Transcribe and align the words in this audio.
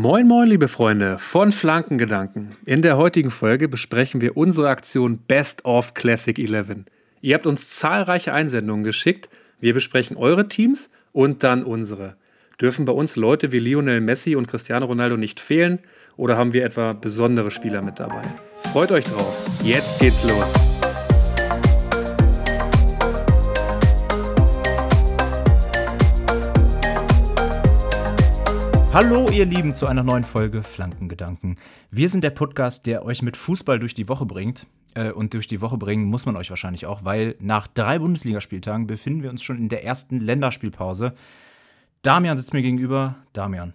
Moin, 0.00 0.26
moin, 0.26 0.48
liebe 0.48 0.66
Freunde 0.66 1.20
von 1.20 1.52
Flankengedanken. 1.52 2.56
In 2.66 2.82
der 2.82 2.96
heutigen 2.96 3.30
Folge 3.30 3.68
besprechen 3.68 4.20
wir 4.20 4.36
unsere 4.36 4.68
Aktion 4.68 5.18
Best 5.18 5.64
of 5.64 5.94
Classic 5.94 6.36
11. 6.36 6.78
Ihr 7.20 7.36
habt 7.36 7.46
uns 7.46 7.70
zahlreiche 7.70 8.32
Einsendungen 8.32 8.82
geschickt. 8.82 9.28
Wir 9.60 9.72
besprechen 9.72 10.16
eure 10.16 10.48
Teams 10.48 10.90
und 11.12 11.44
dann 11.44 11.62
unsere. 11.62 12.16
Dürfen 12.60 12.86
bei 12.86 12.92
uns 12.92 13.14
Leute 13.14 13.52
wie 13.52 13.60
Lionel 13.60 14.00
Messi 14.00 14.34
und 14.34 14.48
Cristiano 14.48 14.86
Ronaldo 14.86 15.16
nicht 15.16 15.38
fehlen 15.38 15.78
oder 16.16 16.36
haben 16.36 16.52
wir 16.52 16.64
etwa 16.64 16.92
besondere 16.92 17.52
Spieler 17.52 17.80
mit 17.80 18.00
dabei? 18.00 18.24
Freut 18.72 18.90
euch 18.90 19.04
drauf. 19.04 19.62
Jetzt 19.62 20.00
geht's 20.00 20.28
los. 20.28 20.73
Hallo 28.94 29.28
ihr 29.28 29.44
Lieben 29.44 29.74
zu 29.74 29.88
einer 29.88 30.04
neuen 30.04 30.22
Folge 30.22 30.62
Flankengedanken. 30.62 31.58
Wir 31.90 32.08
sind 32.08 32.22
der 32.22 32.30
Podcast, 32.30 32.86
der 32.86 33.04
euch 33.04 33.22
mit 33.22 33.36
Fußball 33.36 33.80
durch 33.80 33.92
die 33.92 34.08
Woche 34.08 34.24
bringt. 34.24 34.68
Äh, 34.94 35.10
und 35.10 35.34
durch 35.34 35.48
die 35.48 35.60
Woche 35.60 35.76
bringen 35.78 36.04
muss 36.04 36.26
man 36.26 36.36
euch 36.36 36.48
wahrscheinlich 36.48 36.86
auch, 36.86 37.04
weil 37.04 37.34
nach 37.40 37.66
drei 37.66 37.98
Bundesligaspieltagen 37.98 38.86
befinden 38.86 39.24
wir 39.24 39.30
uns 39.30 39.42
schon 39.42 39.58
in 39.58 39.68
der 39.68 39.82
ersten 39.84 40.20
Länderspielpause. 40.20 41.12
Damian 42.02 42.36
sitzt 42.36 42.52
mir 42.52 42.62
gegenüber. 42.62 43.16
Damian, 43.32 43.74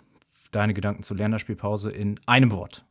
deine 0.51 0.73
Gedanken 0.73 1.03
zur 1.03 1.17
Länderspielpause 1.17 1.91
in 1.91 2.17
einem 2.25 2.53
Wort. 2.53 2.85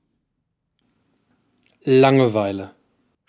Langeweile. 1.82 2.72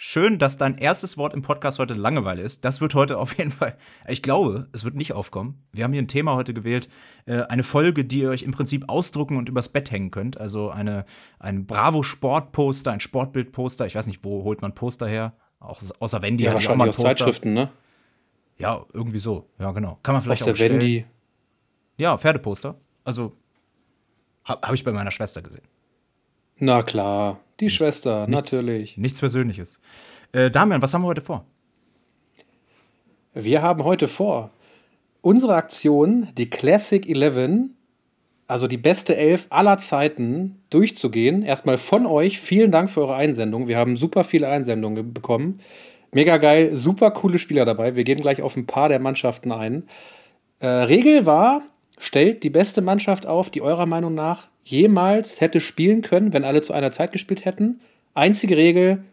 Schön, 0.01 0.39
dass 0.39 0.57
dein 0.57 0.77
erstes 0.77 1.17
Wort 1.17 1.33
im 1.33 1.41
Podcast 1.41 1.77
heute 1.77 1.93
Langeweile 1.93 2.41
ist. 2.41 2.63
Das 2.63 2.79
wird 2.79 2.95
heute 2.95 3.17
auf 3.17 3.37
jeden 3.37 3.51
Fall, 3.51 3.75
ich 4.07 4.23
glaube, 4.23 4.69
es 4.71 4.85
wird 4.85 4.95
nicht 4.95 5.11
aufkommen. 5.11 5.61
Wir 5.73 5.83
haben 5.83 5.91
hier 5.91 6.01
ein 6.01 6.07
Thema 6.07 6.35
heute 6.35 6.53
gewählt, 6.53 6.87
äh, 7.25 7.41
eine 7.41 7.63
Folge, 7.63 8.05
die 8.05 8.21
ihr 8.21 8.29
euch 8.29 8.43
im 8.43 8.53
Prinzip 8.53 8.85
ausdrucken 8.87 9.35
und 9.35 9.49
übers 9.49 9.67
Bett 9.67 9.91
hängen 9.91 10.09
könnt. 10.09 10.39
Also 10.39 10.69
eine, 10.69 11.05
ein 11.37 11.65
Bravo 11.65 12.01
Sport 12.01 12.53
Poster, 12.53 12.93
ein 12.93 13.01
Sportbild 13.01 13.51
Poster. 13.51 13.87
Ich 13.87 13.95
weiß 13.95 14.07
nicht, 14.07 14.23
wo 14.23 14.45
holt 14.45 14.61
man 14.61 14.73
Poster 14.73 15.05
her? 15.05 15.33
Auch, 15.59 15.81
außer 15.99 16.21
Wendy 16.21 16.45
ja, 16.45 16.53
wahrscheinlich 16.53 16.81
auch 16.81 16.87
aus 16.87 17.03
Zeitschriften, 17.03 17.51
ne? 17.51 17.69
Ja, 18.57 18.85
irgendwie 18.93 19.19
so. 19.19 19.49
Ja, 19.59 19.73
genau. 19.73 19.99
Kann 20.01 20.13
man 20.13 20.23
vielleicht 20.23 20.43
aus 20.43 20.47
auch 20.47 20.53
der 20.53 20.69
Wendy. 20.69 21.05
Ja, 21.97 22.17
Pferdeposter. 22.17 22.79
Also 23.03 23.33
habe 24.45 24.65
hab 24.65 24.73
ich 24.73 24.85
bei 24.85 24.93
meiner 24.93 25.11
Schwester 25.11 25.41
gesehen. 25.41 25.67
Na 26.55 26.83
klar, 26.83 27.41
die 27.59 27.65
nichts, 27.65 27.77
Schwester, 27.77 28.27
nichts, 28.27 28.51
natürlich. 28.51 28.97
Nichts 28.97 29.19
Persönliches. 29.19 29.79
Äh, 30.31 30.51
Damian, 30.51 30.81
was 30.81 30.93
haben 30.93 31.01
wir 31.01 31.07
heute 31.07 31.21
vor? 31.21 31.45
Wir 33.33 33.61
haben 33.61 33.83
heute 33.83 34.07
vor 34.07 34.51
unsere 35.21 35.55
Aktion, 35.55 36.29
die 36.37 36.49
Classic 36.49 37.07
11, 37.07 37.69
also 38.47 38.67
die 38.67 38.77
beste 38.77 39.15
Elf 39.15 39.47
aller 39.49 39.77
Zeiten, 39.77 40.61
durchzugehen. 40.69 41.43
Erstmal 41.43 41.77
von 41.77 42.05
euch. 42.05 42.39
Vielen 42.39 42.71
Dank 42.71 42.89
für 42.89 43.01
eure 43.01 43.15
Einsendung. 43.15 43.67
Wir 43.67 43.77
haben 43.77 43.95
super 43.95 44.23
viele 44.23 44.47
Einsendungen 44.47 45.13
bekommen. 45.13 45.59
Mega 46.11 46.37
geil, 46.37 46.75
super 46.75 47.11
coole 47.11 47.37
Spieler 47.37 47.65
dabei. 47.65 47.95
Wir 47.95 48.03
gehen 48.03 48.19
gleich 48.19 48.41
auf 48.41 48.55
ein 48.55 48.65
paar 48.65 48.89
der 48.89 48.99
Mannschaften 48.99 49.51
ein. 49.51 49.83
Äh, 50.59 50.67
Regel 50.67 51.25
war, 51.27 51.61
stellt 51.99 52.43
die 52.43 52.49
beste 52.49 52.81
Mannschaft 52.81 53.27
auf, 53.27 53.51
die 53.51 53.61
eurer 53.61 53.85
Meinung 53.85 54.15
nach 54.15 54.47
jemals 54.63 55.41
hätte 55.41 55.61
spielen 55.61 56.01
können, 56.01 56.33
wenn 56.33 56.45
alle 56.45 56.61
zu 56.61 56.73
einer 56.73 56.91
Zeit 56.91 57.11
gespielt 57.11 57.45
hätten. 57.45 57.81
Einzige 58.15 58.57
Regel, 58.57 59.03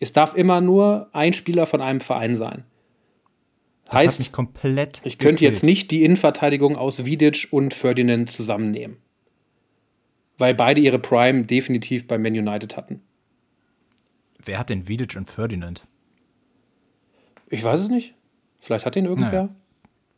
es 0.00 0.12
darf 0.12 0.34
immer 0.34 0.60
nur 0.60 1.08
ein 1.12 1.32
Spieler 1.32 1.66
von 1.66 1.80
einem 1.80 2.00
Verein 2.00 2.34
sein. 2.34 2.64
Das 3.84 3.94
heißt, 3.94 4.18
hat 4.18 4.26
mich 4.26 4.32
komplett 4.32 5.00
ich 5.04 5.18
könnte 5.18 5.44
jetzt 5.44 5.62
nicht 5.62 5.90
die 5.90 6.04
Innenverteidigung 6.04 6.76
aus 6.76 7.04
Vidic 7.04 7.48
und 7.50 7.72
Ferdinand 7.72 8.30
zusammennehmen. 8.30 8.96
Weil 10.38 10.54
beide 10.54 10.80
ihre 10.80 10.98
Prime 10.98 11.44
definitiv 11.44 12.08
bei 12.08 12.18
Man 12.18 12.32
United 12.32 12.76
hatten. 12.76 13.00
Wer 14.44 14.58
hat 14.58 14.70
denn 14.70 14.88
Vidic 14.88 15.14
und 15.14 15.26
Ferdinand? 15.26 15.86
Ich 17.48 17.62
weiß 17.62 17.80
es 17.80 17.90
nicht. 17.90 18.14
Vielleicht 18.58 18.86
hat 18.86 18.96
den 18.96 19.04
irgendwer. 19.04 19.44
Naja. 19.44 19.54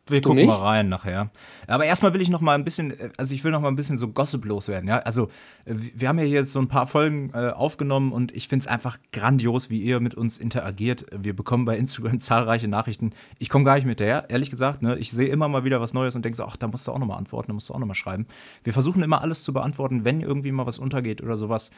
Wir 0.06 0.20
gucken 0.20 0.36
nicht? 0.36 0.46
mal 0.46 0.56
rein 0.56 0.90
nachher. 0.90 1.30
Aber 1.66 1.86
erstmal 1.86 2.12
will 2.12 2.20
ich 2.20 2.28
noch 2.28 2.42
mal 2.42 2.54
ein 2.54 2.64
bisschen, 2.64 2.90
äh, 2.90 3.10
also 3.16 3.34
ich 3.34 3.42
will 3.42 3.52
noch 3.52 3.60
mal 3.60 3.68
ein 3.68 3.76
bisschen 3.76 3.96
so 3.96 4.08
Gossip 4.08 4.44
loswerden, 4.44 4.88
ja. 4.88 4.98
Also 4.98 5.28
äh, 5.64 5.74
wir 5.94 6.08
haben 6.08 6.18
ja 6.18 6.26
jetzt 6.26 6.52
so 6.52 6.58
ein 6.58 6.68
paar 6.68 6.86
Folgen 6.86 7.30
äh, 7.32 7.50
aufgenommen 7.50 8.12
und 8.12 8.34
ich 8.34 8.48
finde 8.48 8.64
es 8.64 8.66
einfach 8.66 8.98
grandios, 9.12 9.70
wie 9.70 9.80
ihr 9.80 10.00
mit 10.00 10.14
uns 10.14 10.36
interagiert. 10.36 11.06
Wir 11.10 11.34
bekommen 11.34 11.64
bei 11.64 11.78
Instagram 11.78 12.20
zahlreiche 12.20 12.68
Nachrichten. 12.68 13.12
Ich 13.38 13.48
komme 13.48 13.64
gar 13.64 13.76
nicht 13.76 13.86
mit 13.86 14.00
der, 14.00 14.28
ehrlich 14.28 14.50
gesagt. 14.50 14.82
Ne? 14.82 14.98
Ich 14.98 15.10
sehe 15.10 15.28
immer 15.28 15.48
mal 15.48 15.64
wieder 15.64 15.80
was 15.80 15.94
Neues 15.94 16.14
und 16.16 16.24
denke 16.24 16.36
so, 16.36 16.44
ach, 16.44 16.56
da 16.56 16.68
musst 16.68 16.86
du 16.86 16.92
auch 16.92 16.98
noch 16.98 17.06
mal 17.06 17.16
antworten, 17.16 17.48
da 17.48 17.54
musst 17.54 17.70
du 17.70 17.74
auch 17.74 17.78
noch 17.78 17.86
mal 17.86 17.94
schreiben. 17.94 18.26
Wir 18.62 18.74
versuchen 18.74 19.02
immer 19.02 19.22
alles 19.22 19.42
zu 19.42 19.54
beantworten, 19.54 20.04
wenn 20.04 20.20
irgendwie 20.20 20.52
mal 20.52 20.66
was 20.66 20.78
untergeht 20.78 21.22
oder 21.22 21.38
sowas. 21.38 21.70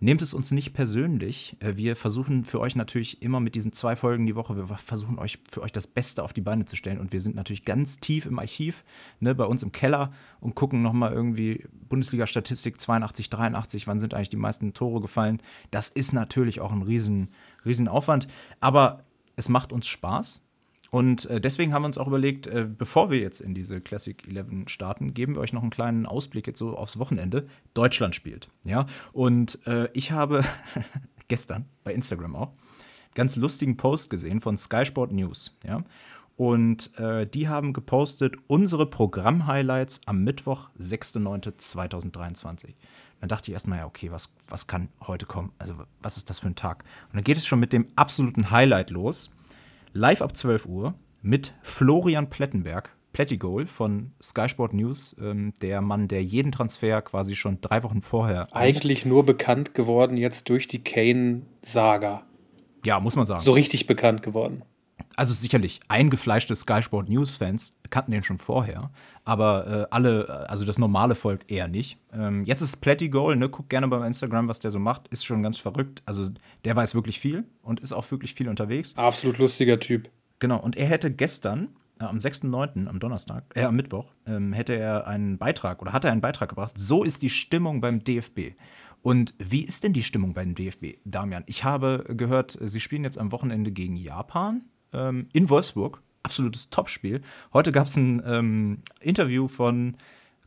Nehmt 0.00 0.22
es 0.22 0.34
uns 0.34 0.50
nicht 0.50 0.74
persönlich. 0.74 1.56
Äh, 1.60 1.76
wir 1.76 1.96
versuchen 1.96 2.44
für 2.44 2.60
euch 2.60 2.76
natürlich 2.76 3.22
immer 3.22 3.40
mit 3.40 3.54
diesen 3.54 3.72
zwei 3.72 3.96
Folgen 3.96 4.26
die 4.26 4.34
Woche, 4.34 4.56
wir 4.56 4.66
versuchen 4.66 5.18
euch 5.18 5.38
für 5.48 5.62
euch 5.62 5.72
das 5.72 5.86
Beste 5.86 6.22
auf 6.22 6.32
die 6.32 6.40
Beine 6.40 6.64
zu 6.64 6.76
stellen. 6.76 6.98
Und 6.98 7.12
wir 7.12 7.20
sind 7.20 7.36
natürlich 7.36 7.64
ganz 7.64 8.00
tief 8.00 8.26
im 8.26 8.38
Archiv, 8.38 8.84
ne, 9.20 9.34
bei 9.34 9.44
uns 9.44 9.62
im 9.62 9.72
Keller 9.72 10.12
und 10.40 10.54
gucken 10.54 10.82
nochmal 10.82 11.12
irgendwie 11.12 11.64
Bundesliga-Statistik 11.88 12.80
82, 12.80 13.30
83, 13.30 13.86
wann 13.86 14.00
sind 14.00 14.14
eigentlich 14.14 14.30
die 14.30 14.36
meisten 14.36 14.74
Tore 14.74 15.00
gefallen. 15.00 15.40
Das 15.70 15.88
ist 15.88 16.12
natürlich 16.12 16.60
auch 16.60 16.72
ein 16.72 16.82
riesen, 16.82 17.30
riesen. 17.64 17.88
Aber 18.60 19.04
es 19.36 19.48
macht 19.48 19.72
uns 19.72 19.86
Spaß. 19.86 20.43
Und 20.94 21.26
äh, 21.26 21.40
deswegen 21.40 21.74
haben 21.74 21.82
wir 21.82 21.86
uns 21.86 21.98
auch 21.98 22.06
überlegt, 22.06 22.46
äh, 22.46 22.68
bevor 22.68 23.10
wir 23.10 23.18
jetzt 23.18 23.40
in 23.40 23.52
diese 23.52 23.80
Classic 23.80 24.16
11 24.28 24.68
starten, 24.68 25.12
geben 25.12 25.34
wir 25.34 25.40
euch 25.40 25.52
noch 25.52 25.62
einen 25.62 25.72
kleinen 25.72 26.06
Ausblick 26.06 26.46
jetzt 26.46 26.60
so 26.60 26.76
aufs 26.76 27.00
Wochenende. 27.00 27.48
Deutschland 27.74 28.14
spielt, 28.14 28.48
ja. 28.62 28.86
Und 29.12 29.58
äh, 29.66 29.88
ich 29.92 30.12
habe 30.12 30.44
gestern 31.26 31.64
bei 31.82 31.92
Instagram 31.92 32.36
auch 32.36 32.52
ganz 33.16 33.34
lustigen 33.34 33.76
Post 33.76 34.08
gesehen 34.08 34.40
von 34.40 34.56
Sky 34.56 34.86
Sport 34.86 35.10
News, 35.10 35.58
ja. 35.64 35.82
Und 36.36 36.96
äh, 36.96 37.26
die 37.26 37.48
haben 37.48 37.72
gepostet 37.72 38.36
unsere 38.46 38.86
Programm-Highlights 38.86 40.02
am 40.06 40.22
Mittwoch, 40.22 40.70
6.9.2023. 40.78 42.74
Dann 43.18 43.28
dachte 43.28 43.50
ich 43.50 43.54
erstmal, 43.54 43.78
ja, 43.78 43.86
okay, 43.86 44.12
was, 44.12 44.32
was 44.46 44.68
kann 44.68 44.90
heute 45.04 45.26
kommen? 45.26 45.50
Also, 45.58 45.74
was 46.02 46.18
ist 46.18 46.30
das 46.30 46.38
für 46.38 46.46
ein 46.46 46.54
Tag? 46.54 46.84
Und 47.08 47.16
dann 47.16 47.24
geht 47.24 47.36
es 47.36 47.46
schon 47.46 47.58
mit 47.58 47.72
dem 47.72 47.88
absoluten 47.96 48.52
Highlight 48.52 48.90
los 48.90 49.34
live 49.94 50.22
ab 50.22 50.36
12 50.36 50.66
Uhr 50.66 50.94
mit 51.22 51.54
Florian 51.62 52.28
Plettenberg, 52.28 52.90
Plettigol 53.12 53.66
von 53.66 54.12
Sky 54.20 54.48
Sport 54.48 54.74
News, 54.74 55.14
ähm, 55.20 55.54
der 55.62 55.80
Mann, 55.80 56.08
der 56.08 56.22
jeden 56.22 56.52
Transfer 56.52 57.00
quasi 57.00 57.36
schon 57.36 57.60
drei 57.60 57.82
Wochen 57.84 58.02
vorher. 58.02 58.44
Eigentlich 58.50 59.06
nur 59.06 59.24
bekannt 59.24 59.72
geworden 59.74 60.16
jetzt 60.16 60.48
durch 60.48 60.66
die 60.66 60.82
Kane-Saga. 60.82 62.26
Ja, 62.84 63.00
muss 63.00 63.14
man 63.16 63.26
sagen. 63.26 63.40
So 63.40 63.52
richtig 63.52 63.86
bekannt 63.86 64.22
geworden. 64.22 64.62
Also 65.16 65.32
sicherlich, 65.32 65.80
eingefleischte 65.88 66.56
Sky 66.56 66.82
Sport 66.82 67.08
News-Fans 67.08 67.76
kannten 67.90 68.12
den 68.12 68.24
schon 68.24 68.38
vorher, 68.38 68.90
aber 69.24 69.66
äh, 69.66 69.86
alle, 69.90 70.48
also 70.48 70.64
das 70.64 70.78
normale 70.78 71.14
Volk 71.14 71.42
eher 71.48 71.68
nicht. 71.68 71.98
Ähm, 72.12 72.44
jetzt 72.44 72.62
ist 72.62 72.76
Plettigol, 72.76 73.36
ne? 73.36 73.48
Guckt 73.48 73.70
gerne 73.70 73.86
bei 73.88 74.04
Instagram, 74.06 74.48
was 74.48 74.60
der 74.60 74.70
so 74.70 74.78
macht, 74.78 75.08
ist 75.08 75.24
schon 75.24 75.42
ganz 75.42 75.58
verrückt. 75.58 76.02
Also 76.04 76.28
der 76.64 76.74
weiß 76.74 76.94
wirklich 76.94 77.20
viel 77.20 77.44
und 77.62 77.80
ist 77.80 77.92
auch 77.92 78.10
wirklich 78.10 78.34
viel 78.34 78.48
unterwegs. 78.48 78.96
Absolut 78.96 79.38
lustiger 79.38 79.78
Typ. 79.78 80.10
Genau, 80.40 80.58
und 80.58 80.76
er 80.76 80.86
hätte 80.86 81.12
gestern, 81.12 81.68
äh, 82.00 82.04
am 82.04 82.18
6.9., 82.18 82.88
am 82.88 82.98
Donnerstag, 82.98 83.44
äh, 83.54 83.62
am 83.62 83.76
Mittwoch, 83.76 84.12
ähm, 84.26 84.52
hätte 84.52 84.74
er 84.74 85.06
einen 85.06 85.38
Beitrag 85.38 85.80
oder 85.80 85.92
hat 85.92 86.04
er 86.04 86.12
einen 86.12 86.20
Beitrag 86.20 86.48
gebracht. 86.48 86.72
So 86.76 87.04
ist 87.04 87.22
die 87.22 87.30
Stimmung 87.30 87.80
beim 87.80 88.02
DFB. 88.02 88.54
Und 89.00 89.34
wie 89.38 89.62
ist 89.62 89.84
denn 89.84 89.92
die 89.92 90.02
Stimmung 90.02 90.32
beim 90.32 90.54
DFB, 90.54 90.96
Damian? 91.04 91.44
Ich 91.46 91.62
habe 91.62 92.04
gehört, 92.08 92.58
Sie 92.60 92.80
spielen 92.80 93.04
jetzt 93.04 93.18
am 93.18 93.32
Wochenende 93.32 93.70
gegen 93.70 93.96
Japan 93.96 94.62
ähm, 94.94 95.28
in 95.32 95.48
Wolfsburg. 95.48 96.02
Absolutes 96.22 96.70
Topspiel. 96.70 97.20
Heute 97.52 97.70
gab 97.70 97.86
es 97.86 97.96
ein 97.96 98.22
ähm, 98.24 98.78
Interview 99.00 99.46
von 99.48 99.96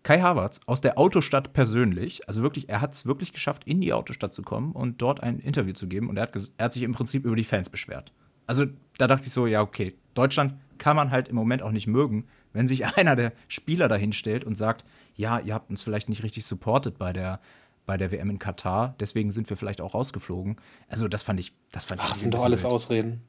Kai 0.03 0.21
Havertz 0.21 0.61
aus 0.65 0.81
der 0.81 0.97
Autostadt 0.97 1.53
persönlich. 1.53 2.27
Also 2.27 2.41
wirklich, 2.41 2.69
er 2.69 2.81
hat 2.81 2.93
es 2.93 3.05
wirklich 3.05 3.33
geschafft, 3.33 3.63
in 3.65 3.81
die 3.81 3.93
Autostadt 3.93 4.33
zu 4.33 4.41
kommen 4.41 4.71
und 4.71 5.01
dort 5.01 5.21
ein 5.21 5.39
Interview 5.39 5.73
zu 5.73 5.87
geben. 5.87 6.09
Und 6.09 6.17
er 6.17 6.23
hat, 6.23 6.51
er 6.57 6.65
hat 6.65 6.73
sich 6.73 6.83
im 6.83 6.93
Prinzip 6.93 7.25
über 7.25 7.35
die 7.35 7.43
Fans 7.43 7.69
beschwert. 7.69 8.11
Also 8.47 8.65
da 8.97 9.07
dachte 9.07 9.27
ich 9.27 9.33
so, 9.33 9.45
ja, 9.45 9.61
okay, 9.61 9.93
Deutschland 10.13 10.55
kann 10.77 10.95
man 10.95 11.11
halt 11.11 11.27
im 11.27 11.35
Moment 11.35 11.61
auch 11.61 11.71
nicht 11.71 11.87
mögen, 11.87 12.25
wenn 12.53 12.67
sich 12.67 12.85
einer 12.97 13.15
der 13.15 13.33
Spieler 13.47 13.87
dahin 13.87 14.13
stellt 14.13 14.43
und 14.43 14.57
sagt, 14.57 14.85
ja, 15.15 15.39
ihr 15.39 15.53
habt 15.53 15.69
uns 15.69 15.83
vielleicht 15.83 16.09
nicht 16.09 16.23
richtig 16.23 16.45
supportet 16.45 16.97
bei 16.97 17.13
der, 17.13 17.39
bei 17.85 17.97
der 17.97 18.11
WM 18.11 18.29
in 18.29 18.39
Katar, 18.39 18.95
deswegen 18.99 19.31
sind 19.31 19.49
wir 19.49 19.57
vielleicht 19.57 19.81
auch 19.81 19.93
rausgeflogen. 19.93 20.57
Also 20.87 21.07
das 21.07 21.23
fand 21.23 21.39
ich, 21.39 21.53
das 21.71 21.85
fand 21.85 22.01
Ach, 22.01 22.11
ich. 22.11 22.21
sind 22.21 22.33
doch 22.33 22.45
alles 22.45 22.63
wild. 22.63 22.73
Ausreden. 22.73 23.21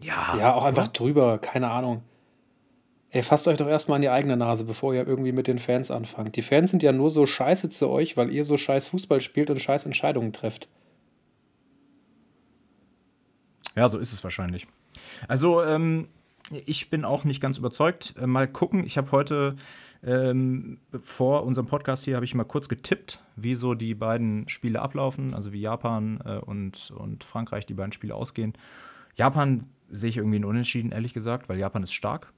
Ja. 0.00 0.36
Ja, 0.38 0.54
auch 0.54 0.64
einfach 0.64 0.84
oder? 0.84 0.92
drüber, 0.92 1.38
keine 1.38 1.70
Ahnung. 1.70 2.02
Ey, 3.10 3.22
fasst 3.22 3.46
euch 3.46 3.58
doch 3.58 3.68
erstmal 3.68 3.96
an 3.96 4.02
die 4.02 4.08
eigene 4.08 4.36
Nase, 4.36 4.64
bevor 4.64 4.92
ihr 4.92 5.06
irgendwie 5.06 5.30
mit 5.30 5.46
den 5.46 5.60
Fans 5.60 5.92
anfangt. 5.92 6.34
Die 6.34 6.42
Fans 6.42 6.72
sind 6.72 6.82
ja 6.82 6.90
nur 6.90 7.12
so 7.12 7.26
scheiße 7.26 7.68
zu 7.68 7.88
euch, 7.88 8.16
weil 8.16 8.30
ihr 8.30 8.44
so 8.44 8.56
scheiß 8.56 8.88
Fußball 8.88 9.20
spielt 9.20 9.50
und 9.50 9.60
scheiß 9.60 9.86
Entscheidungen 9.86 10.32
trefft. 10.32 10.68
Ja, 13.76 13.88
so 13.88 13.98
ist 13.98 14.12
es 14.12 14.24
wahrscheinlich. 14.24 14.66
Also, 15.28 15.62
ähm, 15.62 16.08
ich 16.66 16.90
bin 16.90 17.04
auch 17.04 17.24
nicht 17.24 17.40
ganz 17.40 17.58
überzeugt. 17.58 18.14
Äh, 18.20 18.26
mal 18.26 18.48
gucken. 18.48 18.84
Ich 18.84 18.98
habe 18.98 19.12
heute 19.12 19.56
ähm, 20.02 20.80
vor 20.98 21.44
unserem 21.44 21.66
Podcast 21.66 22.04
hier 22.04 22.16
habe 22.16 22.24
ich 22.24 22.34
mal 22.34 22.44
kurz 22.44 22.68
getippt, 22.68 23.20
wie 23.36 23.54
so 23.54 23.74
die 23.74 23.94
beiden 23.94 24.48
Spiele 24.48 24.82
ablaufen, 24.82 25.34
also 25.34 25.52
wie 25.52 25.60
Japan 25.60 26.20
äh, 26.24 26.38
und, 26.38 26.92
und 26.96 27.24
Frankreich 27.24 27.64
die 27.64 27.74
beiden 27.74 27.92
Spiele 27.92 28.14
ausgehen. 28.14 28.54
Japan 29.16 29.68
sehe 29.90 30.10
ich 30.10 30.16
irgendwie 30.16 30.38
ein 30.38 30.44
Unentschieden, 30.44 30.92
ehrlich 30.92 31.14
gesagt, 31.14 31.48
weil 31.48 31.58
Japan 31.58 31.82
ist 31.82 31.92
stark. 31.92 32.32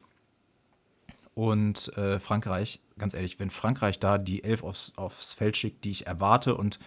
Und 1.34 1.96
äh, 1.98 2.18
Frankreich, 2.18 2.80
ganz 2.98 3.12
ehrlich, 3.12 3.38
wenn 3.38 3.50
Frankreich 3.50 3.98
da 3.98 4.16
die 4.16 4.42
Elf 4.42 4.62
aufs, 4.62 4.92
aufs 4.96 5.34
Feld 5.34 5.56
schickt, 5.56 5.84
die 5.84 5.90
ich 5.90 6.06
erwarte 6.06 6.54
und 6.54 6.78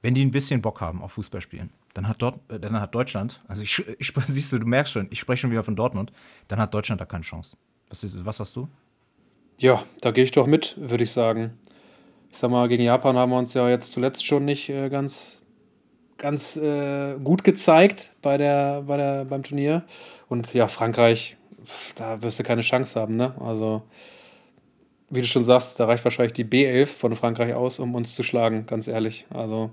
wenn 0.00 0.14
die 0.14 0.24
ein 0.24 0.30
bisschen 0.30 0.62
Bock 0.62 0.80
haben 0.80 1.02
auf 1.02 1.12
Fußballspielen, 1.12 1.70
dann 1.94 2.08
hat, 2.08 2.22
dort, 2.22 2.40
äh, 2.50 2.58
dann 2.58 2.80
hat 2.80 2.94
Deutschland, 2.94 3.42
also 3.48 3.62
ich, 3.62 3.84
ich, 3.98 4.12
siehst 4.26 4.52
du, 4.52 4.58
du 4.58 4.66
merkst 4.66 4.92
schon, 4.92 5.08
ich 5.10 5.20
spreche 5.20 5.42
schon 5.42 5.50
wieder 5.50 5.62
von 5.62 5.76
Dortmund, 5.76 6.12
dann 6.48 6.58
hat 6.58 6.72
Deutschland 6.74 7.00
da 7.00 7.04
keine 7.04 7.22
Chance. 7.22 7.56
Was, 7.88 8.02
ist, 8.02 8.24
was 8.24 8.40
hast 8.40 8.56
du? 8.56 8.68
Ja, 9.58 9.82
da 10.00 10.10
gehe 10.10 10.24
ich 10.24 10.30
doch 10.30 10.46
mit, 10.46 10.74
würde 10.78 11.04
ich 11.04 11.12
sagen. 11.12 11.58
Ich 12.30 12.38
sag 12.38 12.50
mal, 12.50 12.66
gegen 12.68 12.82
Japan 12.82 13.16
haben 13.16 13.30
wir 13.30 13.38
uns 13.38 13.52
ja 13.52 13.68
jetzt 13.68 13.92
zuletzt 13.92 14.24
schon 14.24 14.46
nicht 14.46 14.70
äh, 14.70 14.88
ganz, 14.88 15.41
ganz 16.18 16.56
äh, 16.56 17.14
gut 17.22 17.44
gezeigt 17.44 18.10
bei 18.22 18.36
der, 18.36 18.82
bei 18.82 18.96
der, 18.96 19.24
beim 19.24 19.42
Turnier. 19.42 19.84
Und 20.28 20.52
ja, 20.54 20.68
Frankreich, 20.68 21.36
da 21.96 22.22
wirst 22.22 22.38
du 22.38 22.42
keine 22.42 22.62
Chance 22.62 23.00
haben, 23.00 23.16
ne? 23.16 23.34
Also, 23.40 23.82
wie 25.10 25.20
du 25.20 25.26
schon 25.26 25.44
sagst, 25.44 25.78
da 25.78 25.86
reicht 25.86 26.04
wahrscheinlich 26.04 26.32
die 26.32 26.44
B11 26.44 26.86
von 26.86 27.14
Frankreich 27.16 27.54
aus, 27.54 27.78
um 27.78 27.94
uns 27.94 28.14
zu 28.14 28.22
schlagen, 28.22 28.66
ganz 28.66 28.88
ehrlich. 28.88 29.26
Also, 29.30 29.70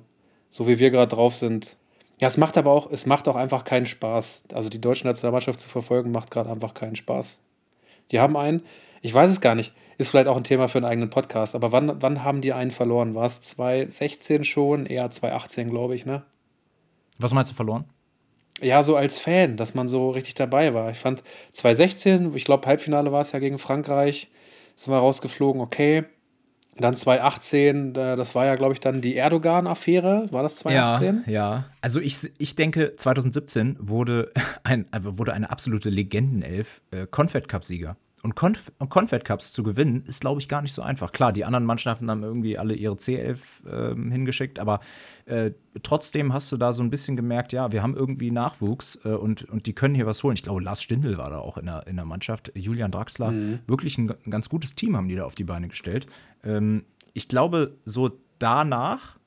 so 0.50 0.68
wie 0.68 0.80
wir 0.80 0.92
gerade 0.92 1.16
drauf 1.16 1.36
sind. 1.36 1.78
Ja, 2.20 2.28
es 2.28 2.38
macht 2.38 2.58
aber 2.58 2.72
auch, 2.72 2.92
es 2.92 3.06
macht 3.06 3.28
auch 3.30 3.38
einfach 3.38 3.64
keinen 3.64 3.86
Spaß. 3.86 4.44
Also 4.54 4.70
die 4.70 4.82
deutsche 4.82 5.08
Nationalmannschaft 5.08 5.62
zu 5.62 5.70
verfolgen, 5.70 6.12
macht 6.12 6.32
gerade 6.32 6.50
einfach 6.50 6.74
keinen 6.74 6.98
Spaß. 6.98 7.40
Die 8.12 8.20
haben 8.20 8.36
einen, 8.36 8.64
ich 9.02 9.14
weiß 9.14 9.32
es 9.32 9.40
gar 9.40 9.56
nicht, 9.56 9.74
ist 10.00 10.12
vielleicht 10.12 10.28
auch 10.28 10.38
ein 10.38 10.46
Thema 10.46 10.70
für 10.70 10.78
einen 10.78 10.86
eigenen 10.86 11.10
Podcast, 11.10 11.56
aber 11.56 11.74
wann, 11.74 12.02
wann 12.02 12.24
haben 12.24 12.40
die 12.40 12.54
einen 12.54 12.72
verloren? 12.72 13.16
War 13.16 13.26
es 13.26 13.42
2016 13.42 14.46
schon? 14.46 14.86
Eher 14.86 15.10
2018, 15.10 15.70
glaube 15.70 15.94
ich, 15.94 16.06
ne? 16.06 16.24
Was 17.18 17.34
meinst 17.34 17.52
du 17.52 17.56
verloren? 17.56 17.84
Ja, 18.62 18.82
so 18.82 18.96
als 18.96 19.20
Fan, 19.20 19.58
dass 19.58 19.74
man 19.74 19.90
so 19.90 20.10
richtig 20.10 20.36
dabei 20.36 20.74
war. 20.74 20.90
Ich 20.90 21.00
fand 21.00 21.22
2016, 21.52 22.34
ich 22.34 22.46
glaube, 22.46 22.66
Halbfinale 22.66 23.12
war 23.12 23.22
es 23.22 23.34
ja 23.34 23.40
gegen 23.40 23.58
Frankreich, 23.58 24.30
sind 24.78 24.94
wir 24.94 25.00
rausgeflogen, 25.00 25.62
okay. 25.62 26.06
Dann 26.78 26.96
2018, 26.96 27.92
das 27.92 28.36
war 28.36 28.46
ja, 28.46 28.56
glaube 28.56 28.72
ich, 28.72 28.80
dann 28.80 29.02
die 29.02 29.18
Erdogan-Affäre. 29.18 30.28
War 30.32 30.44
das 30.44 30.56
2018? 30.58 31.24
Ja, 31.26 31.32
ja. 31.32 31.66
Also 31.82 32.00
ich, 32.00 32.32
ich 32.38 32.56
denke, 32.56 32.96
2017 32.96 33.76
wurde, 33.82 34.32
ein, 34.64 34.86
wurde 34.98 35.34
eine 35.34 35.50
absolute 35.50 35.90
Legendenelf 35.90 36.82
äh, 36.92 37.06
Confed 37.06 37.50
Cup-Sieger. 37.50 37.98
Und 38.22 38.36
Conf 38.36 38.72
Confed 38.90 39.24
Cups 39.24 39.54
zu 39.54 39.64
gewinnen, 39.64 40.04
ist, 40.06 40.22
glaube 40.22 40.42
ich, 40.42 40.50
gar 40.50 40.62
nicht 40.62 40.74
so 40.74 40.82
einfach. 40.82 41.14
Klar, 41.14 41.32
die 41.32 41.46
anderen 41.46 41.66
Mannschaften 41.66 42.10
haben 42.10 42.24
irgendwie 42.24 42.58
alle 42.58 42.74
ihre 42.74 42.96
C11 42.96 43.38
äh, 43.66 43.96
hingeschickt, 43.96 44.60
aber 44.60 44.82
äh, 45.26 45.52
trotzdem 45.84 46.34
hast 46.34 46.52
du 46.52 46.58
da 46.58 46.74
so 46.74 46.84
ein 46.84 46.90
bisschen 46.90 47.16
gemerkt, 47.16 47.54
ja, 47.54 47.72
wir 47.72 47.82
haben 47.82 47.96
irgendwie 47.96 48.32
Nachwuchs 48.32 49.00
äh, 49.06 49.10
und, 49.10 49.44
und 49.50 49.68
die 49.68 49.74
können 49.74 49.96
hier 49.96 50.06
was 50.06 50.22
holen. 50.24 50.36
Ich 50.36 50.44
glaube, 50.44 50.62
Lars 50.62 50.82
Stindl 50.82 51.18
war 51.18 51.30
da 51.30 51.40
auch 51.40 51.58
in 51.58 51.68
der, 51.68 51.88
in 51.88 51.96
der 51.96 52.06
Mannschaft, 52.06 52.52
Julian 52.56 52.92
Draxler. 52.92 53.32
Mhm. 53.32 53.60
Wirklich 53.68 53.98
ein, 53.98 54.12
ein, 54.12 54.32
ganz 54.32 54.50
gutes 54.50 54.76
Team 54.76 54.98
haben 54.98 55.08
die 55.08 55.16
da 55.16 55.24
auf 55.24 55.36
die 55.36 55.46
Beine 55.46 55.70
gestellt. 55.70 56.06
Ähm, 56.44 56.84
ich 57.14 57.30
glaube, 57.30 57.78
so 57.86 58.12
danach, 58.38 59.18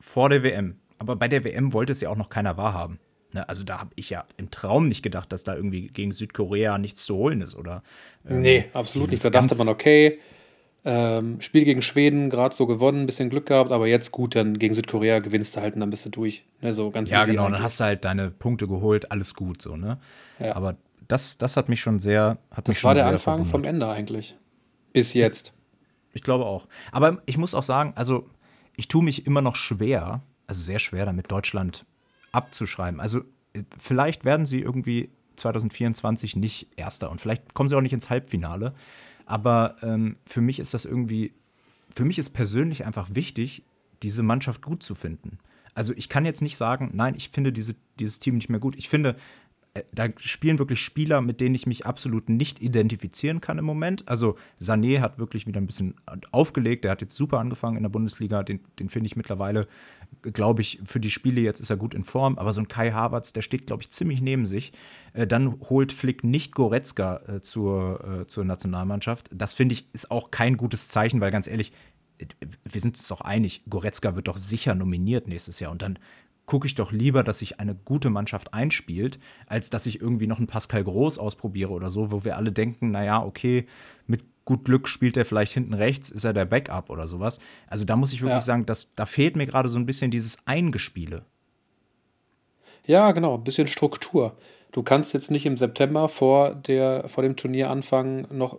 vor 0.00 0.30
der 0.30 0.42
WM, 0.42 0.76
aber 0.98 1.14
bei 1.16 1.28
der 1.28 1.44
WM 1.44 1.74
wollte 1.74 1.92
es 1.92 2.00
ja 2.00 2.08
auch 2.08 2.16
noch 2.16 2.30
keiner 2.30 2.56
wahrhaben. 2.56 2.98
Ne, 3.32 3.48
also 3.48 3.62
da 3.62 3.78
habe 3.78 3.90
ich 3.94 4.10
ja 4.10 4.24
im 4.36 4.50
Traum 4.50 4.88
nicht 4.88 5.02
gedacht, 5.02 5.32
dass 5.32 5.44
da 5.44 5.54
irgendwie 5.54 5.88
gegen 5.88 6.12
Südkorea 6.12 6.78
nichts 6.78 7.04
zu 7.04 7.14
holen 7.16 7.40
ist, 7.40 7.54
oder? 7.54 7.82
Ähm, 8.28 8.40
nee, 8.40 8.64
absolut 8.72 9.10
nicht. 9.10 9.24
Da 9.24 9.30
dachte 9.30 9.54
man, 9.54 9.68
okay, 9.68 10.18
ähm, 10.84 11.40
Spiel 11.40 11.64
gegen 11.64 11.82
Schweden, 11.82 12.30
gerade 12.30 12.54
so 12.54 12.66
gewonnen, 12.66 13.02
ein 13.02 13.06
bisschen 13.06 13.30
Glück 13.30 13.46
gehabt, 13.46 13.70
aber 13.70 13.86
jetzt 13.86 14.10
gut, 14.12 14.34
dann 14.34 14.58
gegen 14.58 14.74
Südkorea 14.74 15.18
gewinnst 15.18 15.54
du 15.56 15.60
halt 15.60 15.74
und 15.74 15.80
dann 15.80 15.90
bist 15.90 16.06
du 16.06 16.10
durch. 16.10 16.44
Ne, 16.60 16.72
so 16.72 16.90
ganz 16.90 17.10
ja, 17.10 17.24
genau, 17.24 17.44
eigentlich. 17.44 17.56
dann 17.56 17.62
hast 17.62 17.80
du 17.80 17.84
halt 17.84 18.04
deine 18.04 18.30
Punkte 18.30 18.66
geholt, 18.66 19.12
alles 19.12 19.34
gut 19.34 19.62
so, 19.62 19.76
ne? 19.76 19.98
Ja. 20.38 20.56
Aber 20.56 20.76
das, 21.06 21.38
das 21.38 21.56
hat 21.56 21.68
mich 21.68 21.80
schon 21.80 22.00
sehr. 22.00 22.38
Hat 22.50 22.66
das 22.66 22.82
war 22.82 22.94
der 22.94 23.06
Anfang 23.06 23.44
vom 23.44 23.64
Ende 23.64 23.88
eigentlich. 23.88 24.36
Bis 24.92 25.14
jetzt. 25.14 25.52
Ich 26.12 26.22
glaube 26.22 26.46
auch. 26.46 26.66
Aber 26.92 27.22
ich 27.26 27.36
muss 27.36 27.54
auch 27.54 27.62
sagen, 27.62 27.92
also 27.94 28.28
ich 28.76 28.88
tue 28.88 29.04
mich 29.04 29.26
immer 29.26 29.42
noch 29.42 29.56
schwer, 29.56 30.22
also 30.46 30.62
sehr 30.62 30.78
schwer 30.78 31.04
damit, 31.06 31.30
Deutschland 31.30 31.84
abzuschreiben. 32.32 33.00
Also 33.00 33.20
äh, 33.52 33.62
vielleicht 33.78 34.24
werden 34.24 34.46
sie 34.46 34.60
irgendwie 34.60 35.10
2024 35.36 36.36
nicht 36.36 36.68
Erster 36.76 37.10
und 37.10 37.20
vielleicht 37.20 37.54
kommen 37.54 37.68
sie 37.68 37.76
auch 37.76 37.80
nicht 37.80 37.92
ins 37.92 38.10
Halbfinale. 38.10 38.74
Aber 39.26 39.76
ähm, 39.82 40.16
für 40.26 40.40
mich 40.40 40.58
ist 40.58 40.74
das 40.74 40.84
irgendwie, 40.84 41.32
für 41.94 42.04
mich 42.04 42.18
ist 42.18 42.30
persönlich 42.30 42.84
einfach 42.84 43.08
wichtig, 43.14 43.62
diese 44.02 44.22
Mannschaft 44.22 44.62
gut 44.62 44.82
zu 44.82 44.94
finden. 44.94 45.38
Also 45.74 45.92
ich 45.94 46.08
kann 46.08 46.24
jetzt 46.24 46.42
nicht 46.42 46.56
sagen, 46.56 46.90
nein, 46.94 47.14
ich 47.14 47.30
finde 47.30 47.52
diese, 47.52 47.76
dieses 47.98 48.18
Team 48.18 48.34
nicht 48.34 48.48
mehr 48.48 48.60
gut. 48.60 48.76
Ich 48.76 48.88
finde, 48.88 49.16
da 49.92 50.08
spielen 50.18 50.58
wirklich 50.58 50.80
Spieler, 50.80 51.20
mit 51.20 51.40
denen 51.40 51.54
ich 51.54 51.66
mich 51.66 51.86
absolut 51.86 52.28
nicht 52.28 52.60
identifizieren 52.60 53.40
kann 53.40 53.58
im 53.58 53.64
Moment. 53.64 54.08
Also 54.08 54.36
Sané 54.60 55.00
hat 55.00 55.18
wirklich 55.18 55.46
wieder 55.46 55.60
ein 55.60 55.66
bisschen 55.66 55.94
aufgelegt. 56.32 56.82
Der 56.82 56.90
hat 56.90 57.00
jetzt 57.02 57.14
super 57.14 57.38
angefangen 57.38 57.76
in 57.76 57.84
der 57.84 57.90
Bundesliga. 57.90 58.42
Den, 58.42 58.60
den 58.80 58.88
finde 58.88 59.06
ich 59.06 59.16
mittlerweile, 59.16 59.68
glaube 60.22 60.62
ich, 60.62 60.80
für 60.84 60.98
die 60.98 61.10
Spiele 61.10 61.40
jetzt 61.40 61.60
ist 61.60 61.70
er 61.70 61.76
gut 61.76 61.94
in 61.94 62.02
Form. 62.02 62.36
Aber 62.36 62.52
so 62.52 62.60
ein 62.60 62.66
Kai 62.66 62.90
Havertz, 62.90 63.32
der 63.32 63.42
steht, 63.42 63.68
glaube 63.68 63.82
ich, 63.82 63.90
ziemlich 63.90 64.20
neben 64.20 64.44
sich. 64.44 64.72
Äh, 65.12 65.28
dann 65.28 65.60
holt 65.70 65.92
Flick 65.92 66.24
nicht 66.24 66.54
Goretzka 66.54 67.20
äh, 67.28 67.40
zur, 67.40 68.24
zur 68.26 68.44
Nationalmannschaft. 68.44 69.30
Das 69.32 69.52
finde 69.52 69.74
ich 69.74 69.86
ist 69.92 70.10
auch 70.10 70.32
kein 70.32 70.56
gutes 70.56 70.88
Zeichen, 70.88 71.20
weil 71.20 71.30
ganz 71.30 71.46
ehrlich, 71.46 71.72
wir 72.64 72.80
sind 72.80 72.96
uns 72.96 73.08
doch 73.08 73.20
einig, 73.20 73.62
Goretzka 73.68 74.14
wird 74.14 74.28
doch 74.28 74.36
sicher 74.36 74.74
nominiert 74.74 75.28
nächstes 75.28 75.60
Jahr. 75.60 75.70
Und 75.70 75.82
dann 75.82 75.98
gucke 76.50 76.66
ich 76.66 76.74
doch 76.74 76.90
lieber, 76.90 77.22
dass 77.22 77.38
sich 77.38 77.60
eine 77.60 77.76
gute 77.76 78.10
Mannschaft 78.10 78.52
einspielt, 78.52 79.20
als 79.46 79.70
dass 79.70 79.86
ich 79.86 80.00
irgendwie 80.00 80.26
noch 80.26 80.38
einen 80.38 80.48
Pascal 80.48 80.82
Groß 80.82 81.16
ausprobiere 81.20 81.70
oder 81.70 81.90
so, 81.90 82.10
wo 82.10 82.24
wir 82.24 82.36
alle 82.36 82.50
denken, 82.50 82.90
naja, 82.90 83.22
okay, 83.22 83.68
mit 84.08 84.24
gut 84.44 84.64
Glück 84.64 84.88
spielt 84.88 85.16
er 85.16 85.24
vielleicht 85.24 85.52
hinten 85.52 85.74
rechts, 85.74 86.10
ist 86.10 86.24
er 86.24 86.32
der 86.32 86.46
Backup 86.46 86.90
oder 86.90 87.06
sowas. 87.06 87.38
Also 87.68 87.84
da 87.84 87.94
muss 87.94 88.12
ich 88.12 88.20
wirklich 88.20 88.34
ja. 88.34 88.40
sagen, 88.40 88.66
dass, 88.66 88.92
da 88.96 89.06
fehlt 89.06 89.36
mir 89.36 89.46
gerade 89.46 89.68
so 89.68 89.78
ein 89.78 89.86
bisschen 89.86 90.10
dieses 90.10 90.44
Eingespiele. 90.44 91.24
Ja, 92.84 93.12
genau, 93.12 93.36
ein 93.36 93.44
bisschen 93.44 93.68
Struktur. 93.68 94.36
Du 94.72 94.82
kannst 94.82 95.14
jetzt 95.14 95.30
nicht 95.30 95.46
im 95.46 95.56
September 95.56 96.08
vor, 96.08 96.56
der, 96.56 97.08
vor 97.08 97.22
dem 97.22 97.36
Turnier 97.36 97.70
anfangen, 97.70 98.26
noch 98.32 98.58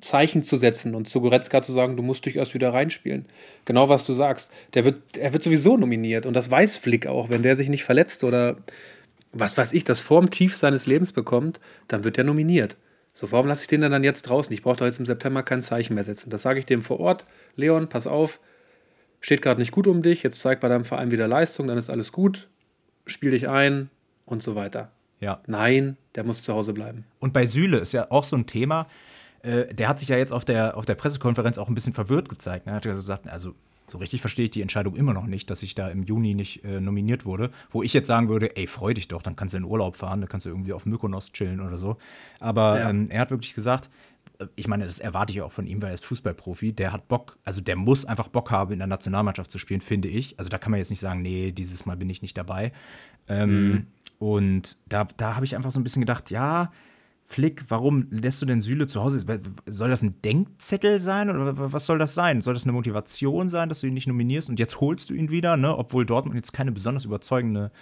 Zeichen 0.00 0.42
zu 0.42 0.56
setzen 0.56 0.94
und 0.94 1.08
zu 1.08 1.20
Goretzka 1.20 1.62
zu 1.62 1.72
sagen, 1.72 1.96
du 1.96 2.02
musst 2.02 2.26
dich 2.26 2.36
erst 2.36 2.54
wieder 2.54 2.72
reinspielen. 2.72 3.24
Genau 3.64 3.88
was 3.88 4.04
du 4.04 4.12
sagst. 4.12 4.52
Der 4.74 4.84
wird, 4.84 5.16
er 5.16 5.32
wird 5.32 5.42
sowieso 5.42 5.76
nominiert 5.76 6.26
und 6.26 6.34
das 6.34 6.50
weiß 6.50 6.76
Flick 6.76 7.06
auch. 7.06 7.30
Wenn 7.30 7.42
der 7.42 7.56
sich 7.56 7.68
nicht 7.68 7.84
verletzt 7.84 8.22
oder 8.22 8.56
was 9.32 9.56
weiß 9.56 9.72
ich, 9.72 9.84
das 9.84 10.02
vorm 10.02 10.30
Tief 10.30 10.56
seines 10.56 10.86
Lebens 10.86 11.12
bekommt, 11.12 11.60
dann 11.88 12.04
wird 12.04 12.18
er 12.18 12.24
nominiert. 12.24 12.76
So, 13.12 13.32
warum 13.32 13.46
lasse 13.46 13.62
ich 13.62 13.68
den 13.68 13.80
dann 13.80 14.04
jetzt 14.04 14.22
draußen? 14.22 14.52
Ich 14.52 14.62
brauche 14.62 14.76
doch 14.76 14.86
jetzt 14.86 14.98
im 14.98 15.06
September 15.06 15.42
kein 15.42 15.62
Zeichen 15.62 15.94
mehr 15.94 16.04
setzen. 16.04 16.28
Das 16.28 16.42
sage 16.42 16.58
ich 16.58 16.66
dem 16.66 16.82
vor 16.82 17.00
Ort. 17.00 17.24
Leon, 17.54 17.88
pass 17.88 18.06
auf, 18.06 18.40
steht 19.20 19.40
gerade 19.40 19.60
nicht 19.60 19.72
gut 19.72 19.86
um 19.86 20.02
dich, 20.02 20.22
jetzt 20.22 20.40
zeig 20.40 20.60
bei 20.60 20.68
deinem 20.68 20.84
Verein 20.84 21.10
wieder 21.10 21.26
Leistung, 21.26 21.66
dann 21.66 21.78
ist 21.78 21.88
alles 21.88 22.12
gut, 22.12 22.48
spiel 23.06 23.30
dich 23.30 23.48
ein 23.48 23.88
und 24.26 24.42
so 24.42 24.54
weiter. 24.54 24.92
Ja. 25.20 25.40
Nein, 25.46 25.96
der 26.14 26.24
muss 26.24 26.42
zu 26.42 26.52
Hause 26.52 26.74
bleiben. 26.74 27.04
Und 27.18 27.32
bei 27.32 27.46
Süle 27.46 27.78
ist 27.78 27.92
ja 27.92 28.10
auch 28.10 28.24
so 28.24 28.36
ein 28.36 28.46
Thema, 28.46 28.86
äh, 29.46 29.72
der 29.72 29.88
hat 29.88 29.98
sich 29.98 30.08
ja 30.08 30.16
jetzt 30.16 30.32
auf 30.32 30.44
der, 30.44 30.76
auf 30.76 30.86
der 30.86 30.96
Pressekonferenz 30.96 31.56
auch 31.58 31.68
ein 31.68 31.74
bisschen 31.74 31.92
verwirrt 31.92 32.28
gezeigt. 32.28 32.66
Ne? 32.66 32.72
Er 32.72 32.76
hat 32.76 32.82
gesagt, 32.82 33.28
also 33.28 33.54
so 33.86 33.98
richtig 33.98 34.20
verstehe 34.20 34.46
ich 34.46 34.50
die 34.50 34.62
Entscheidung 34.62 34.96
immer 34.96 35.12
noch 35.12 35.26
nicht, 35.26 35.48
dass 35.48 35.62
ich 35.62 35.76
da 35.76 35.88
im 35.88 36.02
Juni 36.02 36.34
nicht 36.34 36.64
äh, 36.64 36.80
nominiert 36.80 37.24
wurde. 37.24 37.50
Wo 37.70 37.84
ich 37.84 37.92
jetzt 37.92 38.08
sagen 38.08 38.28
würde, 38.28 38.56
ey, 38.56 38.66
freu 38.66 38.92
dich 38.92 39.06
doch, 39.06 39.22
dann 39.22 39.36
kannst 39.36 39.54
du 39.54 39.58
in 39.58 39.64
Urlaub 39.64 39.96
fahren, 39.96 40.20
dann 40.20 40.28
kannst 40.28 40.46
du 40.46 40.50
irgendwie 40.50 40.72
auf 40.72 40.86
Mykonos 40.86 41.32
chillen 41.32 41.60
oder 41.60 41.78
so. 41.78 41.96
Aber 42.40 42.80
ja. 42.80 42.90
ähm, 42.90 43.08
er 43.08 43.20
hat 43.20 43.30
wirklich 43.30 43.54
gesagt, 43.54 43.88
äh, 44.40 44.46
ich 44.56 44.66
meine, 44.66 44.84
das 44.84 44.98
erwarte 44.98 45.32
ich 45.32 45.40
auch 45.40 45.52
von 45.52 45.68
ihm, 45.68 45.80
weil 45.80 45.90
er 45.90 45.94
ist 45.94 46.04
Fußballprofi. 46.04 46.72
Der 46.72 46.92
hat 46.92 47.06
Bock, 47.06 47.38
also 47.44 47.60
der 47.60 47.76
muss 47.76 48.04
einfach 48.04 48.26
Bock 48.26 48.50
haben, 48.50 48.72
in 48.72 48.78
der 48.78 48.88
Nationalmannschaft 48.88 49.52
zu 49.52 49.60
spielen, 49.60 49.80
finde 49.80 50.08
ich. 50.08 50.36
Also 50.40 50.50
da 50.50 50.58
kann 50.58 50.72
man 50.72 50.78
jetzt 50.78 50.90
nicht 50.90 51.00
sagen, 51.00 51.22
nee, 51.22 51.52
dieses 51.52 51.86
Mal 51.86 51.96
bin 51.96 52.10
ich 52.10 52.22
nicht 52.22 52.36
dabei. 52.36 52.72
Ähm, 53.28 53.68
mhm. 53.68 53.86
Und 54.18 54.78
da, 54.88 55.06
da 55.16 55.36
habe 55.36 55.44
ich 55.44 55.54
einfach 55.54 55.70
so 55.70 55.78
ein 55.78 55.84
bisschen 55.84 56.02
gedacht, 56.02 56.32
ja, 56.32 56.72
Flick, 57.28 57.64
warum 57.68 58.06
lässt 58.10 58.40
du 58.40 58.46
denn 58.46 58.60
Süle 58.60 58.86
zu 58.86 59.02
Hause? 59.02 59.24
Soll 59.66 59.90
das 59.90 60.02
ein 60.02 60.22
Denkzettel 60.22 61.00
sein 61.00 61.28
oder 61.28 61.72
was 61.72 61.84
soll 61.84 61.98
das 61.98 62.14
sein? 62.14 62.40
Soll 62.40 62.54
das 62.54 62.64
eine 62.64 62.72
Motivation 62.72 63.48
sein, 63.48 63.68
dass 63.68 63.80
du 63.80 63.88
ihn 63.88 63.94
nicht 63.94 64.06
nominierst 64.06 64.48
und 64.48 64.60
jetzt 64.60 64.80
holst 64.80 65.10
du 65.10 65.14
ihn 65.14 65.28
wieder, 65.28 65.56
ne? 65.56 65.76
obwohl 65.76 66.06
Dortmund 66.06 66.36
jetzt 66.36 66.52
keine 66.52 66.70
besonders 66.70 67.04
überzeugende 67.04 67.72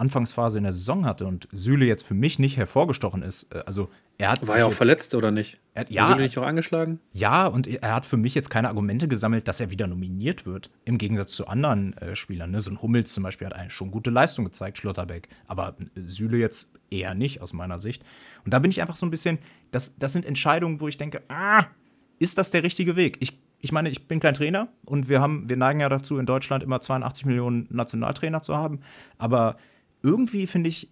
Anfangsphase 0.00 0.58
in 0.58 0.64
der 0.64 0.72
Saison 0.72 1.04
hatte 1.04 1.26
und 1.26 1.48
Süle 1.52 1.84
jetzt 1.84 2.04
für 2.04 2.14
mich 2.14 2.38
nicht 2.38 2.56
hervorgestochen 2.56 3.22
ist, 3.22 3.54
äh, 3.54 3.62
also 3.66 3.90
er 4.18 4.32
hat 4.32 4.46
War 4.46 4.58
ja 4.58 4.66
auch 4.66 4.72
verletzt, 4.72 5.14
oder 5.14 5.30
nicht? 5.30 5.58
Er, 5.72 5.90
ja, 5.90 6.06
Süle 6.06 6.22
nicht 6.22 6.36
auch 6.36 6.46
angeschlagen? 6.46 7.00
Ja, 7.12 7.46
und 7.46 7.66
er 7.66 7.94
hat 7.94 8.04
für 8.04 8.18
mich 8.18 8.34
jetzt 8.34 8.50
keine 8.50 8.68
Argumente 8.68 9.08
gesammelt, 9.08 9.48
dass 9.48 9.60
er 9.60 9.70
wieder 9.70 9.86
nominiert 9.86 10.44
wird, 10.44 10.70
im 10.84 10.98
Gegensatz 10.98 11.32
zu 11.32 11.46
anderen 11.46 11.96
äh, 11.98 12.14
Spielern. 12.14 12.50
Ne? 12.50 12.60
So 12.60 12.70
ein 12.70 12.82
Hummels 12.82 13.14
zum 13.14 13.22
Beispiel 13.22 13.46
hat 13.46 13.54
eigentlich 13.54 13.72
schon 13.72 13.90
gute 13.90 14.10
Leistung 14.10 14.44
gezeigt, 14.44 14.78
Schlotterbeck, 14.78 15.28
aber 15.46 15.76
äh, 15.78 16.00
Süle 16.02 16.36
jetzt 16.36 16.72
eher 16.90 17.14
nicht 17.14 17.40
aus 17.40 17.52
meiner 17.52 17.78
Sicht. 17.78 18.04
Und 18.44 18.52
da 18.52 18.58
bin 18.58 18.70
ich 18.70 18.82
einfach 18.82 18.96
so 18.96 19.06
ein 19.06 19.10
bisschen, 19.10 19.38
das, 19.70 19.96
das 19.98 20.12
sind 20.12 20.26
Entscheidungen, 20.26 20.80
wo 20.80 20.88
ich 20.88 20.98
denke, 20.98 21.22
ah, 21.28 21.64
ist 22.18 22.36
das 22.36 22.50
der 22.50 22.62
richtige 22.62 22.96
Weg? 22.96 23.16
Ich 23.20 23.38
ich 23.62 23.72
meine, 23.72 23.90
ich 23.90 24.08
bin 24.08 24.20
kein 24.20 24.34
Trainer 24.34 24.68
und 24.86 25.08
wir 25.08 25.20
haben, 25.20 25.48
wir 25.48 25.56
neigen 25.56 25.80
ja 25.80 25.88
dazu, 25.88 26.18
in 26.18 26.26
Deutschland 26.26 26.62
immer 26.62 26.80
82 26.80 27.26
Millionen 27.26 27.66
Nationaltrainer 27.70 28.40
zu 28.40 28.56
haben. 28.56 28.80
Aber 29.18 29.56
irgendwie 30.02 30.46
finde 30.46 30.68
ich, 30.68 30.90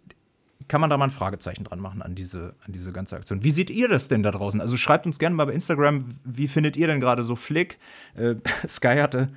kann 0.66 0.80
man 0.80 0.90
da 0.90 0.96
mal 0.96 1.06
ein 1.06 1.10
Fragezeichen 1.10 1.64
dran 1.64 1.80
machen 1.80 2.02
an 2.02 2.14
diese, 2.14 2.54
an 2.66 2.72
diese 2.72 2.92
ganze 2.92 3.16
Aktion. 3.16 3.42
Wie 3.42 3.50
seht 3.50 3.70
ihr 3.70 3.88
das 3.88 4.08
denn 4.08 4.22
da 4.22 4.30
draußen? 4.30 4.60
Also 4.60 4.76
schreibt 4.76 5.06
uns 5.06 5.18
gerne 5.18 5.34
mal 5.34 5.46
bei 5.46 5.52
Instagram, 5.52 6.04
wie 6.24 6.48
findet 6.48 6.76
ihr 6.76 6.86
denn 6.86 7.00
gerade 7.00 7.22
so 7.22 7.36
Flick? 7.36 7.78
Äh, 8.14 8.36
Sky 8.68 8.96
hatte 8.98 9.28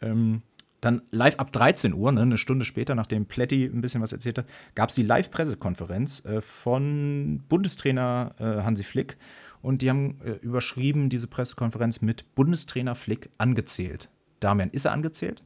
ähm, 0.00 0.42
dann 0.80 1.02
live 1.10 1.38
ab 1.38 1.52
13 1.52 1.92
Uhr, 1.92 2.12
ne, 2.12 2.22
eine 2.22 2.38
Stunde 2.38 2.64
später, 2.64 2.94
nachdem 2.94 3.26
Pletti 3.26 3.64
ein 3.64 3.80
bisschen 3.80 4.00
was 4.00 4.12
erzählt 4.12 4.38
hat, 4.38 4.46
gab 4.74 4.90
es 4.90 4.94
die 4.94 5.02
Live-Pressekonferenz 5.02 6.24
äh, 6.24 6.40
von 6.40 7.42
Bundestrainer 7.48 8.34
äh, 8.38 8.62
Hansi 8.62 8.84
Flick. 8.84 9.16
Und 9.60 9.82
die 9.82 9.90
haben 9.90 10.20
äh, 10.24 10.32
überschrieben 10.34 11.08
diese 11.08 11.26
Pressekonferenz 11.26 12.00
mit 12.00 12.34
Bundestrainer 12.36 12.94
Flick 12.94 13.30
angezählt. 13.38 14.08
Damian, 14.38 14.70
ist 14.70 14.84
er 14.84 14.92
angezählt? 14.92 15.42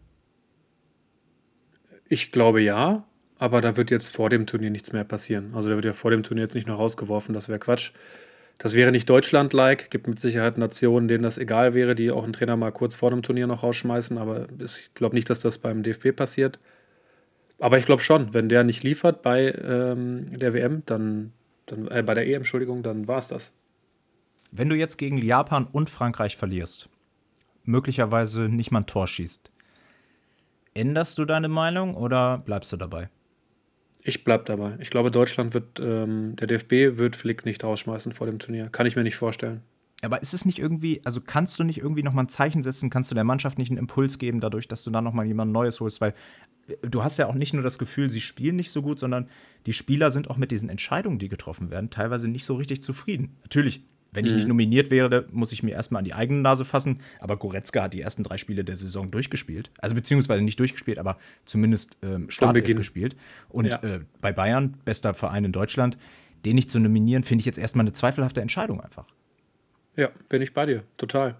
Ich 2.08 2.30
glaube 2.30 2.60
ja, 2.60 3.04
aber 3.42 3.60
da 3.60 3.76
wird 3.76 3.90
jetzt 3.90 4.14
vor 4.14 4.30
dem 4.30 4.46
Turnier 4.46 4.70
nichts 4.70 4.92
mehr 4.92 5.02
passieren. 5.02 5.50
Also 5.52 5.68
der 5.68 5.76
wird 5.76 5.84
ja 5.84 5.94
vor 5.94 6.12
dem 6.12 6.22
Turnier 6.22 6.44
jetzt 6.44 6.54
nicht 6.54 6.68
noch 6.68 6.78
rausgeworfen, 6.78 7.34
das 7.34 7.48
wäre 7.48 7.58
Quatsch. 7.58 7.90
Das 8.58 8.74
wäre 8.74 8.92
nicht 8.92 9.10
Deutschland-like. 9.10 9.90
Gibt 9.90 10.06
mit 10.06 10.20
Sicherheit 10.20 10.58
Nationen, 10.58 11.08
denen 11.08 11.24
das 11.24 11.38
egal 11.38 11.74
wäre, 11.74 11.96
die 11.96 12.12
auch 12.12 12.22
einen 12.22 12.32
Trainer 12.32 12.56
mal 12.56 12.70
kurz 12.70 12.94
vor 12.94 13.10
dem 13.10 13.22
Turnier 13.22 13.48
noch 13.48 13.64
rausschmeißen. 13.64 14.16
Aber 14.16 14.46
ich 14.62 14.94
glaube 14.94 15.16
nicht, 15.16 15.28
dass 15.28 15.40
das 15.40 15.58
beim 15.58 15.82
DFB 15.82 16.14
passiert. 16.14 16.60
Aber 17.58 17.78
ich 17.78 17.84
glaube 17.84 18.00
schon, 18.00 18.32
wenn 18.32 18.48
der 18.48 18.62
nicht 18.62 18.84
liefert 18.84 19.22
bei 19.22 19.50
ähm, 19.50 20.26
der 20.38 20.54
WM, 20.54 20.84
dann, 20.86 21.32
dann 21.66 21.88
äh, 21.88 22.04
bei 22.04 22.14
der 22.14 22.28
EM, 22.28 22.42
Entschuldigung, 22.42 22.84
dann 22.84 23.08
war 23.08 23.18
es 23.18 23.26
das. 23.26 23.50
Wenn 24.52 24.68
du 24.68 24.76
jetzt 24.76 24.98
gegen 24.98 25.18
Japan 25.18 25.66
und 25.66 25.90
Frankreich 25.90 26.36
verlierst, 26.36 26.88
möglicherweise 27.64 28.42
nicht 28.42 28.70
mal 28.70 28.82
ein 28.82 28.86
Tor 28.86 29.08
schießt, 29.08 29.50
änderst 30.74 31.18
du 31.18 31.24
deine 31.24 31.48
Meinung 31.48 31.96
oder 31.96 32.38
bleibst 32.38 32.70
du 32.70 32.76
dabei? 32.76 33.08
Ich 34.04 34.24
bleib 34.24 34.46
dabei. 34.46 34.76
Ich 34.80 34.90
glaube, 34.90 35.10
Deutschland 35.10 35.54
wird, 35.54 35.80
ähm, 35.80 36.34
der 36.36 36.48
DFB 36.48 36.98
wird 36.98 37.14
Flick 37.14 37.44
nicht 37.44 37.62
rausschmeißen 37.62 38.12
vor 38.12 38.26
dem 38.26 38.38
Turnier. 38.38 38.68
Kann 38.68 38.86
ich 38.86 38.96
mir 38.96 39.04
nicht 39.04 39.16
vorstellen. 39.16 39.62
Aber 40.04 40.20
ist 40.20 40.34
es 40.34 40.44
nicht 40.44 40.58
irgendwie, 40.58 41.00
also 41.04 41.20
kannst 41.20 41.56
du 41.60 41.64
nicht 41.64 41.78
irgendwie 41.78 42.02
nochmal 42.02 42.24
ein 42.24 42.28
Zeichen 42.28 42.62
setzen, 42.62 42.90
kannst 42.90 43.12
du 43.12 43.14
der 43.14 43.22
Mannschaft 43.22 43.56
nicht 43.56 43.70
einen 43.70 43.78
Impuls 43.78 44.18
geben, 44.18 44.40
dadurch, 44.40 44.66
dass 44.66 44.82
du 44.82 44.90
dann 44.90 45.04
nochmal 45.04 45.26
jemand 45.26 45.52
Neues 45.52 45.78
holst? 45.78 46.00
Weil 46.00 46.14
äh, 46.66 46.88
du 46.88 47.04
hast 47.04 47.18
ja 47.18 47.28
auch 47.28 47.34
nicht 47.34 47.54
nur 47.54 47.62
das 47.62 47.78
Gefühl, 47.78 48.10
sie 48.10 48.20
spielen 48.20 48.56
nicht 48.56 48.72
so 48.72 48.82
gut, 48.82 48.98
sondern 48.98 49.28
die 49.66 49.72
Spieler 49.72 50.10
sind 50.10 50.28
auch 50.28 50.36
mit 50.36 50.50
diesen 50.50 50.68
Entscheidungen, 50.68 51.20
die 51.20 51.28
getroffen 51.28 51.70
werden, 51.70 51.90
teilweise 51.90 52.26
nicht 52.26 52.44
so 52.44 52.56
richtig 52.56 52.82
zufrieden. 52.82 53.36
Natürlich, 53.42 53.84
wenn 54.12 54.26
ich 54.26 54.32
mhm. 54.32 54.36
nicht 54.36 54.48
nominiert 54.48 54.90
wäre, 54.90 55.26
muss 55.32 55.52
ich 55.52 55.62
mir 55.62 55.72
erstmal 55.72 56.00
an 56.00 56.04
die 56.04 56.12
eigene 56.12 56.40
Nase 56.40 56.64
fassen. 56.64 57.00
Aber 57.18 57.36
Goretzka 57.38 57.84
hat 57.84 57.94
die 57.94 58.02
ersten 58.02 58.22
drei 58.22 58.36
Spiele 58.36 58.62
der 58.62 58.76
Saison 58.76 59.10
durchgespielt. 59.10 59.70
Also 59.78 59.94
beziehungsweise 59.94 60.42
nicht 60.44 60.60
durchgespielt, 60.60 60.98
aber 60.98 61.18
zumindest 61.46 61.96
ähm, 62.02 62.30
Startelf 62.30 62.76
gespielt. 62.76 63.16
Und 63.48 63.66
ja. 63.66 63.82
äh, 63.82 64.00
bei 64.20 64.32
Bayern, 64.32 64.76
bester 64.84 65.14
Verein 65.14 65.44
in 65.44 65.52
Deutschland, 65.52 65.96
den 66.44 66.56
nicht 66.56 66.70
zu 66.70 66.78
nominieren, 66.78 67.24
finde 67.24 67.40
ich 67.40 67.46
jetzt 67.46 67.58
erstmal 67.58 67.84
eine 67.84 67.92
zweifelhafte 67.92 68.42
Entscheidung 68.42 68.80
einfach. 68.80 69.06
Ja, 69.96 70.10
bin 70.28 70.42
ich 70.42 70.52
bei 70.52 70.66
dir. 70.66 70.82
Total. 70.98 71.36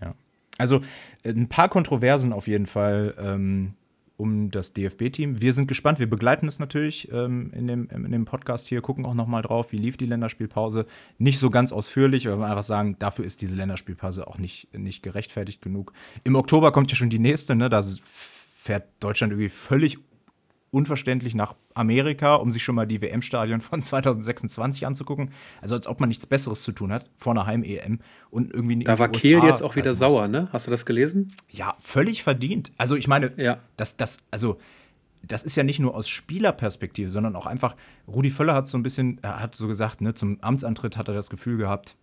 Ja. 0.00 0.14
Also 0.56 0.80
äh, 1.24 1.30
ein 1.30 1.48
paar 1.48 1.68
Kontroversen 1.68 2.32
auf 2.32 2.46
jeden 2.46 2.66
Fall. 2.66 3.14
Ähm, 3.18 3.74
um 4.16 4.50
das 4.50 4.72
DFB-Team. 4.72 5.40
Wir 5.40 5.52
sind 5.52 5.66
gespannt, 5.66 5.98
wir 5.98 6.08
begleiten 6.08 6.46
es 6.46 6.58
natürlich 6.58 7.10
ähm, 7.12 7.50
in, 7.52 7.66
dem, 7.66 7.88
in 7.90 8.12
dem 8.12 8.24
Podcast 8.24 8.68
hier, 8.68 8.80
gucken 8.80 9.04
auch 9.06 9.14
nochmal 9.14 9.42
drauf, 9.42 9.72
wie 9.72 9.78
lief 9.78 9.96
die 9.96 10.06
Länderspielpause. 10.06 10.86
Nicht 11.18 11.38
so 11.38 11.50
ganz 11.50 11.72
ausführlich, 11.72 12.26
wir 12.26 12.46
einfach 12.46 12.62
sagen, 12.62 12.96
dafür 12.98 13.24
ist 13.24 13.42
diese 13.42 13.56
Länderspielpause 13.56 14.26
auch 14.26 14.38
nicht, 14.38 14.72
nicht 14.76 15.02
gerechtfertigt 15.02 15.62
genug. 15.62 15.92
Im 16.22 16.36
Oktober 16.36 16.70
kommt 16.70 16.90
ja 16.90 16.96
schon 16.96 17.10
die 17.10 17.18
nächste, 17.18 17.56
ne? 17.56 17.68
da 17.68 17.82
fährt 18.04 18.88
Deutschland 19.00 19.32
irgendwie 19.32 19.48
völlig 19.48 19.98
unverständlich 20.74 21.34
nach 21.34 21.54
Amerika, 21.74 22.34
um 22.34 22.50
sich 22.50 22.64
schon 22.64 22.74
mal 22.74 22.86
die 22.86 23.00
WM-Stadion 23.00 23.60
von 23.60 23.82
2026 23.82 24.86
anzugucken. 24.86 25.30
Also 25.62 25.76
als 25.76 25.86
ob 25.86 26.00
man 26.00 26.08
nichts 26.08 26.26
Besseres 26.26 26.62
zu 26.62 26.72
tun 26.72 26.92
hat 26.92 27.08
vor 27.16 27.32
einer 27.32 27.46
Heim-EM 27.46 28.00
und 28.30 28.52
irgendwie 28.52 28.82
Da 28.82 28.98
war 28.98 29.08
Kiel 29.08 29.40
jetzt 29.44 29.62
auch 29.62 29.76
wieder 29.76 29.94
sauer, 29.94 30.26
ne? 30.28 30.48
Hast 30.52 30.66
du 30.66 30.70
das 30.70 30.84
gelesen? 30.84 31.32
Ja, 31.48 31.76
völlig 31.78 32.24
verdient. 32.24 32.72
Also 32.76 32.96
ich 32.96 33.06
meine, 33.06 33.32
ja. 33.36 33.58
das, 33.76 33.96
das, 33.96 34.18
also 34.32 34.58
das 35.22 35.44
ist 35.44 35.56
ja 35.56 35.62
nicht 35.62 35.78
nur 35.78 35.94
aus 35.94 36.08
Spielerperspektive, 36.08 37.08
sondern 37.08 37.36
auch 37.36 37.46
einfach, 37.46 37.76
Rudi 38.08 38.30
Völler 38.30 38.54
hat 38.54 38.66
so 38.66 38.76
ein 38.76 38.82
bisschen, 38.82 39.18
er 39.22 39.40
hat 39.40 39.54
so 39.54 39.68
gesagt, 39.68 40.00
ne, 40.00 40.12
zum 40.14 40.38
Amtsantritt 40.40 40.96
hat 40.96 41.08
er 41.08 41.14
das 41.14 41.30
Gefühl 41.30 41.56
gehabt, 41.56 41.96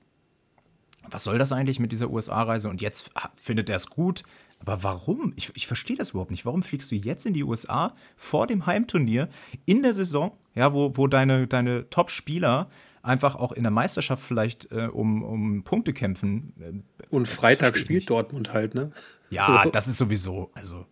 was 1.10 1.26
soll 1.26 1.38
das 1.38 1.52
eigentlich 1.52 1.80
mit 1.80 1.92
dieser 1.92 2.10
USA-Reise? 2.10 2.70
Und 2.70 2.82
jetzt 2.82 3.12
findet 3.36 3.70
er 3.70 3.76
es 3.76 3.90
gut, 3.90 4.24
aber 4.62 4.84
warum? 4.84 5.34
Ich, 5.36 5.52
ich 5.56 5.68
verstehe 5.68 5.98
das 5.98 6.12
überhaupt 6.12 6.32
nicht. 6.32 6.46
Warum 6.46 6.62
fliegst 6.64 6.92
du 6.92 6.96
jetzt 6.96 7.26
in 7.26 7.34
die 7.34 7.44
USA 7.44 7.96
vor 8.16 8.48
dem 8.48 8.66
Heimturnier 8.66 9.28
in 9.66 9.82
der 9.82 9.94
Saison, 9.94 10.32
ja, 10.54 10.74
wo, 10.74 10.96
wo 10.96 11.08
deine, 11.08 11.48
deine 11.48 11.90
Top-Spieler 11.90 12.70
einfach 13.02 13.36
auch 13.36 13.52
in 13.52 13.64
der 13.64 13.72
Meisterschaft 13.72 14.24
vielleicht 14.24 14.72
äh, 14.72 14.88
um, 14.88 15.24
um 15.24 15.64
Punkte 15.64 15.94
kämpfen? 15.94 16.54
Äh, 16.60 17.06
Und 17.10 17.28
Freitag 17.28 17.76
spielt 17.78 18.10
Dortmund 18.10 18.54
halt, 18.54 18.76
ne? 18.76 18.92
Ja, 19.32 19.66
das 19.72 19.88
ist 19.88 19.98
sowieso. 19.98 20.52
Also, 20.54 20.86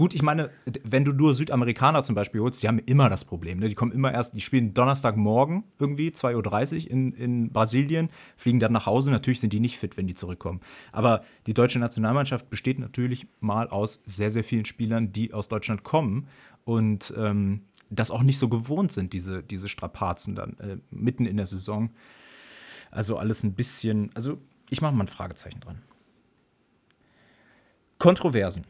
Gut, 0.00 0.14
ich 0.14 0.22
meine, 0.22 0.48
wenn 0.82 1.04
du 1.04 1.12
nur 1.12 1.34
Südamerikaner 1.34 2.02
zum 2.02 2.14
Beispiel 2.14 2.40
holst, 2.40 2.62
die 2.62 2.68
haben 2.68 2.78
immer 2.78 3.10
das 3.10 3.26
Problem. 3.26 3.58
Ne? 3.58 3.68
Die 3.68 3.74
kommen 3.74 3.92
immer 3.92 4.10
erst, 4.10 4.32
die 4.32 4.40
spielen 4.40 4.72
Donnerstagmorgen 4.72 5.64
irgendwie, 5.78 6.08
2.30 6.08 6.84
Uhr 6.84 6.90
in, 6.90 7.12
in 7.12 7.52
Brasilien, 7.52 8.08
fliegen 8.38 8.60
dann 8.60 8.72
nach 8.72 8.86
Hause. 8.86 9.10
Natürlich 9.10 9.40
sind 9.40 9.52
die 9.52 9.60
nicht 9.60 9.76
fit, 9.76 9.98
wenn 9.98 10.06
die 10.06 10.14
zurückkommen. 10.14 10.62
Aber 10.90 11.22
die 11.46 11.52
deutsche 11.52 11.78
Nationalmannschaft 11.78 12.48
besteht 12.48 12.78
natürlich 12.78 13.26
mal 13.40 13.68
aus 13.68 14.02
sehr, 14.06 14.30
sehr 14.30 14.42
vielen 14.42 14.64
Spielern, 14.64 15.12
die 15.12 15.34
aus 15.34 15.48
Deutschland 15.48 15.82
kommen 15.82 16.28
und 16.64 17.12
ähm, 17.18 17.66
das 17.90 18.10
auch 18.10 18.22
nicht 18.22 18.38
so 18.38 18.48
gewohnt 18.48 18.92
sind, 18.92 19.12
diese, 19.12 19.42
diese 19.42 19.68
Strapazen 19.68 20.34
dann 20.34 20.56
äh, 20.60 20.78
mitten 20.88 21.26
in 21.26 21.36
der 21.36 21.46
Saison. 21.46 21.90
Also 22.90 23.18
alles 23.18 23.44
ein 23.44 23.52
bisschen, 23.52 24.10
also 24.14 24.38
ich 24.70 24.80
mache 24.80 24.94
mal 24.94 25.04
ein 25.04 25.08
Fragezeichen 25.08 25.60
dran. 25.60 25.82
Kontroversen. 27.98 28.64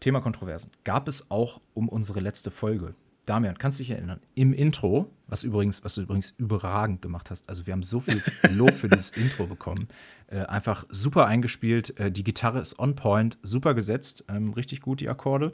Thema 0.00 0.20
Kontroversen. 0.20 0.70
Gab 0.84 1.08
es 1.08 1.30
auch 1.30 1.60
um 1.74 1.88
unsere 1.88 2.20
letzte 2.20 2.50
Folge. 2.50 2.94
Damian, 3.26 3.58
kannst 3.58 3.78
du 3.78 3.82
dich 3.82 3.90
erinnern? 3.90 4.20
Im 4.36 4.52
Intro, 4.52 5.10
was 5.26 5.42
übrigens, 5.42 5.84
was 5.84 5.96
du 5.96 6.02
übrigens 6.02 6.30
überragend 6.38 7.02
gemacht 7.02 7.28
hast. 7.30 7.48
Also 7.48 7.66
wir 7.66 7.72
haben 7.72 7.82
so 7.82 7.98
viel 7.98 8.22
Lob 8.50 8.76
für 8.76 8.88
dieses 8.88 9.10
Intro 9.10 9.46
bekommen. 9.46 9.88
Äh, 10.28 10.44
einfach 10.44 10.86
super 10.90 11.26
eingespielt. 11.26 11.98
Äh, 11.98 12.12
die 12.12 12.22
Gitarre 12.22 12.60
ist 12.60 12.78
on 12.78 12.94
point, 12.94 13.36
super 13.42 13.74
gesetzt, 13.74 14.24
ähm, 14.28 14.52
richtig 14.52 14.80
gut 14.80 15.00
die 15.00 15.08
Akkorde. 15.08 15.52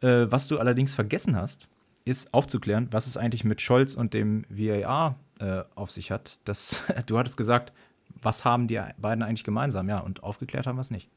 Äh, 0.00 0.26
was 0.30 0.48
du 0.48 0.58
allerdings 0.58 0.94
vergessen 0.94 1.36
hast, 1.36 1.68
ist 2.04 2.34
aufzuklären, 2.34 2.88
was 2.90 3.06
es 3.06 3.16
eigentlich 3.16 3.44
mit 3.44 3.60
Scholz 3.60 3.94
und 3.94 4.14
dem 4.14 4.44
VAR 4.48 5.16
äh, 5.38 5.62
auf 5.76 5.92
sich 5.92 6.10
hat. 6.10 6.40
Das, 6.44 6.82
du 7.06 7.18
hattest 7.18 7.36
gesagt, 7.36 7.72
was 8.20 8.44
haben 8.44 8.66
die 8.66 8.80
beiden 8.98 9.22
eigentlich 9.22 9.44
gemeinsam? 9.44 9.88
Ja, 9.88 10.00
und 10.00 10.24
aufgeklärt 10.24 10.66
haben 10.66 10.76
wir 10.76 10.82
es 10.82 10.90
nicht. 10.90 11.08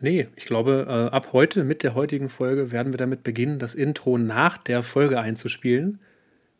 Nee, 0.00 0.28
ich 0.36 0.46
glaube, 0.46 0.86
äh, 0.88 1.14
ab 1.14 1.28
heute, 1.32 1.64
mit 1.64 1.82
der 1.82 1.94
heutigen 1.94 2.28
Folge, 2.28 2.72
werden 2.72 2.92
wir 2.92 2.98
damit 2.98 3.22
beginnen, 3.22 3.58
das 3.58 3.74
Intro 3.74 4.18
nach 4.18 4.58
der 4.58 4.82
Folge 4.82 5.20
einzuspielen. 5.20 6.00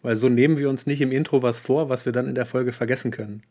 Weil 0.03 0.17
so 0.17 0.29
nehmen 0.29 0.59
wir 0.59 0.69
uns 0.69 0.87
nicht 0.87 1.00
im 1.00 1.12
Intro 1.12 1.43
was 1.43 1.61
vor, 1.61 1.88
was 1.88 2.05
wir 2.05 2.12
dann 2.12 2.29
in 2.29 2.35
der 2.35 2.45
Folge 2.45 2.73
vergessen 2.73 3.11
können. 3.11 3.43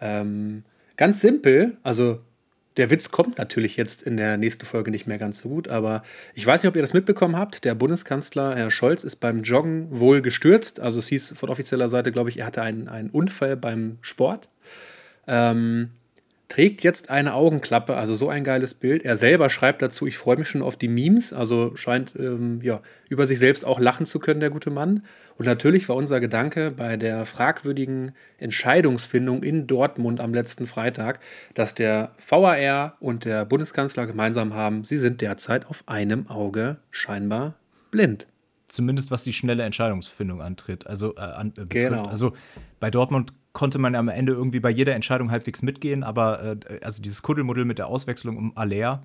Ähm, 0.00 0.62
ganz 0.96 1.20
simpel, 1.20 1.76
also 1.82 2.20
der 2.76 2.90
Witz 2.90 3.10
kommt 3.10 3.38
natürlich 3.38 3.76
jetzt 3.76 4.02
in 4.02 4.16
der 4.16 4.36
nächsten 4.36 4.64
Folge 4.64 4.92
nicht 4.92 5.08
mehr 5.08 5.18
ganz 5.18 5.40
so 5.40 5.48
gut, 5.48 5.66
aber 5.66 6.04
ich 6.34 6.46
weiß 6.46 6.62
nicht, 6.62 6.68
ob 6.68 6.76
ihr 6.76 6.82
das 6.82 6.94
mitbekommen 6.94 7.36
habt. 7.36 7.64
Der 7.64 7.74
Bundeskanzler 7.74 8.54
Herr 8.54 8.70
Scholz 8.70 9.02
ist 9.02 9.16
beim 9.16 9.42
Joggen 9.42 9.88
wohl 9.90 10.22
gestürzt. 10.22 10.78
Also 10.78 11.00
es 11.00 11.08
hieß 11.08 11.34
von 11.36 11.50
offizieller 11.50 11.88
Seite, 11.88 12.12
glaube 12.12 12.30
ich, 12.30 12.38
er 12.38 12.46
hatte 12.46 12.62
einen, 12.62 12.86
einen 12.86 13.10
Unfall 13.10 13.56
beim 13.56 13.98
Sport. 14.00 14.48
Ähm, 15.26 15.90
trägt 16.50 16.82
jetzt 16.82 17.10
eine 17.10 17.34
Augenklappe, 17.34 17.96
also 17.96 18.14
so 18.14 18.28
ein 18.28 18.42
geiles 18.42 18.74
Bild. 18.74 19.04
Er 19.04 19.16
selber 19.16 19.48
schreibt 19.48 19.82
dazu, 19.82 20.06
ich 20.06 20.18
freue 20.18 20.36
mich 20.36 20.48
schon 20.48 20.62
auf 20.62 20.76
die 20.76 20.88
Memes, 20.88 21.32
also 21.32 21.76
scheint 21.76 22.14
ähm, 22.18 22.60
ja, 22.60 22.82
über 23.08 23.26
sich 23.28 23.38
selbst 23.38 23.64
auch 23.64 23.78
lachen 23.78 24.04
zu 24.04 24.18
können, 24.18 24.40
der 24.40 24.50
gute 24.50 24.70
Mann. 24.70 25.04
Und 25.38 25.46
natürlich 25.46 25.88
war 25.88 25.94
unser 25.94 26.18
Gedanke 26.18 26.72
bei 26.72 26.96
der 26.96 27.24
fragwürdigen 27.24 28.12
Entscheidungsfindung 28.38 29.44
in 29.44 29.68
Dortmund 29.68 30.20
am 30.20 30.34
letzten 30.34 30.66
Freitag, 30.66 31.20
dass 31.54 31.74
der 31.74 32.10
VAR 32.28 32.96
und 32.98 33.24
der 33.24 33.44
Bundeskanzler 33.44 34.06
gemeinsam 34.06 34.52
haben, 34.52 34.82
sie 34.82 34.98
sind 34.98 35.20
derzeit 35.20 35.66
auf 35.66 35.84
einem 35.86 36.28
Auge 36.28 36.78
scheinbar 36.90 37.54
blind. 37.92 38.26
zumindest 38.66 39.12
was 39.12 39.22
die 39.22 39.32
schnelle 39.32 39.62
Entscheidungsfindung 39.62 40.42
antritt, 40.42 40.86
also 40.86 41.14
äh, 41.14 41.20
an, 41.20 41.48
äh, 41.50 41.64
betrifft. 41.64 41.90
Genau. 41.90 42.04
Also 42.06 42.32
bei 42.80 42.90
Dortmund 42.90 43.32
konnte 43.52 43.78
man 43.78 43.94
am 43.94 44.08
Ende 44.08 44.32
irgendwie 44.32 44.60
bei 44.60 44.70
jeder 44.70 44.94
Entscheidung 44.94 45.30
halbwegs 45.30 45.62
mitgehen, 45.62 46.02
aber 46.02 46.42
äh, 46.42 46.80
also 46.82 47.02
dieses 47.02 47.22
Kuddelmuddel 47.22 47.64
mit 47.64 47.78
der 47.78 47.88
Auswechslung 47.88 48.36
um 48.36 48.56
Aller, 48.56 49.02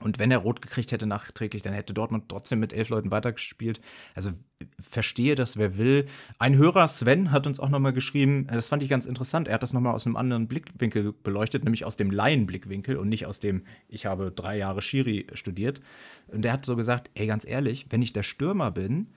und 0.00 0.20
wenn 0.20 0.30
er 0.30 0.38
rot 0.38 0.62
gekriegt 0.62 0.92
hätte 0.92 1.06
nachträglich, 1.06 1.62
dann 1.62 1.72
hätte 1.72 1.92
Dortmund 1.92 2.28
trotzdem 2.28 2.60
mit 2.60 2.72
elf 2.72 2.88
Leuten 2.88 3.10
weitergespielt. 3.10 3.80
Also 4.14 4.30
verstehe 4.78 5.34
das, 5.34 5.56
wer 5.56 5.76
will. 5.76 6.06
Ein 6.38 6.56
Hörer, 6.56 6.86
Sven, 6.86 7.32
hat 7.32 7.48
uns 7.48 7.58
auch 7.58 7.68
nochmal 7.68 7.92
geschrieben, 7.92 8.48
äh, 8.48 8.54
das 8.54 8.68
fand 8.68 8.82
ich 8.82 8.88
ganz 8.88 9.06
interessant. 9.06 9.48
Er 9.48 9.54
hat 9.54 9.62
das 9.62 9.72
nochmal 9.72 9.94
aus 9.94 10.06
einem 10.06 10.16
anderen 10.16 10.46
Blickwinkel 10.46 11.12
beleuchtet, 11.12 11.64
nämlich 11.64 11.84
aus 11.84 11.96
dem 11.96 12.12
Laienblickwinkel 12.12 12.96
und 12.96 13.08
nicht 13.08 13.26
aus 13.26 13.40
dem, 13.40 13.64
ich 13.88 14.06
habe 14.06 14.30
drei 14.30 14.56
Jahre 14.56 14.82
Schiri 14.82 15.26
studiert. 15.32 15.80
Und 16.28 16.44
er 16.44 16.52
hat 16.52 16.64
so 16.64 16.76
gesagt, 16.76 17.10
ey, 17.14 17.26
ganz 17.26 17.44
ehrlich, 17.44 17.86
wenn 17.90 18.02
ich 18.02 18.12
der 18.12 18.22
Stürmer 18.22 18.70
bin, 18.70 19.08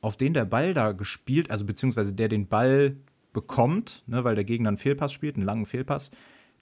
auf 0.00 0.16
den 0.16 0.34
der 0.34 0.44
Ball 0.44 0.74
da 0.74 0.92
gespielt, 0.92 1.50
also 1.52 1.64
beziehungsweise 1.64 2.12
der 2.12 2.28
den 2.28 2.48
Ball 2.48 2.96
bekommt, 3.36 4.02
ne, 4.06 4.24
weil 4.24 4.34
der 4.34 4.44
Gegner 4.44 4.68
einen 4.68 4.78
Fehlpass 4.78 5.12
spielt, 5.12 5.36
einen 5.36 5.44
langen 5.44 5.66
Fehlpass, 5.66 6.10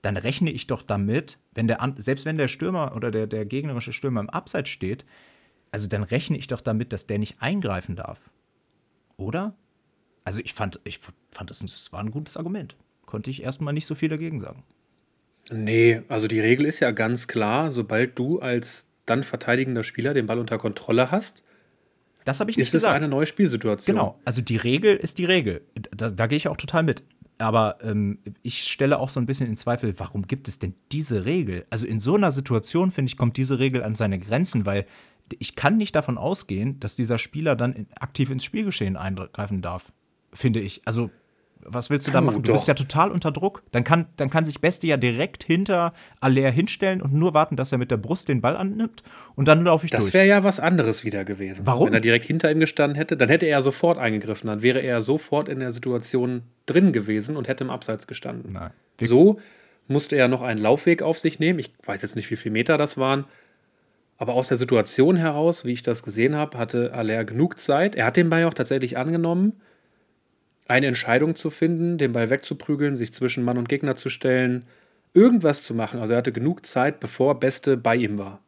dann 0.02 0.16
rechne 0.16 0.50
ich 0.50 0.66
doch 0.66 0.82
damit, 0.82 1.38
wenn 1.52 1.68
der, 1.68 1.78
selbst 1.98 2.26
wenn 2.26 2.36
der 2.36 2.48
Stürmer 2.48 2.96
oder 2.96 3.12
der, 3.12 3.28
der 3.28 3.46
gegnerische 3.46 3.92
Stürmer 3.92 4.20
im 4.20 4.28
Abseits 4.28 4.70
steht, 4.70 5.06
also 5.70 5.86
dann 5.86 6.02
rechne 6.02 6.36
ich 6.36 6.48
doch 6.48 6.60
damit, 6.60 6.92
dass 6.92 7.06
der 7.06 7.20
nicht 7.20 7.36
eingreifen 7.40 7.94
darf. 7.94 8.28
Oder? 9.16 9.54
Also 10.24 10.40
ich 10.42 10.52
fand, 10.52 10.80
ich 10.82 10.98
fand 11.30 11.48
das, 11.48 11.60
das 11.60 11.92
war 11.92 12.00
ein 12.00 12.10
gutes 12.10 12.36
Argument. 12.36 12.76
Konnte 13.06 13.30
ich 13.30 13.44
erstmal 13.44 13.72
nicht 13.72 13.86
so 13.86 13.94
viel 13.94 14.08
dagegen 14.08 14.40
sagen. 14.40 14.64
Nee, 15.52 16.02
also 16.08 16.26
die 16.26 16.40
Regel 16.40 16.66
ist 16.66 16.80
ja 16.80 16.90
ganz 16.90 17.28
klar, 17.28 17.70
sobald 17.70 18.18
du 18.18 18.40
als 18.40 18.88
dann 19.06 19.22
verteidigender 19.22 19.84
Spieler 19.84 20.12
den 20.12 20.26
Ball 20.26 20.40
unter 20.40 20.58
Kontrolle 20.58 21.12
hast, 21.12 21.43
das 22.24 22.40
habe 22.40 22.50
ich 22.50 22.56
nicht 22.56 22.66
ist 22.66 22.72
gesagt. 22.72 22.94
es 22.94 22.96
eine 22.96 23.08
neue 23.08 23.26
Spielsituation. 23.26 23.96
Genau, 23.96 24.18
also 24.24 24.40
die 24.40 24.56
Regel 24.56 24.96
ist 24.96 25.18
die 25.18 25.24
Regel. 25.24 25.62
Da, 25.96 26.10
da 26.10 26.26
gehe 26.26 26.36
ich 26.36 26.48
auch 26.48 26.56
total 26.56 26.82
mit. 26.82 27.04
Aber 27.38 27.78
ähm, 27.82 28.18
ich 28.42 28.64
stelle 28.64 28.98
auch 28.98 29.08
so 29.08 29.18
ein 29.18 29.26
bisschen 29.26 29.48
in 29.48 29.56
Zweifel, 29.56 29.98
warum 29.98 30.26
gibt 30.26 30.46
es 30.48 30.58
denn 30.58 30.74
diese 30.92 31.24
Regel? 31.24 31.66
Also 31.68 31.84
in 31.84 31.98
so 31.98 32.14
einer 32.14 32.32
Situation, 32.32 32.92
finde 32.92 33.08
ich, 33.08 33.16
kommt 33.16 33.36
diese 33.36 33.58
Regel 33.58 33.82
an 33.82 33.94
seine 33.94 34.18
Grenzen, 34.18 34.66
weil 34.66 34.86
ich 35.38 35.56
kann 35.56 35.76
nicht 35.76 35.96
davon 35.96 36.16
ausgehen, 36.16 36.78
dass 36.80 36.96
dieser 36.96 37.18
Spieler 37.18 37.56
dann 37.56 37.86
aktiv 37.98 38.30
ins 38.30 38.44
Spielgeschehen 38.44 38.96
eingreifen 38.96 39.62
darf, 39.62 39.92
finde 40.32 40.60
ich. 40.60 40.82
Also 40.84 41.10
was 41.66 41.90
willst 41.90 42.06
du 42.06 42.10
da 42.10 42.20
machen? 42.20 42.42
Du 42.42 42.52
bist 42.52 42.68
ja 42.68 42.74
total 42.74 43.10
unter 43.10 43.32
Druck. 43.32 43.62
Dann 43.72 43.84
kann, 43.84 44.06
dann 44.16 44.30
kann 44.30 44.44
sich 44.44 44.60
Beste 44.60 44.86
ja 44.86 44.96
direkt 44.96 45.44
hinter 45.44 45.92
Aller 46.20 46.50
hinstellen 46.50 47.02
und 47.02 47.12
nur 47.12 47.34
warten, 47.34 47.56
dass 47.56 47.72
er 47.72 47.78
mit 47.78 47.90
der 47.90 47.96
Brust 47.96 48.28
den 48.28 48.40
Ball 48.40 48.56
annimmt 48.56 49.02
und 49.34 49.48
dann 49.48 49.64
laufe 49.64 49.84
ich 49.86 49.90
Das 49.90 50.02
durch. 50.02 50.14
wäre 50.14 50.26
ja 50.26 50.44
was 50.44 50.60
anderes 50.60 51.04
wieder 51.04 51.24
gewesen. 51.24 51.66
Warum? 51.66 51.86
Wenn 51.86 51.94
er 51.94 52.00
direkt 52.00 52.24
hinter 52.24 52.50
ihm 52.50 52.60
gestanden 52.60 52.96
hätte, 52.96 53.16
dann 53.16 53.28
hätte 53.28 53.46
er 53.46 53.62
sofort 53.62 53.98
eingegriffen. 53.98 54.48
Dann 54.48 54.62
wäre 54.62 54.80
er 54.80 55.02
sofort 55.02 55.48
in 55.48 55.60
der 55.60 55.72
Situation 55.72 56.42
drin 56.66 56.92
gewesen 56.92 57.36
und 57.36 57.48
hätte 57.48 57.64
im 57.64 57.70
Abseits 57.70 58.06
gestanden. 58.06 58.52
Nein. 58.52 58.70
So 59.00 59.40
musste 59.88 60.16
er 60.16 60.28
noch 60.28 60.42
einen 60.42 60.60
Laufweg 60.60 61.02
auf 61.02 61.18
sich 61.18 61.38
nehmen. 61.38 61.58
Ich 61.58 61.72
weiß 61.84 62.02
jetzt 62.02 62.16
nicht, 62.16 62.30
wie 62.30 62.36
viele 62.36 62.52
Meter 62.52 62.78
das 62.78 62.96
waren. 62.96 63.24
Aber 64.16 64.34
aus 64.34 64.48
der 64.48 64.56
Situation 64.56 65.16
heraus, 65.16 65.64
wie 65.64 65.72
ich 65.72 65.82
das 65.82 66.02
gesehen 66.02 66.36
habe, 66.36 66.56
hatte 66.56 66.94
Aller 66.94 67.24
genug 67.24 67.58
Zeit. 67.58 67.96
Er 67.96 68.06
hat 68.06 68.16
den 68.16 68.30
Ball 68.30 68.44
auch 68.44 68.54
tatsächlich 68.54 68.96
angenommen, 68.96 69.54
eine 70.66 70.86
Entscheidung 70.86 71.34
zu 71.34 71.50
finden, 71.50 71.98
den 71.98 72.12
Ball 72.12 72.30
wegzuprügeln, 72.30 72.96
sich 72.96 73.12
zwischen 73.12 73.44
Mann 73.44 73.58
und 73.58 73.68
Gegner 73.68 73.96
zu 73.96 74.08
stellen, 74.08 74.64
irgendwas 75.12 75.62
zu 75.62 75.74
machen. 75.74 76.00
Also 76.00 76.14
er 76.14 76.18
hatte 76.18 76.32
genug 76.32 76.66
Zeit, 76.66 77.00
bevor 77.00 77.38
Beste 77.38 77.76
bei 77.76 77.96
ihm 77.96 78.18
war. 78.18 78.40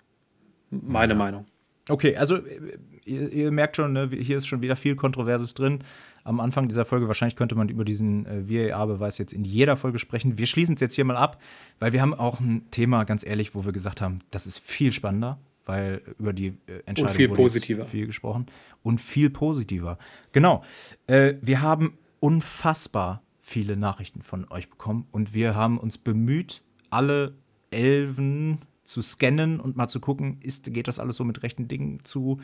Meine 0.71 1.15
Meinung. 1.15 1.47
Okay, 1.89 2.17
also 2.17 2.37
äh, 2.37 2.79
ihr, 3.05 3.33
ihr 3.33 3.51
merkt 3.51 3.77
schon, 3.77 3.93
ne, 3.93 4.09
hier 4.11 4.37
ist 4.37 4.47
schon 4.47 4.63
wieder 4.63 4.77
viel 4.77 4.97
Kontroverses 4.97 5.55
drin. 5.55 5.81
Am 6.25 6.41
Anfang 6.41 6.67
dieser 6.67 6.85
Folge, 6.85 7.07
wahrscheinlich 7.07 7.37
könnte 7.37 7.55
man 7.55 7.69
über 7.69 7.85
diesen 7.85 8.27
äh, 8.27 8.73
VAR-Beweis 8.73 9.19
jetzt 9.19 9.33
in 9.33 9.45
jeder 9.45 9.77
Folge 9.77 10.01
sprechen. 10.01 10.39
Wir 10.39 10.47
schließen 10.47 10.75
es 10.75 10.81
jetzt 10.81 10.95
hier 10.95 11.05
mal 11.05 11.17
ab, 11.17 11.41
weil 11.79 11.93
wir 11.93 12.03
haben 12.03 12.15
auch 12.15 12.41
ein 12.41 12.69
Thema, 12.73 13.05
ganz 13.05 13.25
ehrlich, 13.25 13.55
wo 13.55 13.65
wir 13.65 13.73
gesagt 13.73 14.01
haben, 14.01 14.21
das 14.33 14.47
ist 14.47 14.59
viel 14.59 14.93
spannender, 14.93 15.39
weil 15.67 16.03
über 16.19 16.33
die 16.33 16.49
äh, 16.67 16.83
Entscheidung 16.87 17.15
viel 17.15 17.31
wurde 17.31 17.43
positiver. 17.43 17.85
viel 17.85 18.07
gesprochen 18.07 18.47
und 18.83 19.01
viel 19.01 19.31
positiver. 19.31 19.99
Genau. 20.33 20.65
Äh, 21.07 21.35
wir 21.43 21.63
haben 21.63 21.97
unfassbar 22.27 23.23
viele 23.39 23.77
Nachrichten 23.77 24.21
von 24.21 24.51
euch 24.51 24.69
bekommen 24.69 25.07
und 25.13 25.33
wir 25.33 25.55
haben 25.55 25.79
uns 25.79 25.97
bemüht, 25.97 26.65
alle 26.91 27.37
Elfen 27.71 28.63
zu 28.83 29.01
scannen 29.01 29.61
und 29.61 29.77
mal 29.77 29.87
zu 29.87 30.01
gucken, 30.01 30.39
ist, 30.41 30.75
geht 30.75 30.89
das 30.89 30.99
alles 30.99 31.19
so 31.19 31.23
mit 31.23 31.45
rechten 31.45 31.69
Dingen 31.69 32.01
zu? 32.03 32.41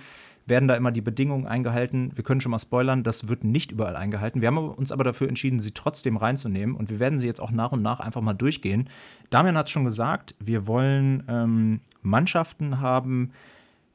Werden 0.46 0.68
da 0.68 0.76
immer 0.76 0.92
die 0.92 1.00
Bedingungen 1.00 1.48
eingehalten? 1.48 2.12
Wir 2.14 2.22
können 2.22 2.40
schon 2.40 2.52
mal 2.52 2.60
spoilern, 2.60 3.02
das 3.02 3.26
wird 3.26 3.42
nicht 3.42 3.72
überall 3.72 3.96
eingehalten. 3.96 4.40
Wir 4.40 4.46
haben 4.46 4.58
uns 4.58 4.92
aber 4.92 5.02
dafür 5.02 5.28
entschieden, 5.28 5.58
sie 5.58 5.72
trotzdem 5.72 6.16
reinzunehmen 6.16 6.76
und 6.76 6.88
wir 6.88 7.00
werden 7.00 7.18
sie 7.18 7.26
jetzt 7.26 7.40
auch 7.40 7.50
nach 7.50 7.72
und 7.72 7.82
nach 7.82 7.98
einfach 7.98 8.20
mal 8.20 8.34
durchgehen. 8.34 8.88
Damian 9.30 9.56
hat 9.56 9.68
schon 9.68 9.84
gesagt, 9.84 10.36
wir 10.38 10.68
wollen 10.68 11.24
ähm, 11.26 11.80
Mannschaften 12.02 12.78
haben, 12.78 13.32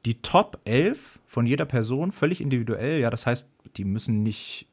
die 0.05 0.21
Top 0.21 0.59
11 0.65 1.19
von 1.25 1.45
jeder 1.45 1.65
Person, 1.65 2.11
völlig 2.11 2.41
individuell. 2.41 2.99
Ja, 2.99 3.09
das 3.09 3.25
heißt, 3.25 3.49
die 3.77 3.85
müssen 3.85 4.23
nicht 4.23 4.66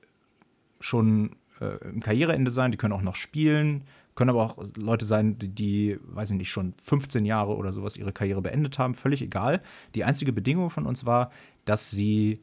schon 0.85 1.37
äh, 1.61 1.77
im 1.89 2.01
Karriereende 2.01 2.51
sein, 2.51 2.71
die 2.71 2.77
können 2.77 2.93
auch 2.93 3.03
noch 3.03 3.17
spielen, 3.17 3.85
können 4.15 4.31
aber 4.31 4.43
auch 4.43 4.63
Leute 4.77 5.07
sein, 5.07 5.39
die, 5.39 5.49
die, 5.49 5.99
weiß 6.03 6.33
ich 6.33 6.37
nicht, 6.37 6.51
schon 6.51 6.75
15 6.83 7.25
Jahre 7.25 7.57
oder 7.57 7.73
sowas 7.73 7.97
ihre 7.97 8.13
Karriere 8.13 8.43
beendet 8.43 8.79
haben, 8.79 8.95
völlig 8.95 9.23
egal. 9.23 9.63
Die 9.95 10.05
einzige 10.05 10.33
Bedingung 10.33 10.69
von 10.69 10.85
uns 10.85 11.07
war, 11.07 11.31
dass 11.65 11.91
sie 11.91 12.43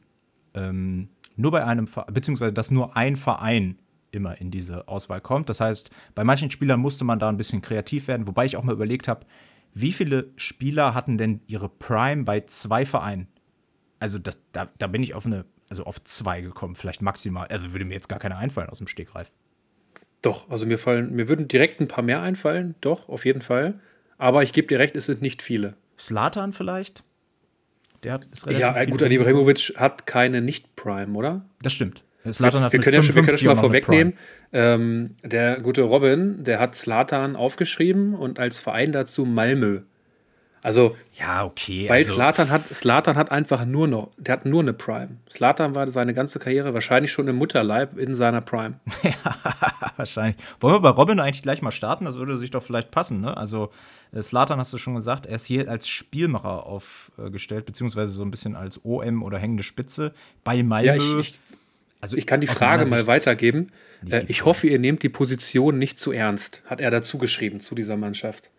ähm, 0.54 1.08
nur 1.36 1.52
bei 1.52 1.64
einem, 1.64 1.88
beziehungsweise 2.10 2.52
dass 2.52 2.70
nur 2.70 2.96
ein 2.96 3.16
Verein 3.16 3.78
immer 4.10 4.38
in 4.40 4.50
diese 4.50 4.88
Auswahl 4.88 5.20
kommt. 5.20 5.48
Das 5.48 5.60
heißt, 5.60 5.90
bei 6.14 6.24
manchen 6.24 6.50
Spielern 6.50 6.80
musste 6.80 7.04
man 7.04 7.20
da 7.20 7.28
ein 7.28 7.38
bisschen 7.38 7.62
kreativ 7.62 8.08
werden, 8.08 8.26
wobei 8.26 8.44
ich 8.44 8.56
auch 8.56 8.64
mal 8.64 8.74
überlegt 8.74 9.06
habe, 9.06 9.24
wie 9.72 9.92
viele 9.92 10.32
Spieler 10.36 10.94
hatten 10.94 11.16
denn 11.16 11.40
ihre 11.46 11.68
Prime 11.68 12.24
bei 12.24 12.40
zwei 12.40 12.84
Vereinen? 12.84 13.28
Also 14.00 14.18
das, 14.18 14.42
da, 14.50 14.68
da 14.78 14.88
bin 14.88 15.02
ich 15.02 15.14
auf 15.14 15.24
eine, 15.24 15.46
also 15.72 15.84
auf 15.84 16.04
zwei 16.04 16.42
gekommen, 16.42 16.74
vielleicht 16.74 17.00
maximal. 17.00 17.46
Also 17.48 17.72
würde 17.72 17.86
mir 17.86 17.94
jetzt 17.94 18.10
gar 18.10 18.18
keine 18.18 18.36
einfallen 18.36 18.68
aus 18.68 18.76
dem 18.76 18.86
Stegreif. 18.86 19.32
Doch, 20.20 20.50
also 20.50 20.66
mir 20.66 20.78
fallen, 20.78 21.14
mir 21.14 21.28
würden 21.28 21.48
direkt 21.48 21.80
ein 21.80 21.88
paar 21.88 22.04
mehr 22.04 22.20
einfallen, 22.20 22.74
doch, 22.82 23.08
auf 23.08 23.24
jeden 23.24 23.40
Fall. 23.40 23.80
Aber 24.18 24.42
ich 24.42 24.52
gebe 24.52 24.68
dir 24.68 24.78
recht, 24.78 24.94
es 24.96 25.06
sind 25.06 25.22
nicht 25.22 25.40
viele. 25.40 25.74
Slatan 25.98 26.52
vielleicht? 26.52 27.04
Der 28.02 28.12
hat, 28.12 28.26
ist 28.30 28.46
Ja, 28.46 28.76
äh, 28.76 28.84
viel 28.84 28.90
gut. 28.90 29.00
Ibrahimovic 29.00 29.72
hat 29.76 30.06
keine 30.06 30.42
Nicht-Prime, 30.42 31.16
oder? 31.16 31.46
Das 31.62 31.72
stimmt. 31.72 32.04
Wir, 32.22 32.34
Slatan 32.34 32.62
hat 32.62 32.72
wir, 32.74 32.80
können 32.80 32.96
ja 32.96 33.02
schon, 33.02 33.14
wir 33.14 33.22
können 33.22 33.36
55 33.38 33.46
schon 33.46 33.56
mal 33.56 33.60
vorwegnehmen. 33.60 34.12
Ähm, 34.52 35.16
der 35.22 35.58
gute 35.60 35.82
Robin, 35.82 36.44
der 36.44 36.60
hat 36.60 36.74
Slatan 36.74 37.34
aufgeschrieben 37.34 38.14
und 38.14 38.38
als 38.38 38.60
Verein 38.60 38.92
dazu 38.92 39.24
Malmö. 39.24 39.80
Also, 40.64 40.96
Ja, 41.18 41.44
okay. 41.44 41.88
weil 41.88 41.98
also, 41.98 42.14
Slatan 42.14 42.50
hat, 42.50 42.66
Slatan 42.68 43.16
hat 43.16 43.32
einfach 43.32 43.64
nur 43.64 43.88
noch, 43.88 44.10
der 44.16 44.34
hat 44.34 44.46
nur 44.46 44.62
eine 44.62 44.72
Prime. 44.72 45.16
Slatan 45.28 45.74
war 45.74 45.88
seine 45.88 46.14
ganze 46.14 46.38
Karriere 46.38 46.72
wahrscheinlich 46.72 47.10
schon 47.10 47.26
im 47.26 47.36
Mutterleib 47.36 47.98
in 47.98 48.14
seiner 48.14 48.40
Prime. 48.40 48.78
Wahrscheinlich. 49.96 50.36
Wollen 50.60 50.76
wir 50.76 50.80
bei 50.80 50.88
Robin 50.88 51.20
eigentlich 51.20 51.42
gleich 51.42 51.62
mal 51.62 51.72
starten? 51.72 52.04
Das 52.04 52.16
würde 52.16 52.36
sich 52.36 52.50
doch 52.50 52.62
vielleicht 52.62 52.90
passen, 52.90 53.20
ne? 53.20 53.36
Also, 53.36 53.70
äh, 54.12 54.22
Slatan 54.22 54.58
hast 54.58 54.72
du 54.72 54.78
schon 54.78 54.94
gesagt, 54.94 55.26
er 55.26 55.36
ist 55.36 55.46
hier 55.46 55.68
als 55.68 55.88
Spielmacher 55.88 56.64
aufgestellt, 56.64 57.66
beziehungsweise 57.66 58.12
so 58.12 58.22
ein 58.22 58.30
bisschen 58.30 58.54
als 58.56 58.80
OM 58.84 59.22
oder 59.22 59.38
hängende 59.38 59.64
Spitze 59.64 60.14
bei 60.44 60.62
Malmö. 60.62 60.86
Ja, 60.86 60.94
ich, 60.96 61.14
ich, 61.14 61.38
also 62.00 62.16
ich 62.16 62.26
kann 62.26 62.40
die 62.40 62.46
Frage 62.46 62.86
mal 62.86 63.06
weitergeben. 63.06 63.72
Äh, 64.08 64.24
ich 64.28 64.38
Frage. 64.38 64.44
hoffe, 64.46 64.66
ihr 64.68 64.78
nehmt 64.78 65.02
die 65.02 65.08
Position 65.08 65.78
nicht 65.78 65.98
zu 65.98 66.12
ernst, 66.12 66.62
hat 66.66 66.80
er 66.80 66.90
dazu 66.90 67.18
geschrieben 67.18 67.60
zu 67.60 67.74
dieser 67.74 67.96
Mannschaft. 67.96 68.50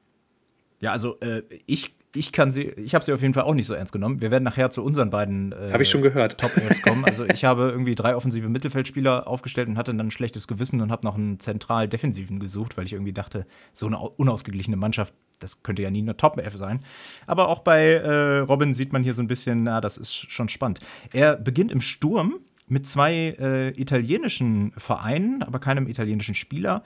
Ja, 0.84 0.91
also 0.91 1.17
äh, 1.22 1.43
ich, 1.65 1.96
ich 2.13 2.32
kann 2.34 2.52
sie, 2.52 2.63
ich 2.63 2.93
habe 2.93 3.06
sie 3.06 3.13
auf 3.13 3.22
jeden 3.22 3.34
Fall 3.34 3.43
auch 3.43 3.54
nicht 3.54 3.67
so 3.67 3.74
ernst 3.74 3.93
genommen. 3.93 4.19
Wir 4.22 4.32
werden 4.32 4.43
nachher 4.43 4.69
zu 4.69 4.84
unseren 4.84 5.10
beiden 5.10 5.54
äh, 5.54 5.69
Habe 5.72 5.84
ich 5.84 5.89
schon 5.89 6.02
gehört. 6.02 6.38
Top 6.41 6.56
Elves 6.58 6.82
kommen. 6.82 7.06
Also 7.06 7.26
ich 7.34 7.46
habe 7.46 7.69
irgendwie 7.72 7.96
drei 7.96 8.15
offensive 8.17 8.50
Mittelfeldspieler 8.50 9.26
aufgestellt 9.28 9.69
und 9.69 9.78
hatte 9.78 9.91
dann 9.96 10.08
ein 10.08 10.12
schlechtes 10.12 10.46
Gewissen 10.48 10.82
und 10.82 10.91
habe 10.91 11.06
noch 11.06 11.15
einen 11.15 11.39
zentral 11.39 11.88
Defensiven 11.88 12.38
gesucht, 12.39 12.76
weil 12.78 12.86
ich 12.86 12.91
irgendwie 12.93 13.13
dachte, 13.13 13.48
so 13.72 13.88
eine 13.88 13.98
au- 13.98 14.13
unausgeglichene 14.17 14.76
Mannschaft, 14.76 15.13
das 15.39 15.63
könnte 15.63 15.82
ja 15.84 15.89
nie 15.89 16.02
eine 16.02 16.17
Top 16.17 16.38
Elf 16.38 16.58
sein. 16.58 16.84
Aber 17.28 17.48
auch 17.48 17.60
bei 17.60 17.93
äh, 17.93 18.39
Robin 18.39 18.74
sieht 18.74 18.91
man 18.91 19.04
hier 19.04 19.13
so 19.13 19.22
ein 19.22 19.28
bisschen, 19.28 19.63
na, 19.63 19.80
das 19.80 19.98
ist 19.98 20.13
schon 20.13 20.50
spannend. 20.50 20.82
Er 21.13 21.38
beginnt 21.38 21.72
im 21.72 21.80
Sturm 21.82 22.39
mit 22.67 22.88
zwei 22.88 23.36
äh, 23.39 23.69
italienischen 23.80 24.74
Vereinen, 24.78 25.43
aber 25.43 25.60
keinem 25.60 25.88
italienischen 25.88 26.36
Spieler. 26.36 26.84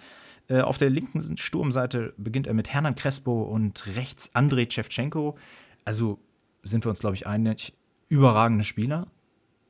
Äh, 0.50 0.62
auf 0.62 0.78
der 0.78 0.90
linken 0.90 1.38
Sturmseite 1.38 2.14
beginnt 2.18 2.48
er 2.48 2.54
mit 2.54 2.74
Hernan 2.74 2.96
Crespo 2.96 3.44
und 3.44 3.86
rechts 3.96 4.34
Andrei 4.34 4.68
Shevchenko. 4.70 5.38
Also 5.84 6.20
sind 6.64 6.86
wir 6.86 6.90
uns, 6.90 7.00
glaube 7.00 7.16
ich, 7.16 7.28
einig, 7.28 7.74
überragende 8.10 8.64
Spieler. 8.64 9.08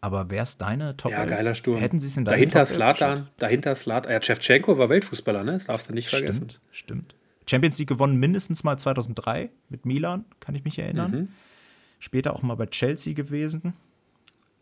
Aber 0.02 0.30
wer 0.30 0.44
ist 0.44 0.60
deine 0.62 0.96
Top 0.96 1.12
Ja, 1.12 1.22
11? 1.24 1.30
geiler 1.32 1.56
Sturm. 1.56 1.78
Hätten 1.80 2.00
sie 2.00 2.08
es 2.08 2.18
in 2.18 2.26
deine 2.26 2.36
Dahinter 2.38 2.60
Top 2.60 2.70
11 2.70 2.76
Slatan, 2.76 3.28
dahinter 3.38 3.76
Slatan. 3.76 4.12
Ja, 4.12 4.22
Shevchenko 4.22 4.78
war 4.78 4.90
Weltfußballer, 4.90 5.44
ne? 5.44 5.54
Das 5.54 5.66
darfst 5.66 5.90
du 5.90 5.94
nicht 5.94 6.08
vergessen. 6.10 6.50
Stimmt, 6.50 6.62
stimmt. 6.72 7.16
Champions 7.50 7.80
League 7.80 7.88
gewonnen 7.90 8.18
mindestens 8.18 8.64
mal 8.64 8.78
2003 8.78 9.50
mit 9.70 9.86
Milan, 9.86 10.26
kann 10.40 10.54
ich 10.54 10.64
mich 10.64 10.78
erinnern. 10.78 11.12
Mhm. 11.12 11.28
Später 12.00 12.36
auch 12.36 12.44
mal 12.44 12.56
bei 12.56 12.68
Chelsea 12.68 13.14
gewesen. 13.14 13.74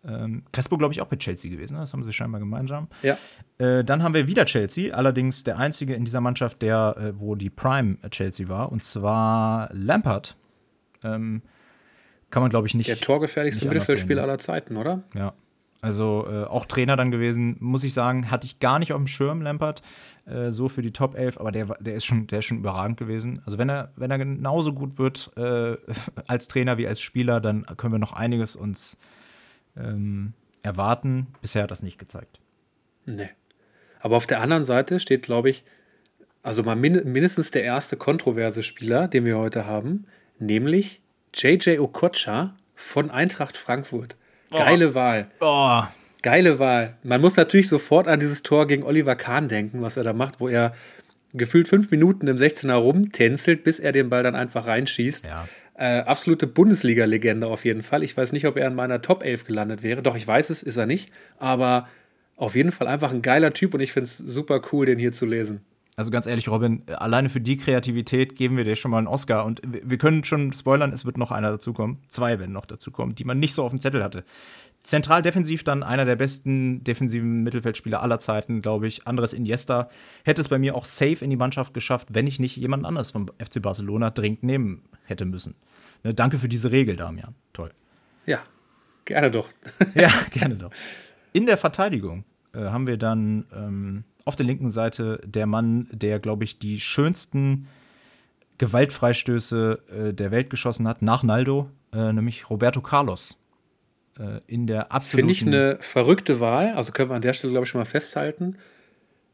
Ähm, 0.07 0.43
Crespo, 0.51 0.77
glaube 0.77 0.93
ich, 0.93 1.01
auch 1.01 1.07
bei 1.07 1.15
Chelsea 1.15 1.51
gewesen. 1.51 1.75
Ne? 1.75 1.81
Das 1.81 1.93
haben 1.93 2.03
sie 2.03 2.13
scheinbar 2.13 2.39
gemeinsam. 2.39 2.87
Ja. 3.01 3.17
Äh, 3.57 3.83
dann 3.83 4.03
haben 4.03 4.13
wir 4.13 4.27
wieder 4.27 4.45
Chelsea, 4.45 4.93
allerdings 4.93 5.43
der 5.43 5.57
einzige 5.57 5.95
in 5.95 6.05
dieser 6.05 6.21
Mannschaft, 6.21 6.61
der, 6.61 6.95
äh, 6.97 7.19
wo 7.19 7.35
die 7.35 7.49
Prime 7.49 7.97
Chelsea 8.11 8.47
war, 8.47 8.71
und 8.71 8.83
zwar 8.83 9.69
Lampard. 9.73 10.35
Ähm, 11.03 11.41
kann 12.29 12.41
man, 12.41 12.49
glaube 12.49 12.67
ich, 12.67 12.73
nicht. 12.73 12.89
Der 12.89 12.99
torgefährlichste 12.99 13.67
Mittelfeldspieler 13.67 14.23
aller 14.23 14.37
Zeiten, 14.37 14.77
oder? 14.77 15.03
Ja. 15.13 15.33
Also 15.81 16.25
äh, 16.27 16.45
auch 16.45 16.65
Trainer 16.65 16.95
dann 16.95 17.11
gewesen, 17.11 17.57
muss 17.59 17.83
ich 17.83 17.93
sagen, 17.93 18.31
hatte 18.31 18.47
ich 18.47 18.59
gar 18.59 18.79
nicht 18.79 18.91
auf 18.91 18.97
dem 18.97 19.05
Schirm, 19.05 19.43
Lampard, 19.43 19.83
äh, 20.25 20.49
so 20.49 20.67
für 20.67 20.81
die 20.81 20.91
Top 20.91 21.15
11, 21.15 21.39
aber 21.39 21.51
der, 21.51 21.65
der, 21.79 21.93
ist 21.93 22.05
schon, 22.05 22.25
der 22.25 22.39
ist 22.39 22.45
schon 22.45 22.57
überragend 22.57 22.97
gewesen. 22.97 23.41
Also 23.45 23.59
wenn 23.59 23.69
er, 23.69 23.91
wenn 23.95 24.09
er 24.09 24.17
genauso 24.17 24.73
gut 24.73 24.97
wird 24.97 25.31
äh, 25.37 25.77
als 26.27 26.47
Trainer 26.47 26.79
wie 26.79 26.87
als 26.87 27.01
Spieler, 27.01 27.39
dann 27.39 27.65
können 27.77 27.93
wir 27.93 27.99
noch 27.99 28.13
einiges 28.13 28.55
uns 28.55 28.97
ähm, 29.77 30.33
erwarten. 30.61 31.27
Bisher 31.41 31.63
hat 31.63 31.71
das 31.71 31.83
nicht 31.83 31.97
gezeigt. 31.97 32.39
Nee. 33.05 33.29
Aber 33.99 34.17
auf 34.17 34.27
der 34.27 34.41
anderen 34.41 34.63
Seite 34.63 34.99
steht, 34.99 35.23
glaube 35.23 35.49
ich, 35.49 35.63
also 36.43 36.61
mal 36.61 36.75
min 36.75 37.11
mindestens 37.11 37.51
der 37.51 37.63
erste 37.63 37.97
kontroverse 37.97 38.61
Spieler, 38.61 39.07
den 39.07 39.25
wir 39.25 39.37
heute 39.37 39.65
haben, 39.65 40.05
nämlich 40.37 41.01
JJ 41.33 41.79
Okocha 41.79 42.55
von 42.75 43.09
Eintracht 43.09 43.57
Frankfurt. 43.57 44.15
Geile 44.51 44.89
oh. 44.89 44.93
Wahl. 44.93 45.27
Oh. 45.39 45.81
Geile 46.21 46.59
Wahl. 46.59 46.97
Man 47.03 47.21
muss 47.21 47.35
natürlich 47.35 47.67
sofort 47.67 48.07
an 48.07 48.19
dieses 48.19 48.43
Tor 48.43 48.67
gegen 48.67 48.83
Oliver 48.83 49.15
Kahn 49.15 49.47
denken, 49.47 49.81
was 49.81 49.97
er 49.97 50.03
da 50.03 50.13
macht, 50.13 50.39
wo 50.39 50.47
er 50.47 50.73
gefühlt 51.33 51.67
fünf 51.67 51.91
Minuten 51.91 52.27
im 52.27 52.37
16er 52.37 52.75
rumtänzelt, 52.75 53.63
bis 53.63 53.79
er 53.79 53.91
den 53.91 54.09
Ball 54.09 54.23
dann 54.23 54.35
einfach 54.35 54.67
reinschießt. 54.67 55.27
Ja. 55.27 55.47
Äh, 55.77 55.99
absolute 55.99 56.47
Bundesliga-Legende 56.47 57.47
auf 57.47 57.65
jeden 57.65 57.83
Fall. 57.83 58.03
Ich 58.03 58.15
weiß 58.15 58.31
nicht, 58.31 58.47
ob 58.47 58.57
er 58.57 58.67
in 58.67 58.75
meiner 58.75 59.01
Top 59.01 59.23
11 59.23 59.43
gelandet 59.43 59.83
wäre. 59.83 60.01
Doch, 60.01 60.15
ich 60.15 60.25
weiß 60.25 60.49
es, 60.49 60.63
ist 60.63 60.77
er 60.77 60.85
nicht. 60.85 61.11
Aber 61.37 61.87
auf 62.37 62.55
jeden 62.55 62.71
Fall 62.71 62.87
einfach 62.87 63.11
ein 63.11 63.21
geiler 63.21 63.51
Typ 63.53 63.73
und 63.73 63.81
ich 63.81 63.91
finde 63.91 64.05
es 64.05 64.17
super 64.17 64.61
cool, 64.71 64.85
den 64.85 64.99
hier 64.99 65.11
zu 65.11 65.25
lesen. 65.25 65.61
Also 65.97 66.11
ganz 66.11 66.27
ehrlich, 66.27 66.49
Robin, 66.49 66.83
alleine 66.87 67.29
für 67.29 67.39
die 67.39 67.55
Kreativität 67.55 68.35
geben 68.35 68.57
wir 68.57 68.65
dir 68.65 68.75
schon 68.75 68.91
mal 68.91 68.97
einen 68.97 69.07
Oscar. 69.07 69.45
Und 69.45 69.61
wir 69.63 69.97
können 69.97 70.23
schon 70.25 70.51
spoilern, 70.51 70.91
es 70.91 71.05
wird 71.05 71.17
noch 71.17 71.31
einer 71.31 71.51
dazukommen. 71.51 71.99
Zwei 72.09 72.39
werden 72.39 72.51
noch 72.51 72.65
dazukommen, 72.65 73.15
die 73.15 73.23
man 73.23 73.39
nicht 73.39 73.53
so 73.53 73.63
auf 73.63 73.71
dem 73.71 73.79
Zettel 73.79 74.03
hatte. 74.03 74.25
Zentral 74.85 75.23
defensiv 75.23 75.63
dann 75.63 75.81
einer 75.81 76.05
der 76.05 76.15
besten 76.15 76.83
defensiven 76.83 77.41
Mittelfeldspieler 77.41 78.03
aller 78.03 78.19
Zeiten, 78.19 78.61
glaube 78.61 78.85
ich. 78.85 79.07
Andres 79.07 79.33
Iniesta 79.33 79.89
hätte 80.23 80.41
es 80.41 80.47
bei 80.47 80.59
mir 80.59 80.75
auch 80.75 80.85
safe 80.85 81.25
in 81.25 81.31
die 81.31 81.35
Mannschaft 81.35 81.73
geschafft, 81.73 82.09
wenn 82.11 82.27
ich 82.27 82.39
nicht 82.39 82.55
jemand 82.55 82.85
anderes 82.85 83.09
vom 83.09 83.31
FC 83.43 83.63
Barcelona 83.63 84.11
dringend 84.11 84.43
nehmen 84.43 84.83
hätte 85.05 85.25
müssen. 85.25 85.55
Ne, 86.03 86.13
danke 86.13 86.37
für 86.37 86.47
diese 86.47 86.69
Regel, 86.69 86.97
Damian. 86.97 87.33
Toll. 87.51 87.71
Ja, 88.27 88.43
gerne 89.05 89.31
doch. 89.31 89.49
ja, 89.95 90.11
gerne 90.29 90.55
doch. 90.55 90.69
In 91.33 91.47
der 91.47 91.57
Verteidigung 91.57 92.23
äh, 92.53 92.65
haben 92.65 92.85
wir 92.85 92.97
dann 92.97 93.45
ähm, 93.55 94.03
auf 94.23 94.35
der 94.35 94.45
linken 94.45 94.69
Seite 94.69 95.19
der 95.25 95.47
Mann, 95.47 95.87
der, 95.91 96.19
glaube 96.19 96.43
ich, 96.43 96.59
die 96.59 96.79
schönsten 96.79 97.67
Gewaltfreistöße 98.59 99.79
äh, 99.89 100.13
der 100.13 100.29
Welt 100.29 100.51
geschossen 100.51 100.87
hat, 100.87 101.01
nach 101.01 101.23
Naldo, 101.23 101.71
äh, 101.91 102.13
nämlich 102.13 102.51
Roberto 102.51 102.81
Carlos. 102.81 103.39
Äh, 104.19 104.39
in 104.47 104.67
der 104.67 104.91
absoluten. 104.91 105.33
Finde 105.33 105.33
ich 105.33 105.45
eine 105.45 105.77
verrückte 105.81 106.39
Wahl. 106.39 106.73
Also 106.73 106.91
können 106.91 107.09
wir 107.09 107.15
an 107.15 107.21
der 107.21 107.33
Stelle, 107.33 107.51
glaube 107.51 107.65
ich, 107.65 107.69
schon 107.69 107.79
mal 107.79 107.85
festhalten. 107.85 108.57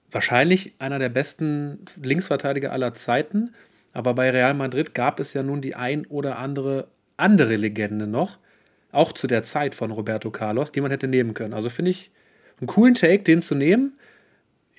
Wahrscheinlich 0.09 0.73
einer 0.79 0.99
der 0.99 1.09
besten 1.09 1.85
Linksverteidiger 2.01 2.71
aller 2.71 2.93
Zeiten. 2.93 3.53
Aber 3.93 4.13
bei 4.13 4.29
Real 4.29 4.53
Madrid 4.53 4.93
gab 4.93 5.19
es 5.19 5.33
ja 5.33 5.43
nun 5.43 5.61
die 5.61 5.75
ein 5.75 6.05
oder 6.07 6.37
andere 6.37 6.87
andere 7.17 7.55
Legende 7.55 8.07
noch. 8.07 8.39
Auch 8.91 9.13
zu 9.13 9.27
der 9.27 9.43
Zeit 9.43 9.75
von 9.75 9.91
Roberto 9.91 10.31
Carlos, 10.31 10.71
die 10.71 10.81
man 10.81 10.91
hätte 10.91 11.07
nehmen 11.07 11.33
können. 11.33 11.53
Also 11.53 11.69
finde 11.69 11.91
ich 11.91 12.11
einen 12.59 12.67
coolen 12.67 12.95
Take, 12.95 13.23
den 13.23 13.41
zu 13.41 13.55
nehmen. 13.55 13.93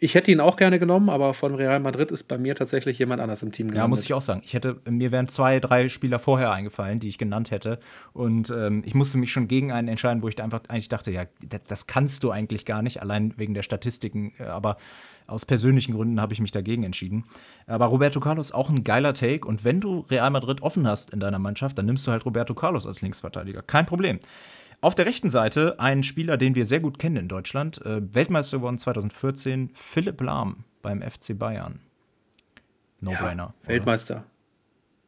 Ich 0.03 0.17
hätte 0.17 0.33
ihn 0.33 0.41
auch 0.41 0.57
gerne 0.57 0.81
genommen, 0.81 1.11
aber 1.11 1.33
von 1.33 1.55
Real 1.55 1.79
Madrid 1.79 2.11
ist 2.11 2.25
bei 2.25 2.37
mir 2.37 2.57
tatsächlich 2.57 2.99
jemand 2.99 3.21
anders 3.21 3.45
im 3.45 3.53
Team 3.53 3.69
gelandet. 3.69 3.85
Ja, 3.85 3.87
muss 3.87 4.05
ich 4.05 4.13
auch 4.13 4.21
sagen. 4.21 4.43
Ich 4.45 4.53
hätte, 4.53 4.81
mir 4.91 5.13
wären 5.13 5.29
zwei, 5.29 5.61
drei 5.61 5.89
Spieler 5.89 6.19
vorher 6.19 6.51
eingefallen, 6.51 6.99
die 6.99 7.07
ich 7.09 7.19
genannt 7.19 7.53
hätte. 7.53 7.79
Und 8.13 8.51
ähm, 8.51 8.83
ich 8.85 8.97
musste 8.97 9.17
mich 9.17 9.31
schon 9.31 9.47
gegen 9.47 9.71
einen 9.71 9.87
entscheiden, 9.87 10.21
wo 10.25 10.27
ich 10.27 10.43
einfach 10.43 10.63
eigentlich 10.67 10.89
dachte, 10.89 11.13
ja, 11.13 11.27
das 11.69 11.87
kannst 11.87 12.25
du 12.25 12.33
eigentlich 12.33 12.65
gar 12.65 12.83
nicht, 12.83 13.01
allein 13.01 13.35
wegen 13.37 13.55
der 13.55 13.63
Statistiken. 13.63 14.33
Äh, 14.41 14.47
aber 14.47 14.77
aus 15.29 15.45
persönlichen 15.45 15.95
Gründen 15.95 16.21
habe 16.21 16.33
ich 16.33 16.41
mich 16.41 16.51
dagegen 16.51 16.83
entschieden. 16.83 17.25
Aber 17.69 17.87
Roberto 17.87 18.19
Carlos 18.19 18.51
auch 18.51 18.71
ein 18.71 18.83
geiler 18.83 19.15
Take. 19.15 19.47
Und 19.47 19.63
wenn 19.63 19.81
du 19.81 20.01
Real 20.11 20.31
Madrid 20.31 20.63
offen 20.63 20.85
hast 20.85 21.11
in 21.11 21.21
deiner 21.21 21.39
Mannschaft, 21.39 21.79
dann 21.79 21.87
nimmst 21.87 22.05
du 22.09 22.11
halt 22.11 22.27
Roberto 22.27 22.55
Carlos 22.55 22.89
als 22.89 23.03
Linksverteidiger. 23.03 23.63
Kein 23.63 23.87
Problem. 23.87 24.19
Auf 24.83 24.97
der 24.97 25.07
rechten 25.07 25.31
Seite 25.31 25.79
ein 25.79 26.03
Spieler, 26.03 26.37
den 26.37 26.57
wir 26.57 26.67
sehr 26.67 26.81
gut 26.81 26.99
kennen 26.99 27.15
in 27.15 27.29
Deutschland, 27.29 27.81
äh, 27.87 28.03
Weltmeister 28.15 28.57
geworden 28.59 28.79
2014, 28.79 29.71
Philipp 29.75 30.21
Lahm 30.21 30.65
beim 30.83 31.03
FC 31.03 31.39
Bayern. 31.39 31.79
No-brainer. 33.01 33.55
Ja, 33.63 33.69
Weltmeister. 33.69 34.25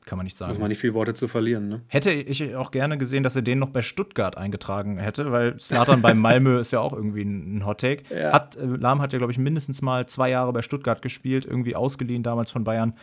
Kann 0.05 0.17
man 0.17 0.25
nicht 0.27 0.37
sagen. 0.37 0.53
Muss 0.53 0.61
man 0.61 0.69
nicht 0.69 0.79
viel 0.79 0.95
Worte 0.95 1.15
zu 1.15 1.27
verlieren, 1.27 1.69
ne? 1.69 1.83
Hätte 1.89 2.13
ich 2.13 2.55
auch 2.55 2.71
gerne 2.71 2.99
gesehen, 2.99 3.25
dass 3.25 3.35
er 3.35 3.43
den 3.43 3.59
noch 3.59 3.71
bei 3.71 3.83
Stuttgart 3.83 4.37
eingetragen 4.37 4.99
hätte, 4.99 5.33
weil 5.33 5.59
Slatan 5.59 6.03
bei 6.03 6.15
Malmö 6.15 6.61
ist 6.61 6.71
ja 6.71 6.79
auch 6.79 6.93
irgendwie 6.93 7.23
ein 7.23 7.67
Hot 7.67 7.81
Take. 7.81 8.05
Ja. 8.15 8.33
Hat, 8.33 8.55
äh, 8.55 8.65
Lahm 8.65 9.03
hat 9.03 9.13
ja, 9.13 9.19
glaube 9.19 9.33
ich, 9.33 9.39
mindestens 9.39 9.83
mal 9.83 10.07
zwei 10.07 10.31
Jahre 10.31 10.53
bei 10.53 10.63
Stuttgart 10.63 11.03
gespielt, 11.03 11.47
irgendwie 11.47 11.75
ausgeliehen 11.75 12.23
damals 12.23 12.53
von 12.53 12.63
Bayern. 12.63 12.95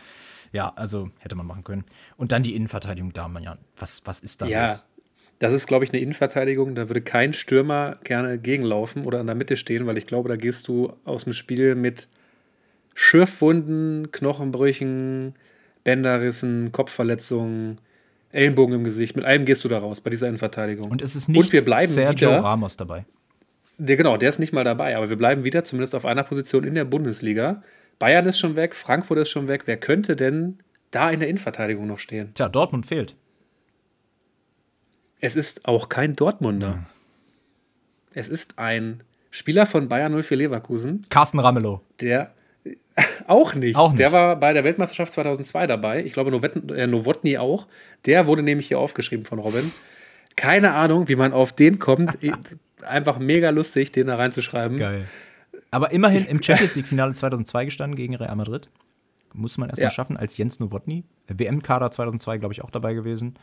Ja, 0.52 0.72
also 0.74 1.10
hätte 1.18 1.34
man 1.34 1.46
machen 1.46 1.64
können. 1.64 1.84
Und 2.16 2.32
dann 2.32 2.42
die 2.42 2.54
Innenverteidigung 2.54 3.12
da, 3.12 3.30
was, 3.76 4.06
was 4.06 4.20
ist 4.20 4.40
da 4.40 4.46
ja. 4.46 4.62
los? 4.62 4.86
Das 5.42 5.52
ist, 5.52 5.66
glaube 5.66 5.84
ich, 5.84 5.92
eine 5.92 6.00
Innenverteidigung. 6.00 6.76
Da 6.76 6.88
würde 6.88 7.00
kein 7.00 7.32
Stürmer 7.32 7.96
gerne 8.04 8.38
gegenlaufen 8.38 9.04
oder 9.04 9.18
an 9.18 9.26
der 9.26 9.34
Mitte 9.34 9.56
stehen, 9.56 9.88
weil 9.88 9.98
ich 9.98 10.06
glaube, 10.06 10.28
da 10.28 10.36
gehst 10.36 10.68
du 10.68 10.92
aus 11.04 11.24
dem 11.24 11.32
Spiel 11.32 11.74
mit 11.74 12.06
Schürfwunden, 12.94 14.12
Knochenbrüchen, 14.12 15.34
Bänderrissen, 15.82 16.70
Kopfverletzungen, 16.70 17.80
Ellenbogen 18.30 18.76
im 18.76 18.84
Gesicht. 18.84 19.16
Mit 19.16 19.24
allem 19.24 19.44
gehst 19.44 19.64
du 19.64 19.68
da 19.68 19.78
raus 19.78 20.00
bei 20.00 20.10
dieser 20.10 20.28
Innenverteidigung. 20.28 20.92
Und 20.92 21.02
es 21.02 21.16
ist 21.16 21.28
nicht 21.28 21.36
Und 21.40 21.52
wir 21.52 21.64
bleiben 21.64 21.90
Sergio 21.90 22.30
wieder, 22.30 22.44
Ramos 22.44 22.76
dabei. 22.76 23.04
Der, 23.78 23.96
genau, 23.96 24.16
der 24.16 24.28
ist 24.28 24.38
nicht 24.38 24.52
mal 24.52 24.62
dabei. 24.62 24.96
Aber 24.96 25.10
wir 25.10 25.16
bleiben 25.16 25.42
wieder 25.42 25.64
zumindest 25.64 25.96
auf 25.96 26.04
einer 26.04 26.22
Position 26.22 26.62
in 26.62 26.76
der 26.76 26.84
Bundesliga. 26.84 27.64
Bayern 27.98 28.26
ist 28.26 28.38
schon 28.38 28.54
weg, 28.54 28.76
Frankfurt 28.76 29.18
ist 29.18 29.30
schon 29.30 29.48
weg. 29.48 29.62
Wer 29.64 29.76
könnte 29.76 30.14
denn 30.14 30.58
da 30.92 31.10
in 31.10 31.18
der 31.18 31.28
Innenverteidigung 31.28 31.88
noch 31.88 31.98
stehen? 31.98 32.30
Tja, 32.34 32.48
Dortmund 32.48 32.86
fehlt. 32.86 33.16
Es 35.22 35.36
ist 35.36 35.66
auch 35.66 35.88
kein 35.88 36.14
Dortmunder. 36.14 36.68
Ja. 36.68 36.86
Es 38.12 38.28
ist 38.28 38.58
ein 38.58 39.02
Spieler 39.30 39.64
von 39.64 39.88
Bayern 39.88 40.20
04 40.20 40.36
Leverkusen. 40.36 41.06
Carsten 41.08 41.38
Ramelow. 41.38 41.80
Der 42.00 42.34
auch 43.26 43.54
nicht. 43.54 43.76
Auch 43.76 43.92
nicht. 43.92 44.00
Der 44.00 44.12
war 44.12 44.36
bei 44.36 44.52
der 44.52 44.64
Weltmeisterschaft 44.64 45.12
2002 45.12 45.66
dabei. 45.66 46.04
Ich 46.04 46.12
glaube, 46.12 46.30
äh, 46.76 46.86
Nowotny 46.86 47.38
auch. 47.38 47.66
Der 48.04 48.26
wurde 48.26 48.42
nämlich 48.42 48.68
hier 48.68 48.80
aufgeschrieben 48.80 49.24
von 49.24 49.38
Robin. 49.38 49.72
Keine 50.36 50.72
Ahnung, 50.72 51.08
wie 51.08 51.16
man 51.16 51.32
auf 51.32 51.52
den 51.52 51.78
kommt. 51.78 52.18
Einfach 52.82 53.18
mega 53.18 53.50
lustig, 53.50 53.92
den 53.92 54.08
da 54.08 54.16
reinzuschreiben. 54.16 54.76
Geil. 54.76 55.06
Aber 55.70 55.92
immerhin 55.92 56.26
im 56.26 56.42
Champions 56.42 56.74
League-Finale 56.74 57.14
2002 57.14 57.66
gestanden 57.66 57.96
gegen 57.96 58.16
Real 58.16 58.34
Madrid. 58.34 58.68
Muss 59.34 59.56
man 59.56 59.70
erstmal 59.70 59.84
ja. 59.84 59.90
schaffen, 59.90 60.16
als 60.16 60.36
Jens 60.36 60.58
Nowotny. 60.58 61.04
WM-Kader 61.28 61.92
2002, 61.92 62.38
glaube 62.38 62.52
ich, 62.52 62.62
auch 62.62 62.70
dabei 62.70 62.92
gewesen. 62.92 63.38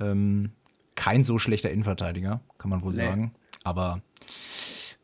Ähm, 0.00 0.50
kein 0.96 1.22
so 1.22 1.38
schlechter 1.38 1.70
Innenverteidiger, 1.70 2.40
kann 2.58 2.70
man 2.70 2.82
wohl 2.82 2.92
nee. 2.92 3.04
sagen. 3.04 3.34
Aber 3.62 4.00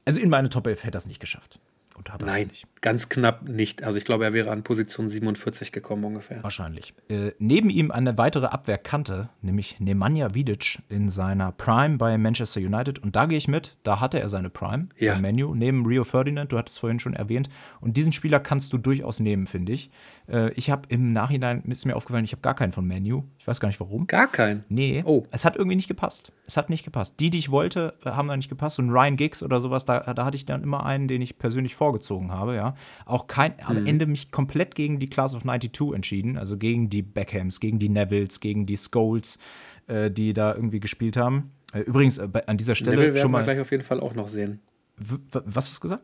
also 0.04 0.20
in 0.20 0.30
meine 0.30 0.48
Top 0.48 0.66
11 0.66 0.84
hätte 0.84 0.96
er 0.96 0.98
es 0.98 1.06
nicht 1.06 1.20
geschafft. 1.20 1.60
Und 1.96 2.12
hat 2.12 2.22
er 2.22 2.26
Nein, 2.26 2.48
nicht. 2.48 2.66
Ganz 2.82 3.08
knapp 3.08 3.48
nicht. 3.48 3.84
Also 3.84 3.96
ich 3.96 4.04
glaube, 4.04 4.24
er 4.24 4.32
wäre 4.32 4.50
an 4.50 4.64
Position 4.64 5.08
47 5.08 5.72
gekommen 5.72 6.04
ungefähr. 6.04 6.42
Wahrscheinlich. 6.42 6.92
Äh, 7.08 7.30
neben 7.38 7.70
ihm 7.70 7.90
eine 7.90 8.18
weitere 8.18 8.46
Abwehrkante, 8.46 9.30
nämlich 9.40 9.78
Nemanja 9.78 10.34
Vidic 10.34 10.80
in 10.88 11.08
seiner 11.08 11.52
Prime 11.52 11.96
bei 11.96 12.18
Manchester 12.18 12.60
United. 12.60 12.98
Und 12.98 13.16
da 13.16 13.26
gehe 13.26 13.38
ich 13.38 13.48
mit, 13.48 13.76
da 13.84 14.00
hatte 14.00 14.20
er 14.20 14.28
seine 14.28 14.50
Prime 14.50 14.88
ja. 14.98 15.14
im 15.14 15.22
Menu, 15.22 15.54
neben 15.54 15.86
Rio 15.86 16.04
Ferdinand, 16.04 16.50
du 16.50 16.58
hattest 16.58 16.76
es 16.76 16.80
vorhin 16.80 16.98
schon 16.98 17.14
erwähnt. 17.14 17.48
Und 17.80 17.96
diesen 17.96 18.12
Spieler 18.12 18.40
kannst 18.40 18.72
du 18.72 18.78
durchaus 18.78 19.20
nehmen, 19.20 19.46
finde 19.46 19.72
ich. 19.72 19.90
Äh, 20.28 20.52
ich 20.54 20.68
habe 20.68 20.82
im 20.88 21.12
Nachhinein, 21.12 21.62
ist 21.62 21.86
mir 21.86 21.94
aufgefallen, 21.94 22.24
ich 22.24 22.32
habe 22.32 22.42
gar 22.42 22.54
keinen 22.54 22.72
von 22.72 22.84
Menu. 22.84 23.22
Ich 23.38 23.46
weiß 23.46 23.60
gar 23.60 23.68
nicht 23.68 23.80
warum. 23.80 24.08
Gar 24.08 24.26
keinen? 24.26 24.64
Nee. 24.68 25.02
Oh. 25.06 25.24
Es 25.30 25.44
hat 25.44 25.54
irgendwie 25.56 25.76
nicht 25.76 25.88
gepasst. 25.88 26.32
Es 26.48 26.56
hat 26.56 26.68
nicht 26.68 26.84
gepasst. 26.84 27.20
Die, 27.20 27.30
die 27.30 27.38
ich 27.38 27.52
wollte, 27.52 27.94
haben 28.04 28.26
da 28.26 28.36
nicht 28.36 28.48
gepasst. 28.48 28.80
Und 28.80 28.90
Ryan 28.90 29.16
Giggs 29.16 29.44
oder 29.44 29.60
sowas, 29.60 29.84
da, 29.84 30.00
da 30.14 30.24
hatte 30.24 30.36
ich 30.36 30.46
dann 30.46 30.64
immer 30.64 30.84
einen, 30.84 31.06
den 31.06 31.22
ich 31.22 31.38
persönlich 31.38 31.76
vorgezogen 31.76 32.32
habe, 32.32 32.56
ja. 32.56 32.71
Auch 33.06 33.26
kein, 33.26 33.52
mhm. 33.52 33.58
am 33.64 33.86
Ende 33.86 34.06
mich 34.06 34.30
komplett 34.30 34.74
gegen 34.74 34.98
die 34.98 35.08
Class 35.08 35.34
of 35.34 35.42
92 35.42 35.94
entschieden, 35.94 36.38
also 36.38 36.56
gegen 36.56 36.90
die 36.90 37.02
Beckhams, 37.02 37.60
gegen 37.60 37.78
die 37.78 37.88
Nevilles, 37.88 38.40
gegen 38.40 38.66
die 38.66 38.76
Scholes, 38.76 39.38
äh, 39.86 40.10
die 40.10 40.32
da 40.32 40.54
irgendwie 40.54 40.80
gespielt 40.80 41.16
haben. 41.16 41.52
Äh, 41.72 41.80
übrigens, 41.80 42.18
äh, 42.18 42.28
an 42.46 42.56
dieser 42.56 42.74
Stelle 42.74 42.96
Neville 42.96 43.14
werden 43.14 43.22
schon 43.22 43.30
mal. 43.30 43.38
wir 43.40 43.44
gleich 43.44 43.60
auf 43.60 43.70
jeden 43.70 43.84
Fall 43.84 44.00
auch 44.00 44.14
noch 44.14 44.28
sehen. 44.28 44.60
Was 44.96 45.68
hast 45.68 45.76
du 45.76 45.80
gesagt? 45.80 46.02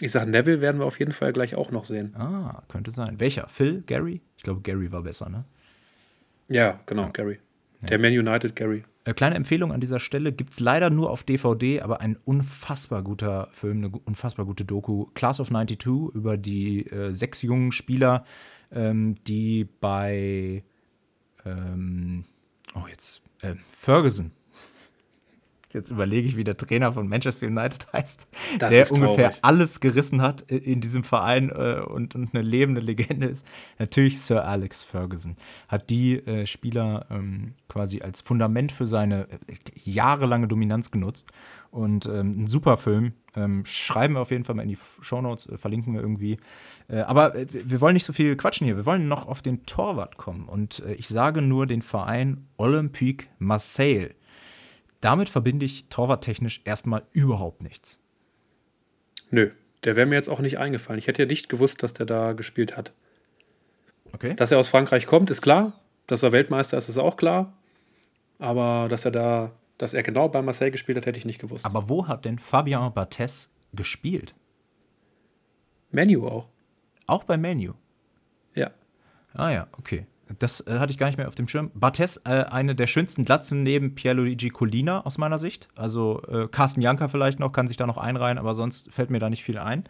Ich 0.00 0.12
sage, 0.12 0.30
Neville 0.30 0.60
werden 0.60 0.78
wir 0.78 0.84
auf 0.84 0.98
jeden 0.98 1.12
Fall 1.12 1.32
gleich 1.32 1.54
auch 1.54 1.70
noch 1.70 1.84
sehen. 1.84 2.14
Ah, 2.16 2.62
könnte 2.68 2.90
sein. 2.90 3.18
Welcher? 3.18 3.48
Phil? 3.48 3.82
Gary? 3.86 4.20
Ich 4.36 4.42
glaube, 4.42 4.60
Gary 4.60 4.92
war 4.92 5.02
besser, 5.02 5.30
ne? 5.30 5.44
Ja, 6.48 6.80
genau, 6.86 7.04
ja. 7.04 7.08
Gary. 7.08 7.38
Der 7.82 7.98
Man 7.98 8.12
United 8.12 8.54
Gary. 8.54 8.84
Äh, 9.06 9.14
kleine 9.14 9.36
Empfehlung 9.36 9.72
an 9.72 9.80
dieser 9.80 10.00
Stelle: 10.00 10.32
gibt 10.32 10.52
es 10.52 10.60
leider 10.60 10.90
nur 10.90 11.10
auf 11.10 11.22
DVD, 11.22 11.80
aber 11.80 12.00
ein 12.00 12.18
unfassbar 12.24 13.02
guter 13.02 13.48
Film, 13.52 13.78
eine 13.78 13.90
unfassbar 14.04 14.44
gute 14.44 14.64
Doku. 14.64 15.06
Class 15.14 15.40
of 15.40 15.48
92 15.48 16.14
über 16.14 16.36
die 16.36 16.86
äh, 16.88 17.12
sechs 17.12 17.40
jungen 17.40 17.72
Spieler, 17.72 18.24
ähm, 18.72 19.14
die 19.24 19.64
bei. 19.80 20.64
Ähm, 21.44 22.24
oh, 22.74 22.88
jetzt. 22.88 23.22
Äh, 23.42 23.54
Ferguson 23.70 24.32
Jetzt 25.76 25.90
überlege 25.90 26.26
ich, 26.26 26.36
wie 26.36 26.44
der 26.44 26.56
Trainer 26.56 26.92
von 26.92 27.06
Manchester 27.06 27.46
United 27.46 27.86
heißt, 27.92 28.26
das 28.58 28.70
der 28.70 28.90
ungefähr 28.90 29.34
alles 29.42 29.80
gerissen 29.80 30.22
hat 30.22 30.40
in 30.50 30.80
diesem 30.80 31.04
Verein 31.04 31.50
äh, 31.50 31.82
und, 31.86 32.14
und, 32.14 32.34
eine 32.34 32.42
lebende 32.42 32.80
Legende 32.80 33.26
ist. 33.26 33.46
Natürlich 33.78 34.20
Sir 34.20 34.46
Alex 34.46 34.82
Ferguson 34.82 35.36
hat 35.68 35.90
die 35.90 36.16
äh, 36.26 36.46
Spieler 36.46 37.06
ähm, 37.10 37.54
quasi 37.68 38.00
als 38.00 38.22
Fundament 38.22 38.72
für 38.72 38.86
seine 38.86 39.28
äh, 39.28 39.36
jahrelange 39.84 40.48
Dominanz 40.48 40.90
genutzt. 40.90 41.30
Und 41.70 42.06
ähm, 42.06 42.44
ein 42.44 42.46
super 42.46 42.78
Film. 42.78 43.12
Ähm, 43.34 43.66
schreiben 43.66 44.14
wir 44.14 44.20
auf 44.20 44.30
jeden 44.30 44.44
Fall 44.44 44.54
mal 44.54 44.62
in 44.62 44.70
die 44.70 44.78
Shownotes, 45.02 45.46
äh, 45.46 45.58
verlinken 45.58 45.92
wir 45.92 46.00
irgendwie. 46.00 46.38
Äh, 46.88 47.00
aber 47.00 47.34
äh, 47.34 47.46
wir 47.50 47.82
wollen 47.82 47.92
nicht 47.92 48.06
so 48.06 48.14
viel 48.14 48.34
quatschen 48.36 48.64
hier. 48.64 48.78
Wir 48.78 48.86
wollen 48.86 49.08
noch 49.08 49.28
auf 49.28 49.42
den 49.42 49.66
Torwart 49.66 50.16
kommen. 50.16 50.48
Und 50.48 50.82
ich 50.96 51.08
sage 51.08 51.42
nur 51.42 51.66
den 51.66 51.82
Verein 51.82 52.46
Olympique 52.56 53.26
Marseille 53.38 54.14
damit 55.06 55.28
verbinde 55.28 55.64
ich 55.64 55.88
torwarttechnisch 55.88 56.62
erstmal 56.64 57.04
überhaupt 57.12 57.62
nichts. 57.62 58.00
Nö, 59.30 59.52
der 59.84 59.94
wäre 59.94 60.04
mir 60.04 60.16
jetzt 60.16 60.28
auch 60.28 60.40
nicht 60.40 60.58
eingefallen. 60.58 60.98
Ich 60.98 61.06
hätte 61.06 61.22
ja 61.22 61.28
nicht 61.28 61.48
gewusst, 61.48 61.84
dass 61.84 61.94
der 61.94 62.06
da 62.06 62.32
gespielt 62.32 62.76
hat. 62.76 62.92
Okay. 64.12 64.34
Dass 64.34 64.50
er 64.50 64.58
aus 64.58 64.68
Frankreich 64.68 65.06
kommt, 65.06 65.30
ist 65.30 65.42
klar. 65.42 65.80
Dass 66.08 66.24
er 66.24 66.32
Weltmeister 66.32 66.76
ist, 66.76 66.88
ist 66.88 66.98
auch 66.98 67.16
klar. 67.16 67.52
Aber 68.40 68.88
dass 68.88 69.04
er 69.04 69.12
da, 69.12 69.52
dass 69.78 69.94
er 69.94 70.02
genau 70.02 70.28
bei 70.28 70.42
Marseille 70.42 70.72
gespielt 70.72 70.98
hat, 70.98 71.06
hätte 71.06 71.20
ich 71.20 71.24
nicht 71.24 71.40
gewusst. 71.40 71.64
Aber 71.64 71.88
wo 71.88 72.08
hat 72.08 72.24
denn 72.24 72.40
Fabien 72.40 72.92
Barthez 72.92 73.54
gespielt? 73.74 74.34
Menu 75.92 76.26
auch. 76.26 76.48
Auch 77.06 77.22
bei 77.22 77.36
Menu? 77.36 77.74
Ja. 78.56 78.72
Ah 79.34 79.50
ja, 79.50 79.68
okay. 79.78 80.06
Das 80.38 80.66
äh, 80.66 80.78
hatte 80.78 80.90
ich 80.90 80.98
gar 80.98 81.06
nicht 81.06 81.18
mehr 81.18 81.28
auf 81.28 81.34
dem 81.34 81.46
Schirm. 81.46 81.70
Bartes, 81.74 82.18
äh, 82.24 82.44
eine 82.50 82.74
der 82.74 82.86
schönsten 82.86 83.24
Glatzen 83.24 83.62
neben 83.62 83.94
Pierluigi 83.94 84.48
Collina 84.48 85.04
aus 85.04 85.18
meiner 85.18 85.38
Sicht. 85.38 85.68
Also 85.76 86.22
äh, 86.28 86.48
Carsten 86.48 86.82
Janka 86.82 87.08
vielleicht 87.08 87.38
noch, 87.38 87.52
kann 87.52 87.68
sich 87.68 87.76
da 87.76 87.86
noch 87.86 87.98
einreihen, 87.98 88.38
aber 88.38 88.54
sonst 88.54 88.92
fällt 88.92 89.10
mir 89.10 89.20
da 89.20 89.30
nicht 89.30 89.44
viel 89.44 89.58
ein. 89.58 89.84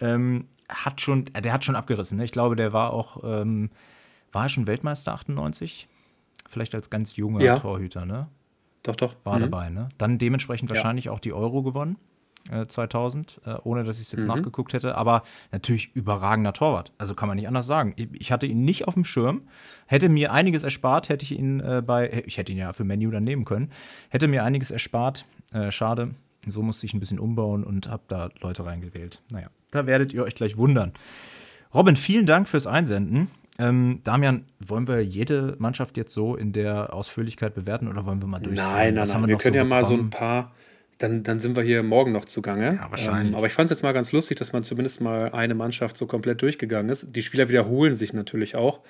Ähm, 0.00 0.46
hat 0.68 1.00
schon, 1.00 1.26
äh, 1.32 1.40
der 1.40 1.52
hat 1.52 1.64
schon 1.64 1.76
abgerissen. 1.76 2.18
Ne? 2.18 2.24
Ich 2.24 2.32
glaube, 2.32 2.56
der 2.56 2.72
war 2.72 2.92
auch, 2.92 3.22
ähm, 3.24 3.70
war 4.30 4.44
er 4.44 4.48
schon 4.50 4.66
Weltmeister 4.66 5.14
98? 5.14 5.88
Vielleicht 6.48 6.74
als 6.74 6.90
ganz 6.90 7.16
junger 7.16 7.40
ja. 7.40 7.58
Torhüter, 7.58 8.04
ne? 8.04 8.28
Doch, 8.82 8.96
doch. 8.96 9.14
War 9.24 9.36
mhm. 9.38 9.42
dabei, 9.42 9.70
ne? 9.70 9.88
Dann 9.96 10.18
dementsprechend 10.18 10.68
ja. 10.68 10.76
wahrscheinlich 10.76 11.08
auch 11.08 11.20
die 11.20 11.32
Euro 11.32 11.62
gewonnen. 11.62 11.96
2000, 12.66 13.40
äh, 13.44 13.50
äh, 13.50 13.58
ohne 13.64 13.84
dass 13.84 13.96
ich 13.96 14.06
es 14.06 14.12
jetzt 14.12 14.22
mhm. 14.22 14.28
nachgeguckt 14.28 14.72
hätte. 14.72 14.96
Aber 14.96 15.22
natürlich 15.50 15.94
überragender 15.94 16.52
Torwart. 16.52 16.92
Also 16.98 17.14
kann 17.14 17.28
man 17.28 17.36
nicht 17.36 17.48
anders 17.48 17.66
sagen. 17.66 17.94
Ich, 17.96 18.08
ich, 18.12 18.32
hatte 18.32 18.46
ihn 18.46 18.62
nicht 18.64 18.88
auf 18.88 18.94
dem 18.94 19.04
Schirm. 19.04 19.42
Hätte 19.86 20.08
mir 20.08 20.32
einiges 20.32 20.62
erspart, 20.62 21.08
hätte 21.08 21.24
ich 21.24 21.38
ihn 21.38 21.60
äh, 21.60 21.82
bei, 21.84 22.24
ich 22.26 22.38
hätte 22.38 22.52
ihn 22.52 22.58
ja 22.58 22.72
für 22.72 22.84
Menu 22.84 23.10
dann 23.10 23.22
nehmen 23.22 23.44
können. 23.44 23.70
Hätte 24.08 24.28
mir 24.28 24.44
einiges 24.44 24.70
erspart. 24.70 25.24
Schade. 25.68 26.14
So 26.46 26.62
musste 26.62 26.86
ich 26.86 26.94
ein 26.94 27.00
bisschen 27.00 27.18
umbauen 27.18 27.62
und 27.62 27.88
habe 27.88 28.04
da 28.08 28.30
Leute 28.40 28.64
reingewählt. 28.64 29.20
Naja, 29.30 29.48
da 29.70 29.84
werdet 29.86 30.14
ihr 30.14 30.24
euch 30.24 30.34
gleich 30.34 30.56
wundern. 30.56 30.92
Robin, 31.74 31.94
vielen 31.94 32.24
Dank 32.24 32.48
fürs 32.48 32.66
Einsenden. 32.66 33.28
Ähm, 33.58 34.00
Damian, 34.02 34.46
wollen 34.58 34.88
wir 34.88 35.04
jede 35.04 35.56
Mannschaft 35.58 35.96
jetzt 35.96 36.14
so 36.14 36.34
in 36.36 36.52
der 36.52 36.94
Ausführlichkeit 36.94 37.54
bewerten 37.54 37.86
oder 37.86 38.06
wollen 38.06 38.20
wir 38.20 38.28
mal 38.28 38.38
durchgehen? 38.38 38.64
Nein, 38.64 38.94
nein, 38.94 39.08
nein. 39.08 39.20
Wir, 39.22 39.28
wir 39.28 39.38
können 39.38 39.54
so 39.54 39.58
ja 39.58 39.64
mal 39.64 39.84
so 39.84 39.94
ein 39.94 40.10
paar 40.10 40.52
dann, 41.02 41.22
dann 41.22 41.40
sind 41.40 41.56
wir 41.56 41.62
hier 41.62 41.82
morgen 41.82 42.12
noch 42.12 42.24
zugange. 42.24 42.76
Ja, 42.76 42.90
wahrscheinlich. 42.90 43.32
Ähm, 43.32 43.34
aber 43.34 43.46
ich 43.46 43.52
fand 43.52 43.70
es 43.70 43.78
jetzt 43.78 43.82
mal 43.82 43.92
ganz 43.92 44.12
lustig, 44.12 44.38
dass 44.38 44.52
man 44.52 44.62
zumindest 44.62 45.00
mal 45.00 45.30
eine 45.32 45.54
Mannschaft 45.54 45.96
so 45.98 46.06
komplett 46.06 46.42
durchgegangen 46.42 46.90
ist. 46.90 47.08
Die 47.14 47.22
Spieler 47.22 47.48
wiederholen 47.48 47.94
sich 47.94 48.12
natürlich 48.12 48.54
auch. 48.54 48.80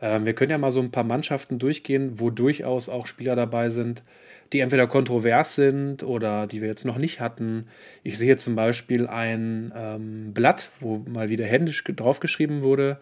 Ähm, 0.00 0.26
wir 0.26 0.34
können 0.34 0.50
ja 0.50 0.58
mal 0.58 0.70
so 0.70 0.80
ein 0.80 0.90
paar 0.90 1.04
Mannschaften 1.04 1.58
durchgehen, 1.58 2.20
wo 2.20 2.30
durchaus 2.30 2.88
auch 2.88 3.06
Spieler 3.06 3.34
dabei 3.34 3.70
sind, 3.70 4.02
die 4.52 4.60
entweder 4.60 4.86
kontrovers 4.86 5.56
sind 5.56 6.02
oder 6.02 6.46
die 6.46 6.60
wir 6.60 6.68
jetzt 6.68 6.84
noch 6.84 6.98
nicht 6.98 7.20
hatten. 7.20 7.66
Ich 8.02 8.18
sehe 8.18 8.36
zum 8.36 8.54
Beispiel 8.54 9.06
ein 9.06 9.72
ähm, 9.76 10.32
Blatt, 10.32 10.70
wo 10.80 10.98
mal 11.08 11.28
wieder 11.28 11.44
händisch 11.44 11.82
draufgeschrieben 11.84 12.62
wurde. 12.62 12.98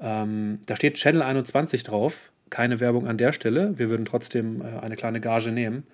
Ähm, 0.00 0.60
da 0.66 0.76
steht 0.76 0.94
Channel 0.94 1.22
21 1.22 1.82
drauf. 1.82 2.30
Keine 2.50 2.80
Werbung 2.80 3.06
an 3.06 3.18
der 3.18 3.32
Stelle. 3.32 3.78
Wir 3.78 3.88
würden 3.88 4.04
trotzdem 4.04 4.62
äh, 4.62 4.80
eine 4.80 4.96
kleine 4.96 5.20
Gage 5.20 5.52
nehmen. 5.52 5.84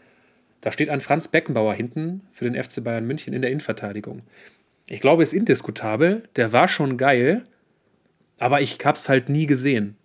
Da 0.60 0.72
steht 0.72 0.88
ein 0.88 1.00
Franz 1.00 1.28
Beckenbauer 1.28 1.74
hinten 1.74 2.22
für 2.32 2.50
den 2.50 2.60
FC 2.60 2.82
Bayern 2.82 3.06
München 3.06 3.32
in 3.32 3.42
der 3.42 3.50
Innenverteidigung. 3.50 4.22
Ich 4.88 5.00
glaube, 5.00 5.22
ist 5.22 5.32
indiskutabel. 5.32 6.24
Der 6.36 6.52
war 6.52 6.66
schon 6.66 6.96
geil, 6.96 7.44
aber 8.38 8.60
ich 8.60 8.78
habe 8.84 8.96
es 8.96 9.08
halt 9.08 9.28
nie 9.28 9.46
gesehen. 9.46 9.96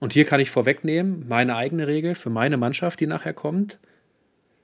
Und 0.00 0.14
hier 0.14 0.24
kann 0.24 0.40
ich 0.40 0.50
vorwegnehmen, 0.50 1.26
meine 1.28 1.56
eigene 1.56 1.86
Regel 1.86 2.14
für 2.14 2.30
meine 2.30 2.56
Mannschaft, 2.56 3.00
die 3.00 3.06
nachher 3.06 3.34
kommt. 3.34 3.78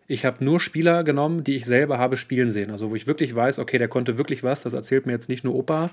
Ich 0.08 0.24
habe 0.24 0.42
nur 0.42 0.60
Spieler 0.60 1.04
genommen, 1.04 1.44
die 1.44 1.56
ich 1.56 1.66
selber 1.66 1.98
habe 1.98 2.16
spielen 2.16 2.50
sehen. 2.50 2.70
Also 2.70 2.90
wo 2.90 2.96
ich 2.96 3.06
wirklich 3.06 3.34
weiß, 3.34 3.58
okay, 3.58 3.76
der 3.76 3.88
konnte 3.88 4.18
wirklich 4.18 4.42
was, 4.42 4.62
das 4.62 4.72
erzählt 4.72 5.04
mir 5.04 5.12
jetzt 5.12 5.28
nicht 5.28 5.44
nur 5.44 5.54
Opa. 5.54 5.90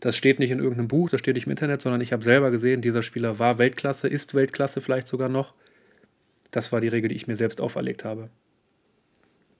Das 0.00 0.16
steht 0.16 0.38
nicht 0.38 0.50
in 0.50 0.58
irgendeinem 0.58 0.88
Buch, 0.88 1.10
das 1.10 1.20
steht 1.20 1.34
nicht 1.34 1.46
im 1.46 1.50
Internet, 1.50 1.82
sondern 1.82 2.00
ich 2.00 2.12
habe 2.12 2.24
selber 2.24 2.50
gesehen, 2.50 2.80
dieser 2.80 3.02
Spieler 3.02 3.38
war 3.38 3.58
Weltklasse, 3.58 4.08
ist 4.08 4.34
Weltklasse 4.34 4.80
vielleicht 4.80 5.06
sogar 5.06 5.28
noch. 5.28 5.54
Das 6.52 6.70
war 6.70 6.80
die 6.80 6.88
Regel, 6.88 7.08
die 7.08 7.16
ich 7.16 7.26
mir 7.26 7.34
selbst 7.34 7.60
auferlegt 7.60 8.04
habe. 8.04 8.30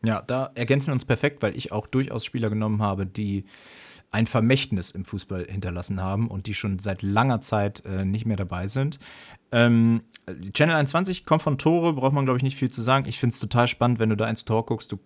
Ja, 0.04 0.22
da 0.22 0.52
ergänzen 0.54 0.88
wir 0.88 0.94
uns 0.94 1.04
perfekt, 1.04 1.42
weil 1.42 1.56
ich 1.56 1.72
auch 1.72 1.86
durchaus 1.86 2.24
Spieler 2.24 2.50
genommen 2.50 2.82
habe, 2.82 3.06
die 3.06 3.44
ein 4.10 4.26
Vermächtnis 4.26 4.90
im 4.90 5.06
Fußball 5.06 5.46
hinterlassen 5.48 6.00
haben 6.00 6.28
und 6.28 6.46
die 6.46 6.54
schon 6.54 6.78
seit 6.78 7.02
langer 7.02 7.40
Zeit 7.40 7.82
äh, 7.86 8.04
nicht 8.04 8.26
mehr 8.26 8.36
dabei 8.36 8.68
sind. 8.68 8.98
Ähm, 9.52 10.02
Channel 10.52 10.76
21 10.76 11.24
kommt 11.24 11.42
von 11.42 11.56
Tore, 11.56 11.94
braucht 11.94 12.12
man, 12.12 12.26
glaube 12.26 12.36
ich, 12.36 12.42
nicht 12.42 12.56
viel 12.56 12.70
zu 12.70 12.82
sagen. 12.82 13.08
Ich 13.08 13.18
finde 13.18 13.32
es 13.32 13.40
total 13.40 13.68
spannend, 13.68 13.98
wenn 13.98 14.10
du 14.10 14.16
da 14.16 14.28
ins 14.28 14.44
Tor 14.44 14.66
guckst, 14.66 14.92
du 14.92 14.98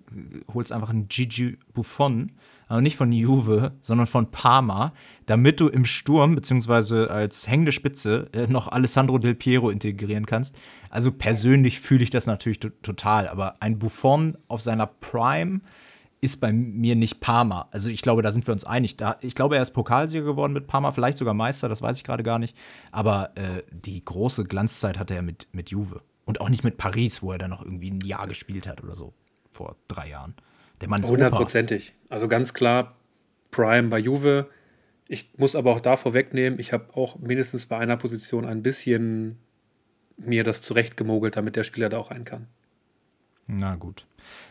holst 0.52 0.72
einfach 0.72 0.90
einen 0.90 1.08
Gigi 1.08 1.56
Buffon 1.72 2.32
aber 2.68 2.80
nicht 2.80 2.96
von 2.96 3.12
Juve, 3.12 3.72
sondern 3.80 4.06
von 4.06 4.30
Parma, 4.30 4.92
damit 5.26 5.60
du 5.60 5.68
im 5.68 5.84
Sturm 5.84 6.34
beziehungsweise 6.34 7.10
als 7.10 7.48
hängende 7.48 7.72
Spitze 7.72 8.28
äh, 8.32 8.46
noch 8.46 8.68
Alessandro 8.68 9.18
Del 9.18 9.34
Piero 9.34 9.70
integrieren 9.70 10.26
kannst. 10.26 10.56
Also 10.90 11.12
persönlich 11.12 11.80
fühle 11.80 12.02
ich 12.02 12.10
das 12.10 12.26
natürlich 12.26 12.60
total, 12.60 13.28
aber 13.28 13.62
ein 13.62 13.78
Buffon 13.78 14.36
auf 14.48 14.62
seiner 14.62 14.86
Prime 14.86 15.60
ist 16.20 16.40
bei 16.40 16.52
mir 16.52 16.96
nicht 16.96 17.20
Parma. 17.20 17.68
Also 17.70 17.88
ich 17.88 18.02
glaube, 18.02 18.22
da 18.22 18.32
sind 18.32 18.46
wir 18.46 18.52
uns 18.52 18.64
einig. 18.64 18.96
Da, 18.96 19.16
ich 19.20 19.34
glaube, 19.34 19.56
er 19.56 19.62
ist 19.62 19.72
Pokalsieger 19.72 20.24
geworden 20.24 20.52
mit 20.52 20.66
Parma, 20.66 20.90
vielleicht 20.90 21.18
sogar 21.18 21.34
Meister, 21.34 21.68
das 21.68 21.82
weiß 21.82 21.98
ich 21.98 22.04
gerade 22.04 22.22
gar 22.22 22.38
nicht. 22.38 22.56
Aber 22.90 23.36
äh, 23.36 23.62
die 23.70 24.04
große 24.04 24.44
Glanzzeit 24.44 24.98
hatte 24.98 25.14
er 25.14 25.22
mit, 25.22 25.46
mit 25.52 25.70
Juve. 25.70 26.02
Und 26.24 26.40
auch 26.40 26.48
nicht 26.48 26.64
mit 26.64 26.78
Paris, 26.78 27.22
wo 27.22 27.30
er 27.30 27.38
dann 27.38 27.50
noch 27.50 27.62
irgendwie 27.62 27.90
ein 27.90 28.00
Jahr 28.00 28.26
gespielt 28.26 28.66
hat 28.66 28.82
oder 28.82 28.96
so, 28.96 29.14
vor 29.52 29.76
drei 29.86 30.08
Jahren. 30.08 30.34
Der 30.80 30.88
Mann 30.88 31.02
ist 31.02 31.10
Hundertprozentig. 31.10 31.94
Also 32.08 32.28
ganz 32.28 32.54
klar 32.54 32.96
Prime 33.50 33.88
bei 33.88 33.98
Juve. 33.98 34.48
Ich 35.08 35.30
muss 35.36 35.54
aber 35.54 35.72
auch 35.72 35.80
da 35.80 35.96
vorwegnehmen, 35.96 36.58
ich 36.58 36.72
habe 36.72 36.96
auch 36.96 37.18
mindestens 37.18 37.66
bei 37.66 37.78
einer 37.78 37.96
Position 37.96 38.44
ein 38.44 38.62
bisschen 38.62 39.38
mir 40.16 40.44
das 40.44 40.62
zurechtgemogelt, 40.62 41.36
damit 41.36 41.56
der 41.56 41.62
Spieler 41.62 41.88
da 41.88 41.98
auch 41.98 42.10
rein 42.10 42.24
kann. 42.24 42.48
Na 43.46 43.76
gut. 43.76 44.06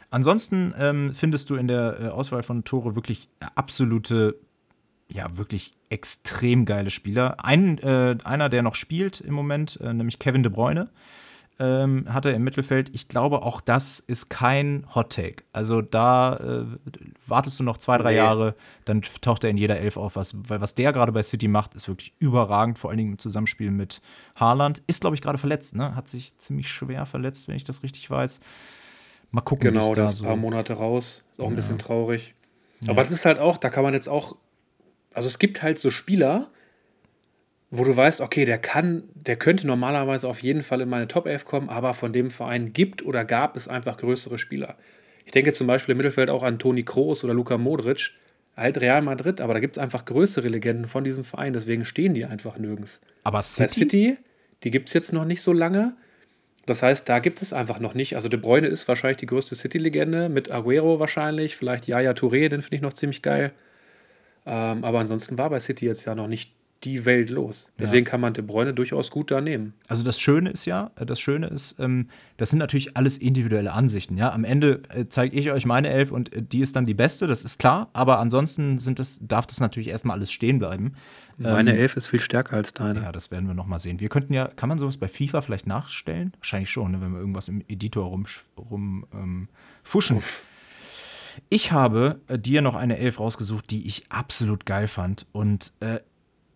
Ansonsten 0.10 0.74
ähm, 0.78 1.14
findest 1.14 1.50
du 1.50 1.56
in 1.56 1.68
der 1.68 1.98
äh, 2.00 2.08
Auswahl 2.08 2.44
von 2.44 2.64
Tore 2.64 2.96
wirklich 2.96 3.28
absolute, 3.56 4.40
ja, 5.10 5.36
wirklich 5.36 5.74
extrem 5.90 6.66
geile 6.66 6.90
Spieler. 6.90 7.44
Ein, 7.44 7.78
äh, 7.80 8.16
einer, 8.24 8.48
der 8.48 8.62
noch 8.62 8.76
spielt 8.76 9.20
im 9.20 9.34
Moment, 9.34 9.80
äh, 9.82 9.94
nämlich 9.94 10.20
Kevin 10.20 10.44
De 10.44 10.52
Bruyne 10.52 10.90
ähm, 11.58 12.06
hat 12.13 12.26
er 12.26 12.34
im 12.34 12.44
Mittelfeld. 12.44 12.89
Ich 12.94 13.08
glaube, 13.08 13.41
auch 13.44 13.62
das 13.62 14.00
ist 14.00 14.30
kein 14.30 14.86
Hot 14.94 15.13
Take. 15.13 15.44
Also 15.54 15.82
da 15.82 16.36
äh, 16.36 16.65
wartest 17.28 17.60
du 17.60 17.63
noch 17.63 17.78
zwei, 17.78 17.98
drei 17.98 18.12
nee. 18.12 18.18
Jahre, 18.18 18.56
dann 18.84 19.02
taucht 19.22 19.44
er 19.44 19.50
in 19.50 19.58
jeder 19.58 19.80
Elf 19.80 19.96
auf. 19.96 20.15
Was, 20.18 20.36
weil 20.50 20.60
was 20.60 20.76
der 20.76 20.91
gerade 20.91 21.12
bei 21.12 21.24
City 21.24 21.48
macht, 21.48 21.74
ist 21.76 21.88
wirklich 21.88 22.13
überragend, 22.20 22.78
vor 22.78 22.89
allen 22.89 22.98
Dingen 22.98 23.13
im 23.13 23.20
Zusammenspiel 23.20 23.72
mit 23.72 24.02
Haaland. 24.36 24.84
Ist, 24.88 25.02
glaube 25.02 25.15
ich, 25.15 25.22
gerade 25.22 25.38
verletzt, 25.38 25.76
ne? 25.76 25.96
Hat 25.96 26.10
sich 26.10 26.38
ziemlich 26.38 26.68
schwer 26.68 27.06
verletzt, 27.06 27.48
wenn 27.48 27.56
ich 27.56 27.63
das 27.63 27.84
richtig 27.84 28.10
weiß. 28.10 28.41
Mal 29.32 29.41
gucken, 29.41 29.72
genau, 29.72 29.94
da 29.96 30.06
ist 30.06 30.22
ein 30.22 30.28
paar 30.28 30.36
Monate 30.36 30.74
raus. 30.74 31.24
Ist 31.32 31.39
auch 31.39 31.46
ein 31.46 31.52
ja. 31.52 31.56
bisschen 31.56 31.80
traurig. 31.80 32.36
Aber 32.88 33.02
es 33.02 33.12
ist 33.12 33.26
halt 33.26 33.39
auch, 33.39 33.58
da 33.58 33.70
kann 33.70 33.84
man 33.84 33.94
jetzt 33.94 34.10
auch, 34.10 34.36
also 35.13 35.28
es 35.28 35.39
gibt 35.39 35.63
halt 35.63 35.80
so 35.80 35.89
Spieler, 35.89 36.50
wo 37.78 37.84
du 37.84 37.96
weißt, 37.96 38.22
okay, 38.22 38.46
der 38.46 38.58
kann, 38.58 39.04
der 39.14 39.36
könnte 39.36 39.68
normalerweise 39.68 40.28
auf 40.28 40.44
jeden 40.44 40.62
Fall 40.62 40.82
in 40.82 40.90
meine 40.90 41.08
Top 41.08 41.26
11 41.26 41.46
kommen, 41.46 41.70
aber 41.70 41.94
von 41.94 42.14
dem 42.14 42.32
Verein 42.32 42.74
gibt 42.74 43.06
oder 43.06 43.26
gab 43.26 43.56
es 43.58 43.68
einfach 43.68 43.98
größere 43.98 44.38
Spieler. 44.38 44.78
Ich 45.26 45.32
denke 45.32 45.54
zum 45.54 45.68
Beispiel 45.68 45.94
im 45.94 45.98
Mittelfeld 45.98 46.30
auch 46.30 46.44
an 46.44 46.60
Toni 46.60 46.84
Kroos 46.84 47.24
oder 47.24 47.34
Luka 47.34 47.58
Modric, 47.58 48.12
halt 48.56 48.80
Real 48.80 49.02
Madrid, 49.02 49.42
aber 49.42 49.54
da 49.54 49.60
gibt 49.60 49.78
es 49.78 49.84
einfach 49.84 50.06
größere 50.06 50.48
Legenden 50.48 50.88
von 50.88 51.04
diesem 51.04 51.24
Verein, 51.24 51.54
deswegen 51.54 51.86
stehen 51.86 52.14
die 52.14 52.26
einfach 52.26 52.58
nirgends. 52.58 53.02
Aber 53.24 53.42
City? 53.42 53.64
Bei 53.64 53.68
City, 53.68 54.18
die 54.64 54.72
gibt 54.72 54.90
es 54.90 54.94
jetzt 54.94 55.14
noch 55.14 55.26
nicht 55.26 55.42
so 55.42 55.52
lange. 55.52 55.96
Das 56.66 56.82
heißt, 56.82 57.08
da 57.08 57.20
gibt 57.20 57.42
es 57.42 57.54
einfach 57.54 57.80
noch 57.80 57.94
nicht. 57.94 58.16
Also 58.16 58.28
De 58.28 58.40
Bruyne 58.40 58.68
ist 58.68 58.88
wahrscheinlich 58.88 59.18
die 59.18 59.28
größte 59.28 59.56
City-Legende, 59.56 60.30
mit 60.30 60.52
Aguero 60.52 61.00
wahrscheinlich, 61.00 61.56
vielleicht 61.56 61.88
Yaya 61.88 62.12
Touré, 62.12 62.50
den 62.50 62.62
finde 62.62 62.76
ich 62.78 62.82
noch 62.82 62.94
ziemlich 62.94 63.22
geil. 63.22 63.52
Ähm, 64.48 64.84
aber 64.84 65.00
ansonsten 65.00 65.38
war 65.38 65.50
bei 65.50 65.60
City 65.60 65.86
jetzt 65.86 66.06
ja 66.06 66.16
noch 66.16 66.28
nicht 66.28 66.54
die 66.86 67.06
Welt 67.06 67.30
los. 67.30 67.67
Deswegen 67.80 68.06
ja. 68.06 68.12
kann 68.12 68.21
man 68.21 68.34
De 68.34 68.43
Bruyne 68.43 68.74
durchaus 68.74 69.10
gut 69.12 69.32
da 69.32 69.41
nehmen. 69.41 69.74
Also 69.88 70.04
das 70.04 70.19
Schöne 70.19 70.52
ist 70.52 70.65
ja, 70.65 70.91
äh, 70.95 71.06
das 71.06 71.19
Schöne 71.19 71.48
ist, 71.48 71.80
ähm, 71.80 72.10
das 72.38 72.52
sind 72.52 72.60
natürlich 72.60 72.95
alles 72.95 73.17
individuelle 73.17 73.74
Ansichten. 73.74 74.17
Ja, 74.17 74.32
am 74.32 74.43
Ende 74.43 74.84
äh, 74.89 75.06
zeige 75.10 75.36
ich 75.36 75.52
euch 75.52 75.65
meine 75.65 75.89
Elf 75.89 76.12
und 76.12 76.34
äh, 76.34 76.41
die 76.41 76.60
ist 76.60 76.76
dann 76.76 76.86
die 76.86 76.93
beste, 76.93 77.28
das 77.28 77.43
ist 77.43 77.60
klar. 77.60 77.89
Aber 77.93 78.19
ansonsten 78.19 78.80
sind 78.80 79.00
das, 79.00 79.19
darf 79.21 79.48
das 79.48 79.60
natürlich 79.60 79.89
erstmal 79.89 80.17
alles 80.17 80.32
stehen 80.32 80.60
bleiben. 80.60 80.93
Meine 81.38 81.74
ähm, 81.74 81.80
Elf 81.80 81.98
ist 81.98 82.08
viel 82.08 82.19
stärker 82.19 82.56
als 82.56 82.74
deine. 82.74 83.02
Ja, 83.02 83.12
das 83.12 83.32
werden 83.32 83.48
wir 83.48 83.56
noch 83.56 83.65
mal 83.65 83.80
sehen. 83.80 84.00
Wir 84.00 84.10
könnten 84.10 84.34
ja, 84.34 84.48
kann 84.48 84.69
man 84.69 84.78
sowas 84.78 84.98
bei 84.98 85.08
FIFA 85.08 85.41
vielleicht 85.41 85.67
nachstellen? 85.67 86.32
Wahrscheinlich 86.38 86.69
schon, 86.69 86.91
ne, 86.91 87.02
wenn 87.02 87.12
wir 87.12 87.19
irgendwas 87.19 87.50
im 87.50 87.62
Editor 87.67 88.06
rumfuschen. 88.06 88.45
Rum, 88.69 89.06
ähm, 89.13 89.48
ich 91.50 91.71
habe 91.71 92.21
äh, 92.28 92.39
dir 92.39 92.62
noch 92.62 92.76
eine 92.76 92.98
Elf 92.98 93.19
rausgesucht, 93.19 93.69
die 93.69 93.88
ich 93.88 94.04
absolut 94.10 94.65
geil 94.65 94.88
fand. 94.88 95.26
Und 95.32 95.74
äh, 95.80 96.00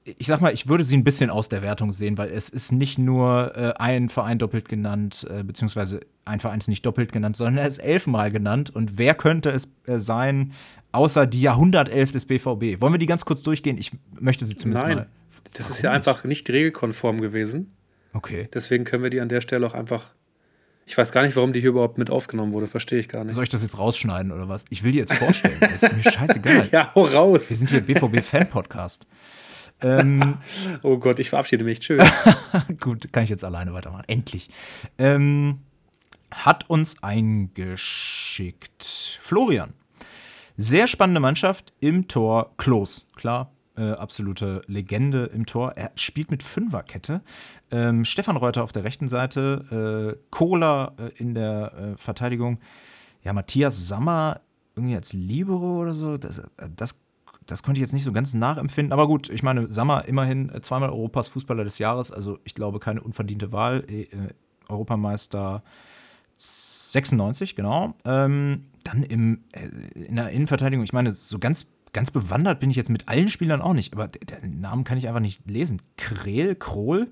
ich 0.05 0.27
sag 0.27 0.41
mal, 0.41 0.53
ich 0.53 0.67
würde 0.67 0.83
sie 0.83 0.97
ein 0.97 1.03
bisschen 1.03 1.29
aus 1.29 1.49
der 1.49 1.61
Wertung 1.61 1.91
sehen, 1.91 2.17
weil 2.17 2.29
es 2.29 2.49
ist 2.49 2.71
nicht 2.71 2.97
nur 2.97 3.55
äh, 3.55 3.73
ein 3.77 4.09
Verein 4.09 4.39
doppelt 4.39 4.67
genannt, 4.69 5.27
äh, 5.29 5.43
beziehungsweise 5.43 6.01
ein 6.25 6.39
Verein 6.39 6.59
ist 6.59 6.67
nicht 6.67 6.85
doppelt 6.85 7.11
genannt, 7.11 7.35
sondern 7.35 7.57
er 7.57 7.67
ist 7.67 7.79
elfmal 7.79 8.31
genannt. 8.31 8.73
Und 8.73 8.97
wer 8.97 9.13
könnte 9.13 9.49
es 9.49 9.71
äh, 9.85 9.99
sein, 9.99 10.53
außer 10.91 11.27
die 11.27 11.41
Jahrhundertelf 11.41 12.11
des 12.11 12.25
BVB? 12.25 12.81
Wollen 12.81 12.93
wir 12.93 12.97
die 12.97 13.05
ganz 13.05 13.25
kurz 13.25 13.43
durchgehen? 13.43 13.77
Ich 13.77 13.91
möchte 14.19 14.45
sie 14.45 14.55
zumindest 14.55 14.85
Nein, 14.85 14.97
mal. 14.97 15.07
Das 15.53 15.61
Warum 15.61 15.71
ist 15.71 15.81
ja 15.81 15.91
einfach 15.91 16.23
nicht 16.23 16.49
regelkonform 16.49 17.21
gewesen. 17.21 17.73
Okay. 18.13 18.49
Deswegen 18.53 18.85
können 18.85 19.03
wir 19.03 19.09
die 19.09 19.21
an 19.21 19.29
der 19.29 19.41
Stelle 19.41 19.65
auch 19.65 19.73
einfach. 19.73 20.11
Ich 20.85 20.97
weiß 20.97 21.11
gar 21.11 21.21
nicht, 21.21 21.35
warum 21.35 21.53
die 21.53 21.59
hier 21.61 21.69
überhaupt 21.69 21.99
mit 21.99 22.09
aufgenommen 22.09 22.51
wurde. 22.51 22.65
Verstehe 22.65 22.99
ich 22.99 23.07
gar 23.07 23.23
nicht. 23.23 23.35
Soll 23.35 23.43
ich 23.43 23.49
das 23.49 23.61
jetzt 23.61 23.77
rausschneiden 23.77 24.31
oder 24.31 24.49
was? 24.49 24.65
Ich 24.71 24.83
will 24.83 24.91
die 24.91 24.97
jetzt 24.97 25.13
vorstellen. 25.13 25.61
ist 25.73 25.95
mir 25.95 26.03
scheißegal. 26.11 26.69
ja, 26.71 26.93
hau 26.95 27.05
raus. 27.05 27.49
Wir 27.49 27.57
sind 27.57 27.69
hier 27.69 27.81
BVB-Fan-Podcast. 27.81 29.05
Ähm, 29.81 30.37
oh 30.83 30.97
Gott, 30.97 31.19
ich 31.19 31.29
verabschiede 31.29 31.63
mich. 31.63 31.79
Tschüss. 31.79 32.03
Gut, 32.79 33.11
kann 33.11 33.23
ich 33.23 33.29
jetzt 33.29 33.43
alleine 33.43 33.73
weitermachen. 33.73 34.05
Endlich. 34.07 34.49
Ähm, 34.97 35.59
hat 36.31 36.69
uns 36.69 37.01
eingeschickt. 37.03 38.83
Florian. 39.21 39.73
Sehr 40.57 40.87
spannende 40.87 41.19
Mannschaft 41.21 41.73
im 41.79 42.07
Tor. 42.07 42.53
Klos, 42.57 43.07
klar. 43.15 43.51
Äh, 43.77 43.91
absolute 43.91 44.61
Legende 44.67 45.25
im 45.27 45.45
Tor. 45.45 45.71
Er 45.77 45.91
spielt 45.95 46.31
mit 46.31 46.43
Fünferkette. 46.43 47.21
Ähm, 47.71 48.03
Stefan 48.03 48.35
Reuter 48.35 48.63
auf 48.63 48.73
der 48.73 48.83
rechten 48.83 49.07
Seite. 49.07 50.17
Äh, 50.17 50.21
Kohler 50.31 50.93
äh, 50.97 51.11
in 51.17 51.33
der 51.33 51.73
äh, 51.73 51.97
Verteidigung. 51.97 52.59
Ja, 53.23 53.31
Matthias 53.31 53.87
Sammer 53.87 54.41
irgendwie 54.75 54.95
als 54.95 55.13
Libero 55.13 55.81
oder 55.81 55.93
so. 55.93 56.17
Das, 56.17 56.41
das 56.75 56.99
das 57.49 57.63
konnte 57.63 57.79
ich 57.79 57.81
jetzt 57.81 57.93
nicht 57.93 58.03
so 58.03 58.11
ganz 58.11 58.33
nachempfinden. 58.33 58.93
Aber 58.93 59.07
gut, 59.07 59.29
ich 59.29 59.43
meine, 59.43 59.69
Sammer 59.71 60.05
immerhin 60.05 60.49
äh, 60.49 60.61
zweimal 60.61 60.89
Europas 60.89 61.27
Fußballer 61.29 61.63
des 61.63 61.79
Jahres. 61.79 62.11
Also 62.11 62.39
ich 62.43 62.55
glaube, 62.55 62.79
keine 62.79 63.01
unverdiente 63.01 63.51
Wahl. 63.51 63.85
Äh, 63.89 64.03
äh 64.03 64.33
Europameister 64.67 65.63
96, 66.37 67.55
genau. 67.55 67.95
Ähm, 68.05 68.65
dann 68.83 69.01
im, 69.01 69.45
äh, 69.51 69.67
in 69.99 70.15
der 70.15 70.29
Innenverteidigung, 70.29 70.83
ich 70.83 70.93
meine, 70.93 71.11
so 71.11 71.39
ganz, 71.39 71.71
ganz 71.91 72.11
bewandert 72.11 72.59
bin 72.59 72.69
ich 72.69 72.75
jetzt 72.75 72.91
mit 72.91 73.07
allen 73.07 73.29
Spielern 73.29 73.61
auch 73.61 73.73
nicht. 73.73 73.93
Aber 73.93 74.07
den 74.07 74.61
Namen 74.61 74.83
kann 74.83 74.99
ich 74.99 75.07
einfach 75.07 75.21
nicht 75.21 75.49
lesen. 75.49 75.81
Kreel, 75.97 76.53
Krohl, 76.53 77.11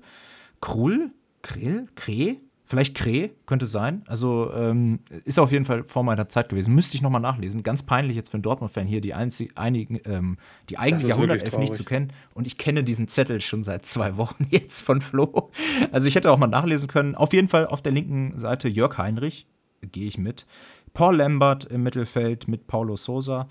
Krull, 0.60 1.10
Kreel, 1.42 1.88
Kreh? 1.96 2.36
Vielleicht 2.68 2.94
Kreh 2.94 3.30
könnte 3.46 3.64
sein. 3.64 4.02
Also 4.06 4.52
ähm, 4.52 4.98
ist 5.24 5.38
auf 5.38 5.52
jeden 5.52 5.64
Fall 5.64 5.84
vor 5.84 6.04
meiner 6.04 6.28
Zeit 6.28 6.50
gewesen. 6.50 6.74
Müsste 6.74 6.96
ich 6.96 7.02
nochmal 7.02 7.22
nachlesen. 7.22 7.62
Ganz 7.62 7.82
peinlich 7.82 8.14
jetzt 8.14 8.28
für 8.28 8.34
einen 8.34 8.42
Dortmund-Fan 8.42 8.86
hier, 8.86 9.00
die, 9.00 9.14
einzig, 9.14 9.56
einigen, 9.56 9.98
ähm, 10.04 10.36
die 10.68 10.76
eigene 10.76 11.02
Jahrhundertelf 11.08 11.56
nicht 11.56 11.72
zu 11.72 11.82
kennen. 11.82 12.12
Und 12.34 12.46
ich 12.46 12.58
kenne 12.58 12.84
diesen 12.84 13.08
Zettel 13.08 13.40
schon 13.40 13.62
seit 13.62 13.86
zwei 13.86 14.18
Wochen 14.18 14.46
jetzt 14.50 14.82
von 14.82 15.00
Flo. 15.00 15.50
Also 15.92 16.08
ich 16.08 16.14
hätte 16.14 16.30
auch 16.30 16.36
mal 16.36 16.46
nachlesen 16.46 16.90
können. 16.90 17.14
Auf 17.14 17.32
jeden 17.32 17.48
Fall 17.48 17.66
auf 17.66 17.80
der 17.80 17.92
linken 17.92 18.38
Seite 18.38 18.68
Jörg 18.68 18.98
Heinrich, 18.98 19.46
gehe 19.80 20.06
ich 20.06 20.18
mit. 20.18 20.44
Paul 20.92 21.16
Lambert 21.16 21.64
im 21.64 21.82
Mittelfeld 21.82 22.48
mit 22.48 22.66
Paulo 22.66 22.96
Sosa. 22.96 23.48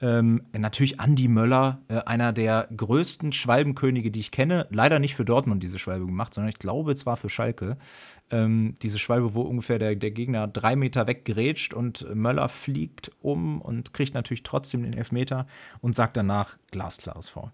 Ähm, 0.00 0.42
natürlich 0.56 1.00
Andy 1.00 1.26
Möller, 1.26 1.80
äh, 1.88 1.98
einer 1.98 2.32
der 2.32 2.68
größten 2.76 3.32
Schwalbenkönige, 3.32 4.10
die 4.10 4.20
ich 4.20 4.30
kenne. 4.30 4.68
Leider 4.70 5.00
nicht 5.00 5.16
für 5.16 5.24
Dortmund 5.24 5.62
diese 5.62 5.78
Schwalbe 5.78 6.06
gemacht, 6.06 6.34
sondern 6.34 6.50
ich 6.50 6.58
glaube 6.58 6.94
zwar 6.94 7.16
für 7.16 7.28
Schalke. 7.28 7.76
Ähm, 8.30 8.74
diese 8.82 8.98
Schwalbe, 8.98 9.34
wo 9.34 9.42
ungefähr 9.42 9.78
der, 9.78 9.96
der 9.96 10.10
Gegner 10.12 10.46
drei 10.46 10.76
Meter 10.76 11.06
weggrätscht 11.06 11.74
und 11.74 12.14
Möller 12.14 12.48
fliegt 12.48 13.10
um 13.20 13.60
und 13.60 13.92
kriegt 13.92 14.14
natürlich 14.14 14.44
trotzdem 14.44 14.82
den 14.84 14.92
Elfmeter 14.92 15.46
und 15.80 15.96
sagt 15.96 16.16
danach 16.16 16.58
glasklares 16.70 17.28
Foul. 17.28 17.50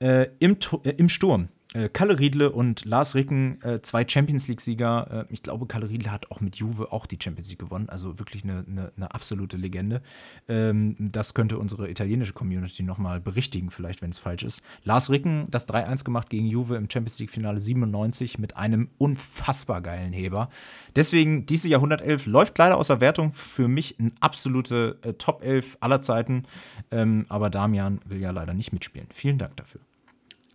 Äh, 0.00 0.28
im, 0.40 0.56
äh, 0.82 0.90
Im 0.90 1.08
Sturm 1.08 1.48
äh, 1.74 1.88
Kalle 1.88 2.18
Riedle 2.18 2.52
und 2.52 2.84
Lars 2.84 3.14
Ricken, 3.14 3.60
äh, 3.62 3.80
zwei 3.82 4.06
Champions 4.06 4.48
League-Sieger. 4.48 5.26
Äh, 5.28 5.32
ich 5.32 5.42
glaube, 5.42 5.66
Kalle 5.66 5.88
Riedle 5.88 6.10
hat 6.10 6.30
auch 6.30 6.40
mit 6.40 6.56
Juve 6.56 6.92
auch 6.92 7.06
die 7.06 7.18
Champions 7.20 7.48
League 7.50 7.58
gewonnen. 7.58 7.88
Also 7.88 8.18
wirklich 8.18 8.44
eine, 8.44 8.64
eine, 8.68 8.92
eine 8.96 9.14
absolute 9.14 9.56
Legende. 9.56 10.00
Ähm, 10.48 10.94
das 10.98 11.34
könnte 11.34 11.58
unsere 11.58 11.90
italienische 11.90 12.32
Community 12.32 12.82
nochmal 12.82 13.20
berichtigen, 13.20 13.70
vielleicht, 13.70 14.02
wenn 14.02 14.10
es 14.10 14.18
falsch 14.18 14.44
ist. 14.44 14.62
Lars 14.84 15.10
Ricken, 15.10 15.48
das 15.50 15.68
3-1 15.68 16.04
gemacht 16.04 16.30
gegen 16.30 16.46
Juve 16.46 16.76
im 16.76 16.88
Champions 16.90 17.18
League-Finale 17.18 17.60
97 17.60 18.38
mit 18.38 18.56
einem 18.56 18.88
unfassbar 18.98 19.80
geilen 19.80 20.12
Heber. 20.12 20.48
Deswegen, 20.94 21.46
diese 21.46 21.68
Jahrhundertelf 21.68 22.26
läuft 22.26 22.56
leider 22.58 22.76
außer 22.76 23.00
Wertung. 23.00 23.32
Für 23.32 23.68
mich 23.68 23.98
eine 23.98 24.12
absolute 24.20 24.98
äh, 25.02 25.14
Top 25.14 25.42
11 25.42 25.78
aller 25.80 26.00
Zeiten. 26.00 26.44
Ähm, 26.90 27.26
aber 27.28 27.50
Damian 27.50 28.00
will 28.06 28.20
ja 28.20 28.30
leider 28.30 28.54
nicht 28.54 28.72
mitspielen. 28.72 29.08
Vielen 29.12 29.38
Dank 29.38 29.56
dafür. 29.56 29.80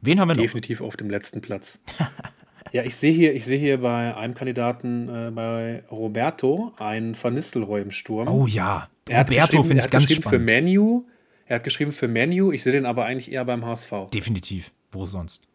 Wen 0.02 0.20
haben 0.20 0.30
wir 0.30 0.36
noch? 0.36 0.42
Definitiv 0.42 0.82
auf 0.82 0.98
dem 0.98 1.10
letzten 1.10 1.42
Platz. 1.42 1.80
ja, 2.72 2.84
ich 2.84 2.96
sehe 2.96 3.14
hier, 3.14 3.34
ich 3.36 3.46
sehe 3.46 3.60
hier 3.60 3.80
bei 3.82 4.16
einem 4.16 4.34
Kandidaten, 4.34 5.10
äh, 5.10 5.32
bei 5.32 5.84
Roberto, 5.92 6.74
einen 6.78 7.16
Van 7.22 7.34
Nistelrooy 7.34 7.82
im 7.82 7.92
Sturm. 7.92 8.28
Oh 8.28 8.48
ja, 8.48 8.90
Roberto 9.10 9.64
finde 9.64 9.84
ich 9.84 9.90
ganz 9.90 10.12
spannend. 10.12 10.30
Für 10.30 10.40
Menu, 10.40 11.06
er 11.46 11.58
hat 11.58 11.64
geschrieben 11.64 11.92
für 11.92 12.08
Menu, 12.08 12.52
ich 12.52 12.64
sehe 12.64 12.72
den 12.72 12.86
aber 12.86 13.06
eigentlich 13.06 13.32
eher 13.32 13.46
beim 13.46 13.66
HSV. 13.66 13.92
Definitiv. 14.14 14.72
Wo 14.92 15.06
sonst? 15.06 15.48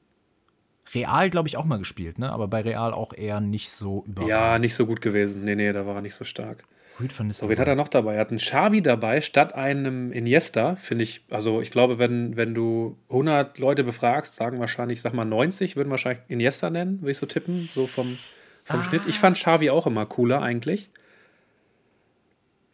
Real, 0.94 1.30
glaube 1.30 1.48
ich, 1.48 1.56
auch 1.56 1.64
mal 1.64 1.78
gespielt, 1.78 2.18
ne? 2.18 2.30
Aber 2.30 2.48
bei 2.48 2.60
Real 2.60 2.92
auch 2.92 3.12
eher 3.12 3.40
nicht 3.40 3.70
so 3.70 4.04
überragend. 4.06 4.30
Ja, 4.30 4.58
nicht 4.58 4.74
so 4.74 4.86
gut 4.86 5.00
gewesen. 5.00 5.44
Nee, 5.44 5.56
nee, 5.56 5.72
da 5.72 5.84
war 5.84 5.96
er 5.96 6.02
nicht 6.02 6.14
so 6.14 6.24
stark. 6.24 6.64
Rüd 6.98 7.18
van 7.18 7.30
So, 7.30 7.48
wen 7.48 7.58
hat 7.58 7.68
er 7.68 7.74
noch 7.74 7.88
dabei? 7.88 8.14
Er 8.14 8.20
hat 8.20 8.30
einen 8.30 8.38
Xavi 8.38 8.80
dabei 8.80 9.20
statt 9.20 9.54
einem 9.54 10.12
Iniesta, 10.12 10.76
finde 10.76 11.04
ich. 11.04 11.24
Also, 11.30 11.60
ich 11.60 11.70
glaube, 11.70 11.98
wenn, 11.98 12.36
wenn 12.36 12.54
du 12.54 12.96
100 13.10 13.58
Leute 13.58 13.84
befragst, 13.84 14.34
sagen 14.34 14.58
wahrscheinlich, 14.60 15.02
sag 15.02 15.12
mal 15.12 15.24
90, 15.24 15.76
würden 15.76 15.90
wahrscheinlich 15.90 16.22
Iniesta 16.28 16.70
nennen, 16.70 17.00
würde 17.00 17.10
ich 17.10 17.18
so 17.18 17.26
tippen, 17.26 17.68
so 17.72 17.86
vom, 17.86 18.18
vom 18.64 18.80
ah. 18.80 18.84
Schnitt. 18.84 19.02
Ich 19.06 19.18
fand 19.18 19.36
Xavi 19.36 19.70
auch 19.70 19.86
immer 19.86 20.06
cooler 20.06 20.40
eigentlich. 20.40 20.90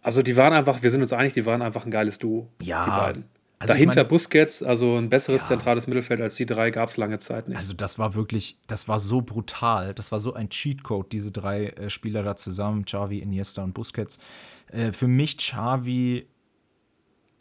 Also, 0.02 0.22
die 0.22 0.36
waren 0.36 0.52
einfach, 0.52 0.82
wir 0.82 0.90
sind 0.90 1.02
uns 1.02 1.12
einig, 1.12 1.34
die 1.34 1.46
waren 1.46 1.62
einfach 1.62 1.84
ein 1.84 1.90
geiles 1.90 2.18
Duo. 2.18 2.48
Ja. 2.60 2.84
Die 2.84 2.90
beiden. 2.90 3.24
Also 3.62 3.74
Dahinter 3.74 3.92
ich 3.92 3.96
mein, 3.98 4.08
Busquets, 4.08 4.62
also 4.64 4.96
ein 4.96 5.08
besseres 5.08 5.42
ja. 5.42 5.48
zentrales 5.48 5.86
Mittelfeld 5.86 6.20
als 6.20 6.34
die 6.34 6.46
drei 6.46 6.72
gab 6.72 6.88
es 6.88 6.96
lange 6.96 7.20
Zeit 7.20 7.46
nicht. 7.46 7.56
Also 7.56 7.74
das 7.74 7.96
war 7.96 8.14
wirklich, 8.14 8.58
das 8.66 8.88
war 8.88 8.98
so 8.98 9.22
brutal, 9.22 9.94
das 9.94 10.10
war 10.10 10.18
so 10.18 10.34
ein 10.34 10.48
Cheatcode, 10.48 11.12
diese 11.12 11.30
drei 11.30 11.66
äh, 11.66 11.88
Spieler 11.88 12.24
da 12.24 12.34
zusammen, 12.34 12.84
Xavi, 12.84 13.20
Iniesta 13.20 13.62
und 13.62 13.72
Busquets. 13.72 14.18
Äh, 14.72 14.90
für 14.90 15.06
mich 15.06 15.38
Xavi 15.38 16.26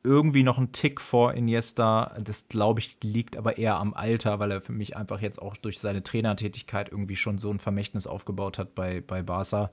irgendwie 0.03 0.43
noch 0.43 0.59
ein 0.59 0.71
Tick 0.71 1.01
vor 1.01 1.33
Iniesta, 1.33 2.15
das 2.23 2.47
glaube 2.49 2.81
ich 2.81 2.97
liegt 3.03 3.35
aber 3.35 3.57
eher 3.57 3.77
am 3.77 3.95
Alter, 3.95 4.37
weil 4.37 4.51
er 4.51 4.61
für 4.61 4.73
mich 4.73 4.95
einfach 4.95 5.21
jetzt 5.21 5.41
auch 5.41 5.57
durch 5.57 5.79
seine 5.79 6.03
Trainertätigkeit 6.03 6.91
irgendwie 6.91 7.15
schon 7.15 7.39
so 7.39 7.49
ein 7.49 7.57
Vermächtnis 7.57 8.05
aufgebaut 8.05 8.59
hat 8.59 8.75
bei, 8.75 9.01
bei 9.01 9.23
Barca, 9.23 9.71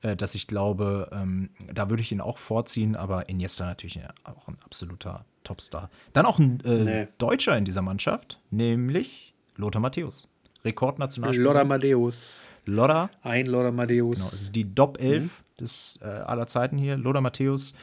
äh, 0.00 0.16
dass 0.16 0.34
ich 0.34 0.46
glaube, 0.46 1.10
ähm, 1.12 1.50
da 1.70 1.90
würde 1.90 2.02
ich 2.02 2.10
ihn 2.10 2.22
auch 2.22 2.38
vorziehen, 2.38 2.96
aber 2.96 3.28
Iniesta 3.28 3.66
natürlich 3.66 4.00
auch 4.24 4.48
ein 4.48 4.56
absoluter 4.64 5.26
Topstar. 5.44 5.90
Dann 6.12 6.26
auch 6.26 6.38
ein 6.38 6.60
äh, 6.64 6.84
nee. 6.84 7.08
Deutscher 7.18 7.56
in 7.56 7.64
dieser 7.64 7.82
Mannschaft, 7.82 8.40
nämlich 8.50 9.34
Lothar 9.56 9.80
Matthäus. 9.80 10.28
Rekordnationalspieler. 10.64 11.44
Lothar 11.44 11.64
Matthäus. 11.64 12.48
Lothar. 12.66 13.10
Ein 13.22 13.46
Lothar 13.46 13.72
Matthäus. 13.72 14.18
Genau, 14.18 14.30
das 14.30 14.42
ist 14.42 14.56
die 14.56 14.74
Top 14.74 15.00
11 15.00 15.24
mhm. 15.24 15.30
des 15.58 15.98
äh, 16.02 16.06
aller 16.06 16.46
Zeiten 16.46 16.76
hier. 16.76 16.96
Lothar 16.96 17.22
Matthäus 17.22 17.74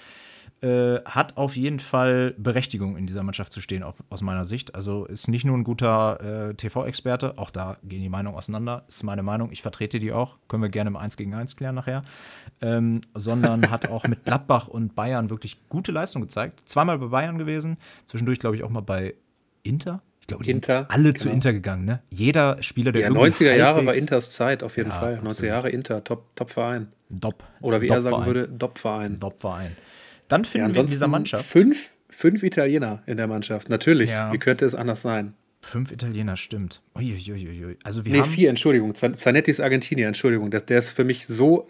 äh, 0.62 1.02
hat 1.06 1.38
auf 1.38 1.56
jeden 1.56 1.80
Fall 1.80 2.34
Berechtigung 2.38 2.98
in 2.98 3.06
dieser 3.06 3.24
Mannschaft 3.24 3.54
zu 3.54 3.62
stehen, 3.62 3.84
auf, 3.84 3.96
aus 4.10 4.22
meiner 4.22 4.46
Sicht. 4.46 4.74
Also 4.74 5.06
ist 5.06 5.28
nicht 5.28 5.46
nur 5.46 5.56
ein 5.58 5.64
guter 5.64 6.50
äh, 6.50 6.54
TV-Experte, 6.56 7.38
auch 7.38 7.52
da 7.52 7.78
gehen 7.84 8.02
die 8.02 8.10
Meinungen 8.10 8.36
auseinander, 8.36 8.84
ist 8.88 9.04
meine 9.04 9.24
Meinung, 9.24 9.52
ich 9.52 9.62
vertrete 9.62 10.00
die 10.00 10.12
auch, 10.12 10.38
können 10.48 10.64
wir 10.64 10.70
gerne 10.70 10.90
im 10.90 10.96
1 10.96 11.16
gegen 11.18 11.34
1 11.34 11.56
klären 11.56 11.76
nachher, 11.76 12.04
ähm, 12.62 13.02
sondern 13.14 13.70
hat 13.70 13.90
auch 13.90 14.08
mit 14.08 14.26
Gladbach 14.26 14.68
und 14.68 14.96
Bayern 14.96 15.30
wirklich 15.30 15.58
gute 15.70 15.92
Leistung 15.92 16.24
gezeigt. 16.24 16.62
Zweimal 16.66 16.98
bei 16.98 17.08
Bayern 17.08 17.38
gewesen, 17.38 17.78
zwischendurch 18.06 18.40
glaube 18.40 18.56
ich 18.56 18.64
auch 18.64 18.70
mal 18.70 18.82
bei 18.82 19.14
Inter. 19.64 20.02
Ich 20.22 20.28
glaube, 20.28 20.44
die 20.44 20.52
Inter, 20.52 20.80
sind 20.80 20.92
alle 20.92 21.14
genau. 21.14 21.24
zu 21.24 21.30
Inter 21.30 21.54
gegangen, 21.54 21.86
ne? 21.86 22.02
Jeder 22.10 22.62
Spieler, 22.62 22.92
der 22.92 23.04
Ja, 23.04 23.10
90er 23.10 23.56
Jahre 23.56 23.86
war 23.86 23.94
Inters 23.94 24.32
Zeit, 24.32 24.64
auf 24.64 24.76
jeden 24.76 24.90
ja, 24.90 25.00
Fall. 25.00 25.22
90er 25.24 25.46
Jahre 25.46 25.70
Inter, 25.70 26.04
Top-Verein. 26.04 26.88
Top, 27.22 27.44
Oder 27.62 27.80
wie 27.80 27.88
Top 27.88 27.98
er 27.98 28.02
sagen 28.02 28.26
würde, 28.26 28.58
Top-Verein. 28.58 29.20
Top-Verein. 29.20 29.78
Dann 30.28 30.46
finden 30.46 30.70
ja, 30.70 30.76
wir 30.76 30.82
in 30.82 30.88
dieser 30.88 31.08
Mannschaft. 31.08 31.46
Fünf, 31.46 31.92
fünf 32.10 32.44
Italiener 32.44 33.04
in 33.06 33.18
der 33.18 33.28
Mannschaft, 33.28 33.70
natürlich. 33.70 34.10
Ja. 34.10 34.32
Wie 34.34 34.38
könnte 34.38 34.66
es 34.66 34.76
anders 34.76 35.02
sein? 35.02 35.34
Fünf 35.62 35.92
Italiener, 35.92 36.38
stimmt. 36.38 36.82
Uiuiuiui. 36.96 37.78
Also 37.84 38.06
wir 38.06 38.12
nee, 38.12 38.20
haben 38.20 38.30
vier, 38.30 38.50
Entschuldigung. 38.50 38.94
Zanetti 38.96 39.52
ist 39.52 39.60
Argentinier, 39.60 40.08
Entschuldigung. 40.08 40.52
Der, 40.52 40.62
der 40.62 40.80
ist 40.80 40.92
für 40.92 41.04
mich 41.04 41.26
so 41.26 41.68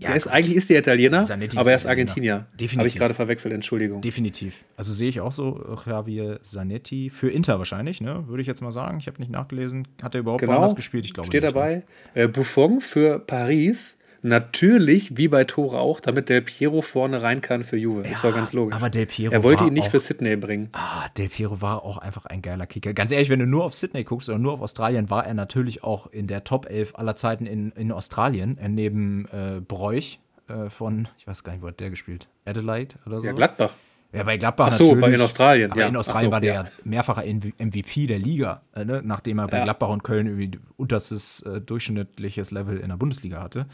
ja, 0.00 0.08
der 0.08 0.16
ist, 0.16 0.28
eigentlich 0.28 0.56
ist 0.56 0.70
der 0.70 0.78
Italiener, 0.78 1.24
Zanetti 1.24 1.58
aber 1.58 1.70
er 1.70 1.76
ist 1.76 1.84
Argentinier. 1.84 2.46
Definitiv. 2.54 2.78
Habe 2.78 2.88
ich 2.88 2.96
gerade 2.96 3.12
verwechselt, 3.12 3.52
Entschuldigung. 3.52 4.00
Definitiv. 4.00 4.64
Also 4.74 4.94
sehe 4.94 5.10
ich 5.10 5.20
auch 5.20 5.30
so 5.30 5.76
Javier 5.84 6.40
Zanetti 6.42 7.10
für 7.10 7.28
Inter 7.28 7.58
wahrscheinlich, 7.58 8.00
ne? 8.00 8.26
Würde 8.26 8.40
ich 8.40 8.48
jetzt 8.48 8.62
mal 8.62 8.72
sagen. 8.72 8.98
Ich 8.98 9.08
habe 9.08 9.18
nicht 9.18 9.30
nachgelesen. 9.30 9.86
Hat 10.02 10.14
er 10.14 10.20
überhaupt 10.20 10.40
genau. 10.40 10.54
woanders 10.54 10.74
gespielt? 10.74 11.04
Ich 11.04 11.12
glaube 11.12 11.26
Steht 11.26 11.42
nicht, 11.42 11.54
dabei. 11.54 11.82
Ne? 12.14 12.28
Buffon 12.28 12.80
für 12.80 13.18
Paris. 13.18 13.98
Natürlich, 14.22 15.16
wie 15.16 15.28
bei 15.28 15.44
Tore 15.44 15.78
auch, 15.78 16.00
damit 16.00 16.28
Del 16.28 16.42
Piero 16.42 16.82
vorne 16.82 17.22
rein 17.22 17.40
kann 17.40 17.64
für 17.64 17.76
Juve. 17.76 18.04
Ja, 18.04 18.10
ist 18.10 18.24
doch 18.24 18.34
ganz 18.34 18.52
logisch. 18.52 18.76
Aber 18.76 18.90
Del 18.90 19.06
Piero 19.06 19.32
Er 19.32 19.42
wollte 19.42 19.64
ihn 19.64 19.72
nicht 19.72 19.86
auch, 19.86 19.90
für 19.90 20.00
Sydney 20.00 20.36
bringen. 20.36 20.68
Ah, 20.72 21.08
Del 21.16 21.28
Piero 21.28 21.60
war 21.62 21.84
auch 21.84 21.98
einfach 21.98 22.26
ein 22.26 22.42
geiler 22.42 22.66
Kicker. 22.66 22.92
Ganz 22.92 23.12
ehrlich, 23.12 23.30
wenn 23.30 23.38
du 23.38 23.46
nur 23.46 23.64
auf 23.64 23.74
Sydney 23.74 24.04
guckst 24.04 24.28
oder 24.28 24.38
nur 24.38 24.52
auf 24.52 24.60
Australien, 24.60 25.08
war 25.10 25.26
er 25.26 25.34
natürlich 25.34 25.82
auch 25.82 26.06
in 26.06 26.26
der 26.26 26.44
Top 26.44 26.68
11 26.68 26.96
aller 26.96 27.16
Zeiten 27.16 27.46
in, 27.46 27.72
in 27.72 27.92
Australien, 27.92 28.58
äh, 28.58 28.68
neben 28.68 29.26
äh, 29.26 29.60
Bräuch 29.60 30.18
äh, 30.48 30.68
von, 30.68 31.08
ich 31.18 31.26
weiß 31.26 31.44
gar 31.44 31.52
nicht, 31.52 31.62
wo 31.62 31.68
hat 31.68 31.80
der 31.80 31.90
gespielt? 31.90 32.28
Adelaide 32.44 32.96
oder 33.06 33.20
so? 33.20 33.26
Ja, 33.26 33.32
Gladbach. 33.32 33.72
Ja, 34.12 34.24
bei 34.24 34.36
Gladbach 34.36 34.68
Ach 34.68 34.72
so, 34.72 34.84
natürlich. 34.84 35.00
bei 35.00 35.14
in 35.14 35.20
Australien. 35.20 35.70
Aber 35.70 35.80
ja. 35.80 35.88
in 35.88 35.96
Australien 35.96 36.30
so, 36.30 36.32
war 36.32 36.40
der 36.40 36.54
ja. 36.54 36.64
mehrfacher 36.84 37.22
MVP 37.22 38.06
der 38.06 38.18
Liga, 38.18 38.62
äh, 38.74 38.84
ne? 38.84 39.02
nachdem 39.04 39.38
er 39.38 39.46
bei 39.46 39.58
ja. 39.58 39.64
Gladbach 39.64 39.88
und 39.88 40.02
Köln 40.02 40.26
irgendwie 40.26 40.58
unterstes 40.76 41.42
äh, 41.42 41.60
durchschnittliches 41.60 42.50
Level 42.50 42.78
in 42.78 42.88
der 42.88 42.96
Bundesliga 42.96 43.40
hatte. 43.40 43.66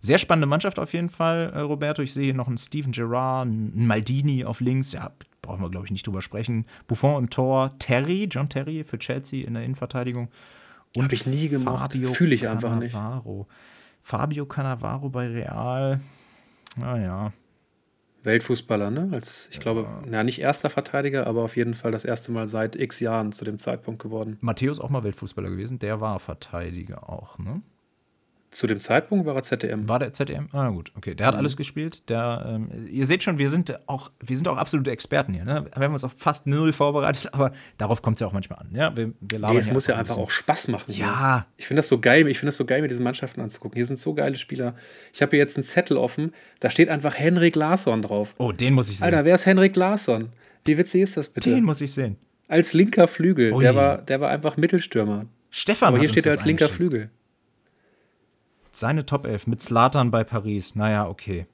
Sehr 0.00 0.18
spannende 0.18 0.46
Mannschaft 0.46 0.78
auf 0.78 0.94
jeden 0.94 1.10
Fall, 1.10 1.52
äh, 1.54 1.60
Roberto. 1.60 2.02
Ich 2.02 2.14
sehe 2.14 2.24
hier 2.24 2.34
noch 2.34 2.48
einen 2.48 2.58
Steven 2.58 2.90
Gerrard, 2.90 3.46
einen 3.46 3.86
Maldini 3.86 4.44
auf 4.44 4.60
links. 4.60 4.92
Ja, 4.92 5.12
brauchen 5.42 5.62
wir, 5.62 5.70
glaube 5.70 5.86
ich, 5.86 5.92
nicht 5.92 6.06
drüber 6.06 6.22
sprechen. 6.22 6.64
Buffon 6.86 7.24
im 7.24 7.30
Tor, 7.30 7.72
Terry, 7.78 8.28
John 8.30 8.48
Terry 8.48 8.84
für 8.84 8.98
Chelsea 8.98 9.46
in 9.46 9.54
der 9.54 9.62
Innenverteidigung. 9.62 10.28
Habe 10.98 11.14
ich 11.14 11.26
nie 11.26 11.48
gemacht. 11.48 11.96
Fühle 12.12 12.34
ich 12.34 12.48
einfach 12.48 12.76
nicht. 12.76 12.96
Fabio 14.02 14.46
Cannavaro 14.46 15.08
bei 15.08 15.28
Real. 15.28 16.00
Naja. 16.76 17.32
Weltfußballer, 18.24 18.90
ne? 18.90 19.08
Als, 19.12 19.48
ich 19.50 19.56
ja. 19.56 19.62
glaube, 19.62 19.86
na, 20.06 20.22
nicht 20.24 20.40
erster 20.40 20.70
Verteidiger, 20.70 21.26
aber 21.26 21.42
auf 21.42 21.56
jeden 21.56 21.74
Fall 21.74 21.90
das 21.90 22.04
erste 22.04 22.32
Mal 22.32 22.46
seit 22.48 22.76
x 22.76 23.00
Jahren 23.00 23.32
zu 23.32 23.44
dem 23.44 23.58
Zeitpunkt 23.58 24.02
geworden. 24.02 24.38
Matthäus 24.40 24.78
auch 24.78 24.90
mal 24.90 25.04
Weltfußballer 25.04 25.50
gewesen, 25.50 25.78
der 25.78 26.00
war 26.00 26.20
Verteidiger 26.20 27.08
auch, 27.08 27.38
ne? 27.38 27.62
Zu 28.52 28.66
dem 28.66 28.80
Zeitpunkt 28.80 29.24
war 29.24 29.34
er 29.34 29.42
ZDM. 29.42 29.88
War 29.88 29.98
der 29.98 30.12
ZDM? 30.12 30.48
Ah, 30.52 30.68
gut, 30.68 30.92
okay. 30.94 31.14
Der 31.14 31.26
hat 31.26 31.34
mhm. 31.34 31.38
alles 31.38 31.56
gespielt. 31.56 32.06
Der, 32.10 32.44
ähm, 32.46 32.86
ihr 32.90 33.06
seht 33.06 33.22
schon, 33.22 33.38
wir 33.38 33.48
sind 33.48 33.78
auch, 33.88 34.10
wir 34.20 34.36
sind 34.36 34.46
auch 34.46 34.58
absolute 34.58 34.90
Experten 34.90 35.32
hier. 35.32 35.46
Ne? 35.46 35.64
Wir 35.74 35.82
haben 35.82 35.94
uns 35.94 36.04
auf 36.04 36.12
fast 36.18 36.46
null 36.46 36.74
vorbereitet, 36.74 37.30
aber 37.32 37.52
darauf 37.78 38.02
kommt 38.02 38.18
es 38.18 38.20
ja 38.20 38.26
auch 38.26 38.34
manchmal 38.34 38.58
an. 38.58 38.68
Ja? 38.74 38.94
Wir, 38.94 39.14
wir 39.20 39.38
nee, 39.38 39.56
es 39.56 39.72
muss 39.72 39.86
ja 39.86 39.96
einfach 39.96 40.18
auch 40.18 40.30
Spaß 40.30 40.68
machen. 40.68 40.92
Ja. 40.92 41.36
Ne? 41.38 41.44
Ich 41.56 41.66
finde 41.66 41.78
das 41.78 41.88
so 41.88 41.98
geil. 41.98 42.28
Ich 42.28 42.38
finde 42.40 42.48
das 42.48 42.58
so 42.58 42.66
geil, 42.66 42.82
mir 42.82 42.88
diese 42.88 43.02
Mannschaften 43.02 43.40
anzugucken. 43.40 43.74
Hier 43.74 43.86
sind 43.86 43.98
so 43.98 44.12
geile 44.12 44.36
Spieler. 44.36 44.74
Ich 45.14 45.22
habe 45.22 45.30
hier 45.30 45.38
jetzt 45.38 45.56
einen 45.56 45.64
Zettel 45.64 45.96
offen. 45.96 46.34
Da 46.60 46.68
steht 46.68 46.90
einfach 46.90 47.18
Henrik 47.18 47.56
Larsson 47.56 48.02
drauf. 48.02 48.34
Oh, 48.36 48.52
den 48.52 48.74
muss 48.74 48.90
ich 48.90 48.98
sehen. 48.98 49.06
Alter, 49.06 49.24
wer 49.24 49.34
ist 49.34 49.46
Henrik 49.46 49.74
Larsson? 49.76 50.28
Wie 50.66 50.76
witzig 50.76 51.00
ist 51.00 51.16
das 51.16 51.30
bitte? 51.30 51.48
Den 51.48 51.64
muss 51.64 51.80
ich 51.80 51.92
sehen. 51.92 52.16
Als 52.48 52.74
linker 52.74 53.08
Flügel. 53.08 53.58
Der 53.60 53.74
war, 53.74 53.96
der 53.96 54.20
war 54.20 54.28
einfach 54.28 54.58
Mittelstürmer. 54.58 55.24
Stefan 55.48 55.88
Aber 55.88 55.98
hier 55.98 56.10
steht 56.10 56.26
er 56.26 56.32
als 56.32 56.44
linker 56.44 56.68
Flügel. 56.68 57.08
Seine 58.76 59.06
Top 59.06 59.26
11 59.26 59.46
mit 59.46 59.62
Slatan 59.62 60.10
bei 60.10 60.24
Paris. 60.24 60.74
Naja, 60.74 61.08
okay. 61.08 61.46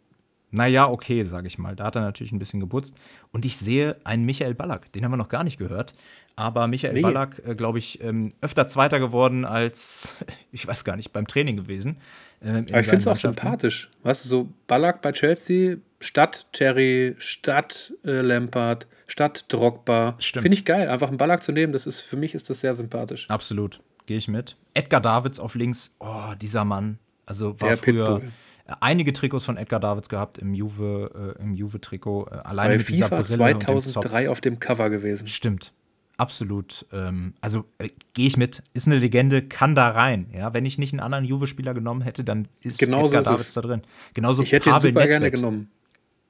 Naja, 0.50 0.88
okay, 0.88 1.24
sage 1.24 1.46
ich 1.46 1.58
mal. 1.58 1.76
Da 1.76 1.84
hat 1.84 1.96
er 1.96 2.02
natürlich 2.02 2.32
ein 2.32 2.38
bisschen 2.38 2.60
geputzt. 2.60 2.96
Und 3.32 3.44
ich 3.44 3.58
sehe 3.58 3.96
einen 4.04 4.24
Michael 4.24 4.54
Ballack. 4.54 4.90
Den 4.92 5.04
haben 5.04 5.12
wir 5.12 5.18
noch 5.18 5.28
gar 5.28 5.44
nicht 5.44 5.58
gehört. 5.58 5.92
Aber 6.36 6.66
Michael 6.68 6.94
nee. 6.94 7.02
Ballack, 7.02 7.42
äh, 7.46 7.54
glaube 7.54 7.78
ich, 7.78 8.02
ähm, 8.02 8.30
öfter 8.40 8.66
Zweiter 8.66 8.98
geworden 8.98 9.44
als, 9.44 10.16
ich 10.52 10.66
weiß 10.66 10.84
gar 10.84 10.96
nicht, 10.96 11.12
beim 11.12 11.26
Training 11.26 11.56
gewesen. 11.56 11.98
Äh, 12.40 12.64
Aber 12.70 12.80
ich 12.80 12.86
finde 12.86 12.98
es 13.00 13.06
auch 13.06 13.16
sympathisch. 13.16 13.90
Weißt 14.02 14.24
du, 14.24 14.28
so 14.28 14.48
Ballack 14.66 15.02
bei 15.02 15.12
Chelsea, 15.12 15.76
statt 16.00 16.46
Terry, 16.52 17.14
statt 17.18 17.92
äh, 18.04 18.22
Lampard, 18.22 18.86
statt 19.06 19.44
Drogba. 19.48 20.16
Finde 20.18 20.56
ich 20.56 20.64
geil. 20.64 20.88
Einfach 20.88 21.08
einen 21.08 21.18
Ballack 21.18 21.42
zu 21.42 21.52
nehmen, 21.52 21.74
das 21.74 21.86
ist, 21.86 22.00
für 22.00 22.16
mich 22.16 22.34
ist 22.34 22.48
das 22.48 22.60
sehr 22.60 22.74
sympathisch. 22.74 23.28
Absolut. 23.28 23.82
Gehe 24.06 24.16
ich 24.16 24.28
mit. 24.28 24.56
Edgar 24.72 25.02
Davids 25.02 25.38
auf 25.38 25.54
links. 25.54 25.96
Oh, 26.00 26.32
dieser 26.40 26.64
Mann. 26.64 26.98
Also 27.28 27.60
war 27.60 27.68
Der 27.68 27.76
früher 27.76 28.20
Pitbull. 28.20 28.32
einige 28.80 29.12
Trikots 29.12 29.44
von 29.44 29.56
Edgar 29.56 29.80
Davids 29.80 30.08
gehabt 30.08 30.38
im 30.38 30.54
Juve, 30.54 31.34
äh, 31.38 31.42
im 31.42 31.54
Juve-Trikot. 31.54 32.28
Äh, 32.30 32.34
alleine 32.36 32.74
Bei 32.74 32.78
mit 32.78 32.86
FIFA 32.86 33.22
dieser 33.22 33.38
Brille 33.38 33.58
2003 33.58 34.30
auf 34.30 34.40
dem 34.40 34.58
Cover 34.58 34.90
gewesen. 34.90 35.28
Stimmt. 35.28 35.72
Absolut. 36.16 36.84
Ähm, 36.92 37.34
also 37.40 37.64
äh, 37.78 37.90
gehe 38.14 38.26
ich 38.26 38.36
mit. 38.36 38.62
Ist 38.74 38.88
eine 38.88 38.96
Legende, 38.98 39.42
kann 39.42 39.74
da 39.76 39.90
rein. 39.90 40.28
Ja, 40.34 40.52
wenn 40.52 40.66
ich 40.66 40.76
nicht 40.76 40.92
einen 40.92 41.00
anderen 41.00 41.24
Juve-Spieler 41.24 41.74
genommen 41.74 42.02
hätte, 42.02 42.24
dann 42.24 42.48
ist 42.62 42.80
Genauso 42.80 43.16
Edgar 43.16 43.34
Davids 43.34 43.54
da 43.54 43.60
drin. 43.60 43.82
Genauso 44.14 44.42
ich 44.42 44.50
hätte 44.50 44.70
Pavel 44.70 44.90
ihn 44.90 44.94
super 44.94 45.06
Nedved. 45.06 45.20
gerne 45.20 45.30
genommen. 45.30 45.70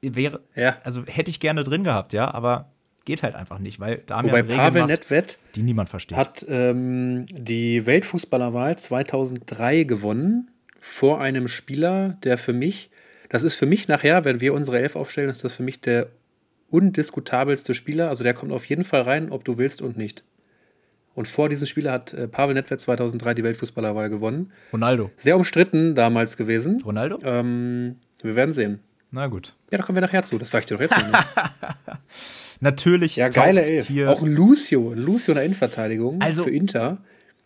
Wäre, 0.02 0.40
ja. 0.54 0.76
Also 0.84 1.04
hätte 1.06 1.30
ich 1.30 1.40
gerne 1.40 1.64
drin 1.64 1.84
gehabt, 1.84 2.12
ja, 2.12 2.32
aber 2.32 2.70
geht 3.04 3.22
halt 3.22 3.34
einfach 3.34 3.58
nicht, 3.58 3.80
weil 3.80 4.02
da 4.06 4.18
haben 4.18 4.28
Wobei 4.28 4.42
ja 4.42 4.56
Pavel 4.56 4.86
Nedved 4.86 5.38
die 5.56 5.62
niemand 5.62 5.88
versteht. 5.88 6.18
Hat 6.18 6.44
ähm, 6.48 7.24
die 7.32 7.86
Weltfußballerwahl 7.86 8.76
2003 8.76 9.84
gewonnen 9.84 10.50
vor 10.80 11.20
einem 11.20 11.48
Spieler, 11.48 12.16
der 12.24 12.38
für 12.38 12.52
mich, 12.52 12.90
das 13.28 13.42
ist 13.42 13.54
für 13.54 13.66
mich 13.66 13.88
nachher, 13.88 14.24
wenn 14.24 14.40
wir 14.40 14.54
unsere 14.54 14.78
Elf 14.78 14.96
aufstellen, 14.96 15.28
ist 15.28 15.44
das 15.44 15.56
für 15.56 15.62
mich 15.62 15.80
der 15.80 16.08
undiskutabelste 16.70 17.74
Spieler. 17.74 18.08
Also 18.08 18.24
der 18.24 18.34
kommt 18.34 18.52
auf 18.52 18.64
jeden 18.66 18.84
Fall 18.84 19.02
rein, 19.02 19.32
ob 19.32 19.44
du 19.44 19.58
willst 19.58 19.82
und 19.82 19.96
nicht. 19.96 20.24
Und 21.14 21.26
vor 21.26 21.48
diesem 21.48 21.66
Spieler 21.66 21.92
hat 21.92 22.14
äh, 22.14 22.28
Pavel 22.28 22.54
Nedved 22.54 22.80
2003 22.80 23.34
die 23.34 23.42
Weltfußballerwahl 23.42 24.08
gewonnen. 24.08 24.52
Ronaldo. 24.72 25.10
Sehr 25.16 25.36
umstritten 25.36 25.94
damals 25.94 26.36
gewesen. 26.36 26.80
Ronaldo? 26.84 27.18
Ähm, 27.24 27.96
wir 28.22 28.36
werden 28.36 28.54
sehen. 28.54 28.80
Na 29.10 29.26
gut. 29.26 29.54
Ja, 29.72 29.78
da 29.78 29.84
kommen 29.84 29.96
wir 29.96 30.02
nachher 30.02 30.22
zu. 30.22 30.38
Das 30.38 30.50
sag 30.50 30.60
ich 30.60 30.66
dir 30.66 30.74
doch 30.74 30.82
jetzt 30.82 30.96
nicht. 30.96 31.08
Natürlich. 32.60 33.16
Ja, 33.16 33.28
geile 33.30 33.62
Elf. 33.62 33.88
Auch 34.06 34.22
ein 34.22 34.32
Lucio. 34.32 34.92
Ein 34.92 34.98
Lucio 34.98 35.32
in 35.32 35.36
der 35.36 35.44
Innenverteidigung 35.44 36.20
also, 36.20 36.44
für 36.44 36.50
Inter. 36.50 36.98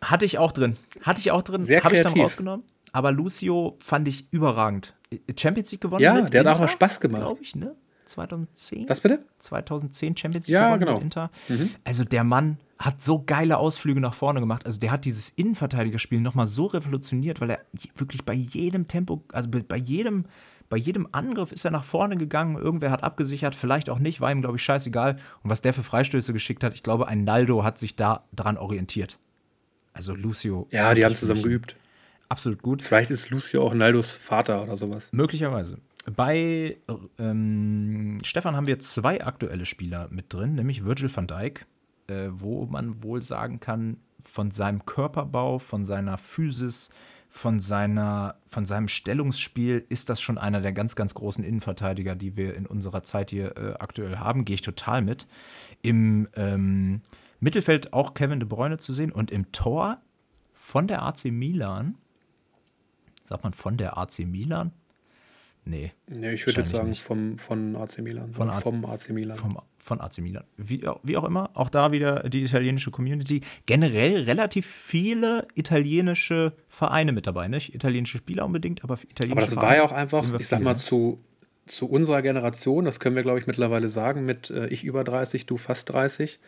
Hatte 0.03 0.25
ich 0.25 0.39
auch 0.39 0.53
drin. 0.53 0.77
Hatte 1.01 1.21
ich 1.21 1.31
auch 1.31 1.43
drin. 1.43 1.63
Sehr 1.63 1.83
Habe 1.83 1.95
ich 1.95 2.03
dann 2.03 2.13
rausgenommen 2.13 2.65
aber 2.93 3.13
Lucio 3.13 3.77
fand 3.81 4.07
ich 4.09 4.33
überragend. 4.33 4.95
Champions 5.39 5.73
League 5.73 5.81
gewonnen. 5.81 6.03
Ja, 6.03 6.21
der 6.21 6.41
hat 6.41 6.57
auch 6.57 6.61
mal 6.61 6.69
Spaß 6.69 7.01
gemacht. 7.01 7.23
Glaube 7.23 7.43
ich, 7.43 7.57
ne? 7.57 7.75
2010. 8.07 8.89
Was 8.89 9.01
bitte? 9.01 9.25
2010 9.39 10.17
Champions 10.17 10.47
League 10.47 10.55
ja, 10.55 10.67
gewonnen 10.67 10.81
genau. 10.81 10.95
mit 10.95 11.03
Inter. 11.03 11.31
Mhm. 11.49 11.71
Also 11.85 12.05
der 12.05 12.25
Mann 12.25 12.59
hat 12.79 13.01
so 13.01 13.23
geile 13.25 13.59
Ausflüge 13.59 14.01
nach 14.01 14.15
vorne 14.15 14.41
gemacht. 14.41 14.67
Also 14.67 14.81
der 14.81 14.91
hat 14.91 15.05
dieses 15.05 15.29
Innenverteidigerspiel 15.31 16.21
nochmal 16.21 16.47
so 16.47 16.67
revolutioniert, 16.67 17.41
weil 17.41 17.51
er 17.51 17.61
wirklich 17.97 18.25
bei 18.25 18.35
jedem 18.35 18.89
Tempo, 18.89 19.23
also 19.33 19.49
bei 19.51 19.77
jedem, 19.77 20.27
bei 20.69 20.77
jedem 20.77 21.09
Angriff 21.13 21.53
ist 21.53 21.65
er 21.65 21.71
nach 21.71 21.85
vorne 21.85 22.17
gegangen. 22.17 22.57
Irgendwer 22.57 22.91
hat 22.91 23.05
abgesichert, 23.05 23.55
vielleicht 23.55 23.89
auch 23.89 23.99
nicht, 23.99 24.21
war 24.21 24.33
ihm, 24.33 24.43
glaube 24.43 24.57
ich, 24.57 24.63
scheißegal. 24.63 25.17
Und 25.43 25.51
was 25.51 25.63
der 25.63 25.73
für 25.73 25.83
Freistöße 25.83 26.33
geschickt 26.33 26.65
hat, 26.65 26.75
ich 26.75 26.83
glaube, 26.83 27.09
ein 27.09 27.25
Naldo 27.25 27.63
hat 27.63 27.79
sich 27.79 27.97
da 27.97 28.25
dran 28.35 28.59
orientiert. 28.59 29.19
Also 29.93 30.15
Lucio. 30.15 30.67
Ja, 30.71 30.95
die 30.95 31.05
haben 31.05 31.15
zusammen 31.15 31.43
geübt 31.43 31.77
absolut 32.33 32.63
gut. 32.63 32.83
Vielleicht 32.83 33.11
ist 33.11 33.29
Lucio 33.31 33.63
auch 33.63 33.75
Naldos 33.75 34.11
Vater 34.11 34.63
oder 34.63 34.77
sowas. 34.77 35.11
Möglicherweise. 35.13 35.79
Bei 36.17 36.79
ähm, 37.19 38.19
Stefan 38.25 38.57
haben 38.57 38.67
wir 38.67 38.81
zwei 38.81 39.23
aktuelle 39.23 39.67
Spieler 39.67 40.09
mit 40.11 40.33
drin, 40.33 40.55
nämlich 40.55 40.85
Virgil 40.85 41.15
van 41.15 41.27
Dijk, 41.27 41.67
äh, 42.09 42.29
wo 42.31 42.67
man 42.67 43.05
wohl 43.05 43.23
sagen 43.23 43.61
kann, 43.61 43.99
von 44.25 44.51
seinem 44.51 44.87
Körperbau, 44.87 45.59
von 45.59 45.85
seiner 45.85 46.17
Physis, 46.17 46.91
von, 47.29 47.61
seiner, 47.61 48.37
von 48.47 48.67
seinem 48.67 48.89
Stellungsspiel 48.89 49.85
ist 49.91 50.09
das 50.09 50.21
schon 50.21 50.39
einer 50.39 50.61
der 50.61 50.73
ganz, 50.73 50.97
ganz 50.97 51.15
großen 51.15 51.45
Innenverteidiger, 51.45 52.15
die 52.15 52.37
wir 52.37 52.55
in 52.55 52.67
unserer 52.67 53.03
Zeit 53.03 53.31
hier 53.31 53.57
äh, 53.57 53.75
aktuell 53.79 54.17
haben. 54.17 54.45
Gehe 54.45 54.55
ich 54.55 54.61
total 54.63 55.03
mit. 55.03 55.27
Im 55.83 56.29
ähm, 56.35 57.03
Mittelfeld 57.41 57.93
auch 57.93 58.15
Kevin 58.15 58.41
de 58.41 58.49
Bruyne 58.49 58.79
zu 58.79 58.93
sehen 58.93 59.13
und 59.13 59.31
im 59.31 59.53
Tor 59.53 59.99
von 60.53 60.87
der 60.87 61.03
AC 61.03 61.27
Milan 61.27 61.97
Sagt 63.33 63.45
man 63.45 63.55
von 63.55 63.79
der 63.79 63.97
AC 63.97 64.19
Milan? 64.27 64.73
Nee. 65.65 65.93
Nee, 66.07 66.33
ich 66.33 66.47
würde 66.47 66.61
jetzt 66.61 66.71
sagen 66.71 66.95
vom, 66.95 67.39
von 67.39 67.77
AC 67.77 68.01
Milan. 68.01 68.35
Von 68.35 68.51
AC, 68.51 68.63
vom 68.63 68.85
AC 68.85 69.09
Milan. 69.09 69.39
Vom, 69.39 69.59
von 69.79 70.03
AC 70.03 70.19
Milan. 70.19 70.45
Wie, 70.59 70.87
wie 71.03 71.17
auch 71.17 71.25
immer, 71.25 71.49
auch 71.55 71.71
da 71.71 71.93
wieder 71.93 72.29
die 72.29 72.43
italienische 72.43 72.91
Community. 72.91 73.41
Generell 73.65 74.25
relativ 74.25 74.67
viele 74.67 75.49
italienische 75.55 76.53
Vereine 76.69 77.13
mit 77.13 77.27
dabei. 77.27 77.49
Nicht 77.49 77.75
italienische 77.75 78.19
Spieler 78.19 78.45
unbedingt, 78.45 78.85
aber 78.85 78.99
italienische 79.09 79.33
Aber 79.33 79.41
das 79.41 79.55
Vereine 79.55 79.69
war 79.71 79.77
ja 79.77 79.85
auch 79.85 79.93
einfach, 79.93 80.39
ich 80.39 80.47
sag 80.47 80.61
mal, 80.61 80.77
zu, 80.77 81.19
zu 81.65 81.89
unserer 81.89 82.21
Generation, 82.21 82.85
das 82.85 83.01
können 83.01 83.17
wir, 83.17 83.23
glaube 83.23 83.39
ich, 83.39 83.47
mittlerweile 83.47 83.89
sagen, 83.89 84.27
mit 84.27 84.51
äh, 84.51 84.67
ich 84.67 84.85
über 84.85 85.05
30, 85.05 85.47
du 85.47 85.57
fast 85.57 85.89
30 85.89 86.39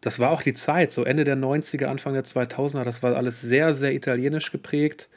das 0.00 0.20
war 0.20 0.30
auch 0.30 0.42
die 0.42 0.54
Zeit, 0.54 0.92
so 0.92 1.04
Ende 1.04 1.24
der 1.24 1.36
90er, 1.36 1.86
Anfang 1.86 2.14
der 2.14 2.24
2000er, 2.24 2.84
das 2.84 3.02
war 3.02 3.16
alles 3.16 3.40
sehr, 3.40 3.74
sehr 3.74 3.92
italienisch 3.92 4.52
geprägt. 4.52 5.08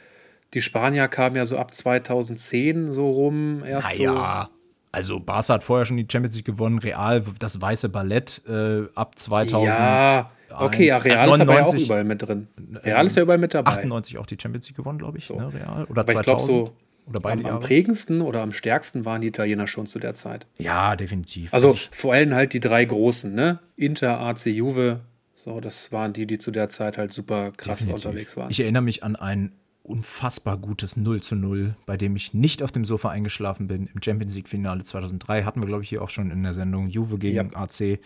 Die 0.53 0.61
Spanier 0.61 1.07
kamen 1.07 1.35
ja 1.35 1.45
so 1.45 1.57
ab 1.57 1.73
2010 1.73 2.93
so 2.93 3.09
rum. 3.09 3.63
Erst 3.65 3.89
naja, 3.89 4.49
so. 4.49 4.57
also 4.91 5.19
Barca 5.19 5.53
hat 5.53 5.63
vorher 5.63 5.85
schon 5.85 5.97
die 5.97 6.07
Champions 6.11 6.35
League 6.35 6.45
gewonnen, 6.45 6.79
Real 6.79 7.23
das 7.39 7.61
weiße 7.61 7.89
Ballett 7.89 8.41
äh, 8.47 8.83
ab 8.95 9.17
2000. 9.17 9.77
Ja, 9.77 10.31
okay, 10.49 10.87
ja, 10.87 10.97
Real 10.97 11.27
99, 11.27 11.37
ist 11.37 11.41
aber 11.41 11.53
ja 11.53 11.63
auch 11.63 11.85
überall 11.85 12.03
mit 12.03 12.21
drin. 12.21 12.47
Real 12.83 13.05
ist 13.05 13.15
ja 13.15 13.23
überall 13.23 13.37
mit 13.37 13.53
dabei. 13.53 13.71
98 13.71 14.17
auch 14.17 14.25
die 14.25 14.37
Champions 14.41 14.67
League 14.67 14.77
gewonnen, 14.77 14.99
glaube 14.99 15.17
ich, 15.17 15.25
so. 15.25 15.35
ne, 15.35 15.53
Real. 15.53 15.85
Oder 15.85 16.01
aber 16.01 16.13
2000. 16.13 16.19
Ich 16.19 16.25
glaube 16.25 16.51
so, 16.51 16.73
oder 17.07 17.21
beide 17.21 17.45
am, 17.45 17.55
am 17.55 17.59
prägendsten 17.61 18.21
oder 18.21 18.41
am 18.41 18.51
stärksten 18.51 19.05
waren 19.05 19.21
die 19.21 19.27
Italiener 19.27 19.67
schon 19.67 19.87
zu 19.87 19.99
der 19.99 20.13
Zeit. 20.13 20.45
Ja, 20.57 20.95
definitiv. 20.95 21.53
Also, 21.53 21.69
also 21.69 21.81
vor 21.91 22.13
allem 22.13 22.33
halt 22.33 22.53
die 22.53 22.59
drei 22.59 22.85
großen, 22.85 23.33
ne? 23.33 23.59
Inter, 23.75 24.19
AC, 24.19 24.47
Juve. 24.47 24.99
So, 25.35 25.59
das 25.59 25.91
waren 25.91 26.13
die, 26.13 26.27
die 26.27 26.37
zu 26.37 26.51
der 26.51 26.69
Zeit 26.69 26.97
halt 26.97 27.11
super 27.11 27.51
krass 27.57 27.79
definitiv. 27.79 28.05
unterwegs 28.05 28.37
waren. 28.37 28.51
Ich 28.51 28.59
erinnere 28.59 28.83
mich 28.83 29.03
an 29.03 29.15
ein 29.15 29.51
unfassbar 29.83 30.57
gutes 30.57 30.95
0 30.95 31.21
zu 31.21 31.35
0, 31.35 31.75
bei 31.85 31.97
dem 31.97 32.15
ich 32.15 32.33
nicht 32.33 32.63
auf 32.63 32.71
dem 32.71 32.85
Sofa 32.85 33.09
eingeschlafen 33.09 33.67
bin. 33.67 33.87
Im 33.93 34.01
Champions 34.03 34.35
League-Finale 34.35 34.83
2003 34.83 35.43
hatten 35.43 35.61
wir, 35.61 35.67
glaube 35.67 35.83
ich, 35.83 35.89
hier 35.89 36.01
auch 36.01 36.09
schon 36.09 36.31
in 36.31 36.43
der 36.43 36.53
Sendung 36.53 36.87
Juve 36.87 37.17
gegen 37.17 37.51
ja. 37.51 37.59
AC. 37.59 37.81
Äh, 37.81 37.99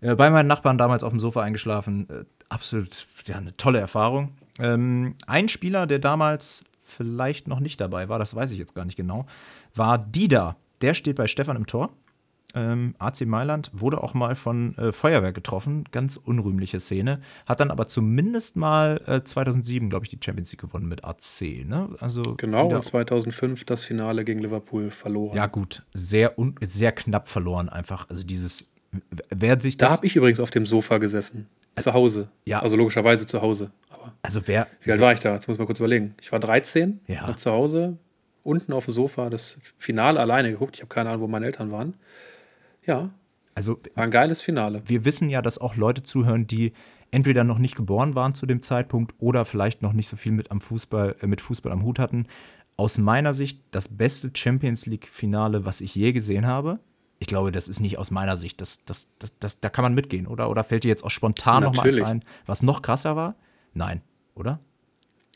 bei 0.00 0.30
meinen 0.30 0.46
Nachbarn 0.46 0.78
damals 0.78 1.02
auf 1.02 1.10
dem 1.10 1.20
Sofa 1.20 1.42
eingeschlafen. 1.42 2.08
Äh, 2.08 2.24
absolut 2.48 3.06
ja, 3.26 3.36
eine 3.36 3.56
tolle 3.56 3.80
Erfahrung. 3.80 4.32
Ähm, 4.58 5.14
ein 5.26 5.48
Spieler, 5.48 5.86
der 5.86 5.98
damals 5.98 6.64
vielleicht 6.82 7.48
noch 7.48 7.60
nicht 7.60 7.80
dabei 7.80 8.08
war, 8.08 8.18
das 8.18 8.34
weiß 8.34 8.50
ich 8.50 8.58
jetzt 8.58 8.74
gar 8.74 8.84
nicht 8.84 8.96
genau, 8.96 9.26
war 9.74 9.98
Dida. 9.98 10.56
Der 10.80 10.94
steht 10.94 11.16
bei 11.16 11.26
Stefan 11.26 11.56
im 11.56 11.66
Tor. 11.66 11.90
Ähm, 12.54 12.94
AC 12.98 13.26
Mailand 13.26 13.70
wurde 13.74 14.02
auch 14.02 14.14
mal 14.14 14.34
von 14.34 14.76
äh, 14.78 14.90
Feuerwehr 14.90 15.32
getroffen, 15.32 15.84
ganz 15.92 16.16
unrühmliche 16.16 16.80
Szene, 16.80 17.20
hat 17.46 17.60
dann 17.60 17.70
aber 17.70 17.88
zumindest 17.88 18.56
mal 18.56 19.02
äh, 19.06 19.22
2007, 19.22 19.90
glaube 19.90 20.06
ich, 20.06 20.10
die 20.10 20.18
Champions 20.22 20.50
League 20.52 20.62
gewonnen 20.62 20.88
mit 20.88 21.04
AC. 21.04 21.66
Ne? 21.66 21.90
Also 22.00 22.22
genau, 22.36 22.74
und 22.74 22.84
2005 22.84 23.64
das 23.64 23.84
Finale 23.84 24.24
gegen 24.24 24.40
Liverpool 24.40 24.90
verloren. 24.90 25.36
Ja 25.36 25.46
gut, 25.46 25.82
sehr, 25.92 26.34
sehr 26.62 26.92
knapp 26.92 27.28
verloren 27.28 27.68
einfach. 27.68 28.08
Also 28.08 28.22
dieses, 28.22 28.66
wer 29.28 29.60
sich 29.60 29.76
das... 29.76 29.90
Da 29.90 29.96
habe 29.96 30.06
ich 30.06 30.16
übrigens 30.16 30.40
auf 30.40 30.50
dem 30.50 30.64
Sofa 30.64 30.96
gesessen, 30.96 31.48
zu 31.76 31.92
Hause. 31.92 32.28
Ja. 32.46 32.60
Also 32.60 32.76
logischerweise 32.76 33.26
zu 33.26 33.42
Hause. 33.42 33.70
Also 34.22 34.40
wer. 34.46 34.68
Wie 34.82 34.92
alt 34.92 35.00
war 35.00 35.12
ich 35.12 35.20
da? 35.20 35.34
Jetzt 35.34 35.48
muss 35.48 35.56
ich 35.56 35.58
mal 35.58 35.66
kurz 35.66 35.80
überlegen. 35.80 36.14
Ich 36.20 36.32
war 36.32 36.40
13, 36.40 37.00
ja. 37.06 37.36
zu 37.36 37.50
Hause, 37.52 37.98
unten 38.42 38.72
auf 38.72 38.86
dem 38.86 38.94
Sofa, 38.94 39.28
das 39.30 39.58
Finale 39.76 40.18
alleine 40.18 40.50
geguckt. 40.50 40.76
Ich 40.76 40.82
habe 40.82 40.88
keine 40.88 41.10
Ahnung, 41.10 41.22
wo 41.22 41.28
meine 41.28 41.46
Eltern 41.46 41.70
waren. 41.70 41.94
Ja. 42.88 43.10
Also. 43.54 43.78
War 43.94 44.04
ein 44.04 44.10
geiles 44.10 44.42
Finale. 44.42 44.82
Wir 44.84 45.04
wissen 45.04 45.30
ja, 45.30 45.42
dass 45.42 45.58
auch 45.58 45.76
Leute 45.76 46.02
zuhören, 46.02 46.48
die 46.48 46.72
entweder 47.12 47.44
noch 47.44 47.58
nicht 47.58 47.76
geboren 47.76 48.16
waren 48.16 48.34
zu 48.34 48.46
dem 48.46 48.60
Zeitpunkt 48.60 49.14
oder 49.18 49.44
vielleicht 49.44 49.80
noch 49.80 49.92
nicht 49.92 50.08
so 50.08 50.16
viel 50.16 50.32
mit, 50.32 50.50
am 50.50 50.60
Fußball, 50.60 51.16
äh, 51.20 51.26
mit 51.26 51.40
Fußball 51.40 51.70
am 51.70 51.84
Hut 51.84 52.00
hatten. 52.00 52.26
Aus 52.76 52.98
meiner 52.98 53.32
Sicht 53.34 53.60
das 53.70 53.96
beste 53.96 54.30
Champions 54.34 54.86
League-Finale, 54.86 55.64
was 55.64 55.80
ich 55.80 55.94
je 55.94 56.12
gesehen 56.12 56.46
habe. 56.46 56.80
Ich 57.20 57.28
glaube, 57.28 57.52
das 57.52 57.68
ist 57.68 57.80
nicht 57.80 57.98
aus 57.98 58.10
meiner 58.10 58.36
Sicht. 58.36 58.60
Das, 58.60 58.84
das, 58.84 59.08
das, 59.18 59.38
das, 59.38 59.60
da 59.60 59.70
kann 59.70 59.82
man 59.84 59.94
mitgehen, 59.94 60.26
oder? 60.26 60.50
Oder 60.50 60.64
fällt 60.64 60.84
dir 60.84 60.88
jetzt 60.88 61.04
auch 61.04 61.10
spontan 61.10 61.62
noch 61.62 61.74
mal 61.74 62.04
ein, 62.04 62.24
was 62.46 62.62
noch 62.62 62.82
krasser 62.82 63.16
war? 63.16 63.36
Nein 63.74 64.02
oder? 64.38 64.60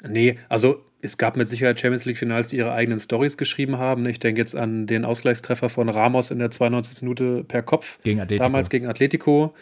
Nee, 0.08 0.38
also 0.48 0.84
es 1.02 1.18
gab 1.18 1.36
mit 1.36 1.48
Sicherheit 1.48 1.80
Champions 1.80 2.04
League-Finals, 2.04 2.46
die 2.46 2.58
ihre 2.58 2.72
eigenen 2.72 3.00
Stories 3.00 3.36
geschrieben 3.36 3.76
haben. 3.76 4.06
Ich 4.06 4.20
denke 4.20 4.40
jetzt 4.40 4.56
an 4.56 4.86
den 4.86 5.04
Ausgleichstreffer 5.04 5.68
von 5.68 5.88
Ramos 5.88 6.30
in 6.30 6.38
der 6.38 6.50
92. 6.50 7.02
Minute 7.02 7.44
per 7.44 7.62
Kopf. 7.62 7.98
Gegen 8.04 8.20
Atletico. 8.20 8.44
Damals 8.44 8.70
gegen 8.70 8.86
Atletico, 8.86 9.52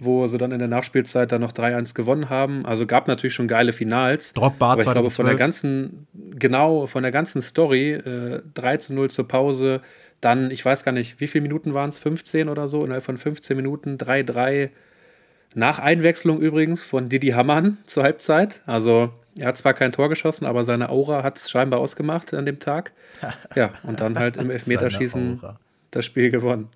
wo 0.00 0.26
sie 0.26 0.38
dann 0.38 0.50
in 0.50 0.58
der 0.58 0.66
Nachspielzeit 0.66 1.30
dann 1.30 1.40
noch 1.40 1.52
3-1 1.52 1.94
gewonnen 1.94 2.28
haben. 2.30 2.66
Also 2.66 2.84
gab 2.84 3.06
natürlich 3.06 3.34
schon 3.34 3.46
geile 3.46 3.72
Finals. 3.72 4.32
Drogba 4.32 4.72
aber 4.72 4.80
ich 4.80 4.84
2012. 4.86 4.94
glaube, 4.94 5.10
von 5.14 5.26
der 5.26 5.36
ganzen, 5.36 6.06
genau, 6.36 6.86
von 6.88 7.02
der 7.04 7.12
ganzen 7.12 7.42
Story, 7.42 7.92
äh, 7.92 8.42
3 8.54 8.78
0 8.90 9.08
zur 9.08 9.28
Pause, 9.28 9.80
dann, 10.20 10.50
ich 10.50 10.64
weiß 10.64 10.82
gar 10.82 10.90
nicht, 10.90 11.20
wie 11.20 11.28
viele 11.28 11.42
Minuten 11.42 11.74
waren 11.74 11.90
es? 11.90 12.00
15 12.00 12.48
oder 12.48 12.66
so? 12.66 12.84
Innerhalb 12.84 13.04
von 13.04 13.18
15 13.18 13.56
Minuten 13.56 13.98
3-3 13.98 14.70
nach 15.54 15.78
Einwechslung 15.78 16.40
übrigens 16.40 16.84
von 16.84 17.08
Didi 17.08 17.28
Hamann 17.28 17.78
zur 17.86 18.02
Halbzeit. 18.02 18.62
Also 18.66 19.10
er 19.38 19.48
hat 19.48 19.56
zwar 19.56 19.74
kein 19.74 19.92
Tor 19.92 20.08
geschossen, 20.08 20.46
aber 20.46 20.64
seine 20.64 20.88
Aura 20.88 21.22
hat 21.22 21.38
es 21.38 21.50
scheinbar 21.50 21.80
ausgemacht 21.80 22.34
an 22.34 22.46
dem 22.46 22.58
Tag. 22.58 22.92
Ja, 23.54 23.72
und 23.82 24.00
dann 24.00 24.18
halt 24.18 24.36
im 24.36 24.50
Elfmeterschießen 24.50 25.40
das 25.90 26.04
Spiel 26.04 26.30
gewonnen. 26.30 26.68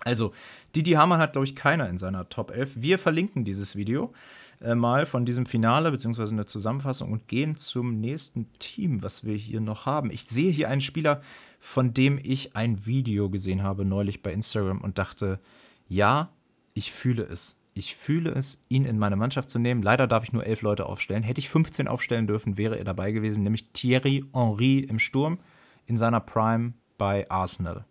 Also, 0.00 0.32
Didi 0.74 0.92
Hamann 0.92 1.20
hat, 1.20 1.32
glaube 1.32 1.46
ich, 1.46 1.56
keiner 1.56 1.88
in 1.88 1.98
seiner 1.98 2.28
Top 2.28 2.50
11. 2.50 2.82
Wir 2.82 2.98
verlinken 2.98 3.44
dieses 3.44 3.76
Video 3.76 4.12
äh, 4.60 4.74
mal 4.74 5.06
von 5.06 5.24
diesem 5.24 5.46
Finale, 5.46 5.90
beziehungsweise 5.90 6.32
eine 6.32 6.46
Zusammenfassung 6.46 7.12
und 7.12 7.28
gehen 7.28 7.56
zum 7.56 8.00
nächsten 8.00 8.52
Team, 8.58 9.02
was 9.02 9.24
wir 9.24 9.34
hier 9.34 9.60
noch 9.60 9.86
haben. 9.86 10.10
Ich 10.10 10.24
sehe 10.24 10.50
hier 10.50 10.68
einen 10.68 10.80
Spieler, 10.80 11.22
von 11.60 11.94
dem 11.94 12.18
ich 12.22 12.56
ein 12.56 12.86
Video 12.86 13.30
gesehen 13.30 13.62
habe 13.62 13.84
neulich 13.84 14.22
bei 14.22 14.32
Instagram 14.32 14.80
und 14.80 14.98
dachte, 14.98 15.40
ja, 15.88 16.30
ich 16.74 16.92
fühle 16.92 17.24
es. 17.24 17.57
Ich 17.78 17.94
fühle 17.96 18.30
es, 18.30 18.64
ihn 18.68 18.84
in 18.84 18.98
meine 18.98 19.16
Mannschaft 19.16 19.50
zu 19.50 19.58
nehmen. 19.58 19.82
Leider 19.82 20.06
darf 20.06 20.24
ich 20.24 20.32
nur 20.32 20.44
elf 20.44 20.62
Leute 20.62 20.86
aufstellen. 20.86 21.22
Hätte 21.22 21.38
ich 21.38 21.48
15 21.48 21.86
aufstellen 21.86 22.26
dürfen, 22.26 22.58
wäre 22.58 22.76
er 22.76 22.84
dabei 22.84 23.12
gewesen, 23.12 23.44
nämlich 23.44 23.70
Thierry 23.72 24.24
Henry 24.34 24.80
im 24.80 24.98
Sturm 24.98 25.38
in 25.86 25.96
seiner 25.96 26.20
Prime 26.20 26.72
bei 26.98 27.30
Arsenal. 27.30 27.84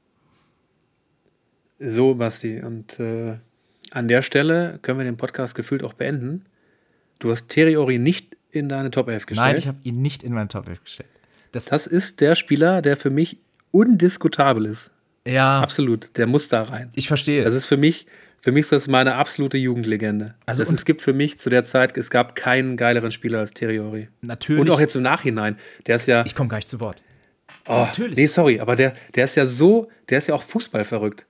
So, 1.80 2.16
Basti, 2.16 2.60
und 2.62 3.00
äh, 3.00 3.38
an 3.92 4.08
der 4.08 4.22
Stelle 4.22 4.80
können 4.82 5.00
wir 5.00 5.06
den 5.06 5.18
Podcast 5.18 5.56
gefühlt 5.56 5.84
auch 5.84 5.94
beenden. 5.94 6.46
Du 7.20 7.32
hast 7.32 7.48
Thierry 7.48 7.74
Henry 7.74 7.98
nicht 7.98 8.36
in 8.52 8.68
deine 8.68 8.92
Top 8.92 9.08
11 9.08 9.26
gestellt. 9.26 9.48
Nein, 9.48 9.58
ich 9.58 9.68
habe 9.68 9.78
ihn 9.84 10.02
nicht 10.02 10.24
in 10.24 10.34
meine 10.34 10.50
Top 10.50 10.68
11 10.68 10.84
gestellt. 10.84 11.10
Das, 11.52 11.66
das 11.66 11.88
ist 11.88 12.20
der 12.20 12.36
Spieler, 12.36 12.82
der 12.82 12.98
für 12.98 13.10
mich 13.10 13.38
undiskutabel 13.72 14.66
ist. 14.66 14.92
Ja. 15.28 15.62
Absolut, 15.62 16.18
der 16.18 16.28
muss 16.28 16.48
da 16.48 16.64
rein. 16.64 16.90
Ich 16.96 17.08
verstehe. 17.08 17.44
Das 17.44 17.54
ist 17.54 17.66
für 17.66 17.78
mich 17.78 18.08
für 18.40 18.52
mich 18.52 18.62
ist 18.62 18.72
das 18.72 18.88
meine 18.88 19.16
absolute 19.16 19.58
Jugendlegende. 19.58 20.36
Also 20.46 20.64
es 20.64 20.86
gibt 20.86 21.02
für 21.02 21.14
mich 21.14 21.40
zu 21.40 21.50
der 21.50 21.64
Zeit, 21.64 21.98
es 21.98 22.10
gab 22.10 22.36
keinen 22.36 22.78
geileren 22.78 23.12
Spieler 23.12 23.40
als 23.40 23.52
Thierry 23.52 24.08
Natürlich. 24.22 24.62
Und 24.62 24.70
auch 24.70 24.80
jetzt 24.80 24.96
im 24.96 25.02
Nachhinein. 25.02 25.58
Der 25.88 25.96
ist 25.96 26.06
ja. 26.06 26.24
Ich 26.26 26.36
komme 26.36 26.48
gar 26.48 26.58
nicht 26.58 26.70
zu 26.70 26.80
Wort. 26.80 27.02
Oh, 27.68 27.74
Natürlich. 27.74 28.16
Nee, 28.16 28.28
sorry, 28.28 28.60
aber 28.60 28.76
der, 28.76 28.94
der 29.16 29.26
ist 29.26 29.36
ja 29.36 29.46
so, 29.46 29.90
der 30.10 30.20
ist 30.20 30.28
ja 30.28 30.36
auch 30.36 30.44
Fußball 30.44 30.86
verrückt. 30.86 31.26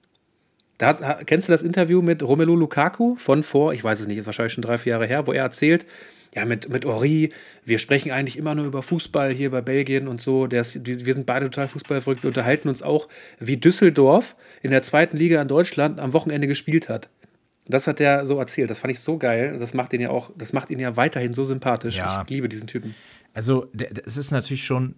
Da 0.77 0.87
hat, 0.87 1.25
kennst 1.25 1.47
du 1.47 1.51
das 1.51 1.63
Interview 1.63 2.01
mit 2.01 2.21
Romelu 2.21 2.55
Lukaku 2.55 3.15
von 3.15 3.41
vor, 3.41 3.73
ich 3.73 3.83
weiß 3.83 4.01
es 4.01 4.07
nicht, 4.07 4.17
ist 4.17 4.25
wahrscheinlich 4.25 4.53
schon 4.53 4.61
drei, 4.61 4.77
vier 4.77 4.91
Jahre 4.91 5.07
her, 5.07 5.25
wo 5.25 5.33
er 5.33 5.43
erzählt, 5.43 5.85
ja, 6.36 6.45
mit, 6.45 6.69
mit 6.69 6.86
Ori, 6.86 7.32
wir 7.65 7.80
sprechen 7.80 8.11
eigentlich 8.11 8.38
immer 8.38 8.53
nur 8.55 8.65
über 8.65 8.82
Fußball 8.82 9.34
hier 9.34 9.51
bei 9.51 9.61
Belgien 9.61 10.07
und 10.07 10.21
so. 10.21 10.47
Der 10.47 10.61
ist, 10.61 10.86
wir 10.86 11.13
sind 11.13 11.25
beide 11.25 11.45
total 11.45 11.67
fußballverrückt. 11.67 12.23
Wir 12.23 12.30
unterhalten 12.30 12.69
uns 12.69 12.84
auch, 12.84 13.07
wie 13.39 13.57
Düsseldorf 13.57 14.36
in 14.61 14.71
der 14.71 14.84
zweiten 14.84 15.17
Liga 15.17 15.41
in 15.41 15.47
Deutschland 15.47 15.99
am 15.99 16.13
Wochenende 16.13 16.47
gespielt 16.47 16.89
hat. 16.89 17.09
Das 17.67 17.88
hat 17.88 17.99
er 17.99 18.25
so 18.25 18.38
erzählt. 18.39 18.69
Das 18.69 18.80
fand 18.80 18.91
ich 18.91 18.99
so 18.99 19.17
geil. 19.17 19.57
Das 19.59 19.73
macht 19.73 19.93
ihn 19.93 20.01
ja 20.01 20.09
auch, 20.09 20.32
das 20.38 20.53
macht 20.53 20.69
ihn 20.69 20.80
ja 20.80 20.95
weiterhin 20.95 21.34
so 21.34 21.43
sympathisch. 21.43 21.97
Ja. 21.97 22.21
Ich 22.23 22.30
liebe 22.30 22.47
diesen 22.47 22.67
Typen. 22.67 22.95
Also, 23.34 23.67
es 24.05 24.17
ist 24.17 24.32
natürlich 24.32 24.63
schon, 24.63 24.95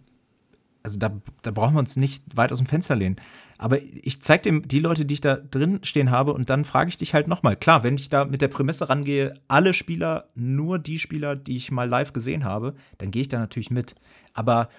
also 0.84 1.00
da, 1.00 1.12
da 1.42 1.52
brauchen 1.52 1.74
wir 1.76 1.80
uns 1.80 1.98
nicht 1.98 2.24
weit 2.36 2.52
aus 2.52 2.60
dem 2.60 2.68
Fenster 2.68 2.96
lehnen. 2.96 3.18
Aber 3.60 3.78
ich 3.82 4.22
zeige 4.22 4.52
dir 4.52 4.62
die 4.62 4.80
Leute, 4.80 5.06
die 5.06 5.16
ich 5.16 5.22
da 5.22 5.36
drin 5.36 5.82
stehen 5.84 6.12
habe, 6.12 6.34
und 6.34 6.50
dann 6.50 6.64
frage 6.64 6.90
ich 6.90 6.98
dich 6.98 7.14
halt 7.14 7.28
nochmal. 7.28 7.58
Klar, 7.58 7.84
wenn 7.84 7.96
ich 7.96 8.08
da 8.08 8.24
mit 8.24 8.42
der 8.42 8.48
Prämisse 8.48 8.88
rangehe, 8.88 9.34
alle 9.50 9.74
Spieler, 9.74 10.30
nur 10.34 10.80
die 10.80 10.98
Spieler, 10.98 11.36
die 11.36 11.58
ich 11.58 11.70
mal 11.70 11.88
live 11.88 12.14
gesehen 12.14 12.46
habe, 12.46 12.74
dann 13.00 13.12
gehe 13.12 13.22
ich 13.22 13.28
da 13.28 13.38
natürlich 13.38 13.70
mit. 13.70 13.96
Aber 14.34 14.70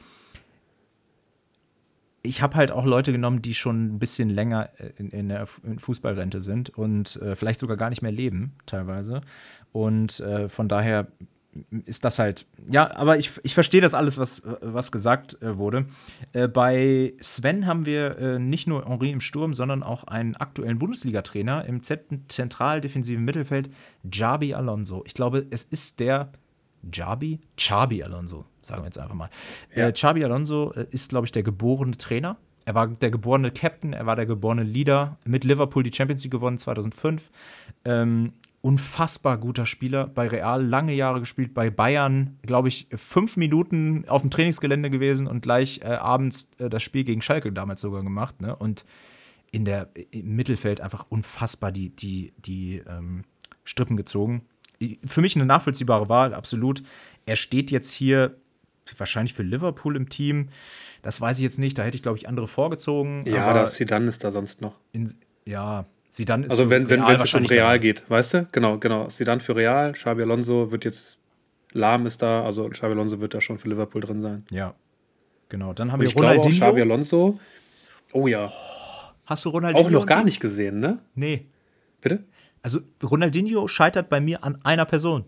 ich 2.22 2.40
habe 2.40 2.54
halt 2.56 2.70
auch 2.70 2.86
Leute 2.86 3.12
genommen, 3.12 3.42
die 3.42 3.54
schon 3.54 3.84
ein 3.84 3.98
bisschen 3.98 4.30
länger 4.30 4.70
in, 4.96 5.10
in 5.10 5.28
der 5.28 5.46
Fußballrente 5.46 6.40
sind 6.40 6.70
und 6.70 7.16
äh, 7.16 7.36
vielleicht 7.36 7.60
sogar 7.60 7.76
gar 7.76 7.90
nicht 7.90 8.00
mehr 8.00 8.12
leben, 8.12 8.54
teilweise. 8.64 9.20
Und 9.72 10.20
äh, 10.20 10.48
von 10.48 10.68
daher 10.68 11.06
ist 11.84 12.04
das 12.04 12.18
halt, 12.18 12.46
ja, 12.68 12.94
aber 12.96 13.18
ich, 13.18 13.32
ich 13.42 13.54
verstehe 13.54 13.80
das 13.80 13.94
alles, 13.94 14.18
was, 14.18 14.42
was 14.60 14.92
gesagt 14.92 15.40
äh, 15.42 15.56
wurde. 15.56 15.86
Äh, 16.32 16.46
bei 16.46 17.14
Sven 17.20 17.66
haben 17.66 17.86
wir 17.86 18.18
äh, 18.18 18.38
nicht 18.38 18.66
nur 18.66 18.86
Henri 18.86 19.10
im 19.10 19.20
Sturm, 19.20 19.52
sondern 19.52 19.82
auch 19.82 20.04
einen 20.04 20.36
aktuellen 20.36 20.78
Bundesliga-Trainer 20.78 21.64
im 21.64 21.82
zentral-defensiven 21.82 23.24
Mittelfeld, 23.24 23.70
Jabi 24.10 24.54
Alonso. 24.54 25.02
Ich 25.06 25.14
glaube, 25.14 25.46
es 25.50 25.64
ist 25.64 25.98
der 25.98 26.30
Jabi? 26.92 27.40
Chabi 27.56 28.02
Alonso, 28.02 28.44
sagen 28.62 28.82
wir 28.82 28.86
jetzt 28.86 28.98
einfach 28.98 29.14
mal. 29.14 29.30
Ja. 29.74 29.88
Äh, 29.88 29.92
Chabi 29.92 30.24
Alonso 30.24 30.72
äh, 30.72 30.86
ist, 30.90 31.10
glaube 31.10 31.26
ich, 31.26 31.32
der 31.32 31.42
geborene 31.42 31.96
Trainer. 31.98 32.36
Er 32.64 32.74
war 32.74 32.86
der 32.86 33.10
geborene 33.10 33.50
Captain, 33.50 33.92
er 33.92 34.06
war 34.06 34.16
der 34.16 34.26
geborene 34.26 34.62
Leader. 34.62 35.18
Mit 35.24 35.44
Liverpool 35.44 35.82
die 35.82 35.92
Champions 35.92 36.22
League 36.22 36.32
gewonnen 36.32 36.58
2005. 36.58 37.30
Ähm, 37.84 38.34
unfassbar 38.62 39.38
guter 39.38 39.66
Spieler. 39.66 40.06
Bei 40.06 40.28
Real 40.28 40.64
lange 40.64 40.94
Jahre 40.94 41.20
gespielt, 41.20 41.54
bei 41.54 41.70
Bayern, 41.70 42.38
glaube 42.42 42.68
ich, 42.68 42.88
fünf 42.94 43.36
Minuten 43.36 44.04
auf 44.08 44.22
dem 44.22 44.30
Trainingsgelände 44.30 44.90
gewesen 44.90 45.26
und 45.26 45.42
gleich 45.42 45.80
äh, 45.82 45.88
abends 45.88 46.50
äh, 46.58 46.68
das 46.68 46.82
Spiel 46.82 47.04
gegen 47.04 47.22
Schalke 47.22 47.52
damals 47.52 47.80
sogar 47.80 48.02
gemacht. 48.02 48.40
Ne? 48.40 48.54
Und 48.54 48.84
in 49.50 49.64
der, 49.64 49.88
im 50.10 50.36
Mittelfeld 50.36 50.80
einfach 50.80 51.06
unfassbar 51.08 51.72
die, 51.72 51.90
die, 51.90 52.32
die, 52.38 52.82
ähm, 52.86 53.24
Strippen 53.64 53.96
gezogen. 53.96 54.42
Für 55.04 55.20
mich 55.20 55.36
eine 55.36 55.46
nachvollziehbare 55.46 56.08
Wahl, 56.08 56.34
absolut. 56.34 56.82
Er 57.26 57.36
steht 57.36 57.70
jetzt 57.70 57.90
hier 57.90 58.36
wahrscheinlich 58.96 59.34
für 59.34 59.42
Liverpool 59.42 59.94
im 59.94 60.08
Team. 60.08 60.48
Das 61.02 61.20
weiß 61.20 61.38
ich 61.38 61.42
jetzt 61.44 61.58
nicht. 61.58 61.78
Da 61.78 61.84
hätte 61.84 61.96
ich, 61.96 62.02
glaube 62.02 62.18
ich, 62.18 62.28
andere 62.28 62.48
vorgezogen. 62.48 63.24
Ja, 63.26 63.52
das 63.52 63.76
Sidan 63.76 64.08
ist 64.08 64.24
da 64.24 64.30
sonst 64.30 64.60
noch. 64.60 64.78
In, 64.92 65.12
ja, 65.44 65.86
Sidan 66.10 66.42
ist 66.42 66.50
Also 66.50 66.68
wenn, 66.68 66.90
wenn 66.90 67.02
es 67.04 67.34
um 67.34 67.46
Real 67.46 67.78
geht, 67.78 68.08
weißt 68.10 68.34
du? 68.34 68.48
Genau, 68.52 68.78
genau. 68.78 69.08
Sidan 69.08 69.40
für 69.40 69.54
Real, 69.56 69.92
Xabi 69.92 70.22
Alonso 70.22 70.70
wird 70.70 70.84
jetzt 70.84 71.18
Lahm 71.72 72.04
ist 72.06 72.20
da, 72.20 72.44
also 72.44 72.68
Xabi 72.68 72.92
Alonso 72.92 73.20
wird 73.20 73.32
da 73.32 73.40
schon 73.40 73.58
für 73.58 73.68
Liverpool 73.68 74.00
drin 74.00 74.20
sein. 74.20 74.44
Ja. 74.50 74.74
Genau, 75.48 75.72
dann 75.72 75.92
haben 75.92 76.00
Und 76.00 76.06
wir 76.06 76.08
ich 76.08 76.14
glaube 76.14 76.28
auch 76.28 76.44
Ronaldinho. 76.44 76.66
Xabi 76.66 76.80
Alonso. 76.82 77.38
Oh 78.12 78.26
ja. 78.26 78.52
Hast 79.24 79.44
du 79.44 79.50
Ronaldinho? 79.50 79.86
Auch 79.86 79.90
noch 79.90 80.06
gar 80.06 80.24
nicht 80.24 80.40
gesehen, 80.40 80.80
ne? 80.80 80.98
Nee. 81.14 81.46
Bitte? 82.00 82.24
Also 82.62 82.80
Ronaldinho 83.02 83.68
scheitert 83.68 84.08
bei 84.08 84.20
mir 84.20 84.42
an 84.42 84.58
einer 84.64 84.84
Person. 84.86 85.24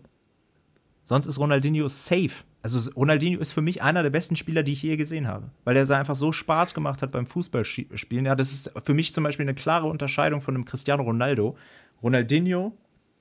Sonst 1.05 1.25
ist 1.25 1.39
Ronaldinho 1.39 1.87
safe. 1.87 2.43
Also 2.63 2.91
Ronaldinho 2.91 3.41
ist 3.41 3.51
für 3.51 3.61
mich 3.61 3.83
einer 3.83 4.03
der 4.03 4.09
besten 4.09 4.37
Spieler, 4.37 4.63
die 4.63 4.71
ich 4.71 4.81
je 4.81 4.95
gesehen 4.95 5.27
habe. 5.27 5.51
Weil 5.65 5.75
er 5.75 5.89
einfach 5.91 6.15
so 6.15 6.31
Spaß 6.31 6.73
gemacht 6.73 7.01
hat 7.01 7.11
beim 7.11 7.27
Fußballspielen. 7.27 8.25
Ja, 8.25 8.35
das 8.35 8.51
ist 8.53 8.71
für 8.83 8.93
mich 8.93 9.13
zum 9.13 9.25
Beispiel 9.25 9.43
eine 9.43 9.53
klare 9.53 9.87
Unterscheidung 9.87 10.39
von 10.39 10.55
einem 10.55 10.63
Cristiano 10.63 11.03
Ronaldo. 11.03 11.57
Ronaldinho 12.01 12.75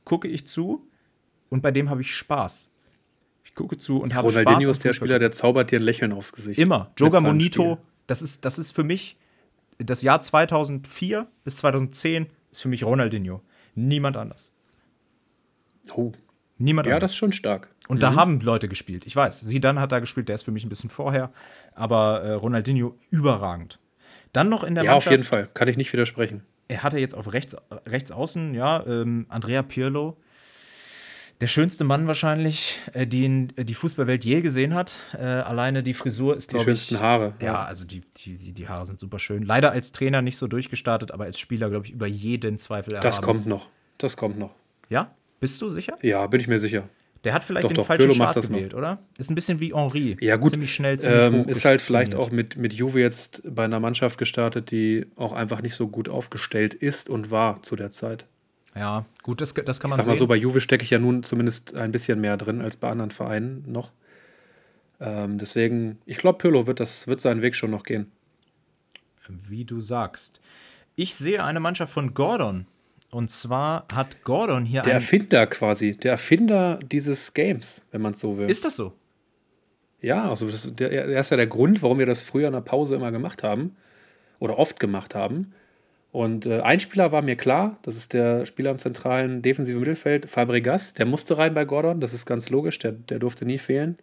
gucke 0.05 0.29
ich 0.29 0.47
zu 0.47 0.89
und 1.51 1.61
bei 1.61 1.73
dem 1.73 1.91
habe 1.91 2.01
ich 2.03 2.15
Spaß. 2.15 2.71
Ich 3.45 3.55
gucke 3.55 3.77
zu 3.77 4.01
und 4.01 4.15
habe 4.15 4.31
Spaß. 4.31 4.47
Ronaldinho 4.47 4.71
ist 4.71 4.85
der 4.85 4.93
Spieler, 4.93 5.19
der 5.19 5.33
zaubert 5.33 5.73
dir 5.73 5.81
ein 5.81 5.83
Lächeln 5.83 6.13
aufs 6.13 6.33
Gesicht. 6.33 6.61
Immer. 6.61 6.93
Joga 6.97 7.21
Monito, 7.21 7.79
das 8.07 8.23
ist, 8.23 8.45
das 8.45 8.59
ist 8.59 8.71
für 8.71 8.85
mich 8.85 9.17
das 9.79 10.03
Jahr 10.03 10.21
2004 10.21 11.27
bis 11.45 11.57
2010 11.59 12.27
ist 12.51 12.61
für 12.63 12.69
mich 12.69 12.85
Ronaldinho. 12.85 13.43
Niemand 13.75 14.17
anders. 14.17 14.53
Oh. 15.95 16.13
Niemand 16.63 16.87
Ja, 16.87 16.95
anders. 16.95 17.11
das 17.11 17.11
ist 17.13 17.17
schon 17.19 17.33
stark. 17.33 17.69
Und 17.89 18.03
da 18.03 18.15
haben 18.15 18.41
Leute 18.41 18.69
gespielt. 18.69 19.07
Ich 19.07 19.17
weiß, 19.17 19.47
Zidane 19.47 19.81
hat 19.81 19.93
da 19.93 19.99
gespielt, 19.99 20.29
der 20.29 20.35
ist 20.37 20.45
für 20.45 20.51
mich 20.53 20.65
ein 20.65 20.69
bisschen 20.69 20.91
vorher. 20.91 21.31
Aber 21.75 22.23
äh, 22.23 22.33
Ronaldinho 22.33 22.97
überragend. 23.11 23.79
Dann 24.33 24.49
noch 24.49 24.65
in 24.65 24.75
der 24.75 24.85
Ja, 24.85 24.91
auf 24.93 25.05
Mannschaft, 25.05 25.11
jeden 25.11 25.23
Fall. 25.25 25.49
Kann 25.55 25.69
ich 25.69 25.77
nicht 25.77 25.93
widersprechen. 25.93 26.43
er 26.69 26.83
hatte 26.83 26.99
jetzt 26.99 27.15
auf 27.15 27.33
rechts, 27.33 27.57
rechts 27.87 28.11
außen, 28.11 28.55
ja, 28.55 28.83
ähm, 28.87 29.27
Andrea 29.29 29.63
Pirlo. 29.63 30.17
Der 31.41 31.49
schönste 31.49 31.83
Mann 31.83 32.07
wahrscheinlich, 32.07 32.79
äh, 32.93 33.05
den 33.07 33.53
äh, 33.57 33.65
die 33.65 33.75
Fußballwelt 33.75 34.25
je 34.25 34.43
gesehen 34.43 34.75
hat. 34.75 34.97
Äh, 35.13 35.23
alleine 35.25 35.83
die 35.83 35.93
Frisur 35.95 36.37
ist, 36.37 36.51
Die 36.53 36.55
glaube 36.57 36.71
ich. 36.71 36.79
schönsten 36.79 37.01
Haare. 37.01 37.35
Ja, 37.43 37.65
also 37.65 37.85
die, 37.85 38.03
die, 38.19 38.37
die- 38.37 38.53
die 38.53 38.69
Haare 38.69 38.87
sind 38.87 39.01
super 39.01 39.19
schön. 39.19 39.43
Leider 39.43 39.73
als 39.73 39.91
Trainer 39.91 40.23
nicht 40.23 40.39
so 40.39 40.47
durchgestartet, 40.47 41.11
aber 41.11 41.25
als 41.25 41.41
Spieler, 41.41 41.69
glaube 41.69 41.87
ich, 41.87 41.93
über 41.93 42.07
jeden 42.07 42.59
Zweifel 42.59 42.95
Das 42.95 43.05
erhaben. 43.17 43.25
kommt 43.27 43.47
noch. 43.47 43.69
Das 43.99 44.17
kommt 44.17 44.39
noch. 44.39 44.55
Ja? 44.89 45.11
Bist 45.43 45.61
du 45.61 45.69
sicher? 45.69 45.97
Ja, 46.03 46.27
bin 46.27 46.41
ich 46.41 46.49
mir 46.49 46.59
sicher. 46.59 46.89
Der 47.25 47.35
hat 47.35 47.45
vielleicht 47.45 47.65
Doch, 47.65 47.69
den 47.71 47.77
doch, 47.77 47.87
falschen 47.87 48.01
Pirlo 48.09 48.15
Start 48.15 48.37
das 48.37 48.49
noch. 48.49 48.57
gewählt, 48.57 48.75
oder? 48.75 48.99
Ist 49.19 49.31
ein 49.31 49.35
bisschen 49.35 49.61
wie 49.61 49.75
Henri. 49.75 50.17
Ja, 50.21 50.37
gut. 50.37 50.51
Ziemlich 50.51 50.75
schnell, 50.75 50.99
ziemlich 50.99 51.21
Ähm, 51.21 51.49
ist 51.49 51.65
halt 51.65 51.83
vielleicht 51.83 52.15
auch 52.15 52.31
mit, 52.31 52.57
mit 52.57 52.73
Juve 52.73 53.01
jetzt 53.01 53.43
bei 53.45 53.65
einer 53.65 53.79
Mannschaft 53.81 54.19
gestartet, 54.19 54.71
die 54.71 55.07
auch 55.17 55.33
einfach 55.33 55.61
nicht 55.63 55.75
so 55.75 55.87
gut 55.89 56.09
aufgestellt 56.09 56.75
ist 56.75 57.11
und 57.11 57.31
war 57.31 57.61
zu 57.63 57.77
der 57.77 57.91
Zeit. 57.91 58.27
Ja, 58.75 59.05
gut, 59.23 59.41
das, 59.41 59.53
das 59.53 59.81
kann 59.81 59.91
Ich 59.91 59.97
man 59.97 60.05
sag 60.05 60.07
mal 60.07 60.15
sehen. 60.15 60.19
so, 60.21 60.27
bei 60.27 60.37
Juve 60.37 60.61
stecke 60.61 60.83
ich 60.85 60.91
ja 60.91 60.99
nun 60.99 61.23
zumindest 61.25 61.75
ein 61.77 61.93
bisschen 61.93 62.21
mehr 62.21 62.37
drin 62.39 62.61
als 62.63 62.77
bei 62.77 62.89
anderen 62.89 63.11
Vereinen 63.11 63.65
noch. 63.67 63.93
Ähm, 65.01 65.39
deswegen, 65.39 65.99
ich 66.07 66.19
glaube, 66.19 66.39
Pirlo 66.39 66.67
wird, 66.67 66.81
das, 66.81 67.07
wird 67.07 67.21
seinen 67.21 67.43
Weg 67.43 67.55
schon 67.55 67.71
noch 67.71 67.83
gehen. 67.83 68.11
wie 69.29 69.65
du 69.65 69.81
sagst. 69.81 70.41
Ich 70.97 71.15
sehe 71.15 71.45
eine 71.45 71.61
Mannschaft 71.61 71.93
von 71.93 72.15
Gordon. 72.15 72.67
Und 73.13 73.31
zwar 73.31 73.87
hat 73.95 74.25
Gordon 74.25 74.65
hier 74.65 74.81
Der. 74.83 74.95
Erfinder 74.95 75.47
quasi, 75.47 75.93
der 75.93 76.13
Erfinder 76.13 76.81
dieses 76.83 77.35
Games, 77.35 77.85
wenn 77.91 78.01
man 78.01 78.13
es 78.13 78.21
so 78.21 78.39
will. 78.39 78.49
Ist 78.49 78.65
das 78.65 78.77
so? 78.77 78.95
Ja, 80.01 80.31
also 80.31 80.49
das, 80.49 80.75
der, 80.75 80.91
er 80.91 81.21
ist 81.21 81.31
ja 81.31 81.37
der 81.37 81.47
Grund, 81.47 81.83
warum 81.83 81.99
wir 81.99 82.07
das 82.07 82.23
früher 82.23 82.47
in 82.47 82.55
der 82.55 82.63
Pause 82.63 82.97
immer 82.97 83.13
gemacht 83.13 83.43
haben 83.43 83.77
oder 84.39 84.59
oft 84.59 84.81
gemacht 84.81 85.15
haben. 85.15 85.53
Und 86.11 86.47
äh, 86.47 86.61
ein 86.61 86.81
Spieler 86.81 87.13
war 87.13 87.21
mir 87.21 87.37
klar, 87.37 87.79
das 87.83 87.97
ist 87.97 88.15
der 88.15 88.47
Spieler 88.47 88.71
im 88.71 88.79
zentralen 88.79 89.43
defensiven 89.43 89.81
Mittelfeld, 89.81 90.29
Fabregas, 90.29 90.95
der 90.95 91.05
musste 91.05 91.37
rein 91.37 91.53
bei 91.53 91.67
Gordon, 91.67 92.01
das 92.01 92.15
ist 92.15 92.25
ganz 92.25 92.49
logisch, 92.49 92.79
der, 92.79 92.93
der 92.93 93.19
durfte 93.19 93.45
nie 93.45 93.59
fehlen. 93.59 93.99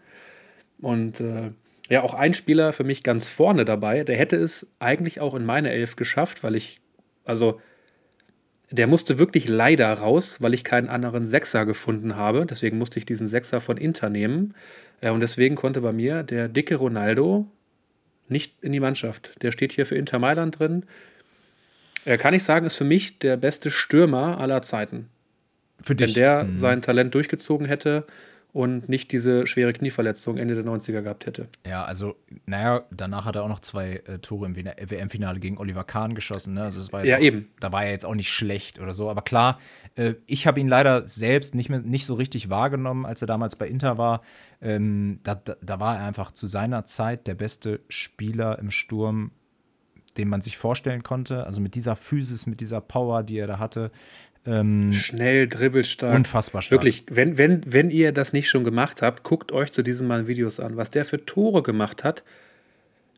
Und 0.81 1.19
äh, 1.19 1.49
ja, 1.89 2.03
auch 2.03 2.13
ein 2.13 2.35
Spieler 2.35 2.73
für 2.73 2.83
mich 2.83 3.01
ganz 3.01 3.27
vorne 3.27 3.65
dabei, 3.65 4.03
der 4.03 4.17
hätte 4.17 4.35
es 4.35 4.67
eigentlich 4.77 5.19
auch 5.19 5.33
in 5.33 5.45
meine 5.45 5.71
Elf 5.71 5.95
geschafft, 5.95 6.43
weil 6.43 6.55
ich, 6.55 6.79
also 7.25 7.59
der 8.71 8.87
musste 8.87 9.17
wirklich 9.17 9.47
leider 9.47 9.91
raus, 9.91 10.41
weil 10.41 10.53
ich 10.53 10.63
keinen 10.63 10.89
anderen 10.89 11.25
Sechser 11.25 11.65
gefunden 11.65 12.15
habe. 12.15 12.45
Deswegen 12.45 12.77
musste 12.77 12.99
ich 12.99 13.05
diesen 13.05 13.27
Sechser 13.27 13.61
von 13.61 13.77
Inter 13.77 14.09
nehmen. 14.09 14.53
Äh, 15.01 15.09
und 15.09 15.21
deswegen 15.21 15.55
konnte 15.55 15.81
bei 15.81 15.91
mir 15.91 16.23
der 16.23 16.47
dicke 16.47 16.75
Ronaldo 16.75 17.47
nicht 18.27 18.53
in 18.61 18.71
die 18.71 18.79
Mannschaft. 18.79 19.41
Der 19.41 19.51
steht 19.51 19.71
hier 19.71 19.85
für 19.85 19.95
Inter 19.95 20.19
Mailand 20.19 20.59
drin. 20.59 20.85
Äh, 22.05 22.17
kann 22.17 22.33
ich 22.33 22.43
sagen, 22.43 22.65
ist 22.65 22.75
für 22.75 22.83
mich 22.83 23.19
der 23.19 23.37
beste 23.37 23.71
Stürmer 23.71 24.39
aller 24.39 24.61
Zeiten. 24.61 25.09
Für 25.81 25.97
Wenn 25.97 26.05
dich. 26.07 26.13
der 26.13 26.41
Hm. 26.41 26.55
sein 26.55 26.81
Talent 26.81 27.15
durchgezogen 27.15 27.65
hätte 27.65 28.05
und 28.51 28.89
nicht 28.89 29.11
diese 29.11 29.45
schwere 29.45 29.73
Knieverletzung 29.73 30.37
Ende 30.37 30.55
der 30.55 30.63
90er 30.65 31.01
gehabt 31.01 31.27
hätte. 31.27 31.47
Ja, 31.67 31.83
also, 31.83 32.15
naja, 32.47 32.83
danach 32.89 33.25
hat 33.25 33.35
er 33.35 33.43
auch 33.43 33.47
noch 33.49 33.59
zwei 33.59 34.01
äh, 34.07 34.17
Tore 34.19 34.47
im 34.47 34.55
WM-Finale 34.55 35.39
gegen 35.39 35.57
Oliver 35.59 35.83
Kahn 35.83 36.15
geschossen. 36.15 36.55
Ne? 36.55 36.63
Also, 36.63 36.79
es 36.79 36.91
war 36.91 37.01
jetzt 37.01 37.09
Ja, 37.11 37.17
auch, 37.17 37.21
eben. 37.21 37.49
Da 37.59 37.71
war 37.71 37.85
er 37.85 37.91
jetzt 37.91 38.05
auch 38.05 38.15
nicht 38.15 38.31
schlecht 38.31 38.79
oder 38.79 38.95
so. 38.95 39.09
Aber 39.09 39.21
klar, 39.21 39.59
äh, 39.95 40.15
ich 40.25 40.47
habe 40.47 40.59
ihn 40.59 40.67
leider 40.67 41.07
selbst 41.07 41.53
nicht, 41.53 41.69
mehr, 41.69 41.79
nicht 41.79 42.07
so 42.07 42.15
richtig 42.15 42.49
wahrgenommen, 42.49 43.05
als 43.05 43.21
er 43.21 43.27
damals 43.27 43.55
bei 43.55 43.67
Inter 43.67 43.99
war. 43.99 44.21
Ähm, 44.61 45.19
da, 45.23 45.35
da, 45.35 45.55
da 45.61 45.79
war 45.79 45.97
er 45.97 46.05
einfach 46.05 46.31
zu 46.31 46.47
seiner 46.47 46.85
Zeit 46.85 47.27
der 47.27 47.35
beste 47.35 47.81
Spieler 47.87 48.57
im 48.57 48.71
Sturm, 48.71 49.31
den 50.17 50.27
man 50.27 50.41
sich 50.41 50.57
vorstellen 50.57 51.03
konnte. 51.03 51.45
Also 51.45 51.61
mit 51.61 51.75
dieser 51.75 51.95
Physis, 51.95 52.47
mit 52.47 52.61
dieser 52.61 52.81
Power, 52.81 53.21
die 53.21 53.37
er 53.37 53.47
da 53.47 53.59
hatte. 53.59 53.91
Ähm, 54.49 54.91
Schnell, 54.91 55.47
dribbelstark. 55.47 56.15
Unfassbar 56.15 56.63
stark. 56.63 56.71
Wirklich, 56.81 57.03
wenn, 57.09 57.37
wenn, 57.37 57.61
wenn 57.67 57.91
ihr 57.91 58.11
das 58.11 58.33
nicht 58.33 58.49
schon 58.49 58.63
gemacht 58.63 59.03
habt, 59.03 59.23
guckt 59.23 59.51
euch 59.51 59.71
zu 59.71 59.83
diesen 59.83 60.07
mal 60.07 60.27
Videos 60.27 60.59
an, 60.59 60.75
was 60.75 60.89
der 60.89 61.05
für 61.05 61.23
Tore 61.23 61.61
gemacht 61.61 62.03
hat. 62.03 62.23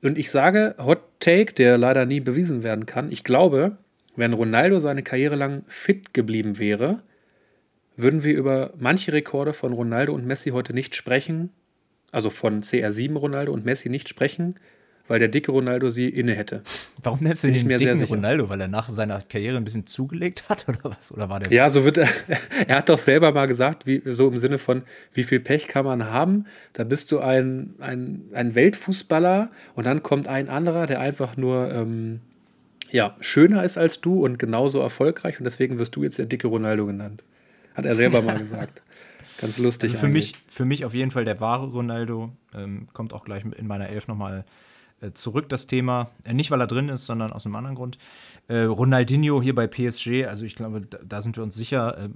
Und 0.04 0.18
ich 0.18 0.30
sage, 0.30 0.76
Hot 0.78 1.00
Take, 1.22 1.54
der 1.54 1.78
leider 1.78 2.06
nie 2.06 2.20
bewiesen 2.20 2.64
werden 2.64 2.86
kann, 2.86 3.12
ich 3.12 3.24
glaube, 3.24 3.78
wenn 4.18 4.34
Ronaldo 4.34 4.80
seine 4.80 5.04
Karriere 5.04 5.38
lang 5.38 5.64
fit 5.68 6.14
geblieben 6.14 6.60
wäre, 6.60 7.02
würden 7.96 8.24
wir 8.24 8.36
über 8.36 8.74
manche 8.78 9.14
Rekorde 9.14 9.54
von 9.54 9.72
Ronaldo 9.72 10.14
und 10.14 10.26
Messi 10.26 10.50
heute 10.50 10.74
nicht 10.74 10.96
sprechen, 10.96 11.50
also 12.12 12.30
von 12.30 12.62
CR7 12.62 13.16
Ronaldo 13.16 13.54
und 13.54 13.64
Messi 13.64 13.90
nicht 13.90 14.10
sprechen, 14.10 14.56
weil 15.12 15.20
der 15.20 15.28
dicke 15.28 15.52
Ronaldo 15.52 15.90
sie 15.90 16.08
inne 16.08 16.34
hätte. 16.34 16.62
warum 17.04 17.20
nennst 17.22 17.44
du 17.44 17.50
ihn 17.50 17.54
den 17.54 17.68
mir 17.68 17.78
sehr 17.78 17.96
dicken. 17.96 18.08
Ronaldo? 18.08 18.48
Weil 18.48 18.62
er 18.62 18.70
nach 18.70 18.90
seiner 18.90 19.22
Karriere 19.22 19.58
ein 19.58 19.66
bisschen 19.66 19.86
zugelegt 19.86 20.46
hat 20.50 20.70
oder 20.70 20.80
was? 20.84 21.12
Oder 21.12 21.28
war 21.28 21.42
der 21.42 21.52
Ja, 21.52 21.70
so 21.70 21.84
wird 21.84 21.98
er. 21.98 22.08
Er 22.68 22.78
hat 22.78 22.88
doch 22.88 22.98
selber 22.98 23.34
mal 23.34 23.46
gesagt, 23.46 23.86
wie, 23.86 24.02
so 24.06 24.30
im 24.30 24.38
Sinne 24.38 24.58
von, 24.58 24.84
wie 25.14 25.26
viel 25.26 25.42
Pech 25.42 25.68
kann 25.68 25.84
man 25.84 26.06
haben? 26.06 26.46
Da 26.72 26.86
bist 26.86 27.12
du 27.12 27.20
ein, 27.20 27.74
ein, 27.80 28.22
ein 28.32 28.56
Weltfußballer 28.56 29.50
und 29.76 29.86
dann 29.86 30.02
kommt 30.02 30.30
ein 30.30 30.48
anderer, 30.48 30.86
der 30.86 31.02
einfach 31.02 31.36
nur 31.36 31.70
ähm, 31.74 32.22
ja, 32.90 33.18
schöner 33.20 33.66
ist 33.66 33.78
als 33.78 34.00
du 34.00 34.24
und 34.24 34.40
genauso 34.40 34.80
erfolgreich 34.80 35.40
und 35.40 35.44
deswegen 35.44 35.78
wirst 35.78 35.94
du 35.98 36.04
jetzt 36.04 36.20
der 36.20 36.26
dicke 36.26 36.48
Ronaldo 36.48 36.86
genannt. 36.86 37.22
Hat 37.74 37.86
er 37.86 37.96
selber 37.98 38.22
mal 38.22 38.40
gesagt. 38.40 38.82
Ganz 39.42 39.58
lustig. 39.58 39.90
Also 39.90 40.00
für 40.00 40.06
eigentlich. 40.06 40.34
mich, 40.36 40.44
für 40.48 40.64
mich 40.64 40.86
auf 40.86 40.94
jeden 40.94 41.12
Fall 41.12 41.26
der 41.26 41.42
wahre 41.42 41.68
Ronaldo. 41.68 42.32
Ähm, 42.56 42.88
kommt 42.94 43.12
auch 43.12 43.26
gleich 43.26 43.44
in 43.44 43.68
meiner 43.68 43.90
Elf 43.90 44.08
nochmal 44.08 44.40
äh, 44.40 44.71
zurück, 45.14 45.50
das 45.50 45.68
Thema. 45.68 46.12
Äh, 46.24 46.34
nicht, 46.34 46.52
weil 46.52 46.62
er 46.62 46.68
drin 46.68 46.90
ist, 46.90 47.06
sondern 47.06 47.32
aus 47.32 47.46
einem 47.46 47.56
anderen 47.56 47.76
Grund. 47.76 47.98
Äh, 48.48 48.62
Ronaldinho 48.64 49.42
hier 49.42 49.56
bei 49.56 49.68
PSG, 49.68 50.26
also 50.28 50.46
ich 50.46 50.56
glaube, 50.56 50.82
da, 50.82 51.22
sind 51.22 51.36
wir 51.38 51.44
uns 51.44 51.56
sicher. 51.56 52.10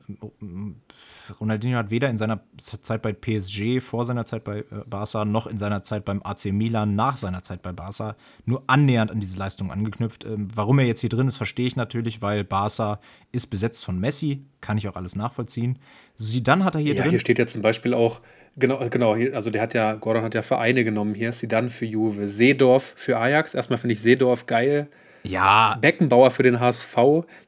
Ronaldinho 1.40 1.78
hat 1.78 1.90
weder 1.90 2.10
in 2.10 2.18
seiner 2.18 2.42
Zeit 2.58 3.02
bei 3.02 3.14
PSG, 3.14 3.80
vor 3.82 4.06
seiner 4.06 4.26
Zeit 4.26 4.44
bei 4.44 4.60
äh, 4.60 4.64
Barca, 4.86 5.26
noch 5.26 5.48
in 5.48 5.58
seiner 5.58 5.82
Zeit 5.82 6.06
beim 6.06 6.22
AC 6.24 6.46
Milan, 6.46 6.96
nach 6.96 7.18
seiner 7.18 7.42
Zeit 7.44 7.62
bei 7.62 7.72
Barca, 7.72 8.16
nur 8.46 8.64
annähernd 8.68 9.12
an 9.12 9.20
diese 9.20 9.38
Leistung 9.38 9.72
angeknüpft. 9.72 10.26
Ähm, 10.26 10.50
warum 10.54 10.80
er 10.80 10.86
jetzt 10.86 11.00
hier 11.02 11.10
drin 11.10 11.28
ist, 11.28 11.38
verstehe 11.38 11.68
ich 11.68 11.76
natürlich, 11.76 12.22
weil 12.22 12.44
Barca 12.44 13.00
ist 13.32 13.48
besetzt 13.48 13.84
von 13.84 14.00
Messi, 14.00 14.46
kann 14.62 14.78
ich 14.78 14.88
auch 14.88 14.96
alles 14.96 15.16
nachvollziehen. 15.16 15.80
Zidane 16.16 16.64
hat 16.64 16.76
er 16.76 16.82
hier 16.82 16.94
Ja, 16.96 17.02
drin. 17.02 17.12
hier 17.12 17.20
steht 17.20 17.40
ja 17.40 17.48
zum 17.48 17.62
Beispiel 17.62 17.94
auch, 17.94 18.22
genau, 18.56 18.88
genau, 18.90 19.16
hier, 19.16 19.36
also 19.36 19.50
der 19.50 19.62
hat 19.62 19.74
ja, 19.74 19.94
Gordon 19.96 20.24
hat 20.24 20.34
ja 20.34 20.42
Vereine 20.42 20.84
genommen 20.84 21.14
hier, 21.14 21.32
Sidan 21.32 21.70
für 21.70 21.86
Juve, 21.86 22.28
Seedorf 22.28 22.94
für 22.96 23.18
Ajax. 23.18 23.54
Erstmal 23.54 23.78
finde 23.78 23.94
ich 23.94 24.02
Seedorf 24.02 24.46
geil. 24.46 24.88
ja, 25.24 25.78
Beckenbauer 25.82 26.32
für 26.32 26.44
den 26.44 26.60
HSV, 26.60 26.96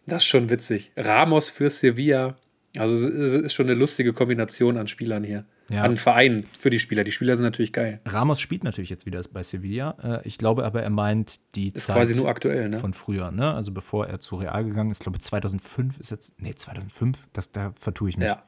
das 0.06 0.24
ist 0.24 0.28
schon 0.28 0.50
witzig. 0.50 0.92
Ramos 0.96 1.50
für 1.50 1.70
Sevilla. 1.70 2.36
Also 2.78 3.08
es 3.08 3.34
ist 3.34 3.54
schon 3.54 3.68
eine 3.68 3.76
lustige 3.76 4.14
Kombination 4.14 4.78
an 4.78 4.88
Spielern 4.88 5.24
hier. 5.24 5.46
Ja. 5.70 5.84
An 5.84 5.98
Verein 5.98 6.46
für 6.58 6.70
die 6.70 6.80
Spieler. 6.80 7.04
Die 7.04 7.12
Spieler 7.12 7.36
sind 7.36 7.44
natürlich 7.44 7.74
geil. 7.74 8.00
Ramos 8.06 8.40
spielt 8.40 8.64
natürlich 8.64 8.90
jetzt 8.90 9.06
wieder 9.06 9.22
bei 9.34 9.44
Sevilla. 9.44 9.98
Äh, 10.02 10.28
ich 10.28 10.38
glaube 10.38 10.64
aber, 10.64 10.82
er 10.82 10.90
meint 10.90 11.40
die 11.56 11.74
ist 11.74 11.86
Zeit 11.86 11.98
quasi 11.98 12.16
nur 12.16 12.30
aktuell, 12.30 12.70
ne? 12.70 12.80
von 12.80 12.94
früher, 12.94 13.32
ne? 13.32 13.54
Also 13.54 13.74
bevor 13.74 14.08
er 14.08 14.20
zu 14.20 14.38
Real 14.38 14.64
gegangen 14.64 14.92
ist. 14.92 15.00
Ich 15.00 15.04
glaube 15.04 15.20
2005 15.20 16.00
ist 16.00 16.12
jetzt, 16.12 16.40
nee 16.40 16.56
2005, 16.56 17.18
das, 17.34 17.52
da 17.52 17.74
vertue 17.78 18.10
ich 18.10 18.18
mich. 18.18 18.28
Ja. 18.28 18.44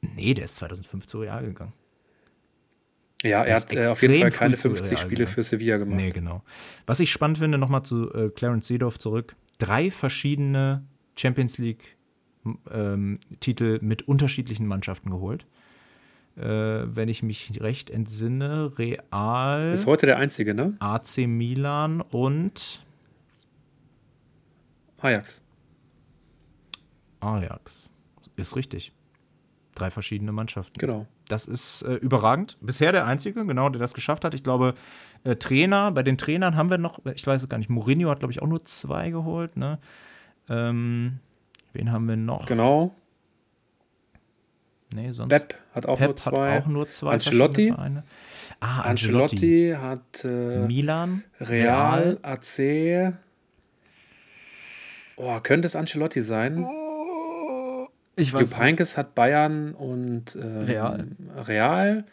Nee, 0.00 0.34
der 0.34 0.44
ist 0.44 0.56
2005 0.56 1.06
zu 1.06 1.20
Real 1.20 1.44
gegangen. 1.44 1.72
Ja, 3.22 3.42
er 3.42 3.56
hat 3.56 3.72
äh, 3.72 3.86
auf 3.86 4.02
jeden 4.02 4.20
Fall 4.20 4.30
keine 4.30 4.56
50 4.56 4.98
Spiele 4.98 5.26
für 5.26 5.42
Sevilla 5.42 5.78
gemacht. 5.78 5.96
Nee, 5.96 6.10
genau. 6.10 6.42
Was 6.86 7.00
ich 7.00 7.10
spannend 7.10 7.38
finde, 7.38 7.58
nochmal 7.58 7.82
zu 7.82 8.12
äh, 8.12 8.28
Clarence 8.28 8.66
Seedorf 8.66 8.98
zurück. 8.98 9.34
Drei 9.58 9.90
verschiedene 9.90 10.84
Champions 11.16 11.58
League 11.58 11.96
ähm, 12.70 13.18
mit 13.80 14.06
unterschiedlichen 14.06 14.66
Mannschaften 14.66 15.10
geholt. 15.10 15.46
Äh, 16.36 16.42
wenn 16.44 17.08
ich 17.08 17.22
mich 17.22 17.60
recht 17.62 17.88
entsinne, 17.88 18.78
Real. 18.78 19.72
Ist 19.72 19.86
heute 19.86 20.04
der 20.04 20.18
einzige, 20.18 20.52
ne? 20.54 20.76
AC 20.80 21.26
Milan 21.26 22.02
und 22.02 22.84
Ajax. 24.98 25.42
Ajax. 27.20 27.90
Ist 28.36 28.56
richtig. 28.56 28.92
Drei 29.76 29.90
verschiedene 29.90 30.32
Mannschaften. 30.32 30.78
Genau. 30.78 31.06
Das 31.28 31.44
ist 31.44 31.82
äh, 31.82 31.94
überragend. 31.96 32.56
Bisher 32.62 32.92
der 32.92 33.06
Einzige, 33.06 33.44
genau, 33.44 33.68
der 33.68 33.78
das 33.78 33.92
geschafft 33.92 34.24
hat. 34.24 34.32
Ich 34.32 34.42
glaube, 34.42 34.74
äh, 35.22 35.36
Trainer, 35.36 35.92
bei 35.92 36.02
den 36.02 36.16
Trainern 36.16 36.56
haben 36.56 36.70
wir 36.70 36.78
noch, 36.78 36.98
ich 37.04 37.26
weiß 37.26 37.46
gar 37.50 37.58
nicht, 37.58 37.68
Mourinho 37.68 38.08
hat, 38.08 38.20
glaube 38.20 38.32
ich, 38.32 38.40
auch 38.40 38.46
nur 38.46 38.64
zwei 38.64 39.10
geholt. 39.10 39.58
Ne? 39.58 39.78
Ähm, 40.48 41.18
wen 41.74 41.92
haben 41.92 42.08
wir 42.08 42.16
noch? 42.16 42.46
Genau. 42.46 42.94
Nee, 44.94 45.12
sonst. 45.12 45.28
Pep 45.28 45.54
hat 45.74 45.84
auch 45.84 45.98
Pep 45.98 46.08
nur 46.08 46.16
zwei. 46.16 46.54
Hat 46.54 46.62
auch 46.62 46.68
nur 46.68 46.88
zwei 46.88 47.12
Ancelotti. 47.12 47.74
Ah, 48.60 48.80
Ancelotti, 48.80 49.74
Ancelotti 49.74 49.74
hat 49.78 50.24
äh, 50.24 50.66
Milan, 50.66 51.22
Real, 51.38 52.02
Real, 52.02 52.18
AC. 52.22 53.14
Oh, 55.16 55.38
könnte 55.40 55.66
es 55.66 55.76
Ancelotti 55.76 56.22
sein? 56.22 56.66
Ich 58.16 58.32
weiß. 58.32 58.50
Jupp 58.50 58.58
Heynckes 58.58 58.96
hat 58.96 59.14
Bayern 59.14 59.74
und 59.74 60.36
ähm, 60.36 60.58
Real. 60.58 61.06
Real. 61.46 62.04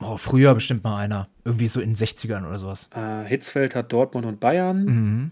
Oh, 0.00 0.16
früher 0.16 0.54
bestimmt 0.54 0.84
mal 0.84 0.96
einer. 0.96 1.28
Irgendwie 1.44 1.66
so 1.66 1.80
in 1.80 1.94
den 1.94 1.96
60ern 1.96 2.46
oder 2.46 2.58
sowas. 2.58 2.88
Äh, 2.94 3.24
Hitzfeld 3.24 3.74
hat 3.74 3.92
Dortmund 3.92 4.26
und 4.26 4.38
Bayern. 4.38 4.84
Mhm. 4.84 5.30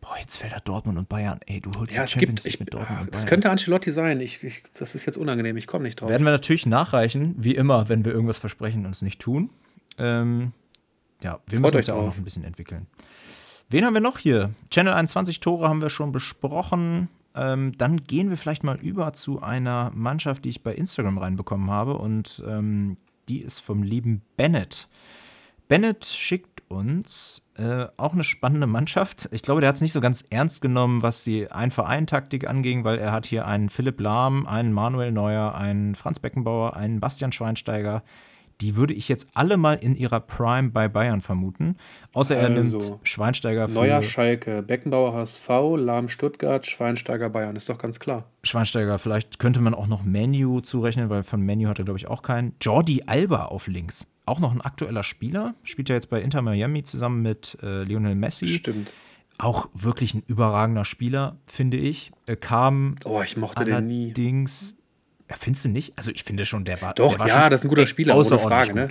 Boah, 0.00 0.16
Hitzfeld 0.16 0.54
hat 0.54 0.66
Dortmund 0.66 0.96
und 0.96 1.08
Bayern. 1.08 1.40
Ey, 1.44 1.60
du 1.60 1.72
holst 1.74 1.94
ja, 1.94 2.04
die 2.04 2.10
Champions 2.10 2.44
League 2.44 2.60
mit 2.60 2.72
Dortmund 2.72 2.90
und 2.90 2.96
Bayern. 2.96 3.12
Das 3.12 3.26
könnte 3.26 3.50
Ancelotti 3.50 3.92
sein. 3.92 4.20
Ich, 4.20 4.42
ich, 4.42 4.62
das 4.72 4.94
ist 4.94 5.04
jetzt 5.04 5.18
unangenehm. 5.18 5.56
Ich 5.58 5.66
komme 5.66 5.84
nicht 5.84 6.00
drauf. 6.00 6.08
Werden 6.08 6.24
wir 6.24 6.30
natürlich 6.30 6.64
nachreichen, 6.64 7.34
wie 7.36 7.54
immer, 7.54 7.88
wenn 7.90 8.04
wir 8.04 8.12
irgendwas 8.12 8.38
versprechen 8.38 8.86
und 8.86 8.92
es 8.92 9.02
nicht 9.02 9.20
tun. 9.20 9.50
Ähm, 9.98 10.52
ja, 11.22 11.40
wir 11.46 11.58
Freut 11.58 11.60
müssen 11.60 11.76
uns 11.76 11.86
ja 11.88 11.94
auch 11.94 12.06
noch 12.06 12.16
ein 12.16 12.24
bisschen 12.24 12.44
entwickeln. 12.44 12.86
Wen 13.68 13.84
haben 13.84 13.92
wir 13.92 14.00
noch 14.00 14.18
hier? 14.18 14.50
Channel 14.70 14.94
21 14.94 15.40
Tore 15.40 15.68
haben 15.68 15.82
wir 15.82 15.90
schon 15.90 16.12
besprochen. 16.12 17.08
Ähm, 17.34 17.76
dann 17.78 18.04
gehen 18.04 18.30
wir 18.30 18.36
vielleicht 18.36 18.64
mal 18.64 18.76
über 18.76 19.12
zu 19.12 19.42
einer 19.42 19.90
Mannschaft, 19.94 20.44
die 20.44 20.50
ich 20.50 20.62
bei 20.62 20.74
Instagram 20.74 21.18
reinbekommen 21.18 21.70
habe. 21.70 21.98
Und 21.98 22.42
ähm, 22.46 22.96
die 23.28 23.40
ist 23.40 23.60
vom 23.60 23.82
lieben 23.82 24.22
Bennett. 24.36 24.88
Bennett 25.68 26.06
schickt 26.06 26.62
uns 26.68 27.50
äh, 27.56 27.86
auch 27.96 28.12
eine 28.12 28.24
spannende 28.24 28.66
Mannschaft. 28.66 29.28
Ich 29.32 29.42
glaube, 29.42 29.60
der 29.60 29.68
hat 29.68 29.76
es 29.76 29.82
nicht 29.82 29.92
so 29.92 30.00
ganz 30.00 30.24
ernst 30.30 30.60
genommen, 30.60 31.02
was 31.02 31.24
die 31.24 31.50
Ein-Verein-Taktik 31.50 32.48
anging, 32.48 32.84
weil 32.84 32.98
er 32.98 33.12
hat 33.12 33.26
hier 33.26 33.46
einen 33.46 33.68
Philipp 33.68 34.00
Lahm, 34.00 34.46
einen 34.46 34.72
Manuel 34.72 35.12
Neuer, 35.12 35.54
einen 35.54 35.94
Franz 35.94 36.18
Beckenbauer, 36.18 36.76
einen 36.76 37.00
Bastian 37.00 37.32
Schweinsteiger, 37.32 38.02
die 38.60 38.76
würde 38.76 38.94
ich 38.94 39.08
jetzt 39.08 39.28
alle 39.34 39.56
mal 39.56 39.74
in 39.74 39.94
ihrer 39.94 40.20
Prime 40.20 40.70
bei 40.70 40.88
Bayern 40.88 41.20
vermuten. 41.20 41.76
Außer 42.12 42.36
er 42.36 42.48
also, 42.48 42.78
nimmt 42.78 42.98
Schweinsteiger 43.04 43.68
für. 43.68 43.74
Neuer 43.74 44.02
Schalke, 44.02 44.62
Beckenbauer 44.62 45.12
HSV, 45.14 45.48
Lahm 45.76 46.08
Stuttgart, 46.08 46.66
Schweinsteiger 46.66 47.30
Bayern, 47.30 47.56
ist 47.56 47.68
doch 47.68 47.78
ganz 47.78 48.00
klar. 48.00 48.24
Schweinsteiger, 48.42 48.98
vielleicht 48.98 49.38
könnte 49.38 49.60
man 49.60 49.74
auch 49.74 49.86
noch 49.86 50.02
Menu 50.02 50.60
zurechnen, 50.60 51.08
weil 51.08 51.22
von 51.22 51.40
Menu 51.40 51.68
hat 51.68 51.78
er, 51.78 51.84
glaube 51.84 51.98
ich, 51.98 52.08
auch 52.08 52.22
keinen. 52.22 52.54
Jordi 52.60 53.04
Alba 53.06 53.46
auf 53.46 53.68
links. 53.68 54.08
Auch 54.26 54.40
noch 54.40 54.52
ein 54.52 54.60
aktueller 54.60 55.04
Spieler. 55.04 55.54
Spielt 55.62 55.88
ja 55.88 55.94
jetzt 55.94 56.10
bei 56.10 56.20
Inter 56.20 56.42
Miami 56.42 56.82
zusammen 56.82 57.22
mit 57.22 57.56
äh, 57.62 57.84
Lionel 57.84 58.14
Messi. 58.14 58.48
Stimmt. 58.48 58.92
Auch 59.38 59.68
wirklich 59.72 60.14
ein 60.14 60.22
überragender 60.26 60.84
Spieler, 60.84 61.36
finde 61.46 61.76
ich. 61.76 62.10
Er 62.26 62.36
kam 62.36 62.96
oh, 63.04 63.22
ich 63.22 63.36
mochte 63.36 63.64
den 63.64 63.86
nie. 63.86 64.04
allerdings 64.06 64.77
ja, 65.28 65.36
findest 65.38 65.64
du 65.64 65.68
nicht? 65.68 65.92
Also 65.96 66.10
ich 66.10 66.24
finde 66.24 66.46
schon, 66.46 66.64
der 66.64 66.80
war. 66.80 66.94
Doch, 66.94 67.12
der 67.12 67.20
war 67.20 67.28
ja, 67.28 67.48
das 67.48 67.60
ist 67.60 67.66
ein 67.66 67.68
guter 67.68 67.86
Spieler, 67.86 68.16
ohne 68.16 68.38
Frage, 68.38 68.74
ne? 68.74 68.88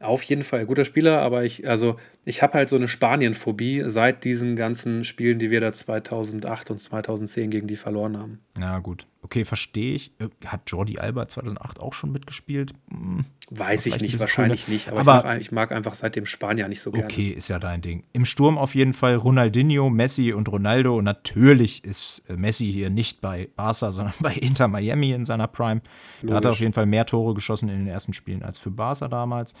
Auf 0.00 0.22
jeden 0.22 0.44
Fall 0.44 0.64
guter 0.64 0.84
Spieler, 0.84 1.20
aber 1.22 1.42
ich, 1.42 1.68
also 1.68 1.98
ich 2.24 2.40
habe 2.42 2.54
halt 2.54 2.68
so 2.68 2.76
eine 2.76 2.86
Spanien-Phobie 2.86 3.82
seit 3.86 4.22
diesen 4.22 4.54
ganzen 4.54 5.02
Spielen, 5.02 5.40
die 5.40 5.50
wir 5.50 5.60
da 5.60 5.72
2008 5.72 6.70
und 6.70 6.78
2010 6.78 7.50
gegen 7.50 7.66
die 7.66 7.74
verloren 7.74 8.16
haben. 8.16 8.40
Ja, 8.60 8.78
gut. 8.78 9.06
Okay, 9.20 9.44
verstehe 9.44 9.94
ich. 9.94 10.12
Äh, 10.20 10.28
hat 10.46 10.70
Jordi 10.70 10.98
Alba 10.98 11.26
2008 11.26 11.80
auch 11.80 11.92
schon 11.92 12.12
mitgespielt? 12.12 12.72
Hm, 12.88 13.24
Weiß 13.50 13.86
ich 13.86 14.00
nicht, 14.00 14.18
wahrscheinlich 14.20 14.66
coole. 14.66 14.74
nicht. 14.74 14.88
Aber, 14.88 15.00
aber 15.00 15.18
ich, 15.18 15.24
mag, 15.24 15.40
ich, 15.40 15.52
mag, 15.52 15.72
einfach 15.72 15.94
seitdem 15.94 16.24
Spanier 16.24 16.68
nicht 16.68 16.80
so 16.80 16.92
gerne. 16.92 17.06
Okay, 17.06 17.30
ist 17.30 17.48
ja 17.48 17.58
dein 17.58 17.82
Ding. 17.82 18.04
Im 18.12 18.24
Sturm 18.24 18.56
auf 18.56 18.74
jeden 18.74 18.92
Fall 18.92 19.16
Ronaldinho, 19.16 19.90
Messi 19.90 20.32
und 20.32 20.48
Ronaldo. 20.48 20.96
Und 20.96 21.04
natürlich 21.04 21.84
ist 21.84 22.22
äh, 22.28 22.36
Messi 22.36 22.70
hier 22.72 22.90
nicht 22.90 23.20
bei 23.20 23.48
Barca, 23.56 23.90
sondern 23.92 24.14
bei 24.20 24.34
Inter 24.34 24.68
Miami 24.68 25.10
in 25.10 25.24
seiner 25.24 25.48
Prime. 25.48 25.80
Da 26.22 26.34
hat 26.34 26.44
er 26.44 26.52
auf 26.52 26.60
jeden 26.60 26.72
Fall 26.72 26.86
mehr 26.86 27.04
Tore 27.04 27.34
geschossen 27.34 27.68
in 27.68 27.78
den 27.78 27.88
ersten 27.88 28.12
Spielen 28.12 28.42
als 28.42 28.58
für 28.58 28.70
Barca 28.70 29.08
damals. 29.08 29.54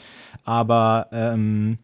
Aber 0.44 1.08
ähm, 1.12 1.78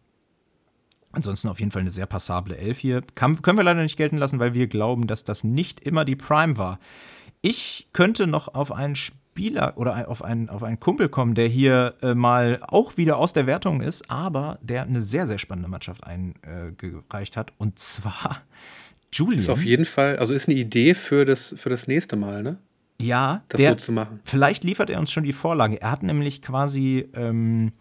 Ansonsten 1.15 1.47
auf 1.47 1.59
jeden 1.59 1.71
Fall 1.71 1.79
eine 1.79 1.91
sehr 1.91 2.07
passable 2.07 2.57
Elf 2.57 2.79
hier. 2.79 3.01
Kann, 3.15 3.41
können 3.41 3.57
wir 3.57 3.63
leider 3.63 3.81
nicht 3.81 3.95
gelten 3.95 4.17
lassen, 4.17 4.39
weil 4.39 4.53
wir 4.53 4.67
glauben, 4.67 5.07
dass 5.07 5.23
das 5.23 5.45
nicht 5.45 5.79
immer 5.79 6.03
die 6.03 6.17
Prime 6.17 6.57
war. 6.57 6.77
Ich 7.47 7.89
könnte 7.93 8.25
noch 8.25 8.55
auf 8.55 8.71
einen 8.71 8.95
Spieler 8.95 9.73
oder 9.75 10.09
auf 10.09 10.23
einen, 10.23 10.49
auf 10.49 10.63
einen 10.63 10.79
Kumpel 10.79 11.09
kommen, 11.09 11.35
der 11.35 11.47
hier 11.47 11.93
äh, 12.01 12.15
mal 12.15 12.59
auch 12.63 12.97
wieder 12.97 13.17
aus 13.17 13.33
der 13.33 13.45
Wertung 13.45 13.81
ist, 13.81 14.09
aber 14.09 14.57
der 14.63 14.81
eine 14.81 14.99
sehr, 14.99 15.27
sehr 15.27 15.37
spannende 15.37 15.69
Mannschaft 15.69 16.07
eingereicht 16.07 17.37
hat. 17.37 17.53
Und 17.59 17.77
zwar 17.77 18.41
Julian. 19.13 19.37
Ist 19.37 19.49
auf 19.49 19.63
jeden 19.63 19.85
Fall, 19.85 20.17
also 20.17 20.33
ist 20.33 20.49
eine 20.49 20.57
Idee 20.57 20.95
für 20.95 21.23
das, 21.23 21.53
für 21.55 21.69
das 21.69 21.85
nächste 21.85 22.15
Mal, 22.15 22.41
ne? 22.41 22.57
Ja, 22.99 23.43
das 23.49 23.61
der, 23.61 23.71
so 23.71 23.75
zu 23.75 23.91
machen. 23.91 24.21
Vielleicht 24.23 24.63
liefert 24.63 24.89
er 24.89 24.99
uns 24.99 25.11
schon 25.11 25.23
die 25.23 25.33
Vorlage. 25.33 25.79
Er 25.79 25.91
hat 25.91 26.01
nämlich 26.01 26.41
quasi 26.41 27.07
ähm, 27.13 27.73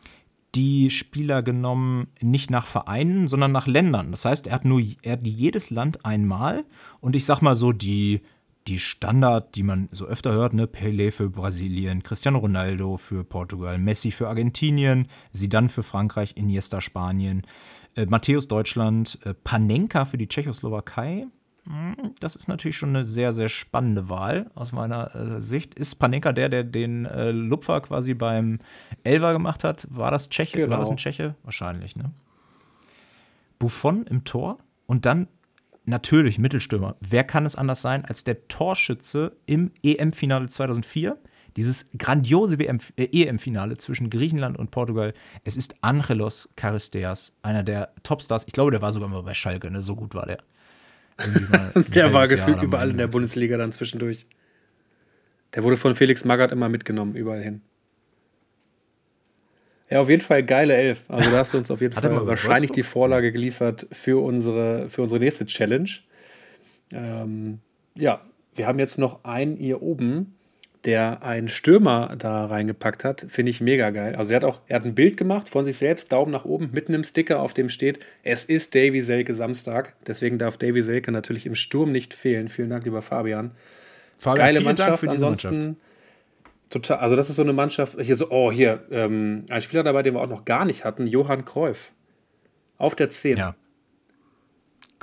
die 0.54 0.90
Spieler 0.90 1.42
genommen, 1.42 2.08
nicht 2.20 2.50
nach 2.50 2.66
Vereinen, 2.66 3.28
sondern 3.28 3.52
nach 3.52 3.66
Ländern. 3.66 4.10
Das 4.10 4.26
heißt, 4.26 4.46
er 4.46 4.52
hat 4.52 4.66
nur 4.66 4.82
er 5.00 5.12
hat 5.12 5.26
jedes 5.26 5.70
Land 5.70 6.04
einmal 6.04 6.64
und 7.00 7.16
ich 7.16 7.24
sag 7.24 7.40
mal 7.40 7.56
so, 7.56 7.72
die, 7.72 8.20
die 8.66 8.78
Standard, 8.78 9.54
die 9.56 9.62
man 9.62 9.88
so 9.92 10.06
öfter 10.06 10.32
hört, 10.32 10.54
ne, 10.54 10.66
Pelé 10.66 11.10
für 11.10 11.28
Brasilien, 11.28 12.02
Cristiano 12.02 12.38
Ronaldo 12.38 12.96
für 12.96 13.24
Portugal, 13.24 13.78
Messi 13.78 14.10
für 14.10 14.28
Argentinien, 14.28 15.08
Zidane 15.32 15.68
für 15.68 15.82
Frankreich, 15.82 16.36
Iniesta 16.36 16.80
Spanien, 16.80 17.42
äh, 17.94 18.06
Matthäus 18.06 18.48
Deutschland, 18.48 19.18
äh, 19.24 19.34
Panenka 19.34 20.06
für 20.06 20.18
die 20.18 20.28
Tschechoslowakei, 20.28 21.26
hm, 21.66 22.14
das 22.20 22.36
ist 22.36 22.48
natürlich 22.48 22.76
schon 22.76 22.90
eine 22.90 23.04
sehr, 23.04 23.32
sehr 23.32 23.48
spannende 23.48 24.10
Wahl 24.10 24.50
aus 24.54 24.72
meiner 24.72 25.14
äh, 25.14 25.40
Sicht. 25.40 25.74
Ist 25.74 25.94
Panenka 25.96 26.32
der, 26.32 26.48
der 26.50 26.62
den 26.62 27.06
äh, 27.06 27.30
Lupfer 27.30 27.80
quasi 27.80 28.12
beim 28.14 28.58
Elver 29.02 29.32
gemacht 29.32 29.64
hat? 29.64 29.86
War 29.90 30.10
das 30.10 30.28
Tscheche? 30.28 30.58
Genau. 30.58 30.72
War 30.72 30.78
das 30.80 30.90
ein 30.90 30.98
Tscheche? 30.98 31.34
Wahrscheinlich, 31.42 31.96
ne? 31.96 32.10
Buffon 33.58 34.06
im 34.06 34.24
Tor 34.24 34.58
und 34.86 35.06
dann 35.06 35.26
natürlich 35.84 36.38
Mittelstürmer. 36.38 36.96
Wer 37.00 37.24
kann 37.24 37.46
es 37.46 37.56
anders 37.56 37.82
sein 37.82 38.04
als 38.04 38.24
der 38.24 38.48
Torschütze 38.48 39.36
im 39.46 39.70
EM-Finale 39.82 40.46
2004? 40.46 41.18
Dieses 41.56 41.88
grandiose 41.96 42.56
äh, 42.56 42.78
EM-Finale 42.96 43.76
zwischen 43.76 44.10
Griechenland 44.10 44.58
und 44.58 44.70
Portugal. 44.70 45.14
Es 45.44 45.56
ist 45.56 45.76
Angelos 45.82 46.48
Charisteas, 46.58 47.32
einer 47.42 47.62
der 47.62 47.92
Topstars. 48.02 48.44
Ich 48.46 48.52
glaube, 48.52 48.72
der 48.72 48.82
war 48.82 48.92
sogar 48.92 49.08
mal 49.08 49.22
bei 49.22 49.34
Schalke, 49.34 49.70
ne? 49.70 49.82
so 49.82 49.94
gut 49.94 50.14
war 50.14 50.26
der. 50.26 50.38
der 51.94 52.12
war 52.12 52.26
gefühlt 52.26 52.60
überall 52.60 52.90
in 52.90 52.98
der 52.98 53.06
Bundesliga 53.06 53.56
dann 53.56 53.70
zwischendurch. 53.70 54.26
Der 55.54 55.62
wurde 55.62 55.76
von 55.76 55.94
Felix 55.94 56.24
Magath 56.24 56.50
immer 56.50 56.68
mitgenommen, 56.68 57.14
überall 57.14 57.42
hin. 57.42 57.62
Ja, 59.94 60.00
auf 60.00 60.10
jeden 60.10 60.22
Fall 60.22 60.42
geile 60.42 60.74
Elf. 60.74 61.04
Also 61.06 61.30
da 61.30 61.36
hast 61.36 61.54
du 61.54 61.58
uns 61.58 61.70
auf 61.70 61.80
jeden 61.80 61.94
Fall 61.94 62.26
wahrscheinlich 62.26 62.72
die 62.72 62.82
Vorlage 62.82 63.30
geliefert 63.30 63.86
für 63.92 64.20
unsere, 64.20 64.88
für 64.88 65.02
unsere 65.02 65.20
nächste 65.20 65.46
Challenge. 65.46 65.88
Ähm, 66.92 67.60
ja, 67.94 68.20
wir 68.56 68.66
haben 68.66 68.80
jetzt 68.80 68.98
noch 68.98 69.22
einen 69.22 69.56
hier 69.56 69.82
oben 69.82 70.34
der 70.84 71.22
einen 71.22 71.48
Stürmer 71.48 72.16
da 72.18 72.44
reingepackt 72.44 73.04
hat, 73.04 73.24
finde 73.28 73.50
ich 73.50 73.60
mega 73.60 73.90
geil. 73.90 74.16
Also 74.16 74.32
er 74.32 74.36
hat 74.36 74.44
auch, 74.44 74.60
er 74.66 74.80
hat 74.80 74.84
ein 74.84 74.96
Bild 74.96 75.16
gemacht 75.16 75.48
von 75.48 75.64
sich 75.64 75.78
selbst, 75.78 76.10
Daumen 76.12 76.32
nach 76.32 76.44
oben, 76.44 76.70
mitten 76.72 76.92
im 76.92 77.04
Sticker, 77.04 77.40
auf 77.40 77.54
dem 77.54 77.68
steht, 77.68 78.00
es 78.24 78.44
ist 78.44 78.74
Davy 78.74 79.00
Selke 79.00 79.34
Samstag. 79.34 79.94
Deswegen 80.06 80.38
darf 80.38 80.58
Davy 80.58 80.82
Selke 80.82 81.12
natürlich 81.12 81.46
im 81.46 81.54
Sturm 81.54 81.92
nicht 81.92 82.12
fehlen. 82.12 82.48
Vielen 82.48 82.68
Dank, 82.68 82.84
lieber 82.84 83.00
Fabian. 83.00 83.52
Fabian 84.18 84.46
Geile 84.46 84.60
Mannschaft, 84.60 85.08
ansonsten. 85.08 85.48
Mannschaft. 85.48 85.76
Total, 86.70 86.98
also 86.98 87.14
das 87.14 87.30
ist 87.30 87.36
so 87.36 87.42
eine 87.42 87.52
Mannschaft, 87.52 88.00
hier 88.00 88.16
so, 88.16 88.30
oh, 88.30 88.50
hier, 88.50 88.84
ähm, 88.90 89.44
ein 89.48 89.60
Spieler 89.60 89.82
dabei, 89.82 90.02
den 90.02 90.14
wir 90.14 90.20
auch 90.20 90.28
noch 90.28 90.44
gar 90.44 90.64
nicht 90.64 90.84
hatten, 90.84 91.06
Johann 91.06 91.44
Cruyff. 91.44 91.92
Auf 92.78 92.94
der 92.94 93.08
10. 93.08 93.36
Ja. 93.36 93.54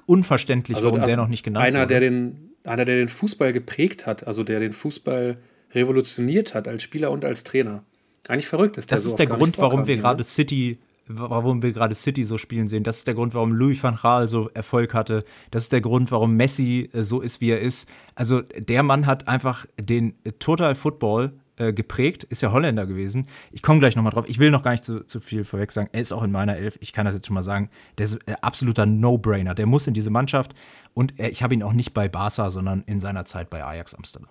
Unverständlich, 0.05 0.75
Also 0.75 0.91
warum 0.91 1.05
der 1.05 1.15
noch 1.15 1.27
nicht 1.27 1.43
genannt 1.43 1.65
einer, 1.65 1.81
wurde. 1.81 1.87
der 1.87 1.99
den, 2.01 2.49
einer, 2.63 2.85
der 2.85 2.95
den 2.95 3.07
Fußball 3.07 3.53
geprägt 3.53 4.05
hat, 4.05 4.27
also 4.27 4.43
der 4.43 4.59
den 4.59 4.73
Fußball 4.73 5.37
revolutioniert 5.73 6.53
hat 6.53 6.67
als 6.67 6.83
Spieler 6.83 7.11
und 7.11 7.23
als 7.23 7.43
Trainer. 7.43 7.83
Eigentlich 8.27 8.47
verrückt 8.47 8.77
ist 8.77 8.91
der 8.91 8.97
Das 8.97 9.03
so 9.03 9.11
ist 9.11 9.19
der 9.19 9.27
Grund, 9.27 9.57
warum 9.57 9.87
wir 9.87 9.97
gerade? 9.97 10.23
City, 10.23 10.77
warum 11.07 11.61
wir 11.61 11.71
gerade 11.71 11.95
City 11.95 12.25
so 12.25 12.37
spielen 12.37 12.67
sehen. 12.67 12.83
Das 12.83 12.97
ist 12.97 13.07
der 13.07 13.13
Grund, 13.13 13.33
warum 13.33 13.53
Louis 13.53 13.81
van 13.81 13.95
Gaal 14.01 14.27
so 14.27 14.49
Erfolg 14.53 14.93
hatte. 14.93 15.23
Das 15.49 15.63
ist 15.63 15.71
der 15.71 15.81
Grund, 15.81 16.11
warum 16.11 16.35
Messi 16.35 16.89
äh, 16.93 17.03
so 17.03 17.21
ist, 17.21 17.41
wie 17.41 17.51
er 17.51 17.59
ist. 17.59 17.89
Also 18.15 18.41
der 18.41 18.83
Mann 18.83 19.05
hat 19.05 19.27
einfach 19.27 19.65
den 19.79 20.13
Total 20.39 20.75
Football 20.75 21.33
äh, 21.61 21.73
geprägt, 21.73 22.23
ist 22.23 22.41
ja 22.41 22.51
Holländer 22.51 22.87
gewesen. 22.87 23.27
Ich 23.51 23.61
komme 23.61 23.79
gleich 23.79 23.95
nochmal 23.95 24.11
drauf. 24.11 24.25
Ich 24.27 24.39
will 24.39 24.49
noch 24.49 24.63
gar 24.63 24.71
nicht 24.71 24.83
zu, 24.83 25.05
zu 25.05 25.19
viel 25.19 25.43
vorweg 25.43 25.71
sagen. 25.71 25.89
Er 25.91 26.01
ist 26.01 26.11
auch 26.11 26.23
in 26.23 26.31
meiner 26.31 26.55
Elf. 26.55 26.77
Ich 26.81 26.91
kann 26.91 27.05
das 27.05 27.13
jetzt 27.13 27.27
schon 27.27 27.35
mal 27.35 27.43
sagen. 27.43 27.69
Der 27.97 28.05
ist 28.05 28.15
äh, 28.27 28.33
absoluter 28.41 28.85
No-Brainer. 28.85 29.53
Der 29.53 29.67
muss 29.67 29.85
in 29.85 29.93
diese 29.93 30.09
Mannschaft. 30.09 30.53
Und 30.93 31.19
äh, 31.19 31.29
ich 31.29 31.43
habe 31.43 31.53
ihn 31.53 31.63
auch 31.63 31.73
nicht 31.73 31.93
bei 31.93 32.09
Barca, 32.09 32.49
sondern 32.49 32.83
in 32.87 32.99
seiner 32.99 33.25
Zeit 33.25 33.49
bei 33.49 33.63
Ajax 33.63 33.93
Amsterdam. 33.93 34.29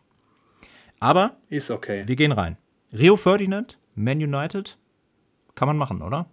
Aber 0.98 1.36
Ist 1.48 1.70
okay. 1.70 2.02
wir 2.06 2.16
gehen 2.16 2.32
rein. 2.32 2.56
Rio 2.92 3.16
Ferdinand, 3.16 3.78
Man 3.94 4.18
United, 4.18 4.76
kann 5.54 5.68
man 5.68 5.76
machen, 5.76 6.02
oder? 6.02 6.26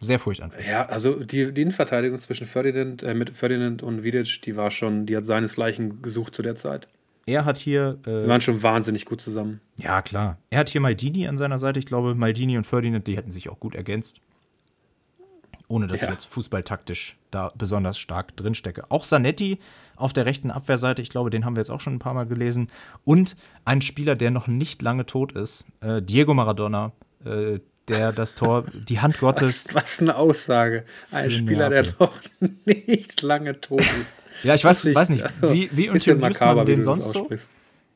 Sehr 0.00 0.18
furchteinflößend. 0.18 0.70
Ja, 0.70 0.86
also 0.86 1.14
die, 1.24 1.52
die 1.52 1.62
Innenverteidigung 1.62 2.20
zwischen 2.20 2.46
Ferdinand, 2.46 3.02
äh, 3.02 3.14
mit 3.14 3.30
Ferdinand 3.30 3.82
und 3.82 4.04
Vidic, 4.04 4.42
die 4.42 4.54
war 4.54 4.70
schon, 4.70 5.06
die 5.06 5.16
hat 5.16 5.24
seinesgleichen 5.24 6.02
gesucht 6.02 6.34
zu 6.34 6.42
der 6.42 6.54
Zeit. 6.54 6.86
Er 7.26 7.44
hat 7.44 7.58
hier, 7.58 7.98
äh, 8.06 8.28
waren 8.28 8.40
schon 8.40 8.62
wahnsinnig 8.62 9.04
gut 9.04 9.20
zusammen. 9.20 9.60
ja 9.80 10.00
klar, 10.00 10.38
er 10.50 10.60
hat 10.60 10.68
hier 10.68 10.80
Maldini 10.80 11.26
an 11.26 11.36
seiner 11.36 11.58
Seite. 11.58 11.78
Ich 11.80 11.86
glaube, 11.86 12.14
Maldini 12.14 12.56
und 12.56 12.64
Ferdinand, 12.66 13.06
die 13.06 13.16
hätten 13.16 13.32
sich 13.32 13.48
auch 13.48 13.58
gut 13.60 13.74
ergänzt. 13.74 14.20
Ohne 15.68 15.88
dass 15.88 16.00
Ja. 16.02 16.06
ich 16.06 16.12
jetzt 16.14 16.26
fußballtaktisch 16.26 17.16
da 17.32 17.50
besonders 17.58 17.98
stark 17.98 18.36
drinstecke. 18.36 18.88
Auch 18.88 19.04
Zanetti 19.04 19.58
auf 19.96 20.12
der 20.12 20.24
rechten 20.24 20.52
Abwehrseite, 20.52 21.02
ich 21.02 21.10
glaube, 21.10 21.30
den 21.30 21.44
haben 21.44 21.56
wir 21.56 21.60
jetzt 21.60 21.70
auch 21.70 21.80
schon 21.80 21.94
ein 21.94 21.98
paar 21.98 22.14
Mal 22.14 22.26
gelesen. 22.26 22.68
Und 23.04 23.36
ein 23.64 23.82
Spieler, 23.82 24.14
der 24.14 24.30
noch 24.30 24.46
nicht 24.46 24.80
lange 24.82 25.06
tot 25.06 25.32
ist, 25.32 25.64
äh, 25.80 26.00
Diego 26.00 26.34
Maradona, 26.34 26.92
äh, 27.24 27.58
der 27.88 28.12
das 28.12 28.34
Tor, 28.34 28.64
die 28.72 29.00
Hand 29.00 29.18
Gottes. 29.18 29.66
Was, 29.68 29.74
was 29.74 30.00
eine 30.00 30.16
Aussage. 30.16 30.84
Ein 31.10 31.30
Spieler, 31.30 31.70
der 31.70 31.82
Neapel. 31.82 32.06
noch 32.06 32.14
nicht 32.64 33.22
lange 33.22 33.60
tot 33.60 33.80
ist. 33.80 34.16
Ja, 34.42 34.54
ich 34.54 34.64
weiß, 34.64 34.94
weiß 34.94 35.08
nicht, 35.10 35.24
also, 35.24 35.52
wie, 35.52 35.70
wie 35.72 35.88
bisschen 35.88 36.20
makaber, 36.20 36.56
man 36.56 36.66
wie 36.66 36.72
den 36.72 36.78
das 36.80 36.84
sonst 36.84 37.12
so? 37.12 37.28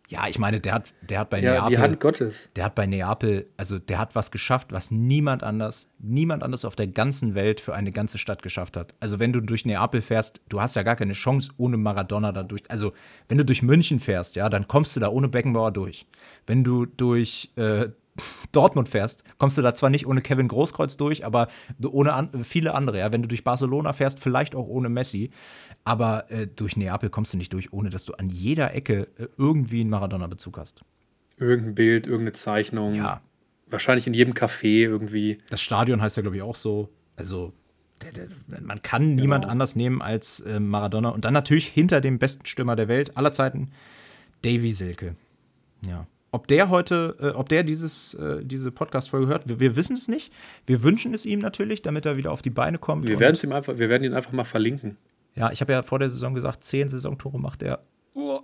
Ja, 0.09 0.27
ich 0.27 0.41
meine, 0.41 0.59
der 0.59 0.75
hat, 0.75 0.93
der 1.03 1.21
hat 1.21 1.31
bei 1.31 1.39
Ja, 1.39 1.53
Neapel, 1.53 1.69
die 1.69 1.79
Hand 1.79 2.01
Gottes. 2.01 2.51
der 2.57 2.65
hat 2.65 2.75
bei 2.75 2.85
Neapel, 2.87 3.47
also 3.57 3.79
der 3.79 3.99
hat 3.99 4.17
was 4.17 4.33
geschafft, 4.33 4.73
was 4.73 4.91
niemand 4.91 5.45
anders, 5.45 5.89
niemand 6.01 6.43
anders 6.43 6.65
auf 6.65 6.75
der 6.75 6.89
ganzen 6.89 7.37
Welt 7.37 7.61
für 7.61 7.75
eine 7.75 7.93
ganze 7.93 8.19
Stadt 8.19 8.43
geschafft 8.43 8.77
hat. 8.77 8.93
Also 8.99 9.21
wenn 9.21 9.33
du 9.33 9.41
durch 9.41 9.65
Neapel 9.65 10.03
fährst, 10.03 10.41
du 10.49 10.61
hast 10.61 10.75
ja 10.75 10.83
gar 10.83 10.97
keine 10.97 11.13
Chance 11.13 11.53
ohne 11.59 11.77
Maradona 11.77 12.33
da 12.33 12.43
durch. 12.43 12.63
Also 12.69 12.93
wenn 13.29 13.39
du 13.39 13.45
durch 13.45 13.63
München 13.63 14.01
fährst, 14.01 14.35
ja, 14.35 14.49
dann 14.49 14.67
kommst 14.67 14.97
du 14.97 15.01
da 15.01 15.09
ohne 15.11 15.29
Beckenbauer 15.29 15.71
durch. 15.71 16.07
Wenn 16.45 16.65
du 16.65 16.87
durch 16.87 17.53
äh, 17.55 17.91
Dortmund 18.53 18.89
fährst, 18.89 19.25
kommst 19.39 19.57
du 19.57 19.63
da 19.63 19.75
zwar 19.75 19.91
nicht 19.91 20.07
ohne 20.07 20.21
Kevin 20.21 20.49
Großkreuz 20.49 20.97
durch, 20.97 21.25
aber 21.25 21.49
ohne 21.83 22.13
an, 22.13 22.45
viele 22.45 22.75
andere. 22.75 22.99
Ja, 22.99 23.13
wenn 23.13 23.23
du 23.23 23.29
durch 23.29 23.45
Barcelona 23.45 23.93
fährst, 23.93 24.21
vielleicht 24.21 24.55
auch 24.55 24.67
ohne 24.67 24.89
Messi. 24.89 25.31
Aber 25.85 26.31
äh, 26.31 26.47
durch 26.47 26.77
Neapel 26.77 27.11
kommst 27.11 27.33
du 27.33 27.39
nicht 27.39 27.53
durch, 27.53 27.73
ohne 27.73 27.91
dass 27.91 28.05
du 28.05 28.15
an 28.15 28.29
jeder 28.29 28.75
Ecke 28.75 29.09
äh, 29.19 29.29
irgendwie 29.39 29.81
einen 29.81 29.91
Maradona-Bezug 29.91 30.59
hast. 30.59 30.83
Irgendein 31.39 31.75
Bild, 31.75 32.07
irgendeine 32.07 32.33
Zeichnung. 32.33 32.95
Ja, 32.95 33.23
Wahrscheinlich 33.71 34.07
in 34.07 34.15
jedem 34.15 34.35
Café 34.35 34.83
irgendwie. 34.83 35.39
Das 35.49 35.61
Stadion 35.61 36.03
heißt 36.03 36.17
ja, 36.17 36.23
glaube 36.23 36.37
ich, 36.37 36.43
auch 36.43 36.57
so. 36.57 36.89
Also, 37.17 37.53
der, 38.03 38.13
der, 38.13 38.27
man 38.61 38.83
kann 38.83 39.15
niemand 39.15 39.47
anders 39.47 39.77
nehmen 39.77 40.03
als 40.03 40.41
äh, 40.41 40.59
Maradona. 40.59 41.11
Und 41.11 41.25
dann 41.25 41.35
natürlich 41.35 41.67
hinter 41.69 42.01
dem 42.01 42.19
besten 42.19 42.47
Stürmer 42.47 42.75
der 42.75 42.89
Welt 42.89 43.17
aller 43.17 43.33
Zeiten, 43.33 43.71
Davy 44.43 44.73
Selke. 44.73 45.15
Ja. 45.87 46.07
Ob 46.33 46.47
der 46.47 46.69
heute, 46.71 47.17
äh, 47.21 47.27
ob 47.37 47.49
der 47.49 47.65
dieses, 47.65 48.15
äh, 48.15 48.45
diese 48.45 48.71
Podcast-Folge 48.71 49.27
hört, 49.27 49.49
wir, 49.49 49.59
wir 49.59 49.75
wissen 49.77 49.97
es 49.97 50.07
nicht. 50.09 50.33
Wir 50.67 50.83
wünschen 50.83 51.13
es 51.13 51.27
ihm 51.27 51.41
natürlich, 51.41 51.83
damit 51.83 52.07
er 52.07 52.17
wieder 52.17 52.31
auf 52.31 52.43
die 52.43 52.51
Beine 52.51 52.79
kommt. 52.79 53.09
Wir 53.09 53.19
werden, 53.19 53.37
ihm 53.43 53.53
einfach, 53.53 53.77
wir 53.79 53.89
werden 53.89 54.05
ihn 54.05 54.15
einfach 54.15 54.33
mal 54.33 54.45
verlinken. 54.45 54.97
ja, 55.35 55.51
ich 55.51 55.61
habe 55.61 55.73
ja 55.73 55.83
vor 55.83 55.99
der 55.99 56.09
Saison 56.11 56.35
gesagt, 56.35 56.63
zehn 56.65 56.89
Saisontore 56.89 57.39
macht 57.41 57.63
er. 57.65 57.81
Oh, 58.15 58.41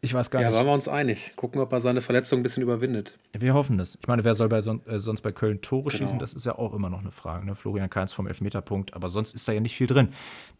ich 0.00 0.14
weiß 0.14 0.30
gar 0.30 0.40
Ja, 0.42 0.48
nicht. 0.48 0.56
waren 0.56 0.66
wir 0.66 0.72
uns 0.74 0.86
einig. 0.86 1.32
Gucken, 1.34 1.60
ob 1.60 1.72
er 1.72 1.80
seine 1.80 2.00
Verletzung 2.00 2.38
ein 2.38 2.42
bisschen 2.44 2.62
überwindet. 2.62 3.18
Wir 3.36 3.54
hoffen 3.54 3.78
das. 3.78 3.96
Ich 4.00 4.06
meine, 4.06 4.22
wer 4.22 4.36
soll 4.36 4.48
bei 4.48 4.62
son 4.62 4.80
äh, 4.86 5.00
sonst 5.00 5.22
bei 5.22 5.32
Köln 5.32 5.60
Tore 5.62 5.84
Genau. 5.90 5.96
schießen? 5.98 6.20
Das 6.20 6.34
ist 6.34 6.46
ja 6.46 6.56
auch 6.56 6.72
immer 6.74 6.88
noch 6.90 7.00
eine 7.00 7.10
Frage. 7.10 7.44
Ne? 7.46 7.56
Florian 7.56 7.90
Kainz 7.90 8.12
vom 8.12 8.28
Elfmeterpunkt, 8.28 8.94
aber 8.94 9.08
sonst 9.08 9.34
ist 9.34 9.48
da 9.48 9.52
ja 9.52 9.58
nicht 9.60 9.74
viel 9.74 9.88
drin. 9.88 10.10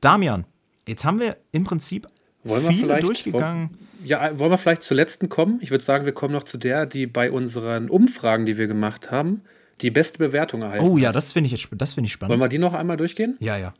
Damian, 0.00 0.44
jetzt 0.88 1.04
haben 1.04 1.20
wir 1.20 1.36
im 1.52 1.62
Prinzip 1.62 2.08
Wollen 2.42 2.66
viele 2.66 2.98
durchgegangen. 2.98 3.78
Ja, 4.04 4.38
wollen 4.38 4.50
wir 4.50 4.58
vielleicht 4.58 4.82
zur 4.82 4.96
letzten 4.96 5.28
kommen? 5.28 5.58
Ich 5.62 5.70
würde 5.70 5.82
sagen, 5.84 6.04
wir 6.04 6.12
kommen 6.12 6.32
noch 6.34 6.44
zu 6.44 6.58
der, 6.58 6.86
die 6.86 7.06
bei 7.06 7.30
unseren 7.30 7.88
Umfragen, 7.90 8.46
die 8.46 8.56
wir 8.56 8.66
gemacht 8.66 9.10
haben, 9.10 9.42
die 9.80 9.90
beste 9.90 10.18
Bewertung 10.18 10.62
erhalten. 10.62 10.84
Oh 10.86 10.96
ja, 10.98 11.12
das 11.12 11.32
finde 11.32 11.46
ich 11.46 11.52
jetzt 11.52 11.62
sp- 11.68 11.76
das 11.76 11.94
finde 11.94 12.06
ich 12.06 12.12
spannend. 12.12 12.30
Wollen 12.30 12.40
wir 12.40 12.48
die 12.48 12.58
noch 12.58 12.74
einmal 12.74 12.96
durchgehen? 12.96 13.36
ja, 13.40 13.56
ja. 13.56 13.74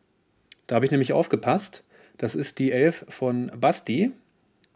Da 0.67 0.75
habe 0.75 0.85
ich 0.85 0.91
nämlich 0.91 1.13
aufgepasst. 1.13 1.85
Das 2.19 2.35
ist 2.35 2.59
die 2.59 2.73
Elf 2.73 3.05
von 3.09 3.53
Basti. 3.57 4.11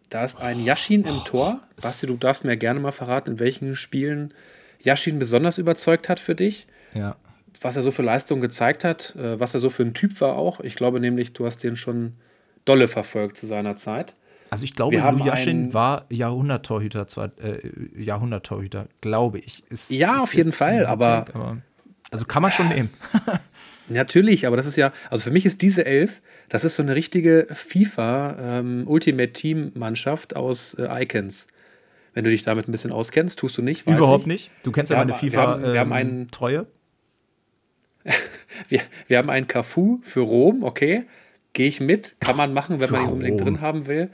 Da 0.09 0.25
ist 0.25 0.39
ein 0.41 0.61
Yashin 0.65 1.03
im 1.03 1.25
Tor. 1.25 1.61
Basti, 1.81 2.07
du 2.07 2.17
darfst 2.17 2.45
mir 2.45 2.57
gerne 2.57 2.79
mal 2.79 2.93
verraten, 2.93 3.33
in 3.33 3.39
welchen 3.41 3.75
Spielen 3.75 4.33
Yashin 4.83 5.19
besonders 5.19 5.59
überzeugt 5.59 6.09
hat 6.09 6.21
für 6.21 6.37
dich. 6.37 6.69
Ja. 6.95 7.17
Was 7.61 7.75
er 7.75 7.83
so 7.83 7.91
für 7.91 8.03
Leistungen 8.03 8.41
gezeigt 8.41 8.85
hat, 8.85 9.17
äh, 9.17 9.41
was 9.41 9.55
er 9.55 9.61
so 9.61 9.69
für 9.69 9.83
ein 9.83 9.93
Typ 9.95 10.21
war 10.21 10.37
auch. 10.37 10.61
Ich 10.61 10.77
glaube 10.77 11.01
nämlich, 11.01 11.33
du 11.33 11.45
hast 11.45 11.59
den 11.65 11.75
schon 11.77 12.13
dolle 12.65 12.87
verfolgt 12.87 13.37
zu 13.37 13.47
seiner 13.47 13.75
Zeit. 13.75 14.15
Also 14.51 14.65
ich 14.65 14.75
glaube, 14.75 14.97
Lujaschin 14.97 15.73
war 15.73 16.07
Jahrhunderttorhüter, 16.11 17.07
zwar 17.07 17.31
äh, 17.43 17.61
Jahrhunderttorhüter, 17.97 18.89
glaube 19.01 19.39
ich. 19.39 19.63
Ist, 19.71 19.91
Ja, 19.91 20.17
ist 20.17 20.23
auf 20.23 20.35
jeden 20.35 20.53
Fall, 20.53 20.87
aber- 20.87 21.25
Take, 21.27 21.63
also 22.11 22.25
kann 22.25 22.43
man 22.43 22.51
schon 22.53 22.69
nehmen. 22.69 22.91
Natürlich, 23.89 24.47
aber 24.47 24.57
das 24.57 24.67
ist 24.67 24.77
ja, 24.77 24.93
also 25.11 25.25
für 25.25 25.31
mich 25.31 25.47
ist 25.47 25.63
diese 25.63 25.85
Elf, 25.87 26.21
das 26.49 26.65
ist 26.65 26.77
so 26.77 26.83
eine 26.83 26.95
richtige 26.95 27.47
FIFA 27.51 28.59
ähm, 28.59 28.85
Ultimate 28.87 29.33
Team 29.33 29.73
Mannschaft 29.75 30.35
aus 30.37 30.75
äh, 30.75 31.03
Icons. 31.03 31.47
Wenn 32.15 32.25
du 32.25 32.31
dich 32.31 32.43
damit 32.43 32.69
ein 32.69 32.73
bisschen 32.73 32.91
auskennst, 32.93 33.39
tust 33.39 33.57
du 33.59 33.63
nicht. 33.63 33.87
Überhaupt 33.89 34.23
ich. 34.23 34.27
nicht. 34.27 34.51
Du 34.65 34.73
kennst 34.73 34.91
ja 34.91 34.99
meine 34.99 35.13
haben- 35.13 35.23
wir 35.23 35.31
FIFA 35.31 35.47
haben- 35.47 35.63
wir 35.63 35.81
haben 35.81 35.89
ähm, 35.89 35.93
einen- 35.93 36.29
Treue. 36.29 36.67
Wir, 38.69 38.81
wir 39.09 39.19
haben 39.19 39.31
einen 39.31 39.47
Cafu 39.47 40.01
für 40.03 40.21
Rom, 40.21 40.63
okay. 40.65 41.05
Gehe 41.53 41.67
ich 41.69 41.81
mit, 41.81 42.15
kann 42.21 42.37
man 42.37 42.53
machen, 42.55 42.79
wenn 42.81 42.91
man 42.91 43.03
ihn 43.05 43.09
unbedingt 43.11 43.41
drin 43.41 43.61
haben 43.61 43.87
will. 43.87 44.11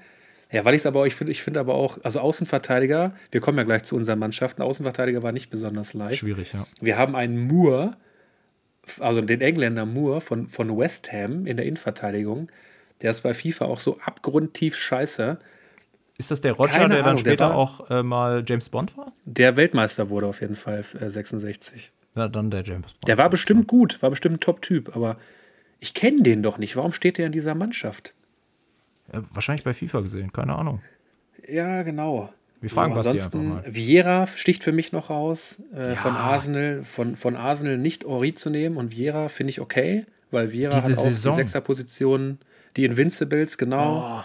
Ja, 0.52 0.64
weil 0.64 0.74
ich 0.74 0.82
es 0.82 0.86
aber 0.86 1.00
auch, 1.00 1.06
ich 1.06 1.14
finde 1.16 1.32
ich 1.32 1.42
finde 1.42 1.58
aber 1.60 1.74
auch, 1.74 1.98
also 2.04 2.20
Außenverteidiger, 2.20 3.14
wir 3.32 3.40
kommen 3.40 3.58
ja 3.58 3.64
gleich 3.64 3.82
zu 3.84 3.96
unseren 3.96 4.18
Mannschaften, 4.20 4.62
Außenverteidiger 4.62 5.22
war 5.22 5.32
nicht 5.32 5.50
besonders 5.50 5.92
leicht. 5.92 6.18
Schwierig, 6.20 6.52
ja. 6.52 6.66
Wir 6.80 6.96
haben 6.96 7.16
einen 7.16 7.48
Moore, 7.48 7.96
also 9.00 9.20
den 9.20 9.40
Engländer 9.40 9.84
Moore 9.86 10.20
von, 10.20 10.46
von 10.48 10.76
West 10.78 11.12
Ham 11.12 11.46
in 11.46 11.56
der 11.56 11.66
Innenverteidigung. 11.66 12.48
Der 13.02 13.10
ist 13.10 13.22
bei 13.22 13.34
FIFA 13.34 13.64
auch 13.66 13.80
so 13.80 13.98
abgrundtief 14.04 14.76
scheiße. 14.76 15.38
Ist 16.18 16.30
das 16.30 16.40
der 16.40 16.52
Roger, 16.52 16.70
Keine 16.70 16.88
der 16.94 16.98
dann 16.98 17.08
Ahnung, 17.10 17.24
der 17.24 17.32
später 17.32 17.48
war- 17.50 17.56
auch 17.56 17.90
äh, 17.90 18.02
mal 18.02 18.42
James 18.46 18.68
Bond 18.68 18.96
war? 18.96 19.12
Der 19.24 19.56
Weltmeister 19.56 20.08
wurde 20.08 20.26
auf 20.28 20.40
jeden 20.40 20.54
Fall 20.54 20.84
äh, 21.00 21.10
66. 21.10 21.92
Ja, 22.14 22.28
dann 22.28 22.50
der 22.50 22.62
James 22.62 22.92
Bond. 22.94 23.08
Der 23.08 23.18
war 23.18 23.28
bestimmt 23.28 23.66
gut, 23.66 24.00
war 24.00 24.10
bestimmt 24.10 24.36
ein 24.36 24.40
Top-Typ, 24.40 24.94
aber 24.96 25.18
ich 25.80 25.92
kenne 25.92 26.22
den 26.22 26.42
doch 26.42 26.56
nicht. 26.56 26.76
Warum 26.76 26.92
steht 26.92 27.18
der 27.18 27.26
in 27.26 27.32
dieser 27.32 27.54
Mannschaft? 27.54 28.14
Ja, 29.16 29.22
wahrscheinlich 29.32 29.64
bei 29.64 29.74
FIFA 29.74 30.00
gesehen, 30.00 30.32
keine 30.32 30.54
Ahnung. 30.56 30.80
Ja, 31.48 31.82
genau. 31.82 32.32
Wir 32.60 32.70
fragen 32.70 32.94
Basti 32.94 33.10
ansonsten, 33.10 33.52
einfach 33.52 33.64
mal. 33.66 33.74
Vieira 33.74 34.26
sticht 34.28 34.64
für 34.64 34.72
mich 34.72 34.92
noch 34.92 35.10
raus. 35.10 35.60
Äh, 35.74 35.90
Ja. 35.90 35.96
Von 35.96 36.12
Arsenal, 36.12 36.84
von, 36.84 37.16
von 37.16 37.36
Arsenal 37.36 37.76
nicht 37.78 38.04
Ori 38.04 38.34
zu 38.34 38.50
nehmen 38.50 38.76
und 38.76 38.92
Vieira 38.96 39.28
finde 39.28 39.50
ich 39.50 39.60
okay, 39.60 40.06
weil 40.30 40.52
Vieira 40.52 40.74
Diese 40.74 40.92
hat 40.92 40.98
auch 40.98 41.02
Saison. 41.04 41.32
die 41.36 41.42
Sechserposition, 41.42 42.38
die 42.76 42.84
Invincibles, 42.84 43.58
genau. 43.58 44.24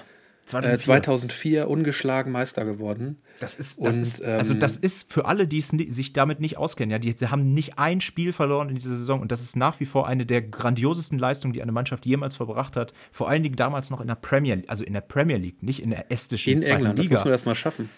Oh, 0.54 0.58
Äh, 0.58 0.78
2004 0.78 1.68
ungeschlagen 1.70 2.32
Meister 2.32 2.66
geworden. 2.66 3.18
Das 3.42 3.56
ist, 3.56 3.84
das 3.84 3.96
Und, 3.98 4.02
ist, 4.04 4.24
also 4.24 4.54
ähm, 4.54 4.60
das 4.60 4.78
ist 4.78 5.12
für 5.12 5.26
alle, 5.26 5.48
die 5.48 5.58
es 5.58 5.70
sich 5.70 6.14
damit 6.14 6.40
nicht 6.40 6.58
auskennen, 6.58 6.92
ja, 6.92 7.00
die, 7.00 7.14
die 7.16 7.28
haben 7.28 7.54
nicht 7.54 7.80
ein 7.80 8.00
Spiel 8.00 8.34
verloren 8.34 8.70
in 8.70 8.76
dieser 8.76 8.96
Saison 8.96 9.20
und 9.20 9.32
das 9.32 9.42
ist 9.42 9.56
nach 9.56 9.80
wie 9.80 9.86
vor 9.88 10.08
eine 10.08 10.28
der 10.28 10.44
grandiosesten 10.44 11.18
Leistungen, 11.18 11.54
die 11.54 11.62
eine 11.62 11.72
Mannschaft 11.72 12.06
jemals 12.06 12.36
verbracht 12.36 12.76
hat. 12.76 12.94
Vor 13.12 13.30
allen 13.30 13.42
Dingen 13.42 13.56
damals 13.56 13.90
noch 13.90 14.00
in 14.00 14.08
der 14.08 14.16
Premier, 14.16 14.62
also 14.68 14.84
in 14.84 14.94
der 14.94 15.02
Premier 15.02 15.38
League, 15.38 15.64
nicht 15.64 15.82
in 15.82 15.90
der 15.90 16.12
estischen 16.12 16.54
In 16.54 16.62
zweiten 16.62 16.78
England, 16.78 17.00
das 17.00 17.06
Liga. 17.06 17.16
muss 17.16 17.26
man 17.26 17.32
erst 17.32 17.46
mal 17.48 17.56
schaffen. 17.56 17.90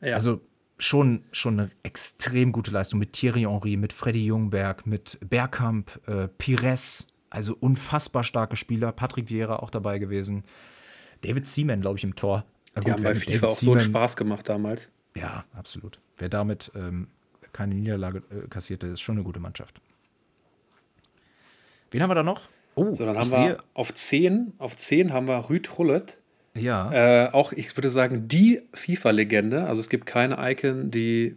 Ja. 0.00 0.14
Also 0.14 0.40
schon, 0.78 1.22
schon 1.30 1.60
eine 1.60 1.70
extrem 1.84 2.50
gute 2.50 2.72
Leistung 2.72 2.98
mit 2.98 3.12
Thierry 3.12 3.42
Henry, 3.42 3.76
mit 3.76 3.92
Freddy 3.92 4.26
Jungberg, 4.26 4.84
mit 4.84 5.18
Bergkamp, 5.28 6.00
äh, 6.08 6.26
Pires, 6.26 7.06
also 7.28 7.56
unfassbar 7.60 8.24
starke 8.24 8.56
Spieler. 8.56 8.90
Patrick 8.90 9.30
Vieira 9.30 9.60
auch 9.60 9.70
dabei 9.70 9.98
gewesen. 9.98 10.42
David 11.20 11.46
Seaman, 11.46 11.82
glaube 11.82 11.98
ich, 11.98 12.04
im 12.04 12.16
Tor. 12.16 12.44
Na 12.74 12.82
die 12.82 12.92
haben 12.92 13.02
bei 13.02 13.14
FIFA 13.14 13.46
auch 13.46 13.50
so 13.50 13.72
einen 13.72 13.80
Spaß 13.80 14.16
gemacht 14.16 14.48
damals. 14.48 14.90
Ja, 15.16 15.44
absolut. 15.52 15.98
Wer 16.18 16.28
damit 16.28 16.70
ähm, 16.74 17.08
keine 17.52 17.74
Niederlage 17.74 18.22
äh, 18.30 18.48
kassierte, 18.48 18.86
ist 18.86 19.00
schon 19.00 19.16
eine 19.16 19.24
gute 19.24 19.40
Mannschaft. 19.40 19.80
Wen 21.90 22.02
haben 22.02 22.10
wir 22.10 22.14
da 22.14 22.22
noch? 22.22 22.42
Oh, 22.76 22.94
so, 22.94 23.04
dann 23.04 23.18
haben 23.18 23.30
wir 23.30 23.58
auf 23.74 23.92
10, 23.92 24.52
auf 24.58 24.76
10 24.76 25.12
haben 25.12 25.26
wir 25.26 25.50
Rüd 25.50 25.76
Hullet. 25.76 26.18
Ja. 26.54 26.92
Äh, 26.92 27.30
auch, 27.32 27.52
ich 27.52 27.76
würde 27.76 27.90
sagen, 27.90 28.28
die 28.28 28.62
FIFA-Legende. 28.74 29.66
Also 29.66 29.80
es 29.80 29.88
gibt 29.88 30.06
keine 30.06 30.36
Icon, 30.50 30.90
die. 30.90 31.34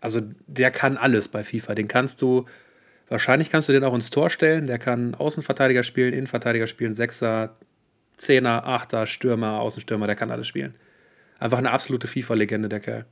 Also 0.00 0.22
der 0.46 0.70
kann 0.70 0.96
alles 0.96 1.28
bei 1.28 1.44
FIFA. 1.44 1.74
Den 1.74 1.88
kannst 1.88 2.22
du. 2.22 2.46
Wahrscheinlich 3.08 3.50
kannst 3.50 3.68
du 3.68 3.72
den 3.72 3.82
auch 3.82 3.94
ins 3.94 4.10
Tor 4.10 4.30
stellen. 4.30 4.68
Der 4.68 4.78
kann 4.78 5.16
Außenverteidiger 5.16 5.82
spielen, 5.82 6.12
Innenverteidiger 6.12 6.68
spielen, 6.68 6.94
Sechser, 6.94 7.56
Zehner, 8.20 8.66
Achter, 8.66 9.06
Stürmer, 9.06 9.60
Außenstürmer. 9.60 10.06
Der 10.06 10.16
kann 10.16 10.30
alles 10.30 10.46
spielen. 10.46 10.74
Einfach 11.38 11.58
eine 11.58 11.70
absolute 11.70 12.06
FIFA-Legende, 12.06 12.68
der 12.68 12.80
Kerl. 12.80 13.06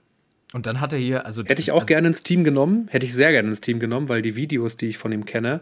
Und 0.52 0.66
dann 0.66 0.80
hat 0.80 0.92
er 0.92 0.98
hier, 0.98 1.26
also. 1.26 1.44
Hätte 1.44 1.60
ich 1.60 1.72
auch 1.72 1.76
also, 1.76 1.86
gerne 1.86 2.08
ins 2.08 2.22
Team 2.22 2.44
genommen, 2.44 2.88
hätte 2.90 3.06
ich 3.06 3.14
sehr 3.14 3.32
gerne 3.32 3.48
ins 3.48 3.60
Team 3.60 3.80
genommen, 3.80 4.08
weil 4.08 4.22
die 4.22 4.36
Videos, 4.36 4.76
die 4.76 4.88
ich 4.88 4.98
von 4.98 5.12
ihm 5.12 5.24
kenne, 5.24 5.60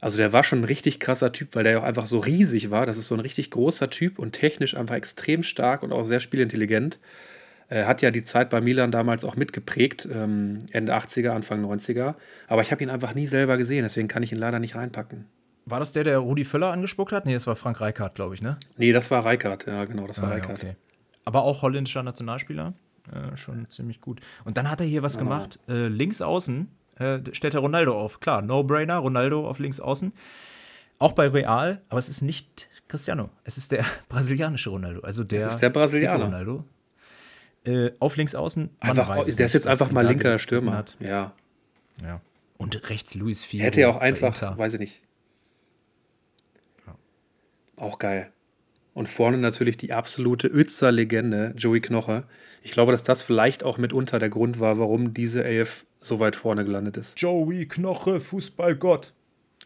also 0.00 0.18
der 0.18 0.32
war 0.32 0.42
schon 0.42 0.60
ein 0.60 0.64
richtig 0.64 1.00
krasser 1.00 1.32
Typ, 1.32 1.54
weil 1.54 1.64
der 1.64 1.78
auch 1.78 1.84
einfach 1.84 2.06
so 2.06 2.18
riesig 2.18 2.70
war. 2.70 2.84
Das 2.84 2.98
ist 2.98 3.06
so 3.06 3.14
ein 3.14 3.20
richtig 3.20 3.50
großer 3.50 3.90
Typ 3.90 4.18
und 4.18 4.32
technisch 4.32 4.76
einfach 4.76 4.96
extrem 4.96 5.42
stark 5.42 5.82
und 5.82 5.92
auch 5.92 6.04
sehr 6.04 6.20
spielintelligent. 6.20 6.98
Er 7.68 7.86
hat 7.86 8.02
ja 8.02 8.10
die 8.10 8.22
Zeit 8.22 8.50
bei 8.50 8.60
Milan 8.60 8.90
damals 8.90 9.24
auch 9.24 9.36
mitgeprägt, 9.36 10.06
ähm, 10.12 10.58
Ende 10.72 10.94
80er, 10.94 11.30
Anfang 11.30 11.64
90er. 11.64 12.16
Aber 12.46 12.60
ich 12.60 12.70
habe 12.70 12.82
ihn 12.82 12.90
einfach 12.90 13.14
nie 13.14 13.26
selber 13.26 13.56
gesehen, 13.56 13.82
deswegen 13.82 14.08
kann 14.08 14.22
ich 14.22 14.30
ihn 14.30 14.38
leider 14.38 14.58
nicht 14.58 14.74
reinpacken. 14.74 15.24
War 15.66 15.80
das 15.80 15.92
der, 15.92 16.04
der 16.04 16.18
Rudi 16.18 16.44
Völler 16.44 16.72
angespuckt 16.72 17.12
hat? 17.12 17.26
Nee, 17.26 17.32
das 17.32 17.46
war 17.46 17.56
Frank 17.56 17.80
Reichardt, 17.80 18.14
glaube 18.14 18.34
ich, 18.34 18.42
ne? 18.42 18.58
Nee, 18.76 18.92
das 18.92 19.10
war 19.10 19.24
Reichardt, 19.24 19.66
ja, 19.66 19.84
genau, 19.84 20.06
das 20.06 20.20
war 20.20 20.28
ah, 20.28 20.32
Reichardt. 20.32 20.62
okay. 20.62 20.76
Aber 21.24 21.42
auch 21.42 21.62
holländischer 21.62 22.02
Nationalspieler. 22.02 22.74
Äh, 23.12 23.36
schon 23.36 23.68
ziemlich 23.70 24.00
gut. 24.00 24.20
Und 24.44 24.56
dann 24.56 24.70
hat 24.70 24.80
er 24.80 24.86
hier 24.86 25.02
was 25.02 25.18
genau. 25.18 25.30
gemacht. 25.30 25.58
Äh, 25.68 25.88
links 25.88 26.22
außen 26.22 26.68
äh, 26.98 27.20
stellt 27.32 27.54
er 27.54 27.60
Ronaldo 27.60 27.98
auf. 27.98 28.20
Klar, 28.20 28.42
No-Brainer, 28.42 28.98
Ronaldo 28.98 29.48
auf 29.48 29.58
links 29.58 29.80
außen. 29.80 30.12
Auch 30.98 31.12
bei 31.12 31.28
Real, 31.28 31.82
aber 31.88 31.98
es 31.98 32.08
ist 32.08 32.22
nicht 32.22 32.68
Cristiano. 32.88 33.30
Es 33.44 33.58
ist 33.58 33.72
der 33.72 33.84
brasilianische 34.08 34.70
Ronaldo. 34.70 35.00
Also 35.00 35.24
der, 35.24 35.46
es 35.46 35.54
ist 35.54 35.60
der 35.60 35.70
Brasilianer. 35.70 36.24
Ronaldo. 36.24 36.64
Äh, 37.64 37.92
auf 37.98 38.16
links 38.16 38.34
außen. 38.34 38.70
Einfach, 38.80 39.08
der 39.24 39.46
ist 39.46 39.52
jetzt 39.52 39.66
einfach 39.66 39.90
mal 39.90 40.06
linker 40.06 40.38
Stürmer. 40.38 40.76
Hat. 40.76 40.96
Ja. 41.00 41.32
Ja. 42.02 42.20
Und 42.58 42.88
rechts 42.90 43.14
Luis 43.14 43.44
Figo. 43.44 43.64
Hätte 43.64 43.80
ja 43.80 43.88
auch 43.88 43.96
einfach, 43.96 44.56
weiß 44.56 44.74
ich 44.74 44.80
nicht. 44.80 45.02
Auch 47.76 47.98
geil. 47.98 48.30
Und 48.94 49.08
vorne 49.08 49.38
natürlich 49.38 49.76
die 49.76 49.92
absolute 49.92 50.46
Ötzer-Legende, 50.46 51.52
Joey 51.56 51.80
Knoche. 51.80 52.24
Ich 52.62 52.72
glaube, 52.72 52.92
dass 52.92 53.02
das 53.02 53.22
vielleicht 53.22 53.64
auch 53.64 53.76
mitunter 53.76 54.18
der 54.18 54.30
Grund 54.30 54.60
war, 54.60 54.78
warum 54.78 55.12
diese 55.12 55.42
Elf 55.42 55.84
so 56.00 56.20
weit 56.20 56.36
vorne 56.36 56.64
gelandet 56.64 56.96
ist. 56.96 57.20
Joey 57.20 57.66
Knoche, 57.66 58.20
Fußballgott. 58.20 59.12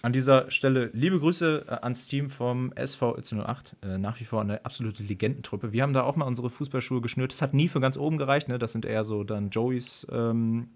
An 0.00 0.12
dieser 0.12 0.50
Stelle 0.50 0.90
liebe 0.92 1.18
Grüße 1.18 1.64
äh, 1.66 1.72
ans 1.82 2.06
Team 2.06 2.30
vom 2.30 2.72
SV 2.72 3.18
08. 3.18 3.76
Äh, 3.82 3.98
nach 3.98 4.20
wie 4.20 4.24
vor 4.24 4.40
eine 4.40 4.64
absolute 4.64 5.02
Legendentruppe. 5.02 5.72
Wir 5.72 5.82
haben 5.82 5.92
da 5.92 6.04
auch 6.04 6.14
mal 6.14 6.24
unsere 6.24 6.50
Fußballschuhe 6.50 7.00
geschnürt. 7.00 7.32
Das 7.32 7.42
hat 7.42 7.52
nie 7.52 7.68
für 7.68 7.80
ganz 7.80 7.96
oben 7.96 8.16
gereicht. 8.16 8.48
Ne? 8.48 8.58
Das 8.60 8.72
sind 8.72 8.84
eher 8.84 9.02
so 9.02 9.24
dann 9.24 9.50
Joeys, 9.50 10.06
ähm, 10.12 10.68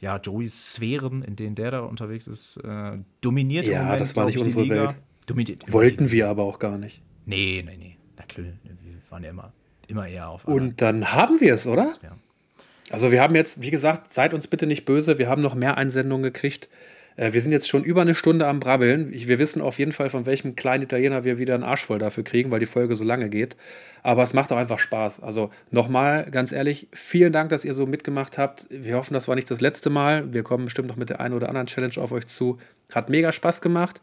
ja, 0.00 0.16
Joeys 0.18 0.74
Sphären, 0.74 1.22
in 1.22 1.36
denen 1.36 1.54
der 1.54 1.70
da 1.70 1.80
unterwegs 1.80 2.26
ist. 2.26 2.56
Äh, 2.58 2.98
dominiert 3.20 3.68
Ja, 3.68 3.84
Moment, 3.84 4.00
das 4.00 4.16
war 4.16 4.26
nicht 4.26 4.38
unsere 4.38 4.64
Liga. 4.64 4.74
Welt. 4.82 4.96
Dominiert, 5.28 5.70
Wollten 5.70 6.10
wir 6.10 6.28
aber 6.28 6.44
auch 6.44 6.58
gar 6.58 6.78
nicht. 6.78 7.02
Nee, 7.26 7.62
nee, 7.64 7.76
nee. 7.78 7.96
Na 8.16 8.24
klar, 8.24 8.46
wir 8.64 9.10
waren 9.10 9.22
ja 9.22 9.30
immer, 9.30 9.52
immer 9.86 10.08
eher 10.08 10.30
auf. 10.30 10.46
Und 10.46 10.80
dann 10.80 11.12
haben 11.12 11.40
wir 11.40 11.52
es, 11.52 11.66
oder? 11.66 11.92
Also 12.90 13.12
wir 13.12 13.20
haben 13.20 13.34
jetzt, 13.34 13.60
wie 13.60 13.70
gesagt, 13.70 14.10
seid 14.10 14.32
uns 14.32 14.46
bitte 14.46 14.66
nicht 14.66 14.86
böse, 14.86 15.18
wir 15.18 15.28
haben 15.28 15.42
noch 15.42 15.54
mehr 15.54 15.76
Einsendungen 15.76 16.22
gekriegt. 16.22 16.70
Äh, 17.16 17.34
wir 17.34 17.42
sind 17.42 17.52
jetzt 17.52 17.68
schon 17.68 17.84
über 17.84 18.00
eine 18.00 18.14
Stunde 18.14 18.46
am 18.46 18.58
Brabbeln. 18.58 19.12
wir 19.12 19.38
wissen 19.38 19.60
auf 19.60 19.78
jeden 19.78 19.92
Fall, 19.92 20.08
von 20.08 20.24
welchem 20.24 20.56
kleinen 20.56 20.84
Italiener 20.84 21.24
wir 21.24 21.36
wieder 21.36 21.54
einen 21.54 21.62
Arsch 21.62 21.84
voll 21.84 21.98
dafür 21.98 22.24
kriegen, 22.24 22.50
weil 22.50 22.60
die 22.60 22.66
Folge 22.66 22.96
so 22.96 23.04
lange 23.04 23.28
geht. 23.28 23.54
Aber 24.02 24.22
es 24.22 24.32
macht 24.32 24.50
auch 24.50 24.56
einfach 24.56 24.78
Spaß. 24.78 25.20
Also 25.20 25.50
nochmal, 25.70 26.30
ganz 26.30 26.52
ehrlich, 26.52 26.88
vielen 26.92 27.34
Dank, 27.34 27.50
dass 27.50 27.66
ihr 27.66 27.74
so 27.74 27.84
mitgemacht 27.84 28.38
habt. 28.38 28.66
Wir 28.70 28.96
hoffen, 28.96 29.12
das 29.12 29.28
war 29.28 29.34
nicht 29.34 29.50
das 29.50 29.60
letzte 29.60 29.90
Mal. 29.90 30.32
Wir 30.32 30.42
kommen 30.42 30.64
bestimmt 30.64 30.88
noch 30.88 30.96
mit 30.96 31.10
der 31.10 31.20
einen 31.20 31.34
oder 31.34 31.50
anderen 31.50 31.66
Challenge 31.66 31.98
auf 31.98 32.12
euch 32.12 32.26
zu. 32.26 32.56
Hat 32.92 33.10
mega 33.10 33.30
Spaß 33.30 33.60
gemacht 33.60 34.00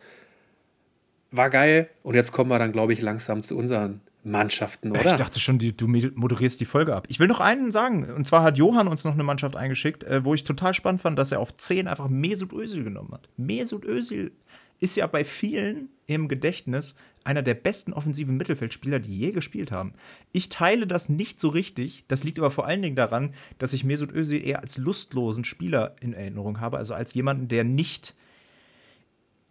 war 1.38 1.50
geil. 1.50 1.90
Und 2.04 2.16
jetzt 2.16 2.32
kommen 2.32 2.50
wir 2.50 2.60
dann, 2.60 2.72
glaube 2.72 2.94
ich, 2.94 3.02
langsam 3.02 3.42
zu 3.42 3.58
unseren 3.58 4.02
Mannschaften, 4.24 4.92
oder? 4.92 5.06
Ich 5.06 5.14
dachte 5.14 5.40
schon, 5.40 5.60
die, 5.60 5.78
du 5.78 5.88
moderierst 5.88 6.60
die 6.60 6.66
Folge 6.66 6.96
ab. 6.96 7.06
Ich 7.10 7.20
will 7.20 7.28
noch 7.28 7.40
einen 7.40 7.72
sagen. 7.72 8.12
Und 8.12 8.26
zwar 8.26 8.42
hat 8.42 8.58
Johann 8.58 8.88
uns 8.88 9.04
noch 9.04 9.14
eine 9.14 9.24
Mannschaft 9.24 9.56
eingeschickt, 9.56 10.04
äh, 10.04 10.26
wo 10.26 10.34
ich 10.34 10.44
total 10.44 10.74
spannend 10.74 11.02
fand, 11.02 11.20
dass 11.20 11.32
er 11.32 11.40
auf 11.40 11.56
10 11.56 11.88
einfach 11.88 12.08
Mesut 12.10 12.52
Özil 12.52 12.84
genommen 12.84 13.12
hat. 13.14 13.30
Mesut 13.38 13.86
Özil 13.86 14.32
ist 14.80 14.98
ja 14.98 15.08
bei 15.08 15.24
vielen 15.24 15.90
im 16.08 16.28
Gedächtnis 16.28 16.96
einer 17.24 17.42
der 17.42 17.54
besten 17.56 17.94
offensiven 17.94 18.38
Mittelfeldspieler, 18.38 19.00
die 19.00 19.18
je 19.18 19.32
gespielt 19.32 19.72
haben. 19.72 19.94
Ich 20.32 20.50
teile 20.50 20.86
das 20.86 21.10
nicht 21.10 21.40
so 21.40 21.50
richtig. 21.50 22.06
Das 22.08 22.24
liegt 22.24 22.38
aber 22.38 22.52
vor 22.52 22.66
allen 22.66 22.82
Dingen 22.82 22.96
daran, 22.96 23.34
dass 23.58 23.74
ich 23.74 23.84
Mesut 23.84 24.12
Özil 24.12 24.46
eher 24.46 24.62
als 24.62 24.78
lustlosen 24.78 25.44
Spieler 25.44 25.96
in 26.02 26.14
Erinnerung 26.14 26.60
habe, 26.60 26.78
also 26.78 26.94
als 26.94 27.14
jemanden, 27.14 27.48
der 27.48 27.64
nicht 27.64 28.16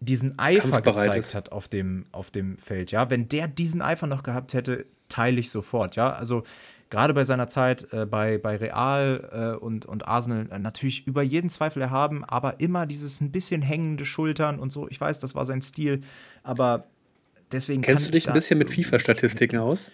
diesen 0.05 0.39
Eifer 0.39 0.83
gezeigt 0.83 1.17
ist. 1.17 1.35
hat 1.35 1.53
auf 1.53 1.69
dem, 1.69 2.07
auf 2.13 2.31
dem 2.31 2.59
Feld. 2.59 2.91
Ja, 2.91 3.11
wenn 3.11 3.29
der 3.29 3.49
diesen 3.49 3.83
Eifer 3.83 4.07
noch 4.07 4.23
gehabt 4.23 4.55
hätte, 4.55 4.87
teile 5.09 5.41
ich 5.41 5.51
sofort. 5.51 5.97
Ja, 5.97 6.13
also 6.13 6.45
gerade 6.91 7.15
bei 7.15 7.25
seiner 7.25 7.49
Zeit 7.49 7.93
äh, 7.93 8.07
bei, 8.07 8.39
bei 8.39 8.57
Real 8.57 9.57
äh, 9.59 9.65
und, 9.65 9.87
und 9.87 10.07
Arsenal 10.07 10.49
äh, 10.51 10.59
natürlich 10.59 11.07
über 11.07 11.23
jeden 11.23 11.51
Zweifel 11.51 11.83
erhaben, 11.83 12.25
aber 12.25 12.61
immer 12.61 12.87
dieses 12.87 13.21
ein 13.21 13.33
bisschen 13.33 13.63
hängende 13.63 14.05
Schultern 14.05 14.59
und 14.59 14.71
so. 14.71 14.89
Ich 14.89 15.01
weiß, 15.01 15.19
das 15.19 15.35
war 15.35 15.45
sein 15.45 15.63
Stil, 15.63 16.03
aber 16.43 16.87
deswegen. 17.53 17.83
Kennst 17.83 18.07
du 18.07 18.11
dich 18.11 18.29
ein 18.29 18.35
bisschen 18.35 18.59
mit 18.59 18.71
FIFA-Statistiken 18.71 19.59
aus? 19.59 19.91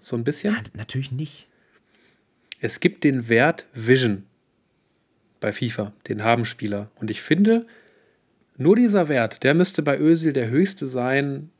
So 0.00 0.16
ein 0.16 0.24
bisschen? 0.24 0.54
Ja, 0.54 0.60
natürlich 0.74 1.12
nicht. 1.12 1.46
Es 2.60 2.80
gibt 2.80 3.04
den 3.04 3.28
Wert 3.28 3.66
Vision 3.74 4.24
bei 5.40 5.52
FIFA, 5.52 5.92
den 6.08 6.24
haben 6.24 6.44
Spieler. 6.44 6.90
Und 6.96 7.10
ich 7.10 7.20
finde, 7.20 7.66
nur 8.56 8.76
dieser 8.76 9.08
Wert, 9.08 9.42
der 9.42 9.54
müsste 9.54 9.82
bei 9.82 9.98
Özil 9.98 10.32
der 10.32 10.48
höchste 10.48 10.86
sein 10.86 11.50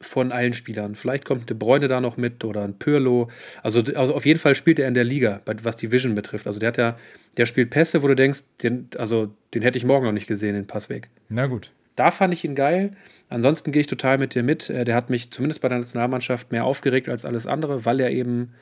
von 0.00 0.30
allen 0.32 0.52
Spielern. 0.52 0.94
Vielleicht 0.94 1.24
kommt 1.24 1.48
De 1.48 1.56
Bruyne 1.56 1.88
da 1.88 2.00
noch 2.00 2.16
mit 2.16 2.44
oder 2.44 2.62
ein 2.62 2.78
Pirlo. 2.78 3.30
Also, 3.62 3.82
also 3.94 4.14
auf 4.14 4.26
jeden 4.26 4.38
Fall 4.38 4.54
spielt 4.54 4.78
er 4.78 4.88
in 4.88 4.94
der 4.94 5.04
Liga, 5.04 5.40
was 5.62 5.76
die 5.76 5.90
Vision 5.90 6.14
betrifft. 6.14 6.46
Also 6.46 6.60
der 6.60 6.68
hat 6.68 6.76
ja, 6.76 6.98
der 7.38 7.46
spielt 7.46 7.70
Pässe, 7.70 8.02
wo 8.02 8.08
du 8.08 8.14
denkst, 8.14 8.42
den, 8.62 8.88
also 8.98 9.32
den 9.54 9.62
hätte 9.62 9.78
ich 9.78 9.84
morgen 9.84 10.04
noch 10.04 10.12
nicht 10.12 10.26
gesehen, 10.26 10.54
den 10.54 10.66
Passweg. 10.66 11.08
Na 11.28 11.46
gut. 11.46 11.70
Da 11.94 12.10
fand 12.10 12.34
ich 12.34 12.44
ihn 12.44 12.54
geil. 12.54 12.90
Ansonsten 13.30 13.72
gehe 13.72 13.80
ich 13.80 13.86
total 13.86 14.18
mit 14.18 14.34
dir 14.34 14.42
mit. 14.42 14.68
Äh, 14.68 14.84
der 14.84 14.94
hat 14.94 15.08
mich 15.08 15.30
zumindest 15.30 15.62
bei 15.62 15.68
der 15.68 15.78
Nationalmannschaft 15.78 16.52
mehr 16.52 16.64
aufgeregt 16.64 17.08
als 17.08 17.24
alles 17.24 17.46
andere, 17.46 17.86
weil 17.86 18.00
er 18.00 18.10
eben 18.10 18.52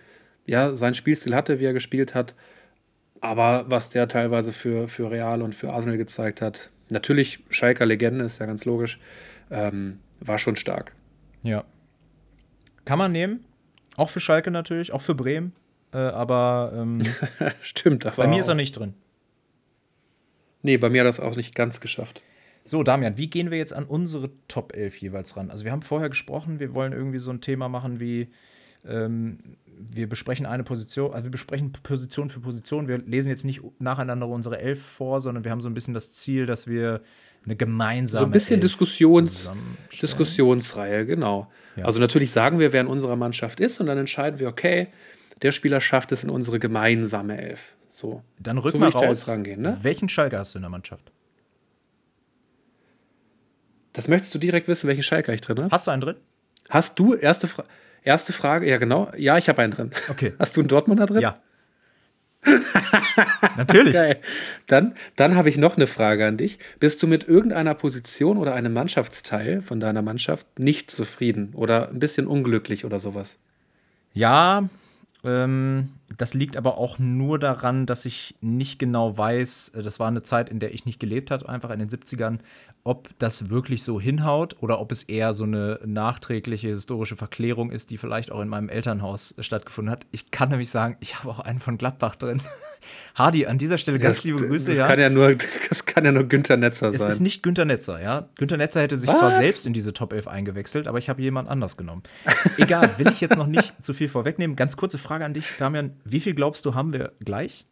ja 0.46 0.74
seinen 0.76 0.94
Spielstil 0.94 1.34
hatte, 1.34 1.58
wie 1.58 1.64
er 1.64 1.72
gespielt 1.72 2.14
hat. 2.14 2.34
Aber 3.20 3.64
was 3.68 3.88
der 3.90 4.06
teilweise 4.06 4.52
für, 4.52 4.86
für 4.86 5.10
Real 5.10 5.42
und 5.42 5.54
für 5.54 5.72
Arsenal 5.72 5.96
gezeigt 5.96 6.42
hat, 6.42 6.70
Natürlich, 6.90 7.40
Schalker 7.50 7.86
Legende, 7.86 8.24
ist 8.24 8.38
ja 8.38 8.46
ganz 8.46 8.64
logisch. 8.64 8.98
Ähm, 9.50 10.00
war 10.20 10.38
schon 10.38 10.56
stark. 10.56 10.94
Ja. 11.42 11.64
Kann 12.84 12.98
man 12.98 13.12
nehmen. 13.12 13.44
Auch 13.96 14.10
für 14.10 14.20
Schalke 14.20 14.50
natürlich, 14.50 14.92
auch 14.92 15.02
für 15.02 15.14
Bremen. 15.14 15.52
Äh, 15.92 15.98
aber. 15.98 16.72
Ähm, 16.74 17.02
Stimmt, 17.60 18.06
aber. 18.06 18.16
Bei 18.16 18.26
mir 18.26 18.40
ist 18.40 18.48
er 18.48 18.54
nicht 18.54 18.72
drin. 18.72 18.94
Nee, 20.62 20.78
bei 20.78 20.88
mir 20.88 21.00
hat 21.00 21.06
er 21.06 21.10
es 21.10 21.20
auch 21.20 21.36
nicht 21.36 21.54
ganz 21.54 21.80
geschafft. 21.80 22.22
So, 22.64 22.82
Damian, 22.82 23.18
wie 23.18 23.28
gehen 23.28 23.50
wir 23.50 23.58
jetzt 23.58 23.74
an 23.74 23.84
unsere 23.84 24.30
Top 24.48 24.74
11 24.74 24.96
jeweils 24.96 25.36
ran? 25.36 25.50
Also, 25.50 25.64
wir 25.64 25.72
haben 25.72 25.82
vorher 25.82 26.08
gesprochen, 26.08 26.58
wir 26.58 26.74
wollen 26.74 26.92
irgendwie 26.92 27.18
so 27.18 27.30
ein 27.30 27.40
Thema 27.40 27.68
machen 27.68 28.00
wie 28.00 28.28
ähm, 28.86 29.38
wir 29.78 30.08
besprechen 30.08 30.46
eine 30.46 30.64
Position, 30.64 31.12
also 31.12 31.24
wir 31.24 31.30
besprechen 31.30 31.72
Position 31.72 32.28
für 32.28 32.40
Position. 32.40 32.88
Wir 32.88 32.98
lesen 32.98 33.28
jetzt 33.28 33.44
nicht 33.44 33.62
nacheinander 33.78 34.28
unsere 34.28 34.60
Elf 34.60 34.82
vor, 34.82 35.20
sondern 35.20 35.44
wir 35.44 35.50
haben 35.50 35.60
so 35.60 35.68
ein 35.68 35.74
bisschen 35.74 35.94
das 35.94 36.12
Ziel, 36.12 36.46
dass 36.46 36.66
wir 36.66 37.00
eine 37.44 37.56
gemeinsame. 37.56 38.22
So 38.22 38.26
ein 38.26 38.32
bisschen 38.32 38.60
Diskussions, 38.60 39.52
Diskussionsreihe, 40.00 41.06
genau. 41.06 41.50
Ja. 41.76 41.84
Also 41.84 42.00
natürlich 42.00 42.30
sagen 42.30 42.58
wir, 42.58 42.72
wer 42.72 42.80
in 42.80 42.86
unserer 42.86 43.16
Mannschaft 43.16 43.60
ist 43.60 43.80
und 43.80 43.86
dann 43.86 43.98
entscheiden 43.98 44.40
wir, 44.40 44.48
okay, 44.48 44.88
der 45.42 45.52
Spieler 45.52 45.80
schafft 45.80 46.12
es 46.12 46.24
in 46.24 46.30
unsere 46.30 46.58
gemeinsame 46.58 47.40
Elf. 47.40 47.74
So. 47.88 48.22
Dann 48.38 48.58
rücken 48.58 48.78
so 48.78 48.86
wir 48.86 48.94
raus. 48.94 49.28
Rangehen, 49.28 49.60
ne? 49.60 49.78
Welchen 49.82 50.08
Schalke 50.08 50.38
hast 50.38 50.54
du 50.54 50.58
in 50.58 50.62
der 50.62 50.70
Mannschaft? 50.70 51.12
Das 53.92 54.08
möchtest 54.08 54.34
du 54.34 54.38
direkt 54.38 54.66
wissen, 54.66 54.88
welchen 54.88 55.02
Schalke 55.02 55.32
ich 55.32 55.40
drin 55.40 55.58
habe? 55.58 55.70
Hast 55.70 55.86
du 55.86 55.90
einen 55.92 56.00
drin? 56.00 56.16
Hast 56.68 56.98
du, 56.98 57.14
erste 57.14 57.46
Frage. 57.46 57.68
Erste 58.04 58.32
Frage, 58.34 58.68
ja 58.68 58.76
genau. 58.76 59.10
Ja, 59.16 59.38
ich 59.38 59.48
habe 59.48 59.62
einen 59.62 59.72
drin. 59.72 59.90
Okay. 60.08 60.34
Hast 60.38 60.56
du 60.56 60.60
einen 60.60 60.68
Dortmunder 60.68 61.06
drin? 61.06 61.22
Ja. 61.22 61.40
Natürlich. 63.56 63.92
Geil. 63.94 64.20
Dann, 64.66 64.94
dann 65.16 65.34
habe 65.34 65.48
ich 65.48 65.56
noch 65.56 65.76
eine 65.76 65.86
Frage 65.86 66.26
an 66.26 66.36
dich. 66.36 66.58
Bist 66.78 67.02
du 67.02 67.06
mit 67.06 67.26
irgendeiner 67.26 67.74
Position 67.74 68.36
oder 68.36 68.54
einem 68.54 68.74
Mannschaftsteil 68.74 69.62
von 69.62 69.80
deiner 69.80 70.02
Mannschaft 70.02 70.58
nicht 70.58 70.90
zufrieden 70.90 71.52
oder 71.54 71.88
ein 71.88 71.98
bisschen 71.98 72.26
unglücklich 72.26 72.84
oder 72.84 73.00
sowas? 73.00 73.38
Ja, 74.12 74.68
das 75.24 76.34
liegt 76.34 76.58
aber 76.58 76.76
auch 76.76 76.98
nur 76.98 77.38
daran, 77.38 77.86
dass 77.86 78.04
ich 78.04 78.34
nicht 78.42 78.78
genau 78.78 79.16
weiß, 79.16 79.70
äh, 79.70 79.82
das 79.82 79.98
war 79.98 80.08
eine 80.08 80.22
Zeit, 80.22 80.50
in 80.50 80.60
der 80.60 80.74
ich 80.74 80.84
nicht 80.84 81.00
gelebt 81.00 81.30
habe, 81.30 81.48
einfach 81.48 81.70
in 81.70 81.78
den 81.78 81.88
70ern, 81.88 82.40
ob 82.82 83.08
das 83.18 83.48
wirklich 83.48 83.82
so 83.82 83.98
hinhaut 83.98 84.56
oder 84.60 84.80
ob 84.80 84.92
es 84.92 85.02
eher 85.02 85.32
so 85.32 85.44
eine 85.44 85.80
nachträgliche 85.86 86.68
historische 86.68 87.16
Verklärung 87.16 87.70
ist, 87.70 87.90
die 87.90 87.96
vielleicht 87.96 88.30
auch 88.30 88.42
in 88.42 88.48
meinem 88.48 88.68
Elternhaus 88.68 89.34
stattgefunden 89.38 89.90
hat. 89.90 90.06
Ich 90.10 90.30
kann 90.30 90.50
nämlich 90.50 90.68
sagen, 90.68 90.98
ich 91.00 91.18
habe 91.18 91.30
auch 91.30 91.40
einen 91.40 91.60
von 91.60 91.78
Gladbach 91.78 92.16
drin. 92.16 92.42
Hardy, 93.14 93.46
an 93.46 93.58
dieser 93.58 93.78
Stelle 93.78 93.98
ganz 93.98 94.18
das, 94.18 94.24
liebe 94.24 94.46
Grüße. 94.46 94.70
Das, 94.70 94.78
ja. 94.78 94.86
kann 94.86 94.98
ja 94.98 95.08
nur, 95.10 95.36
das 95.68 95.86
kann 95.86 96.04
ja 96.04 96.12
nur 96.12 96.24
Günther 96.24 96.56
Netzer 96.56 96.90
es 96.90 97.00
sein. 97.00 97.08
Es 97.08 97.14
ist 97.14 97.20
nicht 97.20 97.42
Günther 97.42 97.64
Netzer, 97.64 98.00
ja. 98.00 98.28
Günther 98.36 98.56
Netzer 98.56 98.82
hätte 98.82 98.96
sich 98.96 99.08
Was? 99.08 99.18
zwar 99.18 99.30
selbst 99.30 99.66
in 99.66 99.72
diese 99.72 99.92
Top 99.92 100.12
11 100.12 100.28
eingewechselt, 100.28 100.86
aber 100.86 100.98
ich 100.98 101.08
habe 101.08 101.22
jemand 101.22 101.48
anders 101.48 101.76
genommen. 101.76 102.02
Egal, 102.58 102.98
will 102.98 103.08
ich 103.08 103.20
jetzt 103.20 103.36
noch 103.36 103.46
nicht 103.46 103.74
zu 103.82 103.94
viel 103.94 104.08
vorwegnehmen. 104.08 104.56
Ganz 104.56 104.76
kurze 104.76 104.98
Frage 104.98 105.24
an 105.24 105.34
dich, 105.34 105.46
Damian. 105.58 105.96
Wie 106.04 106.20
viel 106.20 106.34
glaubst 106.34 106.64
du, 106.64 106.74
haben 106.74 106.92
wir 106.92 107.12
gleich? 107.24 107.64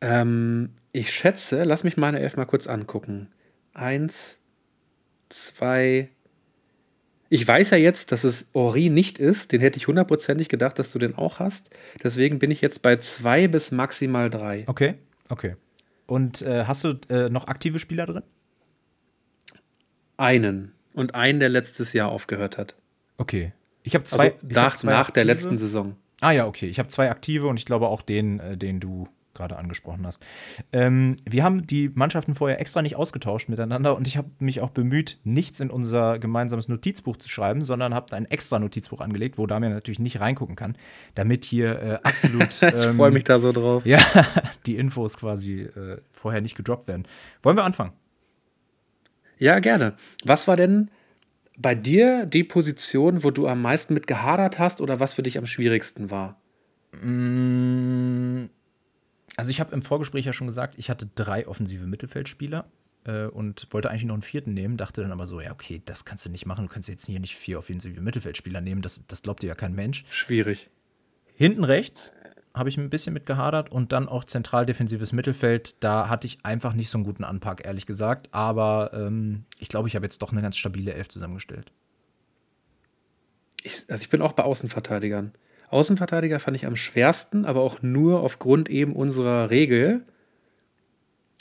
Ähm, 0.00 0.70
ich 0.92 1.10
schätze, 1.10 1.62
lass 1.62 1.84
mich 1.84 1.96
meine 1.96 2.20
Elf 2.20 2.36
mal 2.36 2.44
kurz 2.44 2.66
angucken. 2.66 3.28
Eins, 3.72 4.38
zwei. 5.28 6.10
Ich 7.30 7.46
weiß 7.46 7.70
ja 7.70 7.78
jetzt, 7.78 8.12
dass 8.12 8.24
es 8.24 8.50
Ori 8.52 8.90
nicht 8.90 9.18
ist. 9.18 9.52
Den 9.52 9.60
hätte 9.60 9.78
ich 9.78 9.88
hundertprozentig 9.88 10.48
gedacht, 10.48 10.78
dass 10.78 10.92
du 10.92 10.98
den 10.98 11.14
auch 11.16 11.38
hast. 11.38 11.70
Deswegen 12.02 12.38
bin 12.38 12.50
ich 12.50 12.60
jetzt 12.60 12.82
bei 12.82 12.96
zwei 12.96 13.48
bis 13.48 13.70
maximal 13.70 14.30
drei. 14.30 14.64
Okay, 14.66 14.94
okay. 15.28 15.56
Und 16.06 16.42
äh, 16.42 16.64
hast 16.66 16.84
du 16.84 16.98
äh, 17.08 17.28
noch 17.30 17.48
aktive 17.48 17.78
Spieler 17.78 18.06
drin? 18.06 18.22
Einen. 20.16 20.72
Und 20.92 21.14
einen, 21.14 21.40
der 21.40 21.48
letztes 21.48 21.92
Jahr 21.92 22.10
aufgehört 22.10 22.58
hat. 22.58 22.76
Okay. 23.16 23.52
Ich 23.82 23.94
habe 23.94 24.04
zwei. 24.04 24.32
Also 24.32 24.46
nach, 24.48 24.62
hab 24.64 24.76
zwei 24.76 24.92
nach 24.92 25.10
der 25.10 25.22
aktive. 25.22 25.24
letzten 25.24 25.58
Saison. 25.58 25.96
Ah 26.20 26.30
ja, 26.30 26.46
okay. 26.46 26.66
Ich 26.66 26.78
habe 26.78 26.88
zwei 26.88 27.10
aktive 27.10 27.48
und 27.48 27.58
ich 27.58 27.66
glaube 27.66 27.88
auch 27.88 28.02
den, 28.02 28.38
äh, 28.40 28.56
den 28.56 28.80
du 28.80 29.08
gerade 29.34 29.56
angesprochen 29.56 30.06
hast. 30.06 30.24
Ähm, 30.72 31.16
wir 31.24 31.44
haben 31.44 31.66
die 31.66 31.90
Mannschaften 31.94 32.34
vorher 32.34 32.60
extra 32.60 32.82
nicht 32.82 32.96
ausgetauscht 32.96 33.48
miteinander 33.48 33.96
und 33.96 34.06
ich 34.06 34.16
habe 34.16 34.30
mich 34.38 34.60
auch 34.60 34.70
bemüht, 34.70 35.18
nichts 35.24 35.60
in 35.60 35.70
unser 35.70 36.18
gemeinsames 36.18 36.68
Notizbuch 36.68 37.16
zu 37.16 37.28
schreiben, 37.28 37.62
sondern 37.62 37.94
habe 37.94 38.16
ein 38.16 38.26
extra 38.26 38.58
Notizbuch 38.58 39.00
angelegt, 39.00 39.38
wo 39.38 39.46
Damian 39.46 39.72
natürlich 39.72 39.98
nicht 39.98 40.20
reingucken 40.20 40.56
kann, 40.56 40.76
damit 41.14 41.44
hier 41.44 41.82
äh, 41.82 41.98
absolut. 42.02 42.48
ich 42.62 42.96
freue 42.96 43.10
mich 43.10 43.24
da 43.24 43.38
so 43.38 43.52
drauf. 43.52 43.84
Ja, 43.94 44.00
die 44.66 44.76
Infos 44.76 45.18
quasi 45.18 45.62
äh, 45.62 46.00
vorher 46.10 46.40
nicht 46.40 46.56
gedroppt 46.56 46.88
werden. 46.88 47.06
Wollen 47.42 47.56
wir 47.56 47.64
anfangen? 47.64 47.92
Ja, 49.38 49.58
gerne. 49.58 49.94
Was 50.24 50.48
war 50.48 50.56
denn 50.56 50.90
bei 51.56 51.74
dir 51.74 52.26
die 52.26 52.44
Position, 52.44 53.22
wo 53.22 53.30
du 53.30 53.46
am 53.46 53.62
meisten 53.62 53.94
mit 53.94 54.06
gehadert 54.06 54.58
hast 54.58 54.80
oder 54.80 55.00
was 55.00 55.14
für 55.14 55.22
dich 55.22 55.38
am 55.38 55.46
schwierigsten 55.46 56.10
war? 56.10 56.40
Mm, 57.02 58.46
Also 59.36 59.50
ich 59.50 59.60
habe 59.60 59.74
im 59.74 59.82
Vorgespräch 59.82 60.26
ja 60.26 60.32
schon 60.32 60.46
gesagt, 60.46 60.74
ich 60.76 60.90
hatte 60.90 61.08
drei 61.14 61.46
offensive 61.46 61.86
Mittelfeldspieler 61.86 62.66
äh, 63.04 63.26
und 63.26 63.66
wollte 63.70 63.90
eigentlich 63.90 64.04
noch 64.04 64.14
einen 64.14 64.22
vierten 64.22 64.54
nehmen, 64.54 64.76
dachte 64.76 65.02
dann 65.02 65.12
aber 65.12 65.26
so, 65.26 65.40
ja, 65.40 65.52
okay, 65.52 65.82
das 65.84 66.04
kannst 66.04 66.24
du 66.24 66.30
nicht 66.30 66.46
machen, 66.46 66.66
du 66.66 66.72
kannst 66.72 66.88
jetzt 66.88 67.06
hier 67.06 67.20
nicht 67.20 67.36
vier 67.36 67.58
offensive 67.58 68.00
Mittelfeldspieler 68.00 68.60
nehmen, 68.60 68.82
das, 68.82 69.06
das 69.06 69.22
glaubt 69.22 69.42
dir 69.42 69.48
ja 69.48 69.54
kein 69.54 69.74
Mensch. 69.74 70.04
Schwierig. 70.08 70.70
Hinten 71.34 71.64
rechts 71.64 72.12
habe 72.54 72.68
ich 72.68 72.76
ein 72.76 72.88
bisschen 72.88 73.12
mit 73.12 73.26
gehadert 73.26 73.72
und 73.72 73.90
dann 73.90 74.08
auch 74.08 74.22
zentral 74.22 74.64
defensives 74.64 75.12
Mittelfeld, 75.12 75.82
da 75.82 76.08
hatte 76.08 76.28
ich 76.28 76.44
einfach 76.44 76.72
nicht 76.72 76.88
so 76.88 76.98
einen 76.98 77.04
guten 77.04 77.24
Anpack, 77.24 77.64
ehrlich 77.64 77.86
gesagt, 77.86 78.28
aber 78.30 78.92
ähm, 78.94 79.44
ich 79.58 79.68
glaube, 79.68 79.88
ich 79.88 79.96
habe 79.96 80.06
jetzt 80.06 80.22
doch 80.22 80.30
eine 80.30 80.40
ganz 80.40 80.56
stabile 80.56 80.94
Elf 80.94 81.08
zusammengestellt. 81.08 81.72
Ich, 83.64 83.86
also 83.88 84.02
ich 84.02 84.10
bin 84.10 84.22
auch 84.22 84.32
bei 84.32 84.44
Außenverteidigern. 84.44 85.32
Außenverteidiger 85.70 86.40
fand 86.40 86.56
ich 86.56 86.66
am 86.66 86.76
schwersten, 86.76 87.44
aber 87.44 87.60
auch 87.60 87.82
nur 87.82 88.20
aufgrund 88.20 88.68
eben 88.68 88.94
unserer 88.94 89.50
Regel, 89.50 90.02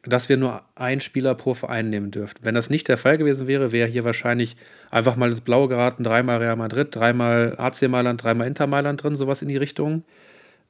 dass 0.05 0.27
wir 0.27 0.37
nur 0.37 0.63
einen 0.75 0.99
Spieler 0.99 1.33
pro 1.35 1.53
Verein 1.53 1.89
nehmen 1.89 2.11
dürften. 2.11 2.43
Wenn 2.43 2.55
das 2.55 2.69
nicht 2.69 2.87
der 2.87 2.97
Fall 2.97 3.17
gewesen 3.17 3.47
wäre, 3.47 3.71
wäre 3.71 3.87
hier 3.87 4.03
wahrscheinlich 4.03 4.57
einfach 4.91 5.15
mal 5.15 5.29
ins 5.29 5.41
Blaue 5.41 5.69
geraten, 5.69 6.03
dreimal 6.03 6.37
Real 6.37 6.57
Madrid, 6.57 6.89
dreimal 6.91 7.55
AC 7.57 7.83
Mailand, 7.83 8.21
dreimal 8.21 8.47
Inter 8.47 8.67
Mailand 8.67 9.01
drin, 9.01 9.15
sowas 9.15 9.41
in 9.41 9.47
die 9.47 9.57
Richtung. 9.57 10.03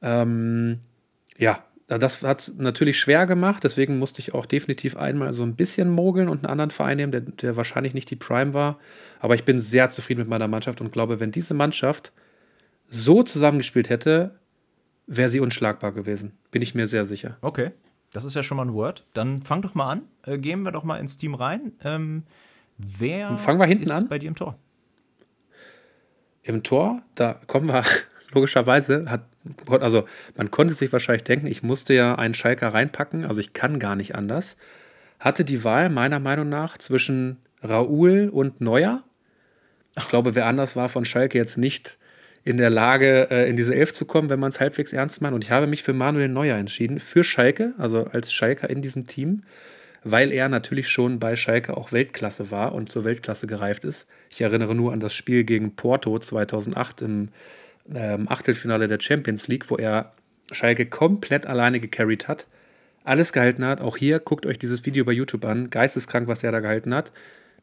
Ähm, 0.02 0.78
ja, 1.36 1.64
das 1.88 2.22
hat 2.22 2.40
es 2.40 2.56
natürlich 2.58 2.98
schwer 2.98 3.26
gemacht, 3.26 3.64
deswegen 3.64 3.98
musste 3.98 4.20
ich 4.20 4.34
auch 4.34 4.46
definitiv 4.46 4.96
einmal 4.96 5.32
so 5.32 5.42
ein 5.42 5.56
bisschen 5.56 5.90
mogeln 5.90 6.28
und 6.28 6.38
einen 6.38 6.50
anderen 6.50 6.70
Verein 6.70 6.96
nehmen, 6.96 7.12
der, 7.12 7.20
der 7.20 7.56
wahrscheinlich 7.56 7.92
nicht 7.92 8.10
die 8.10 8.16
Prime 8.16 8.54
war. 8.54 8.78
Aber 9.20 9.34
ich 9.34 9.44
bin 9.44 9.58
sehr 9.58 9.90
zufrieden 9.90 10.20
mit 10.20 10.28
meiner 10.28 10.48
Mannschaft 10.48 10.80
und 10.80 10.92
glaube, 10.92 11.20
wenn 11.20 11.32
diese 11.32 11.54
Mannschaft 11.54 12.12
so 12.94 13.22
zusammengespielt 13.22 13.90
hätte, 13.90 14.38
wäre 15.06 15.28
sie 15.28 15.40
unschlagbar 15.40 15.92
gewesen. 15.92 16.32
Bin 16.50 16.62
ich 16.62 16.74
mir 16.74 16.86
sehr 16.86 17.04
sicher. 17.04 17.36
Okay, 17.40 17.72
das 18.12 18.24
ist 18.24 18.36
ja 18.36 18.42
schon 18.42 18.56
mal 18.56 18.64
ein 18.64 18.72
Word. 18.72 19.04
Dann 19.12 19.42
fang 19.42 19.60
doch 19.62 19.74
mal 19.74 19.90
an. 19.90 20.02
Äh, 20.24 20.38
gehen 20.38 20.62
wir 20.62 20.72
doch 20.72 20.84
mal 20.84 20.98
ins 20.98 21.16
Team 21.16 21.34
rein. 21.34 21.72
Ähm, 21.82 22.22
wer 22.78 23.36
Fangen 23.36 23.58
wir 23.58 23.66
hinten 23.66 23.84
ist 23.84 23.90
an? 23.90 24.08
bei 24.08 24.18
dir 24.18 24.28
im 24.28 24.36
Tor? 24.36 24.56
Im 26.42 26.62
Tor, 26.62 27.02
da 27.14 27.40
kommen 27.46 27.66
wir 27.66 27.84
logischerweise, 28.32 29.10
hat, 29.10 29.24
also 29.68 30.04
man 30.36 30.50
konnte 30.50 30.74
sich 30.74 30.92
wahrscheinlich 30.92 31.24
denken, 31.24 31.46
ich 31.46 31.62
musste 31.62 31.94
ja 31.94 32.14
einen 32.14 32.34
Schalker 32.34 32.72
reinpacken, 32.72 33.24
also 33.24 33.40
ich 33.40 33.52
kann 33.52 33.78
gar 33.78 33.96
nicht 33.96 34.14
anders. 34.14 34.56
Hatte 35.18 35.44
die 35.44 35.64
Wahl 35.64 35.90
meiner 35.90 36.20
Meinung 36.20 36.48
nach 36.48 36.78
zwischen 36.78 37.38
Raoul 37.62 38.28
und 38.32 38.60
Neuer. 38.60 39.02
Ich 39.96 40.08
glaube, 40.08 40.34
wer 40.34 40.46
anders 40.46 40.76
war 40.76 40.88
von 40.88 41.04
Schalke 41.04 41.38
jetzt 41.38 41.56
nicht 41.58 41.98
in 42.44 42.58
der 42.58 42.70
Lage, 42.70 43.28
äh, 43.30 43.48
in 43.48 43.56
diese 43.56 43.74
Elf 43.74 43.92
zu 43.92 44.04
kommen, 44.04 44.28
wenn 44.28 44.38
man 44.38 44.50
es 44.50 44.60
halbwegs 44.60 44.92
ernst 44.92 45.22
meint. 45.22 45.34
Und 45.34 45.42
ich 45.42 45.50
habe 45.50 45.66
mich 45.66 45.82
für 45.82 45.94
Manuel 45.94 46.28
Neuer 46.28 46.56
entschieden, 46.56 47.00
für 47.00 47.24
Schalke, 47.24 47.72
also 47.78 48.04
als 48.04 48.32
Schalker 48.32 48.68
in 48.68 48.82
diesem 48.82 49.06
Team, 49.06 49.42
weil 50.04 50.30
er 50.30 50.50
natürlich 50.50 50.88
schon 50.88 51.18
bei 51.18 51.36
Schalke 51.36 51.76
auch 51.76 51.90
Weltklasse 51.92 52.50
war 52.50 52.74
und 52.74 52.90
zur 52.90 53.04
Weltklasse 53.04 53.46
gereift 53.46 53.84
ist. 53.84 54.06
Ich 54.28 54.42
erinnere 54.42 54.74
nur 54.74 54.92
an 54.92 55.00
das 55.00 55.14
Spiel 55.14 55.44
gegen 55.44 55.74
Porto 55.74 56.18
2008 56.18 57.02
im 57.02 57.28
ähm, 57.94 58.28
Achtelfinale 58.28 58.88
der 58.88 59.00
Champions 59.00 59.48
League, 59.48 59.70
wo 59.70 59.76
er 59.76 60.12
Schalke 60.52 60.84
komplett 60.84 61.46
alleine 61.46 61.80
gecarried 61.80 62.28
hat, 62.28 62.46
alles 63.04 63.32
gehalten 63.32 63.64
hat. 63.64 63.80
Auch 63.80 63.96
hier 63.96 64.18
guckt 64.18 64.44
euch 64.44 64.58
dieses 64.58 64.84
Video 64.84 65.06
bei 65.06 65.12
YouTube 65.12 65.46
an. 65.46 65.70
Geisteskrank, 65.70 66.28
was 66.28 66.44
er 66.44 66.52
da 66.52 66.60
gehalten 66.60 66.94
hat. 66.94 67.10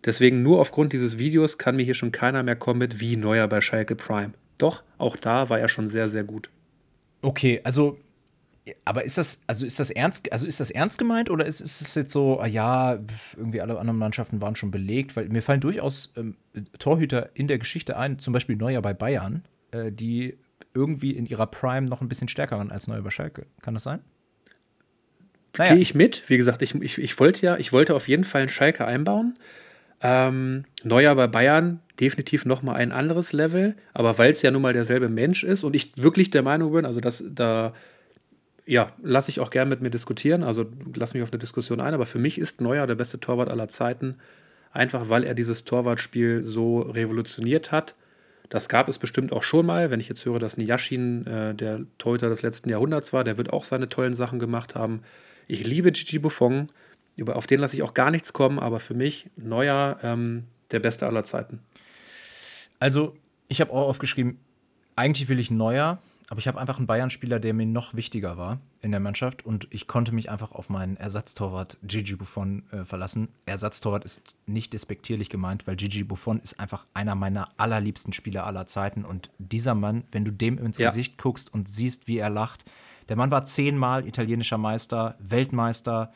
Deswegen 0.06 0.42
nur 0.42 0.60
aufgrund 0.60 0.94
dieses 0.94 1.20
Videos 1.20 1.60
kann 1.60 1.76
mir 1.76 1.84
hier 1.84 1.94
schon 1.94 2.12
keiner 2.12 2.42
mehr 2.42 2.56
kommen 2.56 2.80
mit 2.80 3.00
wie 3.00 3.18
Neuer 3.18 3.48
bei 3.48 3.62
Schalke 3.62 3.96
Prime. 3.96 4.34
Doch, 4.58 4.84
auch 4.98 5.16
da 5.16 5.50
war 5.50 5.60
er 5.60 5.68
schon 5.68 5.88
sehr, 5.88 6.10
sehr 6.10 6.24
gut. 6.24 6.50
Okay, 7.22 7.62
also 7.64 7.98
aber 8.86 9.04
ist 9.04 9.18
das, 9.18 9.44
also 9.48 9.66
ist 9.66 9.80
das 9.80 9.90
ernst, 9.90 10.32
also 10.32 10.46
ist 10.46 10.60
das 10.60 10.70
ernst 10.70 10.98
gemeint 10.98 11.30
oder 11.30 11.46
ist, 11.46 11.62
ist 11.62 11.82
es 11.82 11.96
jetzt 11.96 12.12
so, 12.12 12.40
ah 12.40 12.46
ja, 12.46 13.00
irgendwie 13.36 13.62
alle 13.62 13.80
anderen 13.80 13.98
Mannschaften 13.98 14.40
waren 14.40 14.56
schon 14.56 14.70
belegt? 14.70 15.16
Weil 15.16 15.30
mir 15.30 15.42
fallen 15.42 15.62
durchaus 15.62 16.14
ähm, 16.16 16.36
Torhüter 16.78 17.32
in 17.34 17.48
der 17.48 17.58
Geschichte 17.58 17.98
ein, 17.98 18.20
zum 18.20 18.34
Beispiel 18.34 18.56
Neuer 18.56 18.82
bei 18.82 18.94
Bayern, 18.94 19.44
äh, 19.72 19.92
die 19.92 20.38
irgendwie 20.74 21.12
in 21.12 21.26
ihrer 21.26 21.48
Prime 21.48 21.88
noch 21.88 22.02
ein 22.02 22.10
bisschen 22.10 22.28
stärker 22.28 22.58
waren 22.58 22.72
als 22.72 22.88
Neuer 22.88 23.02
bei 23.02 23.10
Schalke. 23.10 23.48
Kann 23.62 23.74
das 23.74 23.84
sein? 23.84 24.02
Gehe 25.54 25.76
ich 25.76 25.96
mit. 25.96 26.24
Wie 26.28 26.38
gesagt, 26.38 26.62
ich, 26.62 26.76
ich, 26.76 26.98
ich 26.98 27.20
wollte 27.20 27.46
ja, 27.46 27.58
ich 27.58 27.74
wollte 27.74 27.94
auf 27.96 28.08
jeden 28.08 28.24
Fall 28.24 28.42
einen 28.42 28.50
Schalke 28.50 28.86
einbauen. 28.86 29.38
Ähm, 30.02 30.66
Neuer 30.84 31.16
bei 31.16 31.28
Bayern 31.28 31.80
definitiv 32.00 32.46
noch 32.46 32.64
mal 32.64 32.74
ein 32.74 32.92
anderes 32.92 33.34
Level, 33.34 33.76
aber 33.94 34.18
weil 34.18 34.32
es 34.32 34.42
ja 34.42 34.50
nun 34.50 34.64
mal 34.64 34.74
derselbe 34.74 35.10
Mensch 35.10 35.44
ist 35.44 35.64
und 35.64 35.76
ich 35.76 35.92
wirklich 35.96 36.32
der 36.32 36.42
Meinung 36.42 36.72
bin, 36.74 36.86
also 36.86 37.00
das 37.00 37.24
da 37.30 37.74
ja, 38.66 38.94
lasse 39.02 39.32
ich 39.32 39.40
auch 39.40 39.50
gern 39.50 39.70
mit 39.70 39.82
mir 39.82 39.90
diskutieren, 39.90 40.44
also 40.44 40.66
lass 40.96 41.14
mich 41.14 41.24
auf 41.24 41.32
eine 41.32 41.40
Diskussion 41.40 41.80
ein, 41.80 41.94
aber 41.94 42.06
für 42.06 42.20
mich 42.20 42.38
ist 42.38 42.62
Neuer 42.62 42.88
der 42.88 42.96
beste 42.96 43.20
Torwart 43.20 43.50
aller 43.50 43.68
Zeiten, 43.68 44.16
einfach 44.72 45.10
weil 45.10 45.24
er 45.24 45.34
dieses 45.34 45.66
Torwartspiel 45.66 46.44
so 46.44 46.80
revolutioniert 46.80 47.72
hat. 47.72 47.96
Das 48.50 48.70
gab 48.70 48.90
es 48.90 49.00
bestimmt 49.00 49.32
auch 49.32 49.44
schon 49.44 49.66
mal, 49.66 49.92
wenn 49.92 50.00
ich 50.00 50.10
jetzt 50.10 50.26
höre, 50.26 50.40
dass 50.40 50.58
ein 50.58 50.66
Yashin 50.66 51.26
äh, 51.26 51.56
der 51.56 51.82
Torhüter 51.98 52.30
des 52.30 52.42
letzten 52.42 52.70
Jahrhunderts 52.70 53.14
war, 53.14 53.24
der 53.24 53.38
wird 53.38 53.52
auch 53.52 53.66
seine 53.66 53.90
tollen 53.90 54.14
Sachen 54.14 54.40
gemacht 54.40 54.76
haben. 54.76 55.02
Ich 55.48 55.66
liebe 55.66 55.92
Gigi 55.92 56.20
Buffon, 56.20 56.68
über, 57.22 57.36
auf 57.36 57.48
den 57.48 57.60
lasse 57.60 57.76
ich 57.76 57.84
auch 57.84 57.94
gar 57.94 58.12
nichts 58.12 58.34
kommen, 58.34 58.60
aber 58.60 58.80
für 58.80 58.96
mich 58.96 59.30
Neuer 59.38 59.98
ähm, 60.04 60.46
der 60.72 60.80
beste 60.80 61.06
aller 61.06 61.24
Zeiten. 61.24 61.60
Also, 62.80 63.16
ich 63.48 63.62
habe 63.62 63.72
auch 63.72 63.88
aufgeschrieben, 63.88 64.40
eigentlich 64.96 65.30
will 65.30 65.40
ich 65.40 65.52
Neuer, 65.52 66.00
aber 66.30 66.40
ich 66.40 66.48
habe 66.48 66.60
einfach 66.60 66.78
einen 66.78 66.88
Bayern-Spieler, 66.88 67.40
der 67.40 67.54
mir 67.54 67.66
noch 67.66 67.94
wichtiger 67.94 68.38
war 68.38 68.60
in 68.82 68.92
der 68.92 69.00
Mannschaft 69.00 69.46
und 69.46 69.68
ich 69.70 69.86
konnte 69.86 70.14
mich 70.14 70.32
einfach 70.32 70.54
auf 70.54 70.70
meinen 70.70 70.98
Ersatztorwart 70.98 71.78
Gigi 71.84 72.16
Buffon 72.16 72.64
äh, 72.72 72.86
verlassen. 72.86 73.28
Ersatztorwart 73.46 74.06
ist 74.06 74.24
nicht 74.46 74.74
despektierlich 74.74 75.30
gemeint, 75.30 75.68
weil 75.68 75.76
Gigi 75.76 76.04
Buffon 76.04 76.40
ist 76.40 76.60
einfach 76.60 76.88
einer 76.94 77.16
meiner 77.16 77.50
allerliebsten 77.58 78.14
Spieler 78.14 78.48
aller 78.48 78.66
Zeiten 78.66 79.06
und 79.06 79.30
dieser 79.38 79.76
Mann, 79.76 80.06
wenn 80.12 80.26
du 80.26 80.32
dem 80.32 80.58
ins 80.58 80.78
Ja. 80.78 80.88
Gesicht 80.88 81.18
guckst 81.18 81.54
und 81.54 81.68
siehst, 81.68 82.08
wie 82.08 82.18
er 82.18 82.30
lacht, 82.30 82.66
der 83.10 83.18
Mann 83.18 83.30
war 83.30 83.44
zehnmal 83.44 84.08
italienischer 84.08 84.58
Meister, 84.58 85.18
Weltmeister, 85.20 86.14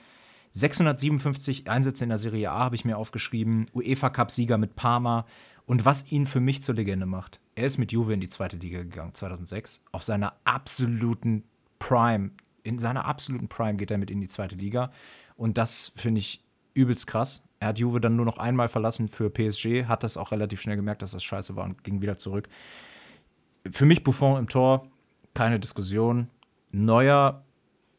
657 0.55 1.69
Einsätze 1.69 2.05
in 2.05 2.09
der 2.09 2.17
Serie 2.17 2.49
A 2.49 2.59
habe 2.59 2.75
ich 2.77 2.85
mir 2.85 2.97
aufgeschrieben, 2.97 3.65
UEFA 3.73 4.09
Cup 4.09 4.31
Sieger 4.31 4.57
mit 4.57 4.77
Parma 4.77 5.25
Und 5.65 5.83
was 5.83 6.09
ihn 6.11 6.27
für 6.27 6.39
mich 6.39 6.63
zur 6.63 6.75
Legende 6.75 7.05
macht, 7.05 7.41
er 7.55 7.65
ist 7.65 7.77
mit 7.77 7.91
Juve 7.91 8.13
in 8.13 8.21
die 8.21 8.29
zweite 8.29 8.55
Liga 8.55 8.79
gegangen, 8.79 9.13
2006, 9.13 9.83
auf 9.91 10.03
seiner 10.03 10.33
absoluten 10.45 11.43
Prime. 11.77 12.31
In 12.63 12.79
seiner 12.79 13.03
absoluten 13.03 13.49
Prime 13.49 13.75
geht 13.75 13.91
er 13.91 13.97
mit 13.97 14.09
in 14.09 14.21
die 14.21 14.29
zweite 14.29 14.55
Liga. 14.55 14.91
Und 15.35 15.57
das 15.57 15.91
finde 15.97 16.19
ich 16.19 16.41
übelst 16.73 17.05
krass. 17.05 17.45
Er 17.59 17.69
hat 17.69 17.79
Juve 17.79 17.99
dann 17.99 18.15
nur 18.15 18.25
noch 18.25 18.37
einmal 18.37 18.69
verlassen 18.69 19.09
für 19.09 19.29
PSG, 19.29 19.85
hat 19.87 20.03
das 20.03 20.15
auch 20.15 20.31
relativ 20.31 20.61
schnell 20.61 20.77
gemerkt, 20.77 21.01
dass 21.01 21.11
das 21.11 21.23
scheiße 21.23 21.57
war 21.57 21.65
und 21.65 21.83
ging 21.83 22.01
wieder 22.01 22.17
zurück. 22.17 22.47
Für 23.69 23.85
mich 23.85 24.03
Buffon 24.03 24.37
im 24.37 24.47
Tor, 24.47 24.87
keine 25.33 25.59
Diskussion. 25.59 26.29
Neuer, 26.71 27.44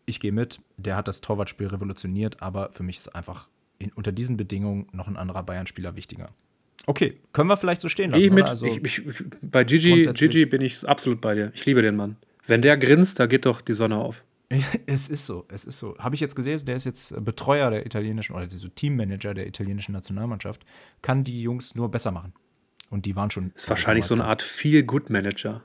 ich 0.06 0.20
gehe 0.20 0.32
mit, 0.32 0.60
der 0.76 0.96
hat 0.96 1.08
das 1.08 1.20
Torwartspiel 1.20 1.66
revolutioniert, 1.66 2.40
aber 2.40 2.70
für 2.72 2.82
mich 2.82 2.96
ist 2.98 3.14
einfach 3.14 3.48
in, 3.78 3.92
unter 3.92 4.12
diesen 4.12 4.36
Bedingungen 4.36 4.86
noch 4.92 5.08
ein 5.08 5.16
anderer 5.16 5.42
Bayern-Spieler 5.42 5.96
wichtiger. 5.96 6.30
Okay, 6.86 7.18
können 7.32 7.48
wir 7.48 7.56
vielleicht 7.56 7.80
so 7.80 7.88
stehen 7.88 8.12
lassen. 8.12 8.22
Ich 8.22 8.30
mit. 8.30 8.48
Also 8.48 8.66
ich, 8.66 8.82
ich, 8.82 9.02
bei 9.42 9.64
Gigi, 9.64 10.08
Gigi 10.12 10.46
bin 10.46 10.60
ich 10.60 10.88
absolut 10.88 11.20
bei 11.20 11.34
dir. 11.34 11.50
Ich 11.54 11.66
liebe 11.66 11.82
den 11.82 11.96
Mann. 11.96 12.16
Wenn 12.46 12.62
der 12.62 12.76
grinst, 12.76 13.18
da 13.18 13.26
geht 13.26 13.44
doch 13.44 13.60
die 13.60 13.74
Sonne 13.74 13.96
auf. 13.96 14.24
Es 14.86 15.08
ist 15.08 15.26
so, 15.26 15.44
es 15.48 15.64
ist 15.64 15.78
so. 15.78 15.98
Habe 15.98 16.14
ich 16.14 16.20
jetzt 16.20 16.36
gesehen, 16.36 16.64
der 16.64 16.76
ist 16.76 16.84
jetzt 16.84 17.12
Betreuer 17.24 17.70
der 17.72 17.84
italienischen 17.84 18.36
oder 18.36 18.48
so 18.48 18.68
Teammanager 18.68 19.34
der 19.34 19.48
italienischen 19.48 19.92
Nationalmannschaft, 19.92 20.64
kann 21.02 21.24
die 21.24 21.42
Jungs 21.42 21.74
nur 21.74 21.90
besser 21.90 22.12
machen. 22.12 22.32
Und 22.88 23.04
die 23.06 23.16
waren 23.16 23.32
schon. 23.32 23.50
Ist 23.56 23.68
wahrscheinlich 23.68 24.04
so 24.04 24.14
eine 24.14 24.24
Art 24.24 24.42
Feel-Good-Manager. 24.42 25.62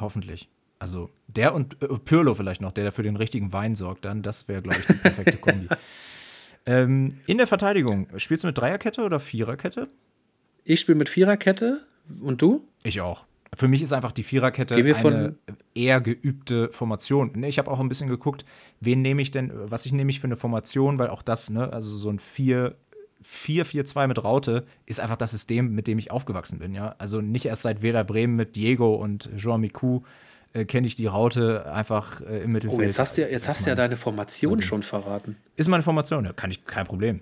Hoffentlich. 0.00 0.48
Also 0.82 1.10
der 1.28 1.54
und 1.54 1.80
äh, 1.80 1.86
Pirlo 1.86 2.34
vielleicht 2.34 2.60
noch, 2.60 2.72
der 2.72 2.90
für 2.90 3.04
den 3.04 3.14
richtigen 3.14 3.52
Wein 3.52 3.76
sorgt, 3.76 4.04
dann, 4.04 4.22
das 4.22 4.48
wäre, 4.48 4.62
glaube 4.62 4.78
ich, 4.80 4.86
die 4.88 4.94
perfekte 4.94 5.36
Kombi. 5.36 5.68
ähm, 6.66 7.10
in 7.26 7.38
der 7.38 7.46
Verteidigung, 7.46 8.08
spielst 8.16 8.42
du 8.42 8.48
mit 8.48 8.58
Dreierkette 8.58 9.02
oder 9.02 9.20
Viererkette? 9.20 9.86
Ich 10.64 10.80
spiele 10.80 10.98
mit 10.98 11.08
Viererkette 11.08 11.86
und 12.20 12.42
du? 12.42 12.66
Ich 12.82 13.00
auch. 13.00 13.26
Für 13.54 13.68
mich 13.68 13.80
ist 13.80 13.92
einfach 13.92 14.10
die 14.10 14.24
Viererkette 14.24 14.74
eine 14.74 15.36
eher 15.72 16.00
geübte 16.00 16.72
Formation. 16.72 17.44
Ich 17.44 17.58
habe 17.58 17.70
auch 17.70 17.78
ein 17.78 17.88
bisschen 17.88 18.08
geguckt, 18.08 18.44
wen 18.80 19.02
nehme 19.02 19.22
ich 19.22 19.30
denn, 19.30 19.52
was 19.54 19.86
ich 19.86 19.92
nehme 19.92 20.10
ich 20.10 20.18
für 20.18 20.26
eine 20.26 20.36
Formation, 20.36 20.98
weil 20.98 21.10
auch 21.10 21.22
das, 21.22 21.48
ne, 21.48 21.72
also 21.72 21.96
so 21.96 22.10
ein 22.10 22.18
4 22.18 22.74
4-4-2 23.24 24.08
mit 24.08 24.24
Raute 24.24 24.66
ist 24.84 24.98
einfach 24.98 25.16
das 25.16 25.30
System, 25.30 25.76
mit 25.76 25.86
dem 25.86 26.00
ich 26.00 26.10
aufgewachsen 26.10 26.58
bin, 26.58 26.74
ja. 26.74 26.96
Also 26.98 27.20
nicht 27.20 27.44
erst 27.44 27.62
seit 27.62 27.80
Werder 27.82 28.02
Bremen 28.02 28.34
mit 28.34 28.56
Diego 28.56 28.96
und 28.96 29.30
Jean 29.36 29.60
Miku 29.60 30.00
äh, 30.52 30.64
kenne 30.64 30.86
ich 30.86 30.94
die 30.94 31.06
Raute 31.06 31.70
einfach 31.72 32.20
äh, 32.20 32.42
im 32.42 32.52
Mittelfeld. 32.52 32.80
Oh, 32.80 32.82
jetzt 32.82 32.98
hast 32.98 33.16
du 33.16 33.22
ja, 33.22 33.28
jetzt 33.28 33.48
hast 33.48 33.66
ja 33.66 33.74
deine 33.74 33.96
Formation 33.96 34.62
schon 34.62 34.82
verraten. 34.82 35.36
Ist 35.56 35.68
meine 35.68 35.82
Formation, 35.82 36.24
ja, 36.24 36.32
kann 36.32 36.50
ich, 36.50 36.64
kein 36.64 36.86
Problem 36.86 37.20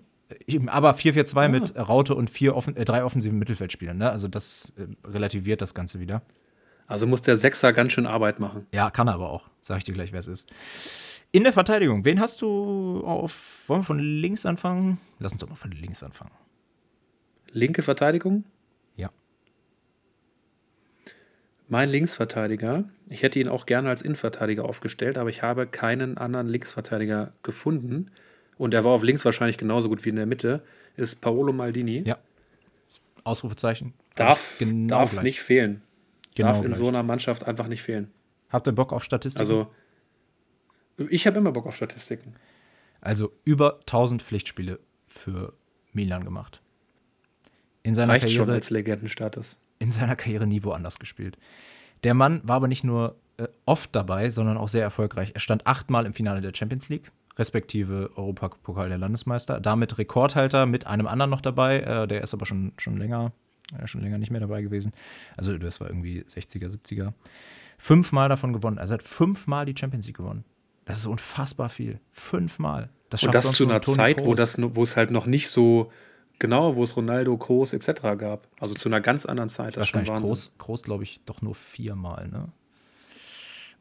aber 0.69 0.95
4-4-2 0.95 1.37
ah. 1.37 1.49
mit 1.49 1.77
Raute 1.77 2.15
und 2.15 2.31
vier 2.31 2.57
offen, 2.57 2.77
äh, 2.77 2.85
drei 2.85 3.05
offensiven 3.05 3.39
Mittelfeldspielern. 3.39 3.97
Ne? 3.97 4.11
Also 4.11 4.29
das 4.29 4.73
äh, 4.77 5.09
relativiert 5.09 5.61
das 5.61 5.75
Ganze 5.75 6.01
wieder. 6.01 6.23
Also 6.87 7.07
muss 7.07 7.23
der 7.23 7.37
Sechser 7.37 7.73
ganz 7.73 7.93
schön 7.93 8.07
Arbeit 8.07 8.41
machen. 8.41 8.67
Ja, 8.73 8.91
kann 8.91 9.09
er 9.09 9.15
aber 9.15 9.31
auch. 9.31 9.49
Sag 9.61 9.79
ich 9.79 9.85
dir 9.85 9.93
gleich, 9.93 10.13
wer 10.13 10.21
es 10.21 10.27
ist. 10.27 10.53
In 11.33 11.45
der 11.45 11.53
Verteidigung, 11.53 12.05
wen 12.05 12.19
hast 12.19 12.43
du 12.43 13.05
auf. 13.05 13.65
Wollen 13.69 13.81
wir 13.81 13.85
von 13.85 13.99
links 14.01 14.45
anfangen? 14.45 14.99
Lass 15.21 15.33
uns 15.33 15.41
doch 15.41 15.49
mal 15.49 15.55
von 15.55 15.71
links 15.71 16.03
anfangen. 16.03 16.33
Linke 17.53 17.83
Verteidigung? 17.83 18.45
Ja. 18.97 19.11
Mein 21.71 21.89
Linksverteidiger, 21.89 22.85
ich 23.09 23.23
hätte 23.23 23.39
ihn 23.39 23.47
auch 23.47 23.65
gerne 23.65 23.89
als 23.89 24.03
Innenverteidiger 24.03 24.65
aufgestellt, 24.65 25.17
aber 25.17 25.31
ich 25.31 25.43
habe 25.43 25.69
keinen 25.69 26.19
anderen 26.19 26.49
Linksverteidiger 26.49 27.33
gefunden 27.45 28.11
und 28.59 28.75
er 28.75 28.83
war 28.83 28.91
auf 28.91 29.05
links 29.05 29.25
wahrscheinlich 29.25 29.57
genauso 29.57 29.89
gut 29.89 30.05
wie 30.05 30.09
in 30.09 30.17
der 30.17 30.27
Mitte, 30.27 30.65
ist 30.97 31.21
Paolo 31.21 31.53
Maldini. 31.53 32.03
Ja. 32.05 32.19
Ausrufezeichen. 33.23 33.95
Darf, 34.17 34.57
genau 34.59 34.89
darf 34.89 35.23
nicht 35.23 35.43
fehlen. 35.43 35.83
Genau 36.35 36.55
darf 36.55 36.65
in 36.65 36.75
so 36.75 36.89
einer 36.89 37.05
Mannschaft 37.05 37.47
einfach 37.47 37.69
nicht 37.69 37.83
fehlen. 37.83 38.11
Habt 38.49 38.67
ihr 38.67 38.73
Bock 38.73 38.93
auf 38.93 39.05
Statistiken? 39.05 39.41
Also, 39.41 39.71
ich 41.09 41.25
habe 41.29 41.39
immer 41.39 41.53
Bock 41.53 41.67
auf 41.67 41.77
Statistiken. 41.77 42.35
Also 43.01 43.33
über 43.45 43.79
1000 43.81 44.25
Pflichtspiele 44.25 44.81
für 45.07 45.53
Milan 45.93 46.25
gemacht. 46.25 46.61
In 47.85 47.95
seiner 47.95 48.15
Reicht 48.15 48.25
Karriere, 48.25 48.45
schon 48.45 48.51
als 48.51 48.71
Legendenstatus. 48.71 49.57
In 49.81 49.91
seiner 49.91 50.15
Karriere 50.15 50.47
nie 50.47 50.63
woanders 50.63 51.01
gespielt. 51.01 51.37
Der 52.05 52.15
Mann 52.15 52.41
war 52.45 52.57
aber 52.57 52.69
nicht 52.69 52.85
nur 52.85 53.17
äh, 53.39 53.49
oft 53.67 53.95
dabei, 53.95 54.31
sondern 54.31 54.57
auch 54.57 54.69
sehr 54.69 54.83
erfolgreich. 54.83 55.33
Er 55.35 55.41
stand 55.41 55.67
achtmal 55.67 56.07
im 56.07 56.13
Finale 56.13 56.41
der 56.41 56.55
Champions 56.55 56.89
League 56.89 57.11
respektive 57.39 58.11
Europapokal 58.17 58.89
der 58.89 58.99
Landesmeister. 58.99 59.61
Damit 59.61 59.99
Rekordhalter 59.99 60.67
mit 60.67 60.87
einem 60.87 61.07
anderen 61.07 61.31
noch 61.31 61.41
dabei, 61.41 61.81
äh, 61.81 62.07
der 62.07 62.23
ist 62.23 62.35
aber 62.35 62.47
schon, 62.47 62.73
schon 62.77 62.97
länger, 62.97 63.33
äh, 63.79 63.87
schon 63.87 64.03
länger 64.03 64.19
nicht 64.19 64.31
mehr 64.31 64.41
dabei 64.41 64.63
gewesen. 64.63 64.93
Also 65.37 65.57
das 65.57 65.81
war 65.81 65.89
irgendwie 65.89 66.21
60er, 66.21 66.69
70er. 66.69 67.13
Fünfmal 67.79 68.29
davon 68.29 68.53
gewonnen. 68.53 68.79
Also 68.79 68.95
er 68.95 68.99
hat 68.99 69.03
fünfmal 69.09 69.65
die 69.65 69.75
Champions 69.77 70.07
League 70.07 70.19
gewonnen. 70.19 70.45
Das 70.85 70.99
ist 70.99 71.07
unfassbar 71.07 71.71
viel. 71.71 72.01
Fünfmal. 72.11 72.91
Das 73.09 73.23
Und 73.23 73.35
das 73.35 73.53
zu 73.53 73.69
einer 73.69 73.81
Zeit, 73.83 74.25
wo, 74.25 74.35
das, 74.35 74.57
wo 74.59 74.83
es 74.83 74.97
halt 74.97 75.11
noch 75.11 75.27
nicht 75.27 75.49
so 75.49 75.91
genau, 76.41 76.75
wo 76.75 76.83
es 76.83 76.97
Ronaldo, 76.97 77.37
Groß 77.37 77.73
etc. 77.75 78.03
gab. 78.19 78.49
Also 78.59 78.75
zu 78.75 78.89
einer 78.89 79.01
ganz 79.01 79.25
anderen 79.25 79.49
Zeit. 79.49 79.77
Das 79.77 79.83
Wahrscheinlich 79.95 80.13
Groß, 80.13 80.55
Groß 80.59 80.83
glaube 80.83 81.05
ich, 81.05 81.21
doch 81.25 81.41
nur 81.41 81.55
viermal, 81.55 82.27
ne? 82.27 82.49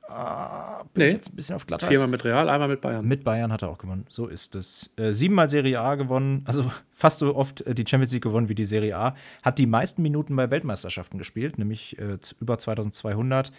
Ah, 0.09 0.85
bin 0.93 1.03
nee. 1.03 1.07
ich 1.07 1.13
jetzt 1.13 1.31
ein 1.31 1.35
bisschen 1.35 1.55
auf 1.55 1.67
Glatteis. 1.67 1.87
Viermal 1.87 2.07
mit 2.07 2.25
Real, 2.25 2.49
einmal 2.49 2.67
mit 2.67 2.81
Bayern. 2.81 3.05
Mit 3.05 3.23
Bayern 3.23 3.51
hat 3.53 3.61
er 3.61 3.69
auch 3.69 3.77
gewonnen. 3.77 4.07
So 4.09 4.25
ist 4.25 4.55
es. 4.55 4.91
Äh, 4.97 5.13
siebenmal 5.13 5.49
Serie 5.49 5.79
A 5.79 5.95
gewonnen, 5.95 6.41
also 6.45 6.71
fast 6.91 7.19
so 7.19 7.35
oft 7.35 7.61
äh, 7.61 7.75
die 7.75 7.85
Champions 7.87 8.13
League 8.13 8.23
gewonnen 8.23 8.49
wie 8.49 8.55
die 8.55 8.65
Serie 8.65 8.97
A. 8.97 9.15
Hat 9.43 9.59
die 9.59 9.67
meisten 9.67 10.01
Minuten 10.01 10.35
bei 10.35 10.49
Weltmeisterschaften 10.49 11.19
gespielt, 11.19 11.59
nämlich 11.59 11.99
äh, 11.99 12.17
über 12.41 12.57
2200. 12.57 13.51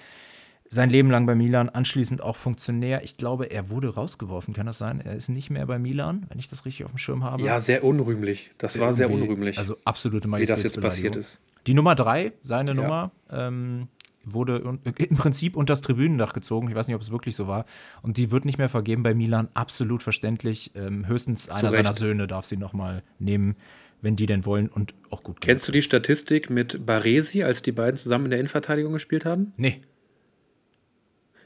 Sein 0.73 0.89
Leben 0.89 1.11
lang 1.11 1.27
bei 1.27 1.35
Milan, 1.35 1.69
anschließend 1.69 2.23
auch 2.23 2.37
Funktionär. 2.37 3.03
Ich 3.03 3.17
glaube, 3.17 3.47
er 3.47 3.71
wurde 3.71 3.93
rausgeworfen, 3.93 4.55
kann 4.55 4.67
das 4.67 4.79
sein? 4.79 5.01
Er 5.01 5.17
ist 5.17 5.29
nicht 5.29 5.51
mehr 5.51 5.67
bei 5.67 5.81
Milan, 5.81 6.27
wenn 6.29 6.39
ich 6.39 6.49
das 6.49 6.65
richtig 6.65 6.85
auf 6.85 6.93
dem 6.93 6.99
Schirm 6.99 7.25
habe. 7.25 7.43
Ja, 7.43 7.61
sehr 7.61 7.83
unrühmlich. 7.83 8.53
Das 8.57 8.79
war 8.79 8.93
sehr 8.93 9.11
unrühmlich. 9.11 9.59
Also 9.59 9.77
absolute 9.85 10.31
Wie 10.33 10.47
das 10.47 10.63
jetzt 10.63 10.81
passiert 10.81 11.17
ist. 11.17 11.41
Die 11.67 11.75
Nummer 11.75 11.97
drei, 11.97 12.33
seine 12.45 12.71
ja. 12.71 12.75
Nummer, 12.75 13.11
ähm, 13.33 13.89
wurde 14.25 14.79
im 14.85 15.17
Prinzip 15.17 15.57
unter 15.57 15.73
das 15.73 15.81
Tribünendach 15.81 16.33
gezogen. 16.35 16.69
Ich 16.69 16.75
weiß 16.77 16.87
nicht, 16.87 16.95
ob 16.95 17.03
es 17.03 17.11
wirklich 17.11 17.35
so 17.35 17.49
war. 17.49 17.65
Und 18.03 18.17
die 18.17 18.31
wird 18.31 18.45
nicht 18.45 18.59
mehr 18.59 18.69
vergeben 18.69 19.03
bei 19.03 19.13
Milan. 19.13 19.49
Absolut 19.55 20.05
verständlich. 20.05 20.71
Ähm, 20.77 21.09
höchstens 21.09 21.47
Zu 21.47 21.53
einer 21.53 21.73
Recht. 21.73 21.75
seiner 21.75 21.95
Söhne 21.95 22.27
darf 22.29 22.45
sie 22.45 22.57
noch 22.57 22.75
mal 22.75 23.03
nehmen, 23.19 23.57
wenn 24.03 24.15
die 24.15 24.27
denn 24.27 24.45
wollen 24.45 24.69
und 24.69 24.95
auch 25.11 25.25
gut. 25.25 25.41
Kennst 25.41 25.67
du 25.67 25.73
die 25.73 25.83
Statistik 25.83 26.49
mit 26.49 26.87
Baresi, 26.87 27.43
als 27.43 27.63
die 27.63 27.73
beiden 27.73 27.97
zusammen 27.97 28.27
in 28.27 28.31
der 28.31 28.39
Innenverteidigung 28.39 28.93
gespielt 28.93 29.25
haben? 29.25 29.53
Nee. 29.57 29.81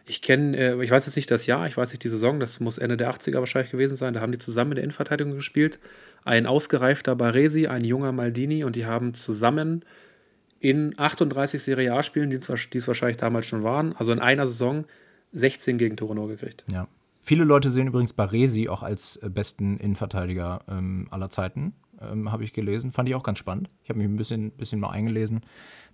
Ich 0.06 0.22
kenne, 0.22 0.56
äh, 0.56 0.84
ich 0.84 0.90
weiß 0.90 1.06
jetzt 1.06 1.16
nicht 1.16 1.30
das 1.30 1.46
Jahr, 1.46 1.66
ich 1.66 1.76
weiß 1.76 1.90
nicht 1.90 2.04
die 2.04 2.08
Saison, 2.08 2.40
das 2.40 2.60
muss 2.60 2.78
Ende 2.78 2.96
der 2.96 3.12
80er 3.12 3.38
wahrscheinlich 3.38 3.70
gewesen 3.70 3.96
sein. 3.96 4.14
Da 4.14 4.20
haben 4.20 4.32
die 4.32 4.38
zusammen 4.38 4.72
in 4.72 4.76
der 4.76 4.84
Innenverteidigung 4.84 5.34
gespielt. 5.34 5.78
Ein 6.24 6.46
ausgereifter 6.46 7.16
Baresi, 7.16 7.66
ein 7.66 7.84
junger 7.84 8.12
Maldini 8.12 8.64
und 8.64 8.76
die 8.76 8.86
haben 8.86 9.14
zusammen 9.14 9.84
in 10.60 10.94
38 10.98 11.62
Serie 11.62 11.92
A-Spielen, 11.94 12.30
die, 12.30 12.36
es 12.36 12.88
wahrscheinlich 12.88 13.18
damals 13.18 13.46
schon 13.46 13.62
waren, 13.62 13.94
also 13.96 14.12
in 14.12 14.18
einer 14.18 14.46
Saison 14.46 14.86
16 15.32 15.76
Gegentore 15.76 16.14
nur 16.14 16.28
gekriegt. 16.28 16.64
Ja. 16.72 16.88
Viele 17.22 17.44
Leute 17.44 17.70
sehen 17.70 17.86
übrigens 17.86 18.12
Baresi 18.12 18.68
auch 18.68 18.82
als 18.82 19.16
äh, 19.16 19.30
besten 19.30 19.78
Innenverteidiger 19.78 20.60
ähm, 20.68 21.08
aller 21.10 21.30
Zeiten, 21.30 21.74
ähm, 22.10 22.32
habe 22.32 22.44
ich 22.44 22.52
gelesen. 22.52 22.92
Fand 22.92 23.08
ich 23.08 23.14
auch 23.14 23.22
ganz 23.22 23.38
spannend. 23.38 23.70
Ich 23.82 23.88
habe 23.88 23.98
mich 23.98 24.08
ein 24.08 24.16
bisschen, 24.16 24.50
bisschen 24.52 24.80
mal 24.80 24.90
eingelesen. 24.90 25.42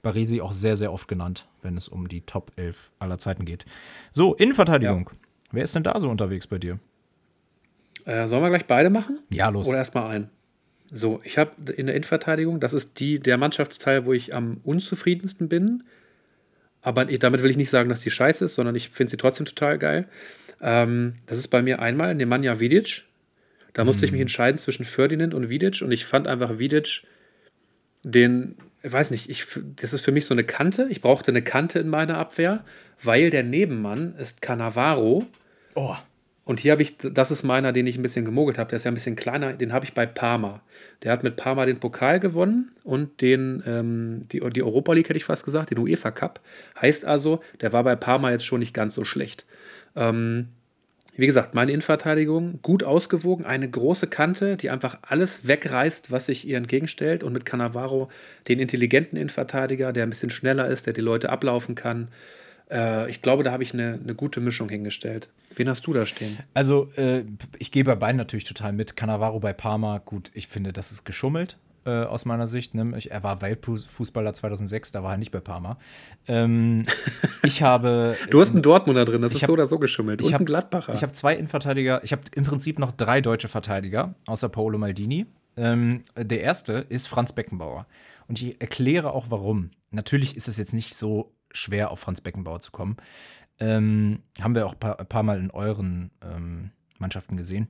Baresi 0.02 0.40
auch 0.40 0.52
sehr, 0.52 0.76
sehr 0.76 0.92
oft 0.92 1.08
genannt, 1.08 1.46
wenn 1.62 1.76
es 1.76 1.88
um 1.88 2.08
die 2.08 2.22
Top 2.22 2.52
11 2.56 2.92
aller 2.98 3.18
Zeiten 3.18 3.44
geht. 3.44 3.64
So, 4.12 4.34
Innenverteidigung. 4.34 5.10
Ja. 5.12 5.28
Wer 5.52 5.64
ist 5.64 5.74
denn 5.74 5.82
da 5.82 5.98
so 5.98 6.08
unterwegs 6.08 6.46
bei 6.46 6.58
dir? 6.58 6.78
Äh, 8.04 8.26
sollen 8.26 8.42
wir 8.42 8.48
gleich 8.48 8.66
beide 8.66 8.90
machen? 8.90 9.20
Ja, 9.30 9.48
los. 9.48 9.68
Oder 9.68 9.78
erstmal 9.78 10.08
einen? 10.10 10.30
So, 10.92 11.20
ich 11.22 11.38
habe 11.38 11.72
in 11.72 11.86
der 11.86 11.94
Innenverteidigung, 11.94 12.60
das 12.60 12.72
ist 12.72 12.98
die, 12.98 13.20
der 13.20 13.36
Mannschaftsteil, 13.36 14.06
wo 14.06 14.12
ich 14.12 14.34
am 14.34 14.60
unzufriedensten 14.64 15.48
bin. 15.48 15.84
Aber 16.82 17.04
damit 17.04 17.42
will 17.42 17.50
ich 17.50 17.56
nicht 17.56 17.70
sagen, 17.70 17.90
dass 17.90 18.00
die 18.00 18.10
scheiße 18.10 18.46
ist, 18.46 18.54
sondern 18.54 18.74
ich 18.74 18.88
finde 18.88 19.10
sie 19.10 19.16
trotzdem 19.16 19.46
total 19.46 19.78
geil. 19.78 20.08
Ähm, 20.60 21.14
das 21.26 21.38
ist 21.38 21.48
bei 21.48 21.62
mir 21.62 21.80
einmal 21.80 22.14
Nemanja 22.14 22.58
Vidic. 22.58 23.04
Da 23.72 23.84
musste 23.84 24.00
mhm. 24.00 24.04
ich 24.04 24.12
mich 24.12 24.18
mhm. 24.18 24.22
entscheiden 24.22 24.58
zwischen 24.58 24.84
Ferdinand 24.84 25.34
und 25.34 25.48
Vidic 25.48 25.82
und 25.82 25.92
ich 25.92 26.04
fand 26.04 26.26
einfach 26.26 26.58
Vidic 26.58 27.02
den, 28.02 28.56
ich 28.82 28.92
weiß 28.92 29.10
nicht, 29.10 29.28
ich, 29.28 29.46
das 29.76 29.92
ist 29.92 30.04
für 30.04 30.12
mich 30.12 30.26
so 30.26 30.34
eine 30.34 30.44
Kante. 30.44 30.86
Ich 30.90 31.00
brauchte 31.00 31.30
eine 31.30 31.42
Kante 31.42 31.78
in 31.78 31.88
meiner 31.88 32.18
Abwehr, 32.18 32.64
weil 33.02 33.30
der 33.30 33.42
Nebenmann 33.42 34.14
ist 34.16 34.40
Cannavaro. 34.40 35.26
Oh. 35.74 35.96
Und 36.44 36.58
hier 36.58 36.72
habe 36.72 36.82
ich, 36.82 36.96
das 36.96 37.30
ist 37.30 37.44
meiner, 37.44 37.72
den 37.72 37.86
ich 37.86 37.96
ein 37.96 38.02
bisschen 38.02 38.24
gemogelt 38.24 38.58
habe. 38.58 38.68
Der 38.70 38.76
ist 38.76 38.84
ja 38.84 38.90
ein 38.90 38.94
bisschen 38.94 39.14
kleiner, 39.14 39.52
den 39.52 39.72
habe 39.72 39.84
ich 39.84 39.94
bei 39.94 40.06
Parma. 40.06 40.62
Der 41.02 41.12
hat 41.12 41.22
mit 41.22 41.36
Parma 41.36 41.66
den 41.66 41.78
Pokal 41.78 42.18
gewonnen 42.18 42.72
und 42.82 43.20
den, 43.20 43.62
ähm, 43.66 44.26
die, 44.32 44.40
die 44.50 44.62
Europa 44.62 44.92
League 44.94 45.08
hätte 45.08 45.18
ich 45.18 45.24
fast 45.24 45.44
gesagt, 45.44 45.70
den 45.70 45.78
UEFA 45.78 46.10
Cup. 46.10 46.40
Heißt 46.80 47.04
also, 47.04 47.40
der 47.60 47.72
war 47.72 47.84
bei 47.84 47.94
Parma 47.94 48.30
jetzt 48.30 48.46
schon 48.46 48.60
nicht 48.60 48.74
ganz 48.74 48.94
so 48.94 49.04
schlecht. 49.04 49.44
Ähm, 49.94 50.48
wie 51.20 51.26
gesagt, 51.26 51.54
meine 51.54 51.72
Innenverteidigung 51.72 52.60
gut 52.62 52.82
ausgewogen, 52.82 53.44
eine 53.44 53.68
große 53.68 54.06
Kante, 54.06 54.56
die 54.56 54.70
einfach 54.70 54.98
alles 55.02 55.46
wegreißt, 55.46 56.10
was 56.10 56.26
sich 56.26 56.46
ihr 56.46 56.56
entgegenstellt. 56.56 57.22
Und 57.22 57.32
mit 57.32 57.44
Cannavaro 57.44 58.08
den 58.48 58.58
intelligenten 58.58 59.16
Innenverteidiger, 59.16 59.92
der 59.92 60.04
ein 60.04 60.10
bisschen 60.10 60.30
schneller 60.30 60.68
ist, 60.68 60.86
der 60.86 60.92
die 60.92 61.00
Leute 61.00 61.30
ablaufen 61.30 61.74
kann. 61.74 62.08
Äh, 62.70 63.10
ich 63.10 63.20
glaube, 63.20 63.42
da 63.42 63.52
habe 63.52 63.62
ich 63.62 63.74
eine, 63.74 64.00
eine 64.02 64.14
gute 64.14 64.40
Mischung 64.40 64.68
hingestellt. 64.68 65.28
Wen 65.54 65.68
hast 65.68 65.86
du 65.86 65.92
da 65.92 66.06
stehen? 66.06 66.38
Also, 66.54 66.90
äh, 66.96 67.24
ich 67.58 67.70
gehe 67.70 67.84
bei 67.84 67.96
beiden 67.96 68.16
natürlich 68.16 68.44
total 68.44 68.72
mit. 68.72 68.96
Cannavaro 68.96 69.40
bei 69.40 69.52
Parma, 69.52 69.98
gut, 69.98 70.30
ich 70.34 70.48
finde, 70.48 70.72
das 70.72 70.90
ist 70.90 71.04
geschummelt 71.04 71.58
äh, 71.84 72.04
aus 72.04 72.24
meiner 72.24 72.46
Sicht. 72.46 72.74
Ne? 72.74 72.92
Ich, 72.96 73.10
er 73.10 73.22
war 73.22 73.40
Weltfußballer 73.40 74.34
2006, 74.34 74.92
da 74.92 75.02
war 75.02 75.12
er 75.12 75.18
nicht 75.18 75.30
bei 75.30 75.40
Parma. 75.40 75.78
Ähm, 76.28 76.84
ich 77.42 77.62
habe. 77.62 78.16
du 78.30 78.40
hast 78.40 78.50
einen 78.50 78.62
Dortmunder 78.62 79.04
drin, 79.04 79.22
das 79.22 79.32
ist 79.32 79.42
hab, 79.42 79.48
so 79.48 79.52
oder 79.54 79.66
so 79.66 79.78
geschummelt. 79.78 80.20
Und 80.20 80.28
ich 80.28 80.34
hab, 80.34 80.40
einen 80.40 80.46
Gladbacher. 80.46 80.94
Ich 80.94 81.02
habe 81.02 81.12
zwei 81.12 81.34
Innenverteidiger. 81.34 82.02
Ich 82.04 82.12
habe 82.12 82.22
im 82.34 82.44
Prinzip 82.44 82.78
noch 82.78 82.92
drei 82.92 83.20
deutsche 83.20 83.48
Verteidiger, 83.48 84.14
außer 84.26 84.48
Paolo 84.48 84.78
Maldini. 84.78 85.26
Ähm, 85.56 86.04
der 86.16 86.40
erste 86.40 86.86
ist 86.88 87.06
Franz 87.06 87.32
Beckenbauer. 87.32 87.86
Und 88.28 88.40
ich 88.40 88.60
erkläre 88.60 89.12
auch 89.12 89.26
warum. 89.28 89.70
Natürlich 89.90 90.36
ist 90.36 90.48
es 90.48 90.56
jetzt 90.56 90.72
nicht 90.72 90.94
so 90.94 91.32
schwer, 91.52 91.90
auf 91.90 92.00
Franz 92.00 92.20
Beckenbauer 92.20 92.60
zu 92.60 92.70
kommen. 92.70 92.96
Ähm, 93.58 94.20
haben 94.40 94.54
wir 94.54 94.66
auch 94.66 94.74
ein 94.74 94.78
paar, 94.78 94.96
paar 94.96 95.22
Mal 95.22 95.38
in 95.38 95.50
euren 95.50 96.10
ähm, 96.22 96.70
Mannschaften 96.98 97.36
gesehen. 97.36 97.68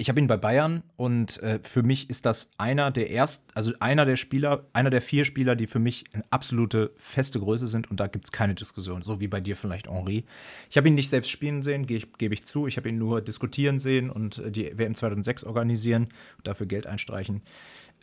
Ich 0.00 0.08
habe 0.08 0.20
ihn 0.20 0.28
bei 0.28 0.36
Bayern 0.36 0.84
und 0.96 1.42
äh, 1.42 1.58
für 1.60 1.82
mich 1.82 2.08
ist 2.08 2.24
das 2.24 2.52
einer 2.56 2.92
der 2.92 3.10
erst, 3.10 3.48
also 3.54 3.72
einer 3.80 4.06
der 4.06 4.14
Spieler, 4.14 4.64
einer 4.72 4.90
der 4.90 5.02
vier 5.02 5.24
Spieler, 5.24 5.56
die 5.56 5.66
für 5.66 5.80
mich 5.80 6.04
eine 6.12 6.22
absolute 6.30 6.92
feste 6.98 7.40
Größe 7.40 7.66
sind 7.66 7.90
und 7.90 7.98
da 7.98 8.06
gibt 8.06 8.26
es 8.26 8.30
keine 8.30 8.54
Diskussion, 8.54 9.02
so 9.02 9.18
wie 9.18 9.26
bei 9.26 9.40
dir 9.40 9.56
vielleicht 9.56 9.90
Henri. 9.90 10.24
Ich 10.70 10.76
habe 10.76 10.86
ihn 10.86 10.94
nicht 10.94 11.10
selbst 11.10 11.30
spielen 11.30 11.64
sehen, 11.64 11.84
gebe 11.86 12.06
geb 12.16 12.32
ich 12.32 12.44
zu. 12.44 12.68
Ich 12.68 12.76
habe 12.76 12.88
ihn 12.88 12.98
nur 12.98 13.20
diskutieren 13.20 13.80
sehen 13.80 14.08
und 14.08 14.38
äh, 14.38 14.52
die 14.52 14.78
WM 14.78 14.94
2006 14.94 15.42
organisieren 15.42 16.04
und 16.36 16.46
dafür 16.46 16.66
Geld 16.66 16.86
einstreichen. 16.86 17.42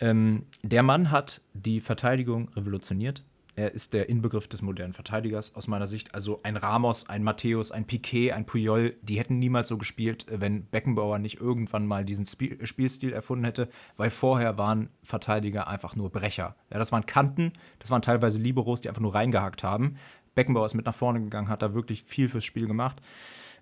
Ähm, 0.01 0.43
der 0.63 0.84
Mann 0.84 1.11
hat 1.11 1.39
die 1.53 1.80
Verteidigung 1.80 2.49
revolutioniert. 2.57 3.23
Er 3.57 3.73
ist 3.73 3.94
der 3.94 4.10
Inbegriff 4.10 4.48
des 4.48 4.61
modernen 4.61 4.94
Verteidigers 4.94 5.56
aus 5.56 5.68
meiner 5.68 5.88
Sicht. 5.88 6.14
Also 6.14 6.41
ein 6.44 6.57
Ramos, 6.57 7.07
ein 7.07 7.23
Matthäus, 7.23 7.72
ein 7.72 7.86
Piquet, 7.86 8.34
ein 8.34 8.45
Puyol, 8.45 8.98
die 9.02 9.18
hätten 9.18 9.40
niemals 9.40 9.69
so 9.69 9.77
gespielt, 9.77 10.26
wenn 10.30 10.65
Beckenbauer 10.65 11.19
nicht 11.19 11.40
irgendwann 11.40 11.88
mal 11.88 12.03
diesen 12.03 12.26
Spiel 12.26 12.65
Spielstil 12.65 13.14
erfunden 13.14 13.45
hätte, 13.45 13.69
weil 13.95 14.10
vorher 14.10 14.57
waren 14.57 14.90
Verteidiger 15.03 15.68
einfach 15.68 15.95
nur 15.95 16.11
Brecher. 16.11 16.56
Ja, 16.69 16.80
das 16.80 16.91
waren 16.91 17.06
Kanten, 17.06 17.53
das 17.80 17.91
waren 17.91 18.02
teilweise 18.02 18.41
Liberos, 18.41 18.82
die 18.82 18.90
einfach 18.90 19.02
nur 19.02 19.15
reingehackt 19.15 19.64
haben. 19.64 19.95
Beckenbauer 20.36 20.65
ist 20.65 20.73
mit 20.73 20.86
nach 20.86 20.95
vorne 20.95 21.22
gegangen, 21.22 21.48
hat 21.48 21.61
da 21.61 21.73
wirklich 21.73 22.03
viel 22.03 22.27
fürs 22.27 22.44
Spiel 22.44 22.68
gemacht. 22.68 23.02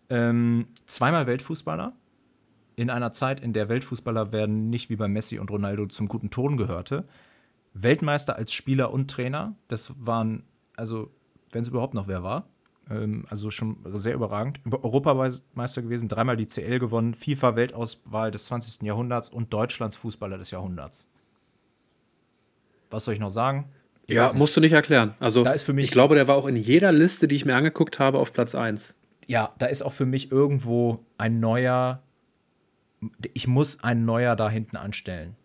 Ähm, 0.09 0.67
zweimal 0.87 1.27
Weltfußballer, 1.27 1.93
in 2.75 2.89
einer 2.89 3.11
Zeit, 3.11 3.39
in 3.39 3.53
der 3.53 3.69
Weltfußballer 3.69 4.31
werden 4.31 4.69
nicht 4.69 4.89
wie 4.89 4.95
bei 4.95 5.07
Messi 5.07 5.39
und 5.39 5.51
Ronaldo 5.51 5.85
zum 5.85 6.07
guten 6.07 6.31
Ton 6.31 6.57
gehörte. 6.57 7.05
Weltmeister 7.73 8.35
als 8.35 8.53
Spieler 8.53 8.91
und 8.91 9.09
Trainer. 9.09 9.55
Das 9.67 9.93
waren, 9.97 10.43
also, 10.75 11.11
wenn 11.51 11.63
es 11.63 11.67
überhaupt 11.67 11.93
noch 11.93 12.07
wer 12.07 12.23
war. 12.23 12.47
Ähm, 12.89 13.25
also 13.29 13.51
schon 13.51 13.77
sehr 13.93 14.13
überragend. 14.13 14.59
Europameister 14.69 15.81
gewesen, 15.81 16.07
dreimal 16.07 16.37
die 16.37 16.47
CL 16.47 16.79
gewonnen, 16.79 17.13
FIFA-Weltauswahl 17.13 18.31
des 18.31 18.45
20. 18.45 18.83
Jahrhunderts 18.83 19.29
und 19.29 19.53
Deutschlands 19.53 19.95
Fußballer 19.95 20.37
des 20.37 20.51
Jahrhunderts. 20.51 21.07
Was 22.89 23.05
soll 23.05 23.15
ich 23.15 23.19
noch 23.19 23.31
sagen? 23.31 23.71
Ich 24.05 24.15
ja, 24.15 24.31
musst 24.33 24.55
du 24.55 24.61
nicht 24.61 24.73
erklären. 24.73 25.15
Also, 25.19 25.43
da 25.43 25.53
ist 25.53 25.63
für 25.63 25.73
mich, 25.73 25.85
ich 25.85 25.91
glaube, 25.91 26.15
der 26.15 26.27
war 26.27 26.35
auch 26.35 26.45
in 26.45 26.57
jeder 26.57 26.91
Liste, 26.91 27.27
die 27.27 27.35
ich 27.35 27.45
mir 27.45 27.55
angeguckt 27.55 27.99
habe, 27.99 28.19
auf 28.19 28.33
Platz 28.33 28.53
1. 28.53 28.93
Ja, 29.27 29.53
da 29.57 29.67
ist 29.67 29.81
auch 29.81 29.93
für 29.93 30.05
mich 30.05 30.31
irgendwo 30.31 31.05
ein 31.17 31.39
neuer. 31.39 32.03
Ich 33.33 33.47
muss 33.47 33.81
ein 33.83 34.05
neuer 34.05 34.35
da 34.35 34.49
hinten 34.49 34.75
anstellen. 34.75 35.35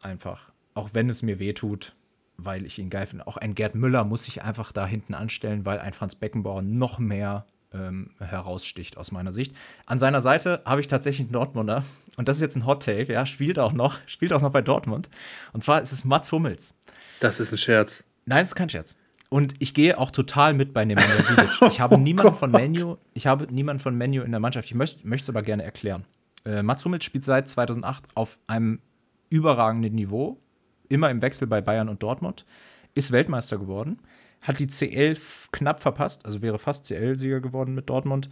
Einfach 0.00 0.49
auch 0.74 0.90
wenn 0.92 1.08
es 1.08 1.22
mir 1.22 1.38
wehtut, 1.38 1.94
weil 2.36 2.64
ich 2.64 2.78
ihn 2.78 2.90
geil 2.90 3.06
finde. 3.06 3.26
Auch 3.26 3.36
ein 3.36 3.54
Gerd 3.54 3.74
Müller 3.74 4.04
muss 4.04 4.24
sich 4.24 4.42
einfach 4.42 4.72
da 4.72 4.86
hinten 4.86 5.14
anstellen, 5.14 5.64
weil 5.64 5.78
ein 5.78 5.92
Franz 5.92 6.14
Beckenbauer 6.14 6.62
noch 6.62 6.98
mehr 6.98 7.46
ähm, 7.72 8.10
heraussticht 8.18 8.96
aus 8.96 9.12
meiner 9.12 9.32
Sicht. 9.32 9.54
An 9.86 9.98
seiner 9.98 10.20
Seite 10.20 10.62
habe 10.64 10.80
ich 10.80 10.88
tatsächlich 10.88 11.26
einen 11.26 11.32
Dortmunder 11.32 11.84
und 12.16 12.28
das 12.28 12.36
ist 12.36 12.42
jetzt 12.42 12.56
ein 12.56 12.66
Hot 12.66 12.82
Take, 12.84 13.12
ja, 13.12 13.26
spielt 13.26 13.58
auch 13.58 13.72
noch, 13.72 13.98
spielt 14.06 14.32
auch 14.32 14.40
noch 14.40 14.52
bei 14.52 14.62
Dortmund. 14.62 15.08
Und 15.52 15.62
zwar 15.62 15.80
ist 15.80 15.92
es 15.92 16.04
Mats 16.04 16.32
Hummels. 16.32 16.74
Das 17.20 17.40
ist 17.40 17.52
ein 17.52 17.58
Scherz. 17.58 18.04
Nein, 18.26 18.42
es 18.42 18.50
ist 18.50 18.54
kein 18.54 18.68
Scherz. 18.68 18.96
Und 19.28 19.54
ich 19.60 19.74
gehe 19.74 19.96
auch 19.96 20.10
total 20.10 20.54
mit 20.54 20.72
bei 20.72 20.84
Nemanja 20.84 21.08
Vidic. 21.28 21.62
Ich 21.70 21.80
habe 21.80 21.94
oh 21.94 21.98
niemanden 21.98 22.34
von 22.34 22.50
Menu, 22.50 22.96
ich 23.14 23.26
habe 23.26 23.46
niemanden 23.52 23.80
von 23.80 23.96
Menu 23.96 24.22
in 24.22 24.32
der 24.32 24.40
Mannschaft. 24.40 24.66
Ich 24.66 24.74
möchte 24.74 25.04
es 25.04 25.28
aber 25.28 25.42
gerne 25.42 25.62
erklären. 25.62 26.04
Äh, 26.44 26.62
Mats 26.62 26.84
Hummels 26.84 27.04
spielt 27.04 27.24
seit 27.24 27.48
2008 27.48 28.04
auf 28.14 28.38
einem 28.46 28.80
überragenden 29.28 29.94
Niveau 29.94 30.40
immer 30.90 31.10
im 31.10 31.22
Wechsel 31.22 31.46
bei 31.46 31.62
Bayern 31.62 31.88
und 31.88 32.02
Dortmund, 32.02 32.44
ist 32.94 33.12
Weltmeister 33.12 33.56
geworden, 33.56 33.98
hat 34.42 34.58
die 34.58 34.66
CL 34.66 35.16
knapp 35.52 35.80
verpasst, 35.80 36.26
also 36.26 36.42
wäre 36.42 36.58
fast 36.58 36.86
CL-Sieger 36.86 37.40
geworden 37.40 37.74
mit 37.74 37.88
Dortmund. 37.88 38.28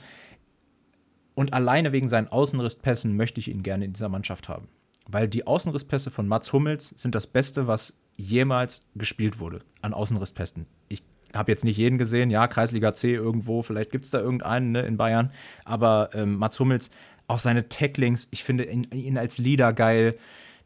Und 1.34 1.52
alleine 1.54 1.92
wegen 1.92 2.08
seinen 2.08 2.28
Außenrisspässen 2.28 3.16
möchte 3.16 3.40
ich 3.40 3.48
ihn 3.48 3.62
gerne 3.62 3.84
in 3.84 3.92
dieser 3.92 4.08
Mannschaft 4.08 4.48
haben. 4.48 4.68
Weil 5.06 5.28
die 5.28 5.46
Außenrisspässe 5.46 6.10
von 6.10 6.26
Mats 6.26 6.52
Hummels 6.52 6.88
sind 6.90 7.14
das 7.14 7.26
Beste, 7.26 7.66
was 7.66 8.00
jemals 8.16 8.86
gespielt 8.94 9.38
wurde 9.38 9.62
an 9.80 9.94
Außenrisspässen. 9.94 10.66
Ich 10.88 11.02
habe 11.34 11.52
jetzt 11.52 11.64
nicht 11.64 11.76
jeden 11.76 11.98
gesehen, 11.98 12.30
ja, 12.30 12.48
Kreisliga 12.48 12.94
C 12.94 13.14
irgendwo, 13.14 13.62
vielleicht 13.62 13.92
gibt 13.92 14.04
es 14.04 14.10
da 14.10 14.18
irgendeinen 14.18 14.72
ne, 14.72 14.82
in 14.82 14.96
Bayern, 14.96 15.30
aber 15.64 16.10
ähm, 16.14 16.36
Mats 16.36 16.58
Hummels, 16.58 16.90
auch 17.26 17.38
seine 17.38 17.68
Tacklings, 17.68 18.28
ich 18.30 18.42
finde 18.42 18.64
ihn, 18.64 18.84
ihn 18.90 19.18
als 19.18 19.38
Leader 19.38 19.72
geil. 19.72 20.18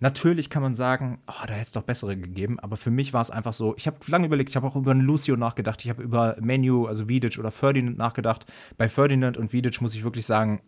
Natürlich 0.02 0.50
kann 0.50 0.62
man 0.62 0.74
sagen, 0.74 1.20
oh, 1.28 1.46
da 1.46 1.52
hätte 1.52 1.62
es 1.62 1.70
doch 1.70 1.84
bessere 1.84 2.16
gegeben, 2.16 2.58
aber 2.58 2.76
für 2.76 2.90
mich 2.90 3.12
war 3.12 3.22
es 3.22 3.30
einfach 3.30 3.52
so, 3.52 3.76
ich 3.76 3.86
habe 3.86 3.98
lange 4.08 4.26
überlegt, 4.26 4.50
ich 4.50 4.56
habe 4.56 4.66
auch 4.66 4.74
über 4.74 4.90
einen 4.90 5.02
Lucio 5.02 5.36
nachgedacht, 5.36 5.84
ich 5.84 5.90
habe 5.90 6.02
über 6.02 6.36
Menu, 6.40 6.86
also 6.86 7.08
Vidic 7.08 7.38
oder 7.38 7.52
Ferdinand 7.52 7.98
nachgedacht. 7.98 8.44
Bei 8.76 8.88
Ferdinand 8.88 9.36
und 9.36 9.52
Vidic 9.52 9.80
muss 9.80 9.94
ich 9.94 10.02
wirklich 10.02 10.26
sagen, 10.26 10.60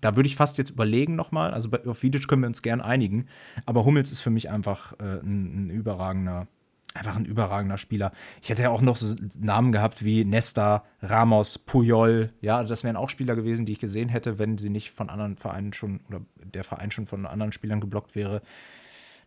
da 0.00 0.16
würde 0.16 0.28
ich 0.28 0.36
fast 0.36 0.56
jetzt 0.56 0.70
überlegen 0.70 1.14
nochmal. 1.14 1.52
Also 1.52 1.68
bei, 1.68 1.84
auf 1.84 2.02
Vidic 2.02 2.26
können 2.26 2.40
wir 2.40 2.46
uns 2.46 2.62
gern 2.62 2.80
einigen, 2.80 3.26
aber 3.66 3.84
Hummels 3.84 4.10
ist 4.10 4.22
für 4.22 4.30
mich 4.30 4.50
einfach 4.50 4.94
äh, 4.98 5.20
ein, 5.20 5.66
ein 5.66 5.70
überragender 5.70 6.46
einfach 6.94 7.16
ein 7.16 7.24
überragender 7.24 7.78
Spieler. 7.78 8.12
Ich 8.42 8.48
hätte 8.48 8.62
ja 8.62 8.70
auch 8.70 8.82
noch 8.82 8.96
so 8.96 9.14
Namen 9.38 9.72
gehabt 9.72 10.04
wie 10.04 10.24
Nesta, 10.24 10.82
Ramos, 11.02 11.58
Puyol. 11.58 12.32
Ja, 12.40 12.64
das 12.64 12.84
wären 12.84 12.96
auch 12.96 13.08
Spieler 13.10 13.36
gewesen, 13.36 13.66
die 13.66 13.72
ich 13.72 13.78
gesehen 13.78 14.08
hätte, 14.08 14.38
wenn 14.38 14.58
sie 14.58 14.70
nicht 14.70 14.90
von 14.90 15.08
anderen 15.08 15.36
Vereinen 15.36 15.72
schon 15.72 16.00
oder 16.08 16.20
der 16.42 16.64
Verein 16.64 16.90
schon 16.90 17.06
von 17.06 17.26
anderen 17.26 17.52
Spielern 17.52 17.80
geblockt 17.80 18.14
wäre. 18.16 18.42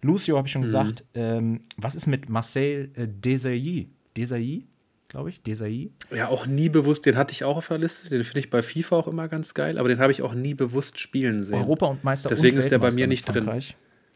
Lucio 0.01 0.37
habe 0.37 0.47
ich 0.47 0.51
schon 0.51 0.61
mhm. 0.61 0.65
gesagt. 0.65 1.05
Ähm, 1.13 1.61
was 1.77 1.95
ist 1.95 2.07
mit 2.07 2.29
Marcel 2.29 2.91
äh, 2.95 3.07
Desailly? 3.07 3.89
Desailly? 4.17 4.67
glaube 5.13 5.29
ich, 5.29 5.43
Desailly. 5.43 5.91
Ja, 6.11 6.29
auch 6.29 6.47
nie 6.47 6.69
bewusst, 6.69 7.05
den 7.05 7.17
hatte 7.17 7.33
ich 7.33 7.43
auch 7.43 7.57
auf 7.57 7.67
der 7.67 7.77
Liste, 7.77 8.09
den 8.09 8.23
finde 8.23 8.39
ich 8.39 8.49
bei 8.49 8.63
FIFA 8.63 8.95
auch 8.95 9.07
immer 9.07 9.27
ganz 9.27 9.53
geil, 9.53 9.77
aber 9.77 9.87
den 9.87 9.99
habe 9.99 10.11
ich 10.11 10.23
auch 10.23 10.33
nie 10.33 10.55
bewusst 10.55 10.99
spielen 10.99 11.43
sehen. 11.43 11.53
Europa 11.53 11.85
und 11.85 12.03
Meister 12.03 12.29
Deswegen 12.29 12.55
und 12.55 12.61
ist 12.61 12.71
der 12.71 12.79
bei 12.79 12.91
mir 12.91 13.05
nicht 13.05 13.25
drin. 13.25 13.47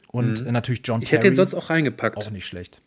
Und 0.07 0.44
mhm. 0.44 0.52
natürlich 0.52 0.82
John 0.84 1.03
Ich 1.03 1.11
hätte 1.11 1.28
den 1.28 1.36
sonst 1.36 1.53
auch 1.53 1.69
reingepackt. 1.69 2.18
Auch 2.18 2.32
nicht 2.32 2.48
schlecht. 2.48 2.82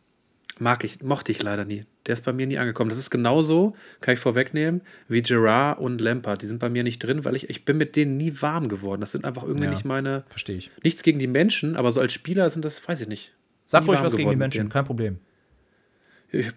Mag 0.60 0.84
ich, 0.84 1.02
mochte 1.02 1.32
ich 1.32 1.42
leider 1.42 1.64
nie. 1.64 1.86
Der 2.06 2.12
ist 2.12 2.22
bei 2.22 2.34
mir 2.34 2.46
nie 2.46 2.58
angekommen. 2.58 2.90
Das 2.90 2.98
ist 2.98 3.08
genauso, 3.08 3.74
kann 4.02 4.12
ich 4.12 4.20
vorwegnehmen, 4.20 4.82
wie 5.08 5.22
Gerard 5.22 5.78
und 5.78 6.02
Lampard. 6.02 6.42
Die 6.42 6.46
sind 6.46 6.58
bei 6.58 6.68
mir 6.68 6.82
nicht 6.82 6.98
drin, 6.98 7.24
weil 7.24 7.34
ich, 7.34 7.48
ich 7.48 7.64
bin 7.64 7.78
mit 7.78 7.96
denen 7.96 8.18
nie 8.18 8.42
warm 8.42 8.68
geworden. 8.68 9.00
Das 9.00 9.10
sind 9.10 9.24
einfach 9.24 9.44
irgendwie 9.44 9.64
ja, 9.64 9.70
nicht 9.70 9.86
meine. 9.86 10.22
Verstehe 10.28 10.56
ich. 10.56 10.70
Nichts 10.84 11.02
gegen 11.02 11.18
die 11.18 11.28
Menschen, 11.28 11.76
aber 11.76 11.92
so 11.92 12.00
als 12.00 12.12
Spieler 12.12 12.50
sind 12.50 12.66
das, 12.66 12.86
weiß 12.86 13.00
ich 13.00 13.08
nicht. 13.08 13.32
Sag 13.64 13.86
ruhig 13.86 14.02
was 14.02 14.14
gegen 14.14 14.28
die 14.28 14.36
Menschen, 14.36 14.68
kein 14.68 14.84
Problem. 14.84 15.18
Ich, 16.30 16.48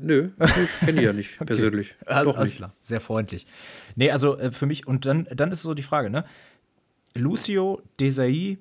nö, 0.00 0.30
ich 0.38 0.78
kenne 0.86 1.00
die 1.00 1.04
ja 1.04 1.12
nicht 1.12 1.34
okay. 1.40 1.46
persönlich. 1.46 1.96
Also, 2.06 2.32
Doch 2.32 2.40
nicht. 2.40 2.56
Klar. 2.56 2.76
Sehr 2.80 3.00
freundlich. 3.00 3.46
Nee, 3.96 4.12
also 4.12 4.38
äh, 4.38 4.52
für 4.52 4.66
mich, 4.66 4.86
und 4.86 5.04
dann, 5.04 5.26
dann 5.34 5.50
ist 5.50 5.62
so 5.62 5.74
die 5.74 5.82
Frage, 5.82 6.10
ne? 6.10 6.24
Lucio, 7.16 7.82
Desai, 7.98 8.58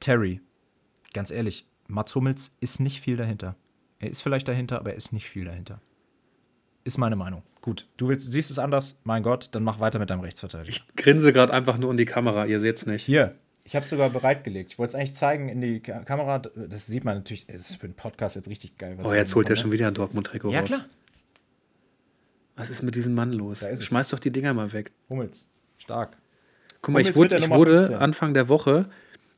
Terry. 0.00 0.40
Ganz 1.14 1.30
ehrlich, 1.30 1.66
Mats 1.92 2.14
Hummels 2.14 2.56
ist 2.60 2.80
nicht 2.80 3.00
viel 3.00 3.16
dahinter. 3.16 3.54
Er 3.98 4.10
ist 4.10 4.22
vielleicht 4.22 4.48
dahinter, 4.48 4.78
aber 4.78 4.90
er 4.90 4.96
ist 4.96 5.12
nicht 5.12 5.28
viel 5.28 5.44
dahinter. 5.44 5.80
Ist 6.84 6.98
meine 6.98 7.16
Meinung. 7.16 7.42
Gut, 7.60 7.86
du 7.96 8.08
willst, 8.08 8.30
siehst 8.30 8.50
es 8.50 8.58
anders, 8.58 8.98
mein 9.04 9.22
Gott, 9.22 9.50
dann 9.52 9.62
mach 9.62 9.78
weiter 9.78 10.00
mit 10.00 10.10
deinem 10.10 10.20
Rechtsverteidiger. 10.20 10.70
Ich 10.70 10.84
grinse 10.96 11.32
gerade 11.32 11.52
einfach 11.52 11.78
nur 11.78 11.90
in 11.92 11.96
die 11.96 12.04
Kamera, 12.04 12.46
ihr 12.46 12.58
seht 12.58 12.76
es 12.76 12.86
nicht. 12.86 13.04
Hier, 13.04 13.36
ich 13.64 13.76
habe 13.76 13.84
es 13.84 13.90
sogar 13.90 14.10
bereitgelegt. 14.10 14.72
Ich 14.72 14.78
wollte 14.78 14.92
es 14.92 14.94
eigentlich 14.96 15.14
zeigen 15.14 15.48
in 15.48 15.60
die 15.60 15.80
Kamera. 15.80 16.40
Das 16.40 16.86
sieht 16.86 17.04
man 17.04 17.18
natürlich, 17.18 17.44
es 17.48 17.70
ist 17.70 17.76
für 17.76 17.86
den 17.86 17.94
Podcast 17.94 18.34
jetzt 18.34 18.48
richtig 18.48 18.78
geil. 18.78 18.98
oh, 19.00 19.12
jetzt 19.12 19.34
holt 19.36 19.48
er 19.48 19.56
schon 19.56 19.70
wieder 19.70 19.86
ein 19.86 19.94
Dortmund-Trikot 19.94 20.50
ja, 20.50 20.60
raus. 20.60 20.70
Ja, 20.70 20.76
klar. 20.78 20.88
Was 22.56 22.70
ist 22.70 22.82
mit 22.82 22.96
diesem 22.96 23.14
Mann 23.14 23.32
los? 23.32 23.64
Schmeiß 23.80 24.08
doch 24.08 24.18
die 24.18 24.30
Dinger 24.30 24.54
mal 24.54 24.72
weg. 24.72 24.90
Hummels, 25.08 25.46
stark. 25.78 26.16
Guck 26.80 26.94
mal, 26.94 27.00
Hummels 27.00 27.10
ich 27.10 27.16
wurde, 27.16 27.36
ich 27.36 27.50
wurde 27.50 27.98
Anfang 27.98 28.34
der 28.34 28.48
Woche 28.48 28.88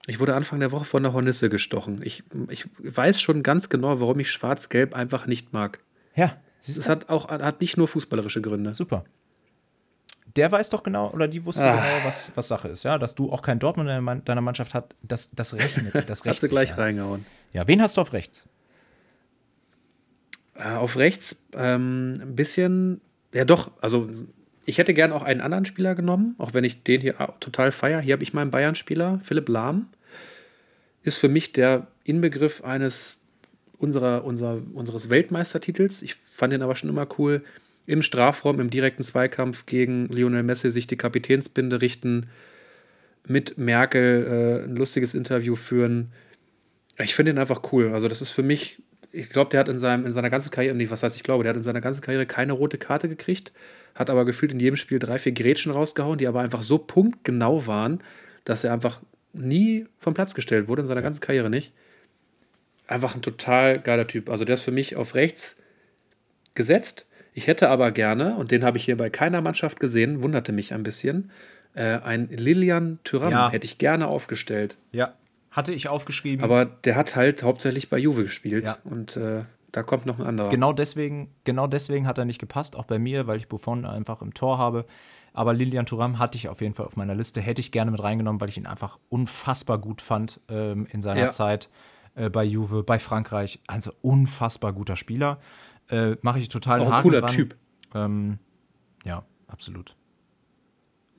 ich 0.07 0.21
wurde 0.21 0.35
Anfang 0.35 0.61
der 0.61 0.71
Woche 0.73 0.85
von 0.85 1.03
der 1.03 1.13
Hornisse 1.13 1.49
gestochen. 1.49 2.01
Ich, 2.03 2.23
ich 2.49 2.67
weiß 2.79 3.21
schon 3.21 3.43
ganz 3.43 3.69
genau, 3.69 4.01
warum 4.01 4.21
ich 4.21 4.31
Schwarz-Gelb 4.31 4.95
einfach 4.95 5.27
nicht 5.27 5.53
mag. 5.53 5.81
Ja, 6.15 6.37
es 6.61 6.89
hat 6.89 7.09
auch 7.09 7.29
hat 7.29 7.61
nicht 7.61 7.77
nur 7.77 7.89
fußballerische 7.89 8.41
Gründe. 8.43 8.73
Super. 8.75 9.05
der 10.37 10.51
weiß 10.51 10.71
doch 10.71 10.83
genau, 10.83 11.11
oder 11.11 11.29
die 11.29 11.45
wusste 11.45 11.69
Ah. 11.69 11.77
genau, 11.77 12.07
was, 12.07 12.33
was 12.37 12.49
Sache 12.49 12.69
ist, 12.69 12.83
ja. 12.83 12.99
Dass 12.99 13.15
du 13.15 13.31
auch 13.33 13.41
kein 13.43 13.59
Dortmund 13.61 13.89
in 13.89 14.23
deiner- 14.25 14.41
Mannschaft 14.41 14.75
hast, 14.75 14.87
das, 15.03 15.31
das 15.31 15.55
rechnet. 15.55 16.09
Das 16.09 16.25
Hast 16.25 16.43
du 16.43 16.49
gleich 16.49 16.71
ja. 16.71 16.77
reingehauen. 16.77 17.25
Ja, 17.53 17.67
wen 17.69 17.81
hast 17.81 17.97
du 17.97 18.01
auf 18.01 18.13
rechts? 18.13 18.49
Äh, 20.57 20.75
auf 20.75 20.97
rechts 20.99 21.37
ähm, 21.53 22.15
ein 22.21 22.35
bisschen, 22.37 23.01
ja 23.33 23.45
doch, 23.45 23.71
also 23.81 24.09
ich 24.67 24.79
hätte 24.79 24.95
gern 24.95 25.13
auch 25.13 25.23
einen 25.23 25.41
anderen 25.41 25.65
Spieler 25.65 25.95
genommen, 25.95 26.35
auch 26.39 26.55
wenn 26.55 26.65
ich 26.65 26.83
den 26.83 27.01
hier 27.01 27.15
total 27.41 27.73
feier. 27.73 28.01
Hier 28.01 28.15
habe 28.15 28.23
ich 28.23 28.33
meinen 28.33 28.51
Bayern-Spieler, 28.51 29.21
Philipp 29.23 29.49
Lahm. 29.49 29.89
Ist 31.03 31.19
für 31.19 31.29
mich 31.29 31.53
der 31.53 31.87
Inbegriff 32.05 32.65
eines 32.65 33.19
unserer, 33.79 34.25
unserer, 34.25 34.63
unseres 34.73 35.11
Weltmeistertitels. 35.11 36.03
Ich 36.03 36.15
fand 36.15 36.53
den 36.53 36.63
aber 36.63 36.75
schon 36.77 36.89
immer 36.89 37.07
cool. 37.19 37.45
Im 37.87 38.01
Strafraum, 38.01 38.61
im 38.61 38.71
direkten 38.71 39.03
Zweikampf 39.03 39.67
gegen 39.67 40.09
Lionel 40.09 40.43
Messi 40.43 40.71
sich 40.71 40.87
die 40.87 40.97
Kapitänsbinde 40.97 41.83
richten, 41.83 42.29
mit 43.27 43.59
Merkel 43.59 44.63
äh, 44.65 44.65
ein 44.65 44.77
lustiges 44.77 45.15
Interview 45.15 45.57
führen. 45.57 46.13
Ich 46.99 47.15
finde 47.15 47.33
ihn 47.33 47.39
einfach 47.39 47.73
cool. 47.73 47.93
Also, 47.93 48.09
das 48.09 48.23
ist 48.23 48.31
für 48.31 48.43
mich, 48.43 48.83
ich 49.13 49.29
glaube, 49.29 49.51
der 49.51 49.61
hat 49.61 49.69
in, 49.69 49.79
seinem, 49.79 50.07
in 50.07 50.13
seiner 50.13 50.31
ganzen 50.31 50.51
Karriere, 50.51 50.75
nee, 50.75 50.89
was 50.91 51.03
heißt 51.03 51.17
ich 51.17 51.23
glaube, 51.23 51.45
der 51.45 51.51
hat 51.51 51.57
in 51.57 51.63
seiner 51.63 51.81
ganzen 51.81 52.01
Karriere 52.01 52.27
keine 52.27 52.53
rote 52.53 52.79
Karte 52.79 53.09
gekriegt, 53.09 53.53
hat 53.95 54.11
aber 54.11 54.25
gefühlt 54.25 54.53
in 54.53 54.61
jedem 54.61 54.77
Spiel 54.77 54.99
drei, 54.99 55.19
vier 55.19 55.33
Grätschen 55.33 55.73
rausgehauen, 55.73 56.19
die 56.19 56.27
aber 56.27 56.41
einfach 56.41 56.63
so 56.63 56.79
punktgenau 56.79 57.67
waren, 57.67 58.03
dass 58.45 58.65
er 58.65 58.73
einfach 58.73 59.01
nie 59.33 59.87
vom 59.97 60.15
Platz 60.15 60.35
gestellt 60.35 60.69
wurde, 60.69 60.83
in 60.83 60.89
seiner 60.89 61.03
ganzen 61.03 61.21
Karriere 61.21 61.51
nicht. 61.51 61.73
Einfach 62.87 63.15
ein 63.15 63.23
total 63.23 63.81
geiler 63.81 64.07
Typ. 64.07 64.29
Also, 64.29 64.45
der 64.45 64.55
ist 64.55 64.63
für 64.63 64.71
mich 64.71 64.97
auf 64.97 65.15
rechts 65.15 65.57
gesetzt. 66.55 67.07
Ich 67.33 67.47
hätte 67.47 67.69
aber 67.69 67.91
gerne, 67.91 68.37
und 68.37 68.51
den 68.51 68.65
habe 68.65 68.79
ich 68.79 68.85
hier 68.85 68.97
bei 68.97 69.11
keiner 69.11 69.41
Mannschaft 69.41 69.81
gesehen, 69.81 70.23
wunderte 70.23 70.53
mich 70.53 70.73
ein 70.73 70.83
bisschen, 70.83 71.31
äh, 71.75 71.99
ein 71.99 72.29
Lilian 72.29 72.99
Thuram 73.03 73.33
Ja. 73.33 73.51
hätte 73.51 73.65
ich 73.65 73.79
gerne 73.79 74.07
aufgestellt. 74.07 74.77
Ja. 74.93 75.15
Hatte 75.51 75.73
ich 75.73 75.89
aufgeschrieben. 75.89 76.45
Aber 76.45 76.65
der 76.65 76.95
hat 76.97 77.17
halt 77.17 77.43
hauptsächlich 77.43 77.89
bei 77.89 77.99
Juve 77.99 78.25
gespielt. 78.25 78.65
Ja. 78.65 78.79
Und 78.85 79.17
äh, 79.17 79.41
da 79.75 79.83
kommt 79.83 80.07
noch 80.07 80.21
ein 80.21 80.27
anderer. 80.27 80.51
Genau 80.51 80.73
deswegen, 80.73 81.35
genau 81.43 81.67
deswegen 81.67 82.07
hat 82.07 82.17
er 82.17 82.25
nicht 82.25 82.39
gepasst, 82.39 82.77
auch 82.77 82.85
bei 82.85 83.01
mir, 83.01 83.27
weil 83.27 83.39
ich 83.39 83.49
Buffon 83.49 83.85
einfach 83.85 84.23
im 84.23 84.33
Tor 84.33 84.57
habe. 84.57 84.87
Aber 85.33 85.53
Lilian 85.53 85.85
Thuram 85.85 86.21
hatte 86.21 86.39
ich 86.39 86.49
auf 86.49 86.61
jeden 86.61 86.75
Fall 86.75 86.87
auf 86.87 86.97
meiner 86.97 87.17
Liste, 87.17 87.41
hätte 87.41 87.61
ich 87.61 87.73
gerne 87.73 87.91
mit 87.91 88.01
reingenommen, 88.01 88.41
weil 88.41 88.49
ich 88.49 88.57
ihn 88.57 88.67
einfach 88.67 89.01
unfassbar 89.09 89.79
gut 89.79 90.01
fand 90.01 90.41
ähm, 90.49 90.87
in 90.93 91.03
seiner 91.03 91.23
Ja. 91.23 91.31
Zeit 91.31 91.69
äh, 92.15 92.31
bei 92.31 92.45
Juve, 92.45 92.85
bei 92.85 93.01
Frankreich. 93.01 93.61
Also 93.67 93.91
unfassbar 94.01 94.73
guter 94.73 94.95
Spieler. 94.95 95.41
Äh, 95.91 96.17
Mache 96.23 96.39
ich 96.39 96.49
total 96.51 96.81
Auch 96.81 96.91
ein 96.93 97.03
cooler 97.03 97.21
dran. 97.21 97.33
Typ. 97.33 97.57
Ähm, 97.97 98.39
ja, 99.05 99.25
absolut. 99.49 99.97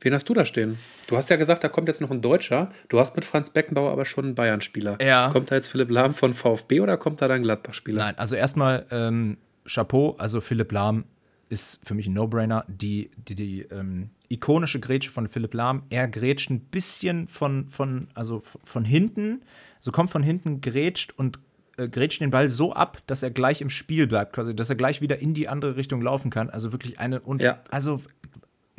Wen 0.06 0.14
hast 0.14 0.30
du 0.30 0.36
da 0.36 0.46
stehen? 0.46 0.78
Du 1.08 1.18
hast 1.18 1.32
ja 1.32 1.36
gesagt, 1.36 1.64
da 1.64 1.68
kommt 1.68 1.88
jetzt 1.88 2.00
noch 2.00 2.12
ein 2.12 2.22
Deutscher. 2.22 2.72
Du 2.90 3.00
hast 3.00 3.16
mit 3.16 3.26
Franz 3.26 3.50
Beckenbauer 3.50 3.92
aber 3.92 4.06
schon 4.06 4.26
einen 4.26 4.36
Bayern-Spieler. 4.36 5.00
Ja. 5.02 5.32
Kommt 5.32 5.50
da 5.50 5.56
jetzt 5.56 5.68
Philipp 5.68 5.90
Lahm 5.90 6.14
von 6.14 6.36
VfB 6.36 6.80
oder 6.82 6.96
kommt 6.96 7.24
da 7.24 7.28
dein 7.28 7.42
Gladbach-Spieler? 7.42 8.04
Nein, 8.04 8.18
also 8.20 8.36
erstmal 8.36 8.86
ähm, 8.92 9.38
Chapeau, 9.68 10.16
also 10.20 10.42
Philipp 10.42 10.72
Lahm 10.72 11.06
ist 11.50 11.80
für 11.84 11.96
mich 11.96 12.06
ein 12.06 12.14
No-Brainer. 12.14 12.66
Die, 12.68 13.10
die, 13.18 13.34
die 13.34 13.62
ähm, 13.64 14.12
ikonische 14.30 14.80
Grätsche 14.80 15.10
von 15.10 15.28
Philipp 15.28 15.56
Lahm, 15.56 15.82
er 15.90 16.08
grätscht 16.08 16.52
ein 16.52 16.60
bisschen 16.60 17.28
von, 17.28 17.68
von, 17.70 18.10
also 18.14 18.44
von 18.64 18.86
hinten, 18.86 19.42
so 19.80 19.92
kommt 19.92 20.12
von 20.12 20.22
hinten, 20.22 20.62
grätscht 20.62 21.14
und 21.18 21.40
äh, 21.78 21.90
grätscht 21.90 22.22
den 22.22 22.30
Ball 22.30 22.50
so 22.50 22.74
ab, 22.74 23.00
dass 23.08 23.24
er 23.24 23.32
gleich 23.32 23.60
im 23.60 23.72
Spiel 23.72 24.06
bleibt, 24.06 24.34
quasi, 24.34 24.56
dass 24.56 24.70
er 24.70 24.76
gleich 24.76 25.02
wieder 25.02 25.18
in 25.18 25.34
die 25.34 25.48
andere 25.48 25.78
Richtung 25.78 26.04
laufen 26.04 26.30
kann. 26.30 26.52
Also 26.52 26.72
wirklich 26.72 27.00
eine 27.00 27.22
und 27.22 27.42
Ja. 27.42 27.58
also 27.72 28.02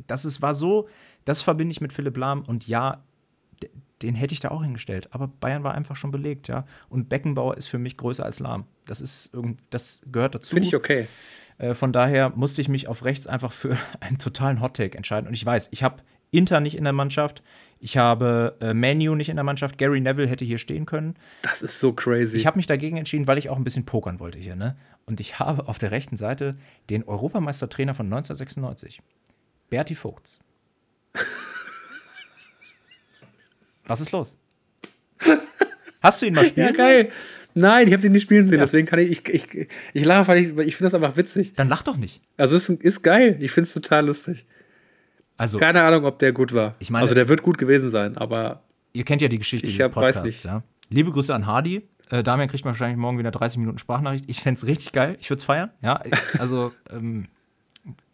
das 0.06 0.24
ist, 0.24 0.42
war 0.42 0.54
so, 0.54 0.88
das 1.26 1.42
verbinde 1.42 1.72
ich 1.72 1.82
mit 1.82 1.92
Philipp 1.92 2.16
Lahm 2.16 2.42
und 2.42 2.66
ja, 2.66 3.04
den 4.02 4.14
hätte 4.14 4.32
ich 4.32 4.40
da 4.40 4.50
auch 4.50 4.62
hingestellt. 4.62 5.08
Aber 5.10 5.28
Bayern 5.28 5.64
war 5.64 5.74
einfach 5.74 5.96
schon 5.96 6.10
belegt, 6.10 6.48
ja. 6.48 6.66
Und 6.88 7.08
Beckenbauer 7.08 7.56
ist 7.56 7.66
für 7.66 7.78
mich 7.78 7.96
größer 7.96 8.24
als 8.24 8.40
Lahm. 8.40 8.66
Das 8.86 9.00
ist 9.00 9.34
irgend, 9.34 9.60
das 9.70 10.02
gehört 10.10 10.34
dazu. 10.34 10.54
Finde 10.54 10.68
ich 10.68 10.76
okay. 10.76 11.08
Äh, 11.58 11.74
von 11.74 11.92
daher 11.92 12.30
musste 12.30 12.60
ich 12.60 12.68
mich 12.68 12.88
auf 12.88 13.04
rechts 13.04 13.26
einfach 13.26 13.52
für 13.52 13.76
einen 14.00 14.18
totalen 14.18 14.60
Hottake 14.60 14.96
entscheiden. 14.96 15.26
Und 15.26 15.34
ich 15.34 15.44
weiß, 15.44 15.68
ich 15.72 15.82
habe 15.82 16.02
Inter 16.30 16.60
nicht 16.60 16.76
in 16.76 16.84
der 16.84 16.92
Mannschaft, 16.92 17.42
ich 17.78 17.96
habe 17.96 18.56
äh, 18.60 18.74
Manu 18.74 19.14
nicht 19.14 19.28
in 19.28 19.36
der 19.36 19.44
Mannschaft, 19.44 19.78
Gary 19.78 20.00
Neville 20.00 20.28
hätte 20.28 20.44
hier 20.44 20.58
stehen 20.58 20.86
können. 20.86 21.14
Das 21.42 21.62
ist 21.62 21.80
so 21.80 21.92
crazy. 21.92 22.36
Ich 22.36 22.46
habe 22.46 22.56
mich 22.56 22.66
dagegen 22.66 22.96
entschieden, 22.96 23.26
weil 23.26 23.38
ich 23.38 23.48
auch 23.48 23.56
ein 23.56 23.64
bisschen 23.64 23.86
pokern 23.86 24.20
wollte 24.20 24.38
hier, 24.38 24.56
ne? 24.56 24.76
Und 25.06 25.20
ich 25.20 25.38
habe 25.38 25.68
auf 25.68 25.78
der 25.78 25.90
rechten 25.90 26.16
Seite 26.16 26.56
den 26.90 27.04
Europameistertrainer 27.04 27.94
von 27.94 28.06
1996, 28.06 29.00
Berti 29.70 29.94
Vogts. 29.94 30.40
Was 33.86 34.00
ist 34.00 34.12
los? 34.12 34.38
Hast 36.02 36.22
du 36.22 36.26
ihn 36.26 36.34
mal 36.34 36.42
ja, 36.42 36.48
spielen 36.48 36.66
sehen? 36.68 36.76
geil. 36.76 37.10
Nein, 37.54 37.86
ich 37.86 37.92
habe 37.94 38.02
den 38.02 38.12
nicht 38.12 38.22
spielen 38.22 38.46
sehen, 38.46 38.58
Ja. 38.58 38.64
deswegen 38.64 38.86
kann 38.86 38.98
ich, 38.98 39.10
ich, 39.10 39.28
ich, 39.28 39.68
ich 39.94 40.04
lache, 40.04 40.28
weil 40.28 40.38
ich, 40.38 40.48
ich 40.48 40.76
finde 40.76 40.90
das 40.90 40.94
einfach 40.94 41.16
witzig. 41.16 41.54
Dann 41.54 41.68
lach 41.68 41.82
doch 41.82 41.96
nicht. 41.96 42.20
Also 42.36 42.54
es 42.56 42.68
ist, 42.68 42.82
ist 42.82 43.02
geil, 43.02 43.36
ich 43.40 43.50
finde 43.50 43.66
es 43.66 43.72
total 43.74 44.06
lustig. 44.06 44.46
Also, 45.38 45.58
Keine 45.58 45.82
Ahnung, 45.82 46.04
ob 46.04 46.18
der 46.18 46.32
gut 46.32 46.52
war. 46.54 46.74
Ich 46.80 46.90
meine- 46.90 47.02
also 47.02 47.14
der 47.14 47.28
wird 47.28 47.42
gut 47.42 47.56
gewesen 47.58 47.90
sein, 47.90 48.16
aber 48.16 48.62
ihr 48.92 49.04
kennt 49.04 49.22
ja 49.22 49.28
die 49.28 49.38
Geschichte 49.38 49.66
Ich 49.68 49.80
hab- 49.80 49.96
weiß 49.96 50.22
nicht. 50.22 50.44
ja. 50.44 50.62
Liebe 50.90 51.10
Grüße 51.12 51.34
an 51.34 51.46
Hardy. 51.46 51.88
Äh, 52.10 52.22
Damian 52.22 52.48
kriegt 52.48 52.64
wahrscheinlich 52.64 52.96
morgen 52.98 53.18
wieder 53.18 53.30
30 53.32 53.58
Minuten 53.58 53.78
Sprachnachricht. 53.78 54.24
Ich 54.28 54.40
fände 54.40 54.58
es 54.58 54.66
richtig 54.66 54.92
geil. 54.92 55.16
Ich 55.18 55.28
würde 55.30 55.38
es 55.40 55.44
feiern. 55.44 55.70
Ja, 55.82 56.00
also 56.38 56.72
ähm, 56.90 57.26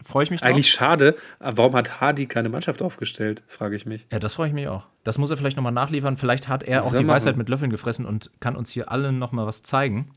freue 0.03 0.25
ich 0.25 0.31
mich 0.31 0.41
drauf. 0.41 0.51
eigentlich 0.51 0.71
schade. 0.71 1.17
Aber 1.39 1.57
Warum 1.59 1.75
hat 1.77 2.01
Hardy 2.01 2.27
keine 2.27 2.49
Mannschaft 2.49 2.83
aufgestellt, 2.83 3.43
frage 3.47 3.77
ich 3.77 3.87
mich. 3.87 4.07
Ja, 4.13 4.19
das 4.19 4.35
freue 4.35 4.49
ich 4.49 4.55
mich 4.55 4.69
auch. 4.69 4.89
Das 5.05 5.19
muss 5.19 5.31
er 5.31 5.37
vielleicht 5.37 5.57
nochmal 5.57 5.73
nachliefern. 5.73 6.17
Vielleicht 6.17 6.49
hat 6.49 6.63
er 6.63 6.79
Das 6.83 6.87
auch 6.87 6.91
die 6.99 7.05
er 7.05 7.09
Weisheit 7.09 7.35
machen. 7.35 7.39
mit 7.39 7.49
Löffeln 7.49 7.71
gefressen 7.71 8.07
und 8.07 8.31
kann 8.41 8.57
uns 8.57 8.71
hier 8.71 8.91
allen 8.91 9.19
nochmal 9.19 9.47
was 9.47 9.63
zeigen. 9.63 10.11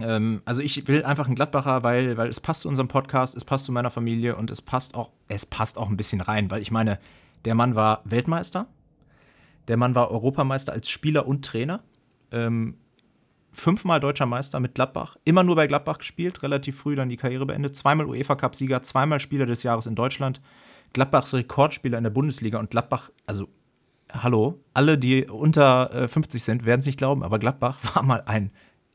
Ähm, 0.00 0.42
also 0.44 0.60
ich 0.60 0.86
will 0.88 1.04
einfach 1.04 1.26
einen 1.26 1.34
Gladbacher, 1.36 1.82
weil, 1.82 2.16
weil 2.16 2.28
es 2.28 2.40
passt 2.40 2.62
zu 2.62 2.68
unserem 2.68 2.88
Podcast, 2.88 3.36
es 3.36 3.44
passt 3.44 3.64
zu 3.64 3.72
meiner 3.72 3.90
Familie 3.90 4.36
und 4.36 4.50
es 4.50 4.60
passt 4.60 4.94
auch, 4.94 5.10
es 5.28 5.46
passt 5.46 5.78
auch 5.78 5.88
ein 5.88 5.96
bisschen 5.96 6.20
rein, 6.20 6.50
weil 6.50 6.60
ich 6.60 6.70
meine, 6.70 6.98
der 7.44 7.54
Mann 7.54 7.74
war 7.74 8.02
Weltmeister, 8.04 8.66
der 9.68 9.76
Mann 9.76 9.94
war 9.94 10.10
Europameister 10.10 10.72
als 10.72 10.90
Spieler 10.90 11.26
und 11.26 11.44
Trainer, 11.44 11.82
ähm, 12.30 12.76
fünfmal 13.56 14.00
deutscher 14.00 14.26
Meister 14.26 14.60
mit 14.60 14.74
Gladbach, 14.74 15.16
immer 15.24 15.42
nur 15.42 15.56
bei 15.56 15.66
Gladbach 15.66 15.98
gespielt, 15.98 16.42
relativ 16.42 16.78
früh 16.78 16.94
dann 16.94 17.08
die 17.08 17.16
Karriere 17.16 17.46
beendet, 17.46 17.74
zweimal 17.74 18.06
UEFA-Cup-Sieger, 18.06 18.82
zweimal 18.82 19.18
Spieler 19.18 19.46
des 19.46 19.62
Jahres 19.62 19.86
in 19.86 19.94
Deutschland, 19.94 20.42
Gladbachs 20.92 21.32
Rekordspieler 21.32 21.96
in 21.96 22.04
der 22.04 22.10
Bundesliga 22.10 22.58
und 22.58 22.70
Gladbach, 22.70 23.10
also 23.26 23.48
hallo, 24.12 24.60
alle, 24.74 24.98
die 24.98 25.24
unter 25.24 25.92
äh, 25.94 26.06
50 26.06 26.44
sind, 26.44 26.66
werden 26.66 26.80
es 26.80 26.86
nicht 26.86 26.98
glauben, 26.98 27.22
aber 27.22 27.38
Gladbach 27.38 27.78
war 27.94 28.02
mal 28.02 28.22
ein 28.26 28.50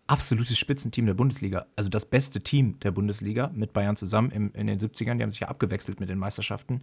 absolutes 0.05 0.57
Spitzenteam 0.57 1.07
der 1.07 1.15
Bundesliga. 1.15 1.65
Also 1.75 1.89
das 1.89 2.05
beste 2.05 2.41
Team 2.41 2.79
der 2.81 2.91
Bundesliga 2.91 3.49
mit 3.53 3.73
Bayern 3.73 3.95
zusammen 3.95 4.29
im, 4.29 4.51
in 4.53 4.67
den 4.67 4.77
70ern. 4.77 5.15
Die 5.15 5.23
haben 5.23 5.31
sich 5.31 5.39
ja 5.39 5.47
abgewechselt 5.47 5.99
mit 5.99 6.09
den 6.09 6.19
Meisterschaften. 6.19 6.81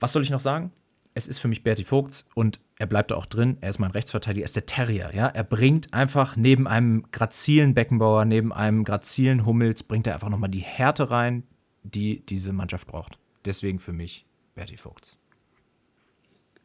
Was 0.00 0.12
soll 0.12 0.22
ich 0.22 0.30
noch 0.30 0.40
sagen? 0.40 0.72
Es 1.14 1.26
ist 1.26 1.38
für 1.38 1.48
mich 1.48 1.62
Berti 1.62 1.84
Vogts 1.84 2.28
und 2.34 2.60
er 2.78 2.86
bleibt 2.86 3.10
da 3.10 3.16
auch 3.16 3.26
drin. 3.26 3.58
Er 3.60 3.70
ist 3.70 3.78
mein 3.78 3.90
Rechtsverteidiger, 3.90 4.44
er 4.44 4.46
ist 4.46 4.56
der 4.56 4.66
Terrier. 4.66 5.10
Ja? 5.12 5.26
Er 5.26 5.44
bringt 5.44 5.92
einfach 5.92 6.36
neben 6.36 6.68
einem 6.68 7.04
grazilen 7.10 7.74
Beckenbauer, 7.74 8.24
neben 8.24 8.52
einem 8.52 8.84
grazilen 8.84 9.44
Hummels, 9.44 9.82
bringt 9.82 10.06
er 10.06 10.14
einfach 10.14 10.28
nochmal 10.28 10.50
die 10.50 10.60
Härte 10.60 11.10
rein, 11.10 11.42
die 11.82 12.24
diese 12.26 12.52
Mannschaft 12.52 12.86
braucht. 12.86 13.18
Deswegen 13.44 13.78
für 13.78 13.92
mich 13.92 14.24
Berti 14.54 14.76
Vogts. 14.76 15.18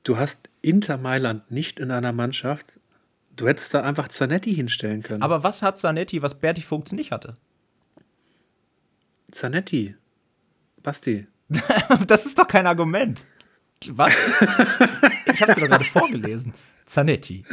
Du 0.03 0.17
hast 0.17 0.49
Inter 0.61 0.97
Mailand 0.97 1.49
nicht 1.49 1.79
in 1.79 1.89
einer 1.89 2.13
Mannschaft. 2.13 2.79
Du 3.35 3.47
hättest 3.47 3.73
da 3.73 3.81
einfach 3.81 4.07
Zanetti 4.07 4.53
hinstellen 4.53 5.01
können. 5.01 5.23
Aber 5.23 5.43
was 5.43 5.63
hat 5.63 5.79
Zanetti, 5.79 6.21
was 6.21 6.39
Berti 6.39 6.61
Vogts 6.61 6.91
nicht 6.91 7.11
hatte? 7.11 7.33
Zanetti. 9.31 9.95
Basti. 10.83 11.27
Das 12.07 12.25
ist 12.25 12.37
doch 12.37 12.47
kein 12.47 12.67
Argument. 12.67 13.25
Was? 13.93 14.13
ich 15.33 15.41
habe 15.41 15.51
es 15.51 15.55
dir 15.55 15.61
doch 15.61 15.69
gerade 15.69 15.83
vorgelesen. 15.85 16.53
Zanetti. 16.85 17.43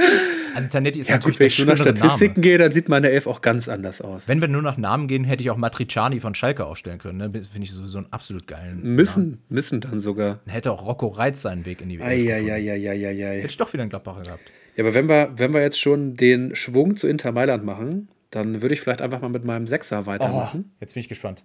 Also 0.55 0.69
Zanetti 0.69 1.01
ist 1.01 1.09
Ja 1.09 1.17
natürlich 1.17 1.37
gut, 1.37 1.41
wenn 1.41 1.47
ich 1.47 1.59
nur 1.59 1.67
nach 1.69 1.79
Statistiken 1.79 2.33
Name. 2.35 2.43
gehe, 2.43 2.59
dann 2.59 2.71
sieht 2.73 2.91
meine 2.91 3.09
Elf 3.11 3.27
auch 3.27 3.41
ganz 3.41 3.69
anders 3.71 4.03
aus. 4.03 4.29
Wenn 4.29 4.43
wir 4.43 4.49
nur 4.49 4.61
nach 4.61 4.77
Namen 4.77 5.09
gehen, 5.09 5.25
hätte 5.25 5.43
ich 5.43 5.49
auch 5.51 5.57
Matriciani 5.57 6.21
von 6.21 6.35
Schalke 6.35 6.67
aufstellen 6.67 6.99
können. 6.99 7.17
Ne? 7.17 7.31
Finde 7.33 7.63
ich 7.63 7.73
sowieso 7.73 7.97
einen 7.99 8.09
absolut 8.13 8.47
geilen. 8.47 8.81
Namen. 8.83 8.95
Müssen, 8.95 9.39
müssen 9.49 9.81
dann 9.81 10.01
sogar. 10.01 10.41
Dann 10.45 10.53
hätte 10.53 10.71
auch 10.71 10.87
Rocco 10.87 11.07
Reitz 11.07 11.41
seinen 11.41 11.65
Weg 11.65 11.81
in 11.81 11.89
die. 11.89 12.01
Eieieiei. 12.03 13.37
Hätte 13.39 13.47
ich 13.49 13.57
doch 13.57 13.73
wieder 13.73 13.83
einen 13.83 13.91
Gladbacher 13.91 14.23
gehabt. 14.23 14.43
Ja, 14.77 14.85
aber 14.85 14.93
wenn 14.93 15.09
wir, 15.09 15.33
wenn 15.37 15.55
wir 15.55 15.63
jetzt 15.63 15.81
schon 15.81 16.15
den 16.17 16.55
Schwung 16.55 16.97
zu 16.97 17.07
Inter 17.07 17.33
Mailand 17.33 17.65
machen, 17.65 18.09
dann 18.31 18.61
würde 18.61 18.75
ich 18.75 18.81
vielleicht 18.83 19.01
einfach 19.01 19.23
mal 19.23 19.29
mit 19.31 19.45
meinem 19.45 19.67
Sechser 19.67 20.01
Oh, 20.03 20.07
weitermachen. 20.07 20.73
jetzt 20.81 20.93
bin 20.93 21.01
ich 21.01 21.09
gespannt. 21.09 21.43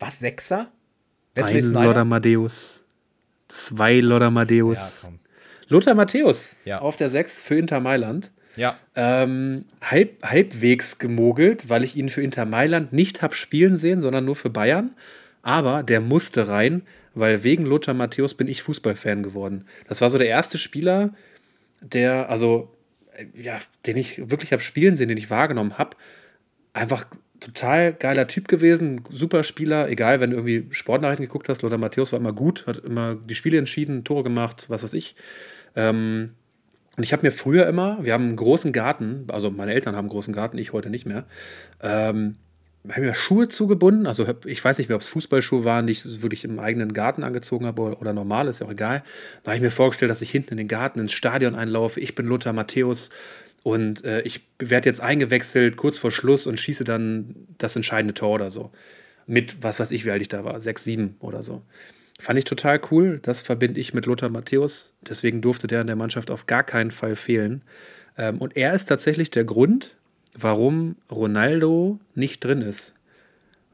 Was, 0.00 0.18
Sechser? 0.18 0.72
Ein 1.34 1.44
Wesley 1.44 1.60
Lothar 1.60 1.82
Snyder? 1.84 2.04
Matthäus. 2.04 2.81
Zwei 3.52 4.00
Lothar 4.00 4.28
Ja, 4.28 4.30
Matthäus. 4.30 5.00
komm. 5.04 5.18
Lothar 5.68 5.94
Matthäus 5.94 6.56
Ja. 6.64 6.78
auf 6.80 6.96
der 6.96 7.10
Sechs 7.10 7.40
für 7.40 7.56
Inter 7.56 7.80
Mailand. 7.80 8.30
Ja, 8.56 8.78
Ähm, 8.94 9.64
halb, 9.82 10.22
halbwegs 10.22 10.98
gemogelt, 10.98 11.68
weil 11.70 11.84
ich 11.84 11.96
ihn 11.96 12.08
für 12.10 12.22
Inter 12.22 12.44
Mailand 12.44 12.92
nicht 12.92 13.22
habe 13.22 13.34
spielen 13.34 13.76
sehen, 13.76 14.00
sondern 14.00 14.24
nur 14.26 14.36
für 14.36 14.50
Bayern. 14.50 14.90
Aber 15.42 15.82
der 15.82 16.00
musste 16.00 16.48
rein, 16.48 16.82
weil 17.14 17.42
wegen 17.44 17.64
Lothar 17.64 17.94
Matthäus 17.94 18.34
bin 18.34 18.48
ich 18.48 18.62
Fußballfan 18.62 19.22
geworden. 19.22 19.64
Das 19.88 20.00
war 20.00 20.08
so 20.10 20.18
der 20.18 20.28
erste 20.28 20.56
Spieler, 20.58 21.14
der, 21.80 22.28
also, 22.30 22.74
äh, 23.16 23.24
ja, 23.40 23.58
den 23.86 23.96
ich 23.96 24.30
wirklich 24.30 24.52
habe 24.52 24.62
spielen 24.62 24.96
sehen, 24.96 25.08
den 25.08 25.18
ich 25.18 25.30
wahrgenommen 25.30 25.78
habe. 25.78 25.96
Einfach 26.74 27.06
total 27.42 27.92
geiler 27.92 28.26
Typ 28.26 28.48
gewesen, 28.48 29.02
super 29.10 29.42
Spieler, 29.42 29.88
egal, 29.88 30.20
wenn 30.20 30.30
du 30.30 30.36
irgendwie 30.36 30.74
Sportnachrichten 30.74 31.26
geguckt 31.26 31.48
hast, 31.48 31.62
Lothar 31.62 31.78
Matthäus 31.78 32.12
war 32.12 32.20
immer 32.20 32.32
gut, 32.32 32.66
hat 32.66 32.78
immer 32.78 33.14
die 33.14 33.34
Spiele 33.34 33.58
entschieden, 33.58 34.04
Tore 34.04 34.22
gemacht, 34.22 34.66
was 34.68 34.82
weiß 34.82 34.94
ich. 34.94 35.14
Ähm, 35.76 36.30
und 36.96 37.04
ich 37.04 37.12
habe 37.12 37.22
mir 37.22 37.32
früher 37.32 37.66
immer, 37.66 37.98
wir 38.02 38.12
haben 38.12 38.26
einen 38.26 38.36
großen 38.36 38.72
Garten, 38.72 39.24
also 39.28 39.50
meine 39.50 39.72
Eltern 39.74 39.96
haben 39.96 40.04
einen 40.04 40.10
großen 40.10 40.34
Garten, 40.34 40.58
ich 40.58 40.72
heute 40.72 40.90
nicht 40.90 41.06
mehr, 41.06 41.24
ähm, 41.82 42.36
habe 42.88 43.02
mir 43.02 43.14
Schuhe 43.14 43.48
zugebunden. 43.48 44.06
Also 44.06 44.26
ich 44.44 44.64
weiß 44.64 44.78
nicht 44.78 44.88
mehr, 44.88 44.96
ob 44.96 45.02
es 45.02 45.08
Fußballschuhe 45.08 45.64
waren, 45.64 45.86
die 45.86 45.92
ich 45.92 46.22
wirklich 46.22 46.44
im 46.44 46.58
eigenen 46.58 46.92
Garten 46.92 47.22
angezogen 47.22 47.66
habe 47.66 47.80
oder, 47.80 48.00
oder 48.00 48.12
normal, 48.12 48.48
ist 48.48 48.60
ja 48.60 48.66
auch 48.66 48.72
egal. 48.72 49.04
Da 49.42 49.50
habe 49.50 49.56
ich 49.56 49.62
mir 49.62 49.70
vorgestellt, 49.70 50.10
dass 50.10 50.22
ich 50.22 50.30
hinten 50.30 50.52
in 50.52 50.56
den 50.58 50.68
Garten 50.68 50.98
ins 50.98 51.12
Stadion 51.12 51.54
einlaufe. 51.54 52.00
Ich 52.00 52.14
bin 52.14 52.26
Lothar 52.26 52.52
Matthäus 52.52 53.10
und 53.62 54.04
äh, 54.04 54.22
ich 54.22 54.40
werde 54.58 54.88
jetzt 54.88 55.00
eingewechselt 55.00 55.76
kurz 55.76 55.98
vor 55.98 56.10
Schluss 56.10 56.46
und 56.46 56.58
schieße 56.58 56.84
dann 56.84 57.46
das 57.58 57.76
entscheidende 57.76 58.14
Tor 58.14 58.30
oder 58.30 58.50
so. 58.50 58.70
Mit, 59.26 59.62
was 59.62 59.78
weiß 59.78 59.92
ich, 59.92 60.04
wie 60.04 60.10
alt 60.10 60.22
ich 60.22 60.28
da 60.28 60.44
war, 60.44 60.60
sechs, 60.60 60.84
sieben 60.84 61.16
oder 61.20 61.42
so. 61.42 61.62
Fand 62.18 62.38
ich 62.38 62.44
total 62.44 62.80
cool. 62.90 63.20
Das 63.22 63.40
verbinde 63.40 63.80
ich 63.80 63.94
mit 63.94 64.06
Lothar 64.06 64.28
Matthäus. 64.28 64.92
Deswegen 65.00 65.40
durfte 65.40 65.66
der 65.66 65.80
in 65.80 65.86
der 65.86 65.96
Mannschaft 65.96 66.30
auf 66.30 66.46
gar 66.46 66.64
keinen 66.64 66.90
Fall 66.90 67.16
fehlen. 67.16 67.62
Ähm, 68.18 68.38
und 68.38 68.56
er 68.56 68.74
ist 68.74 68.86
tatsächlich 68.86 69.30
der 69.30 69.44
Grund, 69.44 69.96
warum 70.34 70.96
Ronaldo 71.10 71.98
nicht 72.14 72.44
drin 72.44 72.62
ist. 72.62 72.94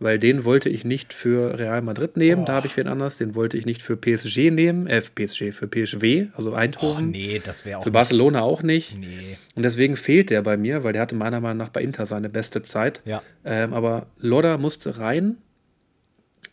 Weil 0.00 0.20
den 0.20 0.44
wollte 0.44 0.68
ich 0.68 0.84
nicht 0.84 1.12
für 1.12 1.58
Real 1.58 1.82
Madrid 1.82 2.16
nehmen, 2.16 2.42
oh. 2.42 2.44
da 2.46 2.54
habe 2.54 2.68
ich 2.68 2.76
wen 2.76 2.86
anders. 2.86 3.18
Den 3.18 3.34
wollte 3.34 3.56
ich 3.56 3.66
nicht 3.66 3.82
für 3.82 3.96
PSG 3.96 4.50
nehmen, 4.50 4.86
äh, 4.86 5.00
PSG, 5.02 5.52
für 5.52 5.66
PSW, 5.66 6.28
also 6.34 6.54
Eindhoven. 6.54 7.06
Oh, 7.06 7.10
nee, 7.10 7.40
das 7.44 7.64
wäre 7.64 7.78
auch. 7.78 7.84
Für 7.84 7.90
Barcelona 7.90 8.42
auch 8.42 8.62
nicht. 8.62 8.96
Nee. 8.96 9.38
Und 9.56 9.64
deswegen 9.64 9.96
fehlt 9.96 10.30
der 10.30 10.42
bei 10.42 10.56
mir, 10.56 10.84
weil 10.84 10.92
der 10.92 11.02
hatte 11.02 11.16
meiner 11.16 11.40
Meinung 11.40 11.58
nach 11.58 11.70
bei 11.70 11.82
Inter 11.82 12.06
seine 12.06 12.28
beste 12.28 12.62
Zeit. 12.62 13.02
Ja. 13.04 13.22
Ähm, 13.44 13.74
aber 13.74 14.06
Lodda 14.18 14.56
musste 14.56 14.98
rein. 14.98 15.38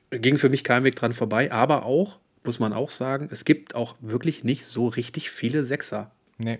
Ging 0.09 0.37
für 0.37 0.49
mich 0.49 0.63
kein 0.63 0.83
Weg 0.83 0.95
dran 0.95 1.13
vorbei, 1.13 1.51
aber 1.51 1.85
auch, 1.85 2.19
muss 2.43 2.59
man 2.59 2.73
auch 2.73 2.89
sagen, 2.89 3.27
es 3.31 3.45
gibt 3.45 3.75
auch 3.75 3.95
wirklich 3.99 4.43
nicht 4.43 4.65
so 4.65 4.87
richtig 4.87 5.29
viele 5.29 5.63
Sechser. 5.63 6.11
Nee. 6.37 6.59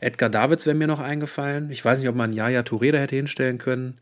Edgar 0.00 0.28
Davids 0.28 0.66
wäre 0.66 0.76
mir 0.76 0.86
noch 0.86 1.00
eingefallen. 1.00 1.70
Ich 1.70 1.84
weiß 1.84 1.98
nicht, 2.00 2.08
ob 2.08 2.14
man 2.14 2.32
Jaja 2.32 2.60
Touré 2.60 2.92
da 2.92 2.98
hätte 2.98 3.16
hinstellen 3.16 3.58
können. 3.58 3.96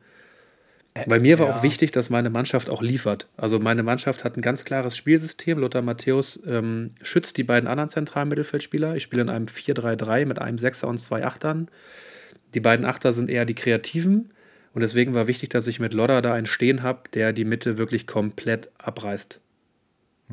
Bei 1.08 1.18
mir 1.18 1.40
war 1.40 1.48
ja. 1.48 1.56
auch 1.56 1.62
wichtig, 1.64 1.90
dass 1.90 2.08
meine 2.08 2.30
Mannschaft 2.30 2.70
auch 2.70 2.80
liefert. 2.80 3.26
Also 3.36 3.58
meine 3.58 3.82
Mannschaft 3.82 4.22
hat 4.22 4.36
ein 4.36 4.42
ganz 4.42 4.64
klares 4.64 4.96
Spielsystem. 4.96 5.58
Lothar 5.58 5.82
Matthäus 5.82 6.40
ähm, 6.46 6.92
schützt 7.02 7.36
die 7.36 7.42
beiden 7.42 7.68
anderen 7.68 7.90
zentralen 7.90 8.28
Mittelfeldspieler. 8.28 8.94
Ich 8.94 9.02
spiele 9.02 9.22
in 9.22 9.28
einem 9.28 9.46
4-3-3 9.46 10.24
mit 10.24 10.38
einem 10.38 10.58
Sechser 10.58 10.86
und 10.86 10.98
zwei 10.98 11.24
Achtern. 11.24 11.68
Die 12.54 12.60
beiden 12.60 12.86
Achter 12.86 13.12
sind 13.12 13.28
eher 13.28 13.44
die 13.44 13.56
Kreativen. 13.56 14.32
Und 14.72 14.82
deswegen 14.82 15.14
war 15.14 15.26
wichtig, 15.26 15.50
dass 15.50 15.66
ich 15.66 15.80
mit 15.80 15.94
Lodder 15.94 16.22
da 16.22 16.32
einen 16.32 16.46
Stehen 16.46 16.84
habe, 16.84 17.08
der 17.12 17.32
die 17.32 17.44
Mitte 17.44 17.76
wirklich 17.76 18.06
komplett 18.06 18.70
abreißt. 18.78 19.40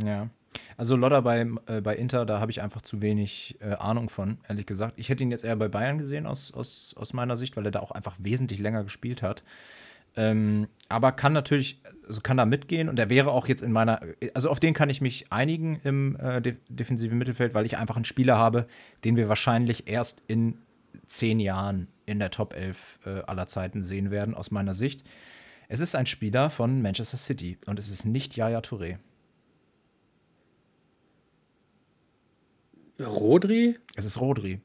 Ja. 0.05 0.29
Also 0.77 0.95
Lodder 0.95 1.23
bei, 1.23 1.47
äh, 1.67 1.81
bei 1.81 1.95
Inter, 1.95 2.25
da 2.25 2.39
habe 2.39 2.51
ich 2.51 2.61
einfach 2.61 2.81
zu 2.83 3.01
wenig 3.01 3.57
äh, 3.61 3.73
Ahnung 3.73 4.09
von, 4.09 4.37
ehrlich 4.47 4.67
gesagt. 4.67 4.93
Ich 4.97 5.09
hätte 5.09 5.23
ihn 5.23 5.31
jetzt 5.31 5.43
eher 5.43 5.55
bei 5.55 5.69
Bayern 5.69 5.97
gesehen, 5.97 6.27
aus, 6.27 6.53
aus, 6.53 6.95
aus 6.97 7.13
meiner 7.13 7.35
Sicht, 7.35 7.57
weil 7.57 7.65
er 7.65 7.71
da 7.71 7.79
auch 7.79 7.91
einfach 7.91 8.15
wesentlich 8.19 8.59
länger 8.59 8.83
gespielt 8.83 9.21
hat. 9.23 9.43
Ähm, 10.15 10.67
aber 10.89 11.13
kann 11.13 11.33
natürlich, 11.33 11.81
also 12.07 12.21
kann 12.21 12.37
da 12.37 12.45
mitgehen 12.45 12.89
und 12.89 12.99
er 12.99 13.09
wäre 13.09 13.31
auch 13.31 13.47
jetzt 13.47 13.61
in 13.61 13.71
meiner, 13.71 14.01
also 14.33 14.49
auf 14.49 14.59
den 14.59 14.73
kann 14.73 14.89
ich 14.89 14.99
mich 14.99 15.31
einigen 15.31 15.79
im 15.83 16.17
äh, 16.17 16.41
de 16.41 16.57
defensiven 16.67 17.17
Mittelfeld, 17.17 17.53
weil 17.53 17.65
ich 17.65 17.77
einfach 17.77 17.95
einen 17.95 18.05
Spieler 18.05 18.37
habe, 18.37 18.67
den 19.05 19.15
wir 19.15 19.29
wahrscheinlich 19.29 19.87
erst 19.87 20.21
in 20.27 20.57
zehn 21.07 21.39
Jahren 21.39 21.87
in 22.05 22.19
der 22.19 22.31
Top 22.31 22.53
11 22.53 22.99
äh, 23.05 23.09
aller 23.21 23.47
Zeiten 23.47 23.83
sehen 23.83 24.11
werden, 24.11 24.35
aus 24.35 24.51
meiner 24.51 24.73
Sicht. 24.73 25.03
Es 25.69 25.79
ist 25.79 25.95
ein 25.95 26.05
Spieler 26.05 26.49
von 26.49 26.81
Manchester 26.81 27.17
City 27.17 27.57
und 27.65 27.79
es 27.79 27.89
ist 27.89 28.05
nicht 28.05 28.35
Yaya 28.35 28.59
Touré. 28.59 28.97
Rodri? 32.99 33.79
Es 33.95 34.05
ist 34.05 34.19
Rodri. 34.19 34.61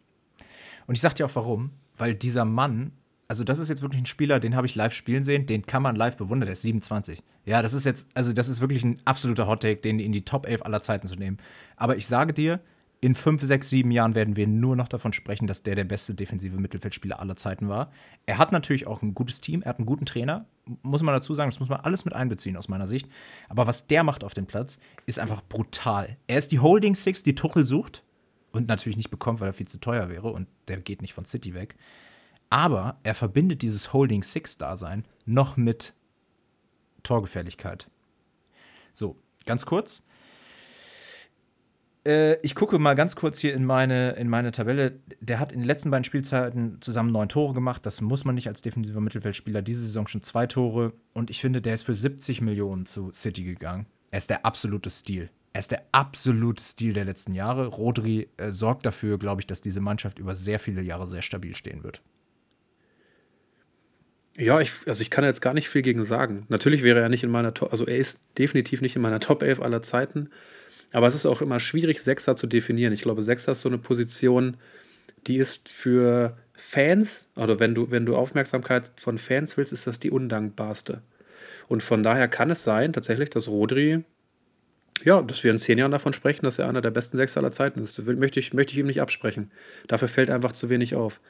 Und 0.86 0.94
ich 0.94 1.00
sag 1.00 1.14
dir 1.14 1.26
auch 1.26 1.34
warum, 1.34 1.70
weil 1.96 2.14
dieser 2.14 2.44
Mann, 2.44 2.92
also 3.28 3.44
das 3.44 3.58
ist 3.58 3.68
jetzt 3.68 3.82
wirklich 3.82 4.02
ein 4.02 4.06
Spieler, 4.06 4.40
den 4.40 4.54
habe 4.54 4.66
ich 4.66 4.74
live 4.74 4.92
spielen 4.92 5.24
sehen, 5.24 5.46
den 5.46 5.66
kann 5.66 5.82
man 5.82 5.96
live 5.96 6.16
bewundern, 6.16 6.46
der 6.46 6.52
ist 6.52 6.62
27. 6.62 7.22
Ja, 7.44 7.62
das 7.62 7.74
ist 7.74 7.84
jetzt, 7.84 8.08
also 8.14 8.32
das 8.32 8.48
ist 8.48 8.60
wirklich 8.60 8.84
ein 8.84 9.00
absoluter 9.04 9.46
Hottake, 9.46 9.80
den 9.80 9.98
in 9.98 10.12
die 10.12 10.24
Top 10.24 10.46
11 10.46 10.62
aller 10.62 10.82
Zeiten 10.82 11.06
zu 11.06 11.16
nehmen. 11.16 11.38
Aber 11.76 11.96
ich 11.96 12.06
sage 12.06 12.32
dir, 12.32 12.60
in 13.00 13.14
fünf, 13.14 13.42
sechs, 13.42 13.68
sieben 13.68 13.90
Jahren 13.90 14.14
werden 14.14 14.36
wir 14.36 14.46
nur 14.46 14.74
noch 14.74 14.88
davon 14.88 15.12
sprechen, 15.12 15.46
dass 15.46 15.62
der 15.62 15.74
der 15.74 15.84
beste 15.84 16.14
defensive 16.14 16.58
Mittelfeldspieler 16.58 17.20
aller 17.20 17.36
Zeiten 17.36 17.68
war. 17.68 17.92
Er 18.24 18.38
hat 18.38 18.52
natürlich 18.52 18.86
auch 18.86 19.02
ein 19.02 19.14
gutes 19.14 19.40
Team, 19.40 19.62
er 19.62 19.70
hat 19.70 19.78
einen 19.78 19.86
guten 19.86 20.06
Trainer, 20.06 20.46
muss 20.82 21.02
man 21.02 21.14
dazu 21.14 21.34
sagen, 21.34 21.50
das 21.50 21.60
muss 21.60 21.68
man 21.68 21.80
alles 21.80 22.04
mit 22.04 22.14
einbeziehen 22.14 22.56
aus 22.56 22.68
meiner 22.68 22.86
Sicht. 22.86 23.08
Aber 23.48 23.66
was 23.66 23.86
der 23.86 24.02
macht 24.02 24.24
auf 24.24 24.34
dem 24.34 24.46
Platz, 24.46 24.80
ist 25.04 25.18
einfach 25.18 25.42
brutal. 25.46 26.16
Er 26.26 26.38
ist 26.38 26.52
die 26.52 26.60
Holding 26.60 26.94
Six, 26.94 27.22
die 27.22 27.34
Tuchel 27.34 27.66
sucht 27.66 28.02
und 28.50 28.66
natürlich 28.66 28.96
nicht 28.96 29.10
bekommt, 29.10 29.40
weil 29.40 29.50
er 29.50 29.54
viel 29.54 29.68
zu 29.68 29.78
teuer 29.78 30.08
wäre 30.08 30.30
und 30.30 30.48
der 30.68 30.78
geht 30.78 31.02
nicht 31.02 31.12
von 31.12 31.26
City 31.26 31.54
weg. 31.54 31.76
Aber 32.50 32.98
er 33.02 33.14
verbindet 33.14 33.62
dieses 33.62 33.92
Holding 33.92 34.22
Six-Dasein 34.22 35.04
noch 35.24 35.56
mit 35.56 35.94
Torgefährlichkeit. 37.02 37.88
So, 38.92 39.16
ganz 39.44 39.66
kurz. 39.66 40.04
Äh, 42.06 42.40
ich 42.42 42.54
gucke 42.54 42.78
mal 42.78 42.94
ganz 42.94 43.16
kurz 43.16 43.38
hier 43.38 43.52
in 43.52 43.64
meine, 43.64 44.12
in 44.12 44.28
meine 44.28 44.52
Tabelle. 44.52 45.00
Der 45.20 45.40
hat 45.40 45.52
in 45.52 45.60
den 45.60 45.66
letzten 45.66 45.90
beiden 45.90 46.04
Spielzeiten 46.04 46.80
zusammen 46.80 47.10
neun 47.12 47.28
Tore 47.28 47.52
gemacht. 47.52 47.84
Das 47.84 48.00
muss 48.00 48.24
man 48.24 48.36
nicht 48.36 48.48
als 48.48 48.62
defensiver 48.62 49.00
Mittelfeldspieler. 49.00 49.60
Diese 49.62 49.82
Saison 49.82 50.06
schon 50.06 50.22
zwei 50.22 50.46
Tore. 50.46 50.92
Und 51.14 51.30
ich 51.30 51.40
finde, 51.40 51.60
der 51.60 51.74
ist 51.74 51.84
für 51.84 51.94
70 51.94 52.40
Millionen 52.40 52.86
zu 52.86 53.12
City 53.12 53.42
gegangen. 53.42 53.86
Er 54.10 54.18
ist 54.18 54.30
der 54.30 54.46
absolute 54.46 54.90
Stil. 54.90 55.30
Er 55.52 55.58
ist 55.58 55.70
der 55.72 55.84
absolute 55.92 56.62
Stil 56.62 56.92
der 56.92 57.06
letzten 57.06 57.34
Jahre. 57.34 57.66
Rodri 57.66 58.28
äh, 58.36 58.52
sorgt 58.52 58.86
dafür, 58.86 59.18
glaube 59.18 59.40
ich, 59.40 59.46
dass 59.46 59.60
diese 59.60 59.80
Mannschaft 59.80 60.18
über 60.18 60.34
sehr 60.34 60.60
viele 60.60 60.82
Jahre 60.82 61.06
sehr 61.06 61.22
stabil 61.22 61.56
stehen 61.56 61.82
wird. 61.82 62.02
Ja, 64.38 64.60
ich, 64.60 64.72
also 64.86 65.00
ich 65.00 65.10
kann 65.10 65.24
jetzt 65.24 65.40
gar 65.40 65.54
nicht 65.54 65.68
viel 65.68 65.82
gegen 65.82 66.04
sagen. 66.04 66.44
Natürlich 66.48 66.82
wäre 66.82 67.00
er 67.00 67.08
nicht 67.08 67.24
in 67.24 67.30
meiner 67.30 67.54
Top, 67.54 67.72
also 67.72 67.86
er 67.86 67.96
ist 67.96 68.20
definitiv 68.36 68.82
nicht 68.82 68.96
in 68.96 69.02
meiner 69.02 69.20
Top 69.20 69.42
11 69.42 69.60
aller 69.60 69.82
Zeiten. 69.82 70.30
Aber 70.92 71.06
es 71.06 71.14
ist 71.14 71.26
auch 71.26 71.42
immer 71.42 71.58
schwierig, 71.58 72.02
Sechser 72.02 72.36
zu 72.36 72.46
definieren. 72.46 72.92
Ich 72.92 73.02
glaube, 73.02 73.22
Sechser 73.22 73.52
ist 73.52 73.60
so 73.62 73.68
eine 73.68 73.78
Position, 73.78 74.56
die 75.26 75.36
ist 75.36 75.68
für 75.68 76.36
Fans, 76.54 77.28
oder 77.34 77.58
wenn 77.60 77.74
du, 77.74 77.90
wenn 77.90 78.06
du 78.06 78.16
Aufmerksamkeit 78.16 78.92
von 78.96 79.18
Fans 79.18 79.56
willst, 79.56 79.72
ist 79.72 79.86
das 79.86 79.98
die 79.98 80.10
undankbarste. 80.10 81.02
Und 81.68 81.82
von 81.82 82.02
daher 82.02 82.28
kann 82.28 82.50
es 82.50 82.62
sein, 82.62 82.92
tatsächlich, 82.92 83.30
dass 83.30 83.48
Rodri 83.48 84.04
ja, 85.04 85.20
dass 85.22 85.44
wir 85.44 85.50
in 85.50 85.58
zehn 85.58 85.78
Jahren 85.78 85.90
davon 85.90 86.12
sprechen, 86.12 86.44
dass 86.44 86.58
er 86.58 86.68
einer 86.68 86.80
der 86.80 86.90
besten 86.90 87.16
Sechser 87.16 87.40
aller 87.40 87.52
Zeiten 87.52 87.82
ist. 87.82 87.98
Das 87.98 88.06
möchte 88.06 88.40
ich, 88.40 88.54
möchte 88.54 88.72
ich 88.72 88.78
ihm 88.78 88.86
nicht 88.86 89.00
absprechen. 89.00 89.50
Dafür 89.88 90.08
fällt 90.08 90.30
einfach 90.30 90.52
zu 90.52 90.70
wenig 90.70 90.94
auf. 90.94 91.20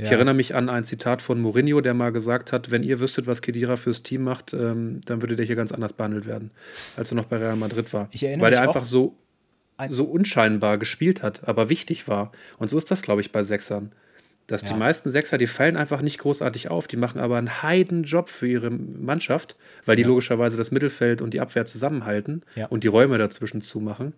Ja. 0.00 0.06
Ich 0.06 0.12
erinnere 0.12 0.34
mich 0.34 0.54
an 0.54 0.70
ein 0.70 0.82
Zitat 0.84 1.20
von 1.20 1.40
Mourinho, 1.40 1.82
der 1.82 1.92
mal 1.92 2.10
gesagt 2.10 2.52
hat, 2.52 2.70
wenn 2.70 2.82
ihr 2.82 3.00
wüsstet, 3.00 3.26
was 3.26 3.42
Kedira 3.42 3.76
fürs 3.76 4.02
Team 4.02 4.22
macht, 4.22 4.54
ähm, 4.54 5.02
dann 5.04 5.20
würde 5.20 5.36
der 5.36 5.44
hier 5.44 5.56
ganz 5.56 5.72
anders 5.72 5.92
behandelt 5.92 6.26
werden, 6.26 6.50
als 6.96 7.12
er 7.12 7.16
noch 7.16 7.26
bei 7.26 7.36
Real 7.36 7.56
Madrid 7.56 7.92
war. 7.92 8.08
Weil 8.40 8.54
er 8.54 8.62
einfach 8.62 8.84
so, 8.84 9.14
so 9.90 10.04
unscheinbar 10.04 10.78
gespielt 10.78 11.22
hat, 11.22 11.46
aber 11.46 11.68
wichtig 11.68 12.08
war. 12.08 12.32
Und 12.58 12.70
so 12.70 12.78
ist 12.78 12.90
das, 12.90 13.02
glaube 13.02 13.20
ich, 13.20 13.30
bei 13.30 13.42
Sechsern. 13.42 13.92
Dass 14.46 14.62
ja. 14.62 14.68
die 14.68 14.74
meisten 14.74 15.10
Sechser, 15.10 15.36
die 15.36 15.46
fallen 15.46 15.76
einfach 15.76 16.00
nicht 16.00 16.18
großartig 16.18 16.70
auf, 16.70 16.88
die 16.88 16.96
machen 16.96 17.20
aber 17.20 17.36
einen 17.36 17.62
Heidenjob 17.62 18.30
für 18.30 18.48
ihre 18.48 18.70
Mannschaft, 18.70 19.54
weil 19.84 19.96
die 19.96 20.02
ja. 20.02 20.08
logischerweise 20.08 20.56
das 20.56 20.70
Mittelfeld 20.70 21.20
und 21.20 21.34
die 21.34 21.40
Abwehr 21.40 21.66
zusammenhalten 21.66 22.42
und 22.70 22.84
die 22.84 22.88
Räume 22.88 23.18
dazwischen 23.18 23.60
zumachen. 23.60 24.14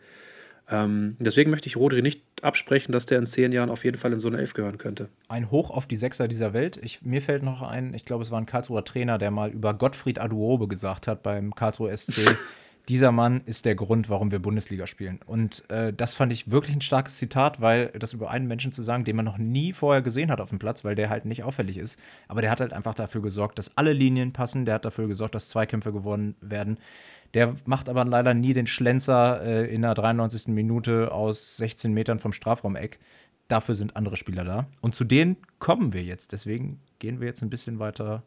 Ähm, 0.73 1.17
deswegen 1.21 1.51
möchte 1.51 1.69
ich 1.69 1.77
Rodri 1.77 2.01
nicht 2.01 2.23
absprechen, 2.41 2.93
dass 2.93 3.05
der 3.05 3.19
in 3.19 3.27
zehn 3.27 3.53
Jahren 3.53 3.69
auf 3.69 3.85
jeden 3.85 3.99
Fall 3.99 4.13
in 4.13 4.19
so 4.19 4.29
eine 4.29 4.39
Elf 4.39 4.55
gehören 4.55 4.79
könnte. 4.79 5.09
Ein 5.29 5.51
Hoch 5.51 5.71
auf 5.71 5.87
die 5.87 5.97
Sechser 5.97 6.29
dieser 6.29 6.55
Welt. 6.55 6.81
Ich, 6.83 7.03
mir 7.03 7.21
fällt 7.21 7.43
noch 7.43 7.61
ein, 7.61 7.93
ich 7.93 8.07
glaube, 8.07 8.23
es 8.23 8.31
war 8.31 8.41
ein 8.41 8.47
Karlsruher 8.47 8.85
Trainer, 8.85 9.19
der 9.19 9.31
mal 9.31 9.51
über 9.51 9.75
Gottfried 9.75 10.19
Aduobe 10.19 10.69
gesagt 10.69 11.07
hat 11.07 11.23
beim 11.23 11.55
Karlsruher 11.55 11.95
SC. 11.97 12.21
dieser 12.89 13.13
Mann 13.13 13.43
ist 13.47 13.65
der 13.65 13.75
Grund, 13.75 14.09
warum 14.09 14.33
wir 14.33 14.41
Bundesliga 14.41 14.87
spielen. 14.87 15.21
Und 15.27 15.69
äh, 15.71 15.93
das 15.93 16.15
fand 16.15 16.33
ich 16.33 16.51
wirklich 16.51 16.75
ein 16.75 16.81
starkes 16.81 17.17
Zitat, 17.17 17.61
weil 17.61 17.89
das 17.99 18.13
über 18.13 18.31
einen 18.31 18.49
Menschen 18.49 18.73
zu 18.73 18.83
sagen, 18.83 19.05
den 19.05 19.15
man 19.15 19.25
noch 19.25 19.39
nie 19.39 19.73
vorher 19.73 20.03
gesehen 20.03 20.31
hat 20.31 20.41
auf 20.41 20.49
dem 20.49 20.59
Platz, 20.59 20.85
weil 20.85 20.97
der 20.97 21.09
halt 21.09 21.25
nicht 21.25 21.45
auffällig 21.45 21.79
ist. 21.79 21.99
Aber 22.27 22.41
der 22.41 22.51
hat 22.51 22.61
halt 22.61 22.73
einfach 22.73 22.95
dafür 22.95 23.23
gesorgt, 23.23 23.59
dass 23.59 23.77
alle 23.77 23.93
Linien 23.93 24.33
passen. 24.33 24.65
Der 24.65 24.77
hat 24.77 24.85
dafür 24.85 25.07
gesorgt, 25.07 25.35
dass 25.35 25.49
Zweikämpfe 25.49 25.93
gewonnen 25.93 26.35
werden. 26.41 26.79
Der 27.35 27.57
macht 27.65 27.89
aber 27.89 28.05
leider 28.05 28.35
nie 28.35 28.53
den 28.53 28.67
Schlenzer 28.67 29.43
äh, 29.43 29.75
in 29.75 29.83
der 29.83 29.95
93. 29.95 30.49
Minute 30.49 31.13
aus 31.13 31.57
16 31.57 31.93
Metern 31.93 32.19
vom 32.19 32.33
Strafraumeck. 32.33 32.99
Dafür 33.49 33.75
sind 33.75 33.97
andere 33.97 34.17
Spieler 34.17 34.45
da. 34.45 34.67
Und 34.81 34.95
zu 34.95 35.05
denen 35.05 35.37
kommen 35.59 35.93
wir 35.93 36.03
jetzt. 36.03 36.33
Deswegen 36.33 36.81
gehen 36.99 37.21
wir 37.21 37.27
jetzt 37.27 37.43
ein 37.43 37.51
bisschen 37.51 37.79
weiter 37.79 38.23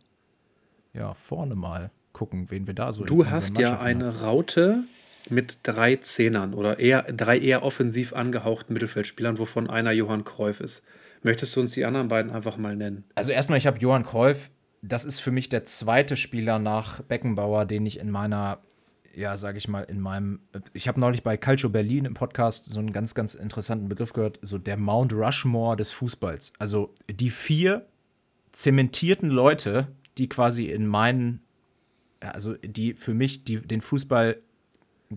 ja, 0.94 1.14
vorne 1.14 1.56
mal 1.56 1.92
gucken, 2.14 2.50
wen 2.50 2.66
wir 2.66 2.74
da 2.74 2.94
so 2.94 3.04
Du 3.04 3.28
hast 3.28 3.60
ja 3.60 3.80
eine 3.80 4.22
Raute 4.22 4.84
mit 5.30 5.60
drei 5.64 5.98
Zehnern 5.98 6.54
oder 6.54 6.80
eher 6.80 7.04
drei 7.04 7.38
eher 7.38 7.64
offensiv 7.64 8.14
angehauchten 8.14 8.74
Mittelfeldspielern, 8.74 9.38
wovon 9.38 9.70
einer 9.70 9.92
Johann 9.92 10.24
Cruyff 10.24 10.62
ist. 10.62 10.84
Möchtest 11.24 11.56
du 11.56 11.62
uns 11.62 11.72
die 11.72 11.86
anderen 11.86 12.08
beiden 12.08 12.32
einfach 12.32 12.58
mal 12.58 12.76
nennen? 12.76 13.04
Also 13.16 13.32
erstmal, 13.32 13.58
ich 13.58 13.68
habe 13.68 13.80
Johann 13.80 14.04
Cruyff. 14.04 14.52
Das 14.82 15.04
ist 15.04 15.20
für 15.20 15.32
mich 15.32 15.50
der 15.50 15.66
zweite 15.66 16.16
Spieler 16.16 16.60
nach 16.60 17.02
Beckenbauer, 17.02 17.66
den 17.66 17.86
ich 17.88 18.00
in 18.00 18.12
meiner, 18.12 18.60
ja, 19.16 19.38
sage 19.38 19.58
ich 19.58 19.68
mal, 19.68 19.84
in 19.84 20.00
meinem. 20.00 20.40
Ich 20.74 20.88
habe 20.88 21.00
neulich 21.00 21.24
bei 21.24 21.38
Calcio 21.38 21.70
Berlin 21.70 22.06
im 22.06 22.14
Podcast 22.14 22.66
so 22.66 22.80
einen 22.80 22.92
ganz, 22.92 23.16
ganz 23.16 23.36
interessanten 23.36 23.88
Begriff 23.88 24.14
gehört, 24.14 24.40
so 24.42 24.58
der 24.58 24.78
Mount 24.78 25.14
Rushmore 25.14 25.76
des 25.76 25.92
Fußballs. 25.92 26.54
Also 26.60 26.94
die 27.10 27.30
vier 27.30 27.86
zementierten 28.52 29.30
Leute, 29.30 29.88
die 30.18 30.30
quasi 30.30 30.66
in 30.66 30.88
meinen, 30.88 31.42
also 32.20 32.56
die 32.56 32.94
für 32.94 33.14
mich 33.14 33.44
die, 33.44 33.62
den 33.62 33.82
Fußball 33.82 34.38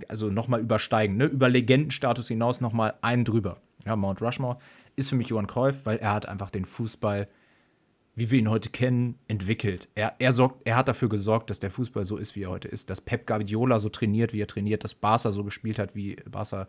also 0.08 0.30
nochmal 0.30 0.60
übersteigen, 0.60 1.16
ne? 1.16 1.26
über 1.26 1.48
Legendenstatus 1.48 2.28
hinaus 2.28 2.60
nochmal 2.60 2.94
einen 3.00 3.24
drüber. 3.24 3.60
Ja, 3.84 3.96
Mount 3.96 4.20
Rushmore 4.20 4.58
ist 4.96 5.08
für 5.08 5.16
mich 5.16 5.28
Johann 5.28 5.46
Cruyff, 5.46 5.86
weil 5.86 5.98
er 5.98 6.12
hat 6.12 6.26
einfach 6.26 6.50
den 6.50 6.64
Fußball, 6.64 7.28
wie 8.18 8.30
wir 8.32 8.38
ihn 8.40 8.50
heute 8.50 8.68
kennen, 8.68 9.16
entwickelt. 9.28 9.88
Er, 9.94 10.16
er, 10.18 10.32
sorgt, 10.32 10.66
er 10.66 10.76
hat 10.76 10.88
dafür 10.88 11.08
gesorgt, 11.08 11.50
dass 11.50 11.60
der 11.60 11.70
Fußball 11.70 12.04
so 12.04 12.16
ist, 12.16 12.34
wie 12.34 12.42
er 12.42 12.50
heute 12.50 12.66
ist, 12.66 12.90
dass 12.90 13.00
Pep 13.00 13.26
Guardiola 13.26 13.78
so 13.78 13.88
trainiert, 13.88 14.32
wie 14.32 14.42
er 14.42 14.48
trainiert, 14.48 14.82
dass 14.82 14.94
Barca 14.94 15.30
so 15.30 15.44
gespielt 15.44 15.78
hat, 15.78 15.94
wie 15.94 16.16
Barca 16.28 16.66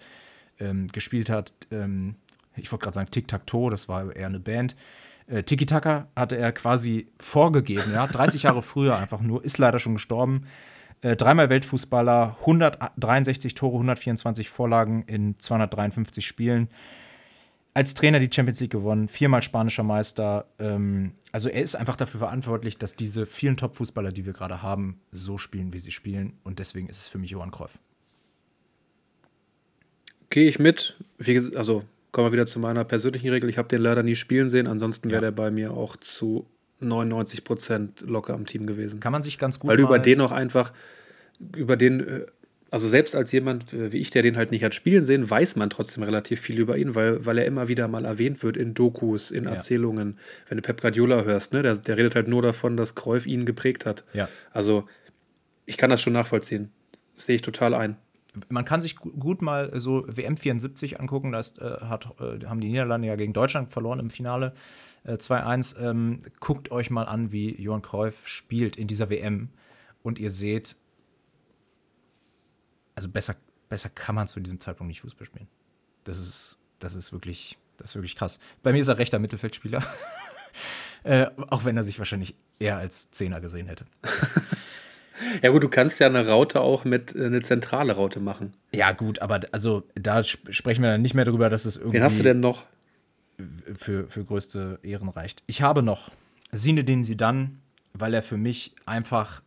ähm, 0.60 0.88
gespielt 0.88 1.30
hat. 1.30 1.54
Ähm, 1.72 2.16
ich 2.56 2.72
wollte 2.72 2.84
gerade 2.84 2.96
sagen 2.96 3.10
Tic-Tac-Toe, 3.10 3.72
das 3.72 3.90
war 3.90 4.16
eher 4.16 4.28
eine 4.28 4.40
Band. 4.40 4.76
Äh, 5.26 5.42
Tiki-Taka 5.42 6.08
hatte 6.16 6.38
er 6.38 6.52
quasi 6.52 7.08
vorgegeben, 7.20 7.94
ja, 7.94 8.06
30 8.06 8.44
Jahre 8.44 8.62
früher 8.62 8.98
einfach 8.98 9.22
nur, 9.22 9.44
ist 9.44 9.58
leider 9.58 9.80
schon 9.80 9.94
gestorben. 9.94 10.46
Äh, 11.02 11.16
dreimal 11.16 11.50
Weltfußballer, 11.50 12.38
163 12.42 13.56
Tore, 13.56 13.74
124 13.74 14.50
Vorlagen 14.50 15.04
in 15.04 15.40
253 15.40 16.28
Spielen. 16.28 16.70
Als 17.80 17.94
Trainer 17.94 18.20
die 18.20 18.30
Champions 18.30 18.60
League 18.60 18.74
gewonnen, 18.74 19.08
viermal 19.08 19.42
spanischer 19.42 19.84
Meister. 19.84 20.48
Ähm, 20.60 21.14
also 21.32 21.48
er 21.48 21.62
ist 21.62 21.76
einfach 21.76 21.96
dafür 21.96 22.20
verantwortlich, 22.20 22.78
dass 22.78 22.98
diese 22.98 23.26
vielen 23.26 23.56
Top-Fußballer, 23.56 24.12
die 24.12 24.26
wir 24.26 24.34
gerade 24.34 24.62
haben, 24.62 25.00
so 25.14 25.38
spielen, 25.38 25.72
wie 25.72 25.80
sie 25.80 25.92
spielen. 25.92 26.34
Und 26.44 26.60
deswegen 26.60 26.90
ist 26.90 26.98
es 26.98 27.08
für 27.08 27.20
mich 27.20 27.32
Johann 27.32 27.52
Cruyff. 27.52 27.80
Gehe 30.30 30.50
ich 30.50 30.60
mit. 30.60 30.98
Also 31.56 31.86
kommen 32.12 32.28
wir 32.28 32.34
wieder 32.34 32.48
zu 32.48 32.60
meiner 32.60 32.84
persönlichen 32.84 33.30
Regel. 33.30 33.50
Ich 33.50 33.58
habe 33.58 33.70
den 33.70 33.82
leider 33.82 34.04
nie 34.04 34.16
spielen 34.16 34.50
sehen. 34.50 34.68
Ansonsten 34.68 35.08
wäre 35.08 35.24
ja. 35.24 35.32
der 35.32 35.32
bei 35.32 35.50
mir 35.50 35.72
auch 35.72 35.96
zu 35.96 36.48
99 36.82 37.46
Prozent 37.46 38.02
locker 38.02 38.34
am 38.34 38.46
Team 38.46 38.66
gewesen. 38.66 39.00
Kann 39.00 39.14
man 39.14 39.24
sich 39.24 39.38
ganz 39.38 39.58
gut. 39.58 39.70
Weil 39.70 39.78
du 39.78 39.84
über 39.84 40.00
den 40.00 40.20
auch 40.20 40.34
einfach, 40.34 40.74
über 41.56 41.78
den, 41.78 42.06
äh, 42.06 42.26
also 42.72 42.88
selbst 42.88 43.16
als 43.16 43.32
jemand 43.32 43.74
wie 43.74 43.98
ich, 43.98 44.10
der 44.10 44.22
den 44.22 44.38
halt 44.38 44.52
nicht 44.52 44.64
hat 44.64 44.76
spielen 44.76 45.04
sehen, 45.04 45.30
weiß 45.30 45.56
man 45.56 45.70
trotzdem 45.70 46.04
relativ 46.04 46.40
viel 46.40 46.60
über 46.60 46.78
ihn, 46.78 46.96
weil, 46.96 47.26
weil 47.26 47.38
er 47.38 47.46
immer 47.46 47.68
wieder 47.68 47.88
mal 47.88 48.06
erwähnt 48.06 48.44
wird 48.44 48.58
in 48.58 48.74
Dokus, 48.74 49.32
in 49.32 49.46
Erzählungen. 49.46 50.16
Ja. 50.18 50.50
Wenn 50.50 50.58
du 50.58 50.62
Pep 50.62 50.82
Guardiola 50.82 51.24
hörst, 51.24 51.54
ne, 51.54 51.62
der, 51.62 51.76
der 51.76 51.98
redet 51.98 52.16
halt 52.16 52.28
nur 52.28 52.42
davon, 52.42 52.78
dass 52.78 52.96
Cruyff 52.96 53.26
ihn 53.26 53.46
geprägt 53.46 53.86
hat. 53.86 54.04
Ja. 54.14 54.30
Also 54.52 54.88
ich 55.66 55.78
kann 55.78 55.90
das 55.90 56.02
schon 56.02 56.14
nachvollziehen. 56.14 56.72
sehe 57.16 57.36
ich 57.36 57.42
total 57.42 57.74
ein 57.74 57.98
man 58.50 58.66
kann 58.66 58.82
sich 58.82 58.96
gut 58.96 59.42
mal 59.42 59.72
so 59.80 60.06
WM 60.08 60.38
74 60.38 61.00
angucken. 61.00 61.32
Da 61.32 61.40
äh, 61.40 61.86
hat, 61.86 62.10
äh, 62.20 62.46
haben 62.46 62.62
die 62.62 62.70
Niederlande 62.70 63.08
ja 63.08 63.16
gegen 63.16 63.34
Deutschland 63.34 63.70
verloren 63.70 64.00
im 64.00 64.10
Finale 64.10 64.54
äh, 65.04 65.14
2-1. 65.14 65.80
Ähm, 65.80 66.20
guckt 66.40 66.72
euch 66.72 66.90
mal 66.90 67.04
an, 67.04 67.32
wie 67.32 67.60
Johann 67.62 67.82
Cruyff 67.82 68.28
spielt 68.28 68.76
in 68.78 68.88
dieser 68.88 69.10
WM. 69.10 69.50
Und 70.02 70.20
ihr 70.20 70.32
seht, 70.32 70.76
also 73.00 73.08
besser, 73.08 73.38
besser 73.70 73.88
kann 73.88 74.14
man 74.14 74.28
zu 74.28 74.42
diesem 74.42 74.60
Zeitpunkt 74.60 74.90
nicht 74.90 75.00
Fußball 75.00 75.26
spielen. 75.26 75.48
Das 76.04 76.20
ist, 76.20 76.58
das 76.80 76.96
ist 76.96 77.14
wirklich, 77.14 77.58
das 77.78 77.92
ist 77.92 77.96
wirklich 77.96 78.18
krass. 78.18 78.42
Bei 78.62 78.74
mir 78.74 78.82
ist 78.82 78.90
er 78.90 78.98
rechter 78.98 79.20
Mittelfeldspieler. 79.20 79.82
äh, 81.06 81.28
auch 81.50 81.64
wenn 81.64 81.78
er 81.78 81.86
sich 81.86 81.98
wahrscheinlich 81.98 82.36
eher 82.60 82.78
als 82.78 83.10
Zehner 83.12 83.40
gesehen 83.40 83.68
hätte. 83.68 83.86
Ja 85.44 85.50
gut, 85.52 85.62
du 85.62 85.68
kannst 85.68 86.00
ja 86.00 86.08
eine 86.08 86.26
Raute 86.26 86.62
auch 86.62 86.86
mit 86.86 87.14
äh, 87.14 87.26
eine 87.26 87.42
zentrale 87.42 87.92
Raute 87.92 88.22
machen. 88.22 88.52
Ja 88.74 88.94
gut, 88.94 89.22
aber 89.22 89.42
also 89.52 89.84
da 89.96 90.24
sprechen 90.24 90.82
wir 90.82 90.92
dann 90.92 91.02
nicht 91.02 91.14
mehr 91.14 91.26
darüber, 91.26 91.50
dass 91.50 91.66
es 91.66 91.76
irgendwie. 91.76 91.98
Wen 91.98 92.04
hast 92.04 92.18
du 92.18 92.24
denn 92.24 92.40
noch? 92.40 92.66
Für, 93.76 94.08
für 94.08 94.24
größte 94.24 94.80
Ehren 94.82 95.10
reicht. 95.10 95.44
Ich 95.46 95.62
habe 95.62 95.84
noch 95.84 96.12
Sinedin 96.54 97.04
Sidan, 97.04 97.60
weil 97.92 98.14
er 98.14 98.24
für 98.24 98.38
mich 98.38 98.72
einfach 98.86 99.44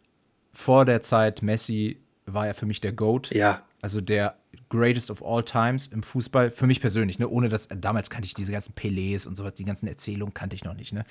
vor 0.53 0.85
der 0.85 1.01
Zeit 1.01 1.41
Messi 1.41 2.02
war 2.27 2.47
er 2.47 2.55
für 2.55 2.67
mich 2.67 2.81
der 2.81 2.93
GOAT. 2.93 3.31
Ja. 3.31 3.63
Also 3.81 4.01
der 4.01 4.37
Greatest 4.69 5.11
of 5.11 5.25
All 5.25 5.45
Times 5.45 5.89
im 5.89 6.03
Fußball. 6.03 6.51
Für 6.51 6.67
mich 6.67 6.81
persönlich, 6.81 7.19
ne? 7.19 7.29
Ohne 7.29 7.49
dass, 7.49 7.69
damals 7.69 8.11
kannte 8.11 8.27
ich 8.27 8.35
diese 8.35 8.53
ganzen 8.53 8.75
Pelés 8.75 9.27
und 9.27 9.37
sowas, 9.37 9.55
die 9.55 9.65
ganzen 9.65 9.87
Erzählungen 9.87 10.35
kannte 10.35 10.57
ich 10.57 10.65
noch 10.65 10.75
nicht, 10.75 10.93
ne? 10.93 11.05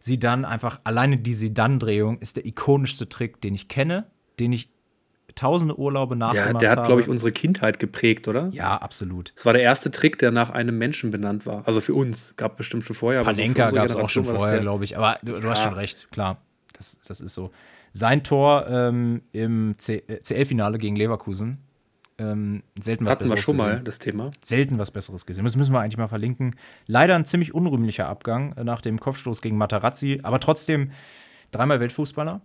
sie 0.00 0.18
dann 0.18 0.44
einfach, 0.44 0.80
alleine 0.84 1.18
die 1.18 1.34
Sidan-Drehung 1.34 2.18
ist 2.18 2.36
der 2.36 2.46
ikonischste 2.46 3.08
Trick, 3.08 3.40
den 3.40 3.54
ich 3.54 3.68
kenne, 3.68 4.06
den 4.38 4.52
ich 4.52 4.70
tausende 5.34 5.78
Urlaube 5.78 6.16
nachgemacht 6.16 6.48
habe. 6.48 6.58
Der, 6.58 6.74
der 6.74 6.82
hat, 6.82 6.86
glaube 6.86 7.02
ich, 7.02 7.08
unsere 7.08 7.30
Kindheit 7.32 7.78
geprägt, 7.78 8.26
oder? 8.28 8.48
Ja, 8.52 8.76
absolut. 8.76 9.32
Es 9.36 9.46
war 9.46 9.52
der 9.52 9.62
erste 9.62 9.90
Trick, 9.90 10.18
der 10.18 10.30
nach 10.30 10.50
einem 10.50 10.78
Menschen 10.78 11.10
benannt 11.10 11.46
war. 11.46 11.66
Also 11.66 11.80
für 11.80 11.94
uns. 11.94 12.34
Gab 12.36 12.56
bestimmt 12.56 12.84
schon 12.84 12.96
vorher. 12.96 13.22
Panenka 13.22 13.70
so 13.70 13.76
gab 13.76 13.88
es 13.88 13.94
auch 13.94 14.10
schon 14.10 14.24
vorher, 14.24 14.60
glaube 14.60 14.84
ich. 14.84 14.96
Aber 14.96 15.18
du, 15.22 15.32
du 15.32 15.40
ja. 15.40 15.50
hast 15.50 15.62
schon 15.62 15.74
recht, 15.74 16.10
klar. 16.10 16.42
Das, 16.72 17.00
das 17.06 17.20
ist 17.20 17.34
so. 17.34 17.50
Sein 17.98 18.22
Tor 18.22 18.66
ähm, 18.68 19.22
im 19.32 19.74
CL-Finale 19.76 20.78
gegen 20.78 20.94
Leverkusen 20.94 21.58
ähm, 22.18 22.62
selten 22.78 23.04
was 23.04 23.12
Hatten 23.12 23.24
Besseres 23.24 23.38
wir 23.38 23.42
schon 23.42 23.56
gesehen. 23.56 23.70
mal 23.70 23.80
das 23.80 23.98
Thema. 23.98 24.30
Selten 24.40 24.78
was 24.78 24.90
Besseres 24.90 25.26
gesehen. 25.26 25.44
Das 25.44 25.56
müssen 25.56 25.72
wir 25.72 25.80
eigentlich 25.80 25.96
mal 25.96 26.08
verlinken. 26.08 26.54
Leider 26.86 27.14
ein 27.14 27.24
ziemlich 27.24 27.54
unrühmlicher 27.54 28.08
Abgang 28.08 28.52
äh, 28.52 28.64
nach 28.64 28.80
dem 28.80 29.00
Kopfstoß 29.00 29.40
gegen 29.42 29.56
Matarazzi, 29.56 30.20
aber 30.22 30.40
trotzdem 30.40 30.92
dreimal 31.50 31.80
Weltfußballer, 31.80 32.40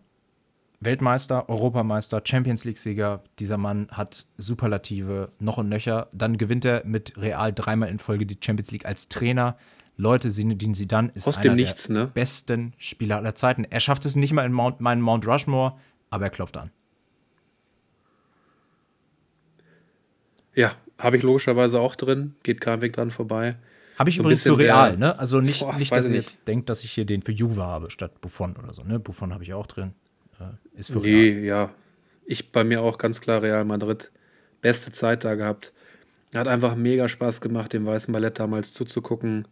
Weltmeister, 0.80 1.49
Europameister, 1.49 2.21
Champions 2.23 2.65
League-Sieger. 2.65 3.23
Dieser 3.39 3.57
Mann 3.57 3.88
hat 3.91 4.25
Superlative 4.38 5.31
noch 5.39 5.57
und 5.57 5.69
nöcher. 5.69 6.07
Dann 6.13 6.38
gewinnt 6.38 6.65
er 6.65 6.84
mit 6.85 7.17
Real 7.17 7.53
dreimal 7.53 7.89
in 7.89 7.99
Folge 7.99 8.25
die 8.25 8.38
Champions 8.43 8.71
League 8.71 8.85
als 8.85 9.07
Trainer. 9.07 9.57
Leute, 9.95 10.30
Zinedine 10.30 10.74
Zidane 10.74 11.11
ist 11.14 11.28
Aus 11.28 11.38
einer 11.38 11.53
Nichts, 11.53 11.88
der 11.88 11.95
ne? 11.95 12.11
besten 12.14 12.74
Spieler 12.78 13.18
aller 13.18 13.36
Zeiten. 13.36 13.64
Er 13.64 13.80
schafft 13.80 14.06
es 14.06 14.15
nicht 14.15 14.34
mal 14.34 14.45
in 14.45 14.52
Mount, 14.52 14.82
meinen 14.82 15.02
Mount 15.02 15.28
Rushmore, 15.28 15.74
aber 16.10 16.26
er 16.26 16.30
klopft 16.32 16.57
an. 16.57 16.72
Ja, 20.56 20.76
habe 20.98 21.18
ich 21.18 21.24
logischerweise 21.24 21.80
auch 21.80 21.95
drin. 21.95 22.36
Geht 22.44 22.61
kein 22.61 22.82
Weg 22.82 22.94
dran 22.94 23.11
vorbei. 23.11 23.56
Habe 23.98 24.10
ich 24.10 24.15
so 24.15 24.22
übrigens 24.22 24.44
für 24.44 24.57
Real, 24.57 24.91
der, 24.91 24.99
ne? 24.99 25.20
Also 25.20 25.41
nicht, 25.41 25.61
boah, 25.61 25.76
nicht 25.76 25.91
dass 25.91 26.07
ihr 26.07 26.15
jetzt 26.15 26.48
denkt, 26.48 26.70
dass 26.70 26.84
ich 26.84 26.91
hier 26.91 27.06
den 27.06 27.22
für 27.22 27.32
Juve 27.32 27.64
habe 27.64 27.91
statt 27.91 28.22
Buffon 28.22 28.56
oder 28.56 28.74
so, 28.74 28.84
ne? 28.84 28.99
Buffon 28.99 29.34
habe 29.34 29.44
ich 29.44 29.53
auch 29.53 29.68
drin. 29.68 29.94
Äh, 30.40 30.80
ist 30.80 30.91
für 30.91 30.99
nee, 30.99 31.30
Real. 31.30 31.44
ja. 31.44 31.72
Ich 32.26 32.52
bei 32.52 32.64
mir 32.64 32.82
auch 32.82 32.98
ganz 32.98 33.22
klar 33.22 33.41
Real 33.41 33.65
Madrid. 33.65 34.11
Beste 34.61 34.91
Zeit 34.91 35.26
da 35.26 35.36
gehabt. 35.36 35.74
Hat 36.34 36.48
einfach 36.48 36.76
mega 36.76 37.07
Spaß 37.07 37.41
gemacht, 37.41 37.74
dem 37.74 37.86
weißen 37.86 38.11
Ballett 38.11 38.40
damals 38.40 38.74
zuzugucken. 38.74 39.48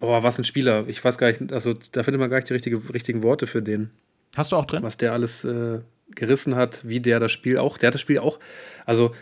Boah, 0.00 0.22
was 0.22 0.38
ein 0.38 0.44
Spieler. 0.44 0.86
Ich 0.86 1.02
weiß 1.02 1.18
gar 1.18 1.28
nicht, 1.28 1.52
also 1.52 1.74
da 1.92 2.02
findet 2.02 2.20
man 2.20 2.30
gar 2.30 2.36
nicht 2.36 2.48
die 2.48 2.54
richtige, 2.54 2.92
richtigen 2.92 3.22
Worte 3.22 3.46
für 3.46 3.62
den. 3.62 3.90
Hast 4.36 4.52
du 4.52 4.56
auch 4.56 4.64
drin? 4.64 4.82
Was 4.82 4.96
der 4.96 5.12
alles 5.12 5.44
äh, 5.44 5.80
gerissen 6.14 6.54
hat, 6.54 6.86
wie 6.88 7.00
der 7.00 7.20
das 7.20 7.32
Spiel 7.32 7.58
auch, 7.58 7.78
der 7.78 7.88
hat 7.88 7.94
das 7.94 8.00
Spiel 8.00 8.18
auch, 8.18 8.38
also 8.86 9.14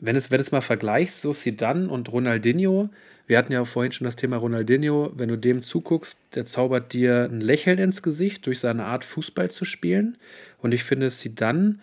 wenn 0.00 0.16
es, 0.16 0.30
wenn 0.30 0.40
es 0.40 0.52
mal 0.52 0.60
vergleichst, 0.60 1.20
so 1.20 1.32
Sidan 1.32 1.88
und 1.88 2.10
Ronaldinho, 2.10 2.90
wir 3.26 3.38
hatten 3.38 3.52
ja 3.52 3.64
vorhin 3.64 3.92
schon 3.92 4.04
das 4.04 4.16
Thema 4.16 4.36
Ronaldinho, 4.36 5.12
wenn 5.14 5.28
du 5.28 5.38
dem 5.38 5.62
zuguckst, 5.62 6.18
der 6.34 6.44
zaubert 6.44 6.92
dir 6.92 7.28
ein 7.30 7.40
Lächeln 7.40 7.78
ins 7.78 8.02
Gesicht 8.02 8.46
durch 8.46 8.58
seine 8.58 8.84
Art 8.84 9.04
Fußball 9.04 9.50
zu 9.50 9.64
spielen 9.64 10.18
und 10.58 10.72
ich 10.72 10.84
finde 10.84 11.10
Sidan, 11.10 11.80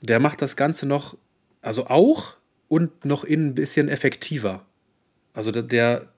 der 0.00 0.20
macht 0.20 0.42
das 0.42 0.56
Ganze 0.56 0.86
noch, 0.86 1.16
also 1.62 1.86
auch 1.86 2.36
und 2.68 3.04
noch 3.04 3.24
in 3.24 3.48
ein 3.48 3.54
bisschen 3.54 3.88
effektiver. 3.88 4.64
Also 5.32 5.52
der, 5.52 5.62
der 5.62 6.08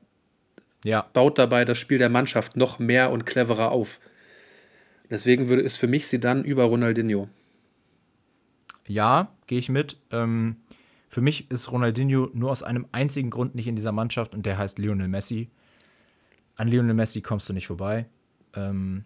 ja. 0.87 1.07
baut 1.13 1.39
dabei 1.39 1.65
das 1.65 1.79
Spiel 1.79 1.99
der 1.99 2.09
Mannschaft 2.09 2.57
noch 2.57 2.79
mehr 2.79 3.11
und 3.11 3.27
cleverer 3.27 3.71
auf. 3.71 4.01
Deswegen 5.11 5.49
würde 5.49 5.63
es 5.63 5.77
für 5.77 5.87
mich 5.87 6.07
Sidan 6.07 6.45
über 6.45 6.65
Ronaldinho 6.65 7.29
ja, 8.89 9.33
gehe 9.47 9.59
ich 9.59 9.69
mit. 9.69 9.97
Ähm, 10.11 10.57
für 11.09 11.21
mich 11.21 11.51
ist 11.51 11.71
Ronaldinho 11.71 12.31
nur 12.35 12.51
aus 12.51 12.63
einem 12.63 12.87
einzigen 12.93 13.31
Grund 13.31 13.55
nicht 13.55 13.67
in 13.67 13.77
dieser 13.77 13.93
Mannschaft 13.93 14.35
und 14.35 14.47
der 14.47 14.59
heißt 14.59 14.79
Lionel 14.79 15.09
Messi. 15.09 15.51
An 16.57 16.69
Lionel 16.69 16.95
Messi 16.95 17.21
kommst 17.21 17.49
du 17.49 17.53
nicht 17.53 17.67
vorbei. 17.67 18.07
Ähm, 18.55 19.05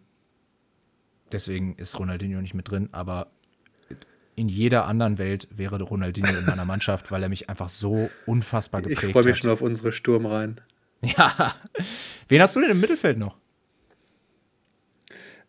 deswegen 1.32 1.74
ist 1.77 1.98
Ronaldinho 1.98 2.40
nicht 2.40 2.55
mit 2.55 2.70
drin, 2.70 2.89
aber 2.93 3.31
in 4.36 4.48
jeder 4.48 4.86
anderen 4.86 5.19
Welt 5.19 5.48
wäre 5.51 5.81
Ronaldinho 5.82 6.39
in 6.39 6.47
meiner 6.47 6.65
Mannschaft, 6.66 7.11
weil 7.11 7.23
er 7.23 7.28
mich 7.28 7.48
einfach 7.48 7.69
so 7.69 8.11
unfassbar 8.27 8.82
geprägt 8.82 9.02
hat. 9.02 9.09
Ich 9.09 9.12
freue 9.12 9.24
mich 9.24 9.36
hat. 9.36 9.43
schon 9.43 9.51
auf 9.51 9.61
unsere 9.61 9.93
Sturm 9.93 10.27
rein. 10.27 10.61
Ja. 11.16 11.56
Wen 12.28 12.43
hast 12.43 12.56
du 12.56 12.60
denn 12.60 12.70
im 12.70 12.81
Mittelfeld 12.81 13.16
noch? 13.16 13.36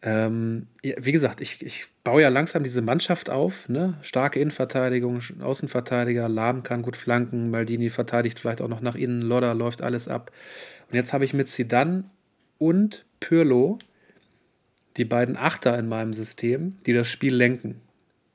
Ähm, 0.03 0.68
ja, 0.82 0.95
wie 0.99 1.11
gesagt, 1.11 1.41
ich, 1.41 1.64
ich 1.64 1.86
baue 2.03 2.23
ja 2.23 2.30
langsam 2.30 2.64
diese 2.64 2.82
Mannschaft 2.82 3.30
auf. 3.30 3.69
Ne? 3.69 3.98
Starke 4.02 4.40
Innenverteidigung, 4.40 5.22
Außenverteidiger, 5.41 6.28
Lahm 6.28 6.64
kann 6.64 6.82
gut 6.82 6.98
flanken, 6.98 7.52
Maldini 7.52 7.90
verteidigt 7.90 8.40
vielleicht 8.40 8.61
auch 8.61 8.68
noch 8.68 8.82
nach 8.82 8.95
innen, 8.95 9.22
Lodder 9.22 9.53
läuft 9.53 9.82
alles 9.82 10.07
ab. 10.07 10.32
Und 10.90 10.95
jetzt 10.95 11.14
habe 11.14 11.26
ich 11.26 11.34
mit 11.34 11.49
Sidan 11.49 12.10
und 12.57 13.06
Pirlo 13.19 13.78
die 14.98 15.06
beiden 15.06 15.38
Achter 15.38 15.78
in 15.78 15.88
meinem 15.88 16.14
System, 16.14 16.78
die 16.86 16.94
das 16.94 17.07
Spiel 17.07 17.36
lenken, 17.36 17.80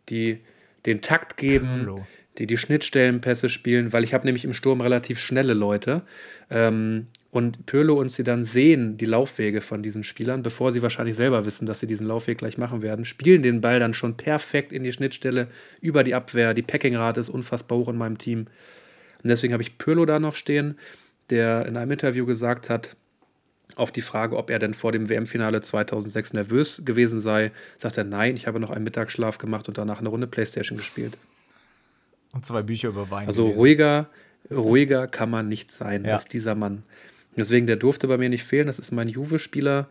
die 0.09 0.41
den 0.87 1.03
Takt 1.03 1.37
geben, 1.37 1.85
Pirlo. 1.85 2.07
Die 2.39 2.47
die 2.47 2.59
Schnittstellenpässe 2.59 3.49
spielen, 3.49 3.93
weil 3.93 4.05
ich 4.05 4.15
habe 4.15 4.27
nämlich 4.27 4.45
im 4.45 4.55
Sturm 4.55 4.81
relativ 4.81 5.19
schnelle 5.19 5.55
Leute. 5.55 6.03
Ähm, 6.51 7.07
und 7.31 7.67
Pirlo 7.67 8.01
und 8.01 8.11
sie 8.11 8.25
dann 8.25 8.45
sehen 8.45 8.97
die 8.97 9.05
Laufwege 9.05 9.61
von 9.61 9.83
diesen 9.83 10.05
Spielern, 10.05 10.43
bevor 10.43 10.73
sie 10.73 10.81
wahrscheinlich 10.81 11.17
selber 11.17 11.45
wissen, 11.45 11.67
dass 11.67 11.81
sie 11.81 11.87
diesen 11.87 12.07
Laufweg 12.07 12.39
gleich 12.39 12.57
machen 12.57 12.81
werden, 12.81 13.05
spielen 13.05 13.43
den 13.43 13.61
Ball 13.61 13.79
dann 13.79 13.93
schon 13.93 14.17
perfekt 14.17 14.73
in 14.73 14.83
die 14.85 14.93
Schnittstelle 14.93 15.49
über 15.81 16.03
die 16.03 16.15
Abwehr. 16.15 16.55
Die 16.55 16.63
Packingrate 16.63 17.21
ist 17.21 17.29
unfassbar 17.29 17.79
hoch 17.79 17.89
in 17.89 17.99
meinem 17.99 18.17
Team. 18.17 18.47
Und 19.23 19.29
deswegen 19.29 19.53
habe 19.53 19.63
ich 19.63 19.77
Pirlo 19.77 20.07
da 20.07 20.19
noch 20.19 20.35
stehen, 20.35 20.79
der 21.29 21.67
in 21.67 21.77
einem 21.77 21.91
Interview 21.91 22.25
gesagt 22.25 22.71
hat, 22.71 22.97
auf 23.75 23.93
die 23.93 24.03
Frage, 24.03 24.37
ob 24.37 24.49
er 24.49 24.59
denn 24.59 24.73
vor 24.73 24.93
dem 24.93 25.09
WM-Finale 25.09 25.61
2006 25.61 26.33
nervös 26.33 26.83
gewesen 26.85 27.21
sei, 27.21 27.51
sagt 27.77 27.99
er, 27.99 28.05
nein, 28.05 28.37
ich 28.37 28.47
habe 28.47 28.61
noch 28.61 28.71
einen 28.71 28.85
Mittagsschlaf 28.85 29.39
gemacht 29.39 29.69
und 29.69 29.77
danach 29.77 30.01
eine 30.01 30.09
Runde 30.09 30.27
Playstation 30.27 30.79
gespielt. 30.79 31.19
Und 32.37 32.45
zwei 32.45 32.63
Bücher 32.63 32.89
über 32.89 33.11
Wein. 33.11 33.27
Also 33.27 33.49
ruhiger, 33.49 34.11
ruhiger 34.51 35.07
kann 35.07 35.31
man 35.31 35.49
nicht 35.49 35.73
sein 35.73 36.05
ja. 36.05 36.15
als 36.15 36.27
dieser 36.27 36.55
Mann. 36.55 36.83
Deswegen, 37.35 37.67
der 37.67 37.77
durfte 37.77 38.09
bei 38.09 38.19
mir 38.19 38.29
nicht 38.29 38.45
fehlen. 38.45 38.67
Das 38.67 38.79
ist 38.79 38.93
mein 38.93 39.09
Juve-Spieler. 39.09 39.89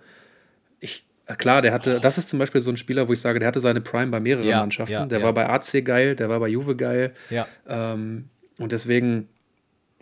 Ich, 0.79 1.05
klar, 1.37 1.61
der 1.61 1.73
hatte, 1.73 1.99
das 1.99 2.17
ist 2.17 2.29
zum 2.29 2.39
Beispiel 2.39 2.61
so 2.61 2.71
ein 2.71 2.77
Spieler, 2.77 3.07
wo 3.07 3.13
ich 3.13 3.19
sage, 3.19 3.39
der 3.39 3.47
hatte 3.47 3.59
seine 3.59 3.81
Prime 3.81 4.11
bei 4.11 4.19
mehreren 4.19 4.47
ja, 4.47 4.59
Mannschaften. 4.59 4.93
Ja, 4.93 5.05
der 5.05 5.19
ja. 5.19 5.25
war 5.25 5.33
bei 5.33 5.49
AC 5.49 5.83
geil, 5.83 6.15
der 6.15 6.29
war 6.29 6.39
bei 6.39 6.47
Juve 6.47 6.75
geil. 6.75 7.13
Ja. 7.29 7.47
Ähm, 7.67 8.29
und 8.57 8.71
deswegen, 8.71 9.27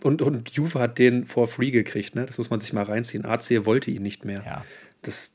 und, 0.02 0.20
und 0.20 0.50
Juve 0.50 0.78
hat 0.78 0.98
den 0.98 1.24
for 1.24 1.48
free 1.48 1.70
gekriegt, 1.70 2.14
ne? 2.14 2.26
Das 2.26 2.36
muss 2.38 2.50
man 2.50 2.60
sich 2.60 2.74
mal 2.74 2.84
reinziehen. 2.84 3.24
AC 3.24 3.64
wollte 3.64 3.90
ihn 3.90 4.02
nicht 4.02 4.24
mehr. 4.24 4.64
Das 5.02 5.34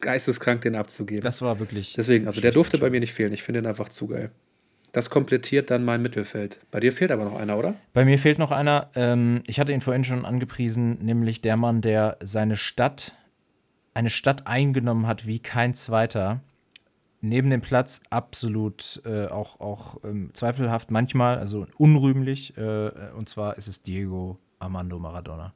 geisteskrank, 0.00 0.60
den 0.60 0.76
abzugeben. 0.76 1.22
Das 1.22 1.42
war 1.42 1.58
wirklich. 1.58 1.94
Deswegen, 1.94 2.26
also 2.26 2.40
der 2.40 2.52
durfte 2.52 2.78
bei 2.78 2.90
mir 2.90 3.00
nicht 3.00 3.12
fehlen. 3.12 3.32
Ich 3.32 3.42
finde 3.42 3.62
den 3.62 3.68
einfach 3.68 3.88
zu 3.88 4.06
geil. 4.06 4.30
Das 4.94 5.10
komplettiert 5.10 5.72
dann 5.72 5.84
mein 5.84 6.02
Mittelfeld. 6.02 6.60
Bei 6.70 6.78
dir 6.78 6.92
fehlt 6.92 7.10
aber 7.10 7.24
noch 7.24 7.34
einer, 7.34 7.58
oder? 7.58 7.74
Bei 7.92 8.04
mir 8.04 8.16
fehlt 8.16 8.38
noch 8.38 8.52
einer. 8.52 8.90
Ähm, 8.94 9.42
ich 9.48 9.58
hatte 9.58 9.72
ihn 9.72 9.80
vorhin 9.80 10.04
schon 10.04 10.24
angepriesen, 10.24 11.04
nämlich 11.04 11.40
der 11.40 11.56
Mann, 11.56 11.80
der 11.80 12.16
seine 12.22 12.56
Stadt, 12.56 13.12
eine 13.92 14.08
Stadt 14.08 14.46
eingenommen 14.46 15.08
hat 15.08 15.26
wie 15.26 15.40
kein 15.40 15.74
zweiter. 15.74 16.42
Neben 17.20 17.50
dem 17.50 17.60
Platz 17.60 18.02
absolut 18.08 19.02
äh, 19.04 19.26
auch, 19.26 19.58
auch 19.58 19.96
ähm, 20.04 20.30
zweifelhaft 20.32 20.92
manchmal, 20.92 21.38
also 21.38 21.66
unrühmlich. 21.76 22.56
Äh, 22.56 22.90
und 23.16 23.28
zwar 23.28 23.58
ist 23.58 23.66
es 23.66 23.82
Diego 23.82 24.38
Armando 24.60 25.00
Maradona. 25.00 25.54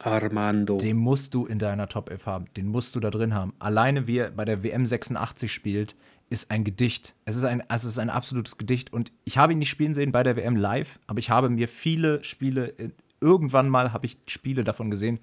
Armando. 0.00 0.78
Den 0.78 0.96
musst 0.96 1.34
du 1.34 1.46
in 1.46 1.60
deiner 1.60 1.86
Top 1.86 2.10
11 2.10 2.26
haben. 2.26 2.44
Den 2.56 2.66
musst 2.66 2.96
du 2.96 3.00
da 3.00 3.10
drin 3.10 3.32
haben. 3.32 3.54
Alleine 3.60 4.08
wie 4.08 4.18
er 4.18 4.32
bei 4.32 4.44
der 4.44 4.64
WM 4.64 4.86
86 4.86 5.52
spielt, 5.52 5.94
ist 6.30 6.50
ein 6.50 6.64
Gedicht. 6.64 7.14
Es 7.24 7.36
ist 7.36 7.44
ein, 7.44 7.68
also 7.68 7.88
es 7.88 7.94
ist 7.94 7.98
ein 7.98 8.08
absolutes 8.08 8.56
Gedicht. 8.56 8.92
Und 8.92 9.12
ich 9.24 9.36
habe 9.36 9.52
ihn 9.52 9.58
nicht 9.58 9.68
spielen 9.68 9.94
sehen 9.94 10.12
bei 10.12 10.22
der 10.22 10.36
WM 10.36 10.56
live, 10.56 11.00
aber 11.06 11.18
ich 11.18 11.28
habe 11.28 11.50
mir 11.50 11.68
viele 11.68 12.24
Spiele, 12.24 12.68
äh, 12.78 12.90
irgendwann 13.20 13.68
mal 13.68 13.92
habe 13.92 14.06
ich 14.06 14.16
Spiele 14.26 14.64
davon 14.64 14.90
gesehen. 14.90 15.18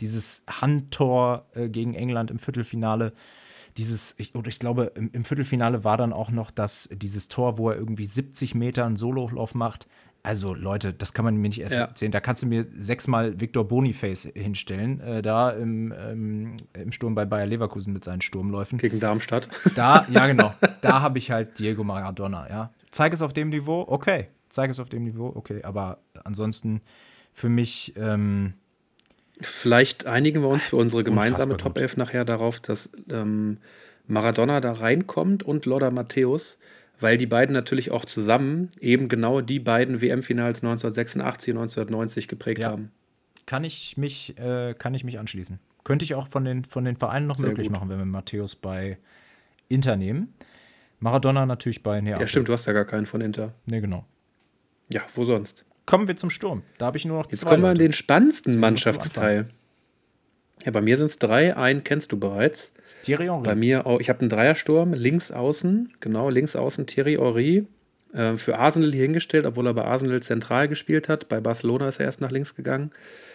Dieses 0.00 0.44
Handtor 0.48 1.46
äh, 1.54 1.68
gegen 1.68 1.94
England 1.94 2.30
im 2.30 2.38
Viertelfinale. 2.38 3.12
Dieses, 3.76 4.14
ich, 4.18 4.36
oder 4.36 4.48
ich 4.48 4.60
glaube, 4.60 4.92
im, 4.94 5.10
im, 5.12 5.24
Viertelfinale 5.24 5.82
war 5.82 5.96
dann 5.96 6.12
auch 6.12 6.30
noch 6.30 6.52
das, 6.52 6.88
dieses 6.92 7.26
Tor, 7.26 7.58
wo 7.58 7.70
er 7.70 7.76
irgendwie 7.76 8.06
70 8.06 8.54
Meter 8.54 8.86
einen 8.86 8.96
Sololauf 8.96 9.56
macht. 9.56 9.88
Also 10.24 10.54
Leute, 10.54 10.94
das 10.94 11.12
kann 11.12 11.26
man 11.26 11.36
mir 11.36 11.48
nicht 11.48 11.60
erzählen. 11.60 11.92
Ja. 12.00 12.08
Da 12.08 12.20
kannst 12.20 12.42
du 12.42 12.46
mir 12.46 12.66
sechsmal 12.74 13.38
Victor 13.40 13.68
Boniface 13.68 14.30
hinstellen, 14.34 14.98
äh, 15.00 15.20
da 15.20 15.50
im, 15.50 15.92
ähm, 15.92 16.56
im 16.72 16.92
Sturm 16.92 17.14
bei 17.14 17.26
Bayer 17.26 17.44
Leverkusen 17.44 17.92
mit 17.92 18.04
seinen 18.04 18.22
Sturmläufen. 18.22 18.78
Gegen 18.78 19.00
Darmstadt. 19.00 19.50
Da, 19.74 20.06
ja 20.08 20.26
genau, 20.26 20.54
da 20.80 21.02
habe 21.02 21.18
ich 21.18 21.30
halt 21.30 21.58
Diego 21.58 21.84
Maradona, 21.84 22.48
ja. 22.48 22.72
Zeig 22.90 23.12
es 23.12 23.20
auf 23.20 23.34
dem 23.34 23.50
Niveau, 23.50 23.84
okay. 23.86 24.28
Zeig 24.48 24.70
es 24.70 24.80
auf 24.80 24.88
dem 24.88 25.02
Niveau, 25.02 25.30
okay. 25.34 25.62
Aber 25.62 25.98
ansonsten 26.24 26.80
für 27.34 27.50
mich 27.50 27.92
ähm, 27.98 28.54
Vielleicht 29.40 30.06
einigen 30.06 30.42
wir 30.42 30.48
uns 30.48 30.64
für 30.64 30.76
unsere 30.76 31.02
gemeinsame 31.02 31.56
Top 31.56 31.76
11 31.76 31.96
nachher 31.96 32.24
darauf, 32.24 32.60
dass 32.60 32.88
ähm, 33.10 33.58
Maradona 34.06 34.60
da 34.60 34.72
reinkommt 34.72 35.42
und 35.42 35.66
Lothar 35.66 35.90
Matthäus 35.90 36.56
weil 37.00 37.18
die 37.18 37.26
beiden 37.26 37.52
natürlich 37.52 37.90
auch 37.90 38.04
zusammen 38.04 38.70
eben 38.80 39.08
genau 39.08 39.40
die 39.40 39.60
beiden 39.60 40.00
WM-Finals 40.00 40.58
1986 40.62 41.54
und 41.54 41.58
1990 41.60 42.28
geprägt 42.28 42.62
ja. 42.62 42.70
haben. 42.70 42.90
Kann 43.46 43.64
ich 43.64 43.96
mich, 43.96 44.38
äh, 44.38 44.74
kann 44.74 44.94
ich 44.94 45.04
mich 45.04 45.18
anschließen. 45.18 45.58
Könnte 45.84 46.04
ich 46.04 46.14
auch 46.14 46.28
von 46.28 46.44
den, 46.44 46.64
von 46.64 46.84
den 46.84 46.96
Vereinen 46.96 47.26
noch 47.26 47.36
Sehr 47.36 47.48
möglich 47.48 47.66
gut. 47.68 47.76
machen, 47.76 47.88
wenn 47.90 47.98
wir 47.98 48.06
Matthäus 48.06 48.56
bei 48.56 48.98
Inter 49.68 49.96
nehmen. 49.96 50.34
Maradona 51.00 51.44
natürlich 51.44 51.82
bei 51.82 52.00
Neapel. 52.00 52.22
Ja, 52.22 52.26
stimmt, 52.26 52.48
du 52.48 52.54
hast 52.54 52.66
ja 52.66 52.72
gar 52.72 52.86
keinen 52.86 53.04
von 53.04 53.20
Inter. 53.20 53.52
Nee, 53.66 53.80
genau. 53.80 54.06
Ja, 54.90 55.02
wo 55.14 55.24
sonst? 55.24 55.64
Kommen 55.84 56.08
wir 56.08 56.16
zum 56.16 56.30
Sturm. 56.30 56.62
Da 56.78 56.86
habe 56.86 56.96
ich 56.96 57.04
nur 57.04 57.18
noch 57.18 57.26
Jetzt 57.26 57.40
zwei. 57.40 57.48
Jetzt 57.48 57.50
kommen 57.50 57.62
wir 57.62 57.70
an 57.70 57.78
den 57.78 57.92
spannendsten 57.92 58.58
Mannschaftsteil. 58.58 59.50
Ja, 60.64 60.70
bei 60.70 60.80
mir 60.80 60.96
sind 60.96 61.06
es 61.06 61.18
drei. 61.18 61.54
Einen 61.56 61.84
kennst 61.84 62.12
du 62.12 62.18
bereits. 62.18 62.72
Thierry 63.04 63.26
Henry. 63.26 63.42
Bei 63.42 63.54
mir 63.54 63.86
auch, 63.86 64.00
ich 64.00 64.08
habe 64.08 64.20
einen 64.20 64.28
Dreiersturm, 64.28 64.92
links 64.92 65.30
außen, 65.30 65.92
genau, 66.00 66.30
links 66.30 66.56
außen 66.56 66.86
Thierry 66.86 67.14
Henry. 67.14 67.66
Äh, 68.12 68.36
für 68.36 68.58
Arsenal 68.58 68.92
hier 68.92 69.02
hingestellt, 69.02 69.44
obwohl 69.44 69.66
er 69.66 69.74
bei 69.74 69.84
Arsenal 69.84 70.22
zentral 70.22 70.68
gespielt 70.68 71.08
hat. 71.08 71.28
Bei 71.28 71.40
Barcelona 71.40 71.88
ist 71.88 71.98
er 71.98 72.06
erst 72.06 72.20
nach 72.20 72.30
links 72.30 72.54
gegangen. 72.54 72.92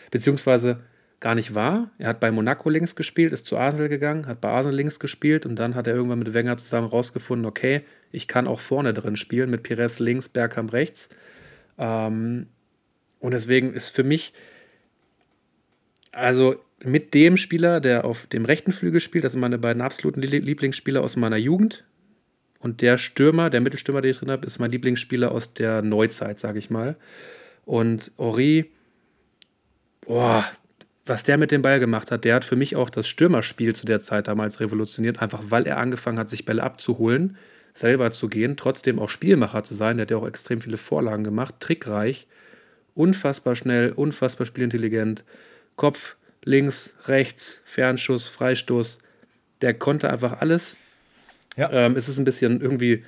Beziehungsweise 0.09 0.79
gar 1.19 1.35
nicht 1.35 1.53
wahr. 1.53 1.91
Er 1.97 2.07
hat 2.07 2.19
bei 2.19 2.31
Monaco 2.31 2.69
links 2.69 2.95
gespielt, 2.95 3.33
ist 3.33 3.45
zu 3.45 3.57
Arsenal 3.57 3.89
gegangen, 3.89 4.25
hat 4.25 4.39
bei 4.39 4.49
Arsenal 4.49 4.77
links 4.77 4.99
gespielt 4.99 5.45
und 5.45 5.57
dann 5.57 5.75
hat 5.75 5.85
er 5.87 5.95
irgendwann 5.95 6.19
mit 6.19 6.33
Wenger 6.33 6.55
zusammen 6.55 6.87
rausgefunden, 6.87 7.45
okay, 7.45 7.81
ich 8.11 8.27
kann 8.27 8.47
auch 8.47 8.61
vorne 8.61 8.93
drin 8.93 9.17
spielen, 9.17 9.49
mit 9.49 9.63
Pires 9.63 9.99
links, 9.99 10.29
Bergkamp 10.29 10.71
rechts. 10.71 11.09
Ähm, 11.77 12.47
und 13.19 13.31
deswegen 13.33 13.73
ist 13.73 13.89
für 13.89 14.05
mich, 14.05 14.33
also 16.13 16.55
mit 16.83 17.13
dem 17.13 17.37
Spieler, 17.37 17.79
der 17.79 18.05
auf 18.05 18.27
dem 18.27 18.45
rechten 18.45 18.71
Flügel 18.71 18.99
spielt, 18.99 19.23
das 19.23 19.33
sind 19.33 19.41
meine 19.41 19.57
beiden 19.57 19.81
absoluten 19.81 20.21
Lieblingsspieler 20.21 21.01
aus 21.01 21.15
meiner 21.15 21.37
Jugend. 21.37 21.83
Und 22.59 22.81
der 22.81 22.97
Stürmer, 22.97 23.49
der 23.49 23.61
Mittelstürmer, 23.61 24.01
den 24.01 24.11
ich 24.11 24.17
drin 24.17 24.31
habe, 24.31 24.45
ist 24.45 24.59
mein 24.59 24.71
Lieblingsspieler 24.71 25.31
aus 25.31 25.53
der 25.53 25.81
Neuzeit, 25.81 26.39
sage 26.39 26.59
ich 26.59 26.69
mal. 26.69 26.97
Und 27.65 28.11
Ori, 28.17 28.69
boah, 30.05 30.45
was 31.05 31.23
der 31.23 31.37
mit 31.37 31.51
dem 31.51 31.61
Ball 31.61 31.79
gemacht 31.79 32.11
hat, 32.11 32.25
der 32.25 32.35
hat 32.35 32.45
für 32.45 32.55
mich 32.55 32.75
auch 32.75 32.89
das 32.89 33.07
Stürmerspiel 33.07 33.75
zu 33.75 33.85
der 33.85 33.99
Zeit 33.99 34.27
damals 34.27 34.59
revolutioniert, 34.59 35.21
einfach 35.21 35.43
weil 35.47 35.65
er 35.65 35.77
angefangen 35.77 36.19
hat, 36.19 36.29
sich 36.29 36.45
Bälle 36.45 36.63
abzuholen, 36.63 37.37
selber 37.73 38.11
zu 38.11 38.27
gehen, 38.27 38.57
trotzdem 38.57 38.99
auch 38.99 39.09
Spielmacher 39.09 39.63
zu 39.63 39.73
sein. 39.73 39.97
Der 39.97 40.03
hat 40.03 40.11
ja 40.11 40.17
auch 40.17 40.27
extrem 40.27 40.61
viele 40.61 40.77
Vorlagen 40.77 41.23
gemacht, 41.23 41.55
trickreich, 41.59 42.27
unfassbar 42.93 43.55
schnell, 43.55 43.91
unfassbar 43.91 44.45
spielintelligent, 44.45 45.23
Kopf 45.77 46.17
links, 46.49 46.91
rechts, 47.05 47.61
Fernschuss, 47.65 48.27
Freistoß. 48.27 48.97
Der 49.61 49.73
konnte 49.73 50.09
einfach 50.09 50.41
alles. 50.41 50.75
Ja. 51.55 51.71
Ähm, 51.71 51.95
es 51.95 52.09
ist 52.09 52.17
ein 52.17 52.25
bisschen 52.25 52.59
irgendwie, 52.59 53.03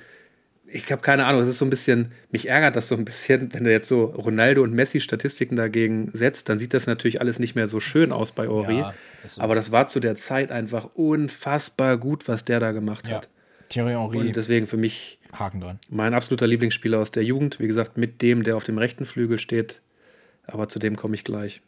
ich 0.66 0.90
habe 0.92 1.02
keine 1.02 1.24
Ahnung, 1.26 1.42
es 1.42 1.48
ist 1.48 1.58
so 1.58 1.64
ein 1.64 1.70
bisschen, 1.70 2.12
mich 2.30 2.48
ärgert 2.48 2.76
das 2.76 2.88
so 2.88 2.94
ein 2.94 3.04
bisschen, 3.04 3.52
wenn 3.54 3.64
du 3.64 3.72
jetzt 3.72 3.88
so 3.88 4.04
Ronaldo 4.04 4.62
und 4.62 4.72
Messi 4.72 5.00
Statistiken 5.00 5.56
dagegen 5.56 6.10
setzt, 6.12 6.48
dann 6.48 6.58
sieht 6.58 6.72
das 6.72 6.86
natürlich 6.86 7.20
alles 7.20 7.40
nicht 7.40 7.54
mehr 7.56 7.66
so 7.66 7.80
schön 7.80 8.12
aus 8.12 8.32
bei 8.32 8.48
Ori. 8.48 8.78
Ja, 8.78 8.94
das 9.22 9.38
Aber 9.38 9.56
das 9.56 9.72
war 9.72 9.88
zu 9.88 9.98
der 9.98 10.14
Zeit 10.14 10.52
einfach 10.52 10.90
unfassbar 10.94 11.98
gut, 11.98 12.28
was 12.28 12.44
der 12.44 12.60
da 12.60 12.70
gemacht 12.70 13.08
ja. 13.08 13.16
hat. 13.16 13.28
Thierry 13.68 13.92
Henry. 13.92 14.18
Und 14.18 14.36
deswegen 14.36 14.66
für 14.66 14.76
mich 14.76 15.18
Haken 15.32 15.60
dran. 15.60 15.78
Mein 15.88 16.14
absoluter 16.14 16.46
Lieblingsspieler 16.46 16.98
aus 16.98 17.10
der 17.10 17.24
Jugend, 17.24 17.58
wie 17.58 17.66
gesagt, 17.66 17.96
mit 17.96 18.20
dem, 18.20 18.42
der 18.44 18.56
auf 18.56 18.64
dem 18.64 18.78
rechten 18.78 19.06
Flügel 19.06 19.38
steht. 19.38 19.80
Aber 20.46 20.68
zu 20.68 20.78
dem 20.78 20.96
komme 20.96 21.14
ich 21.14 21.24
gleich. 21.24 21.62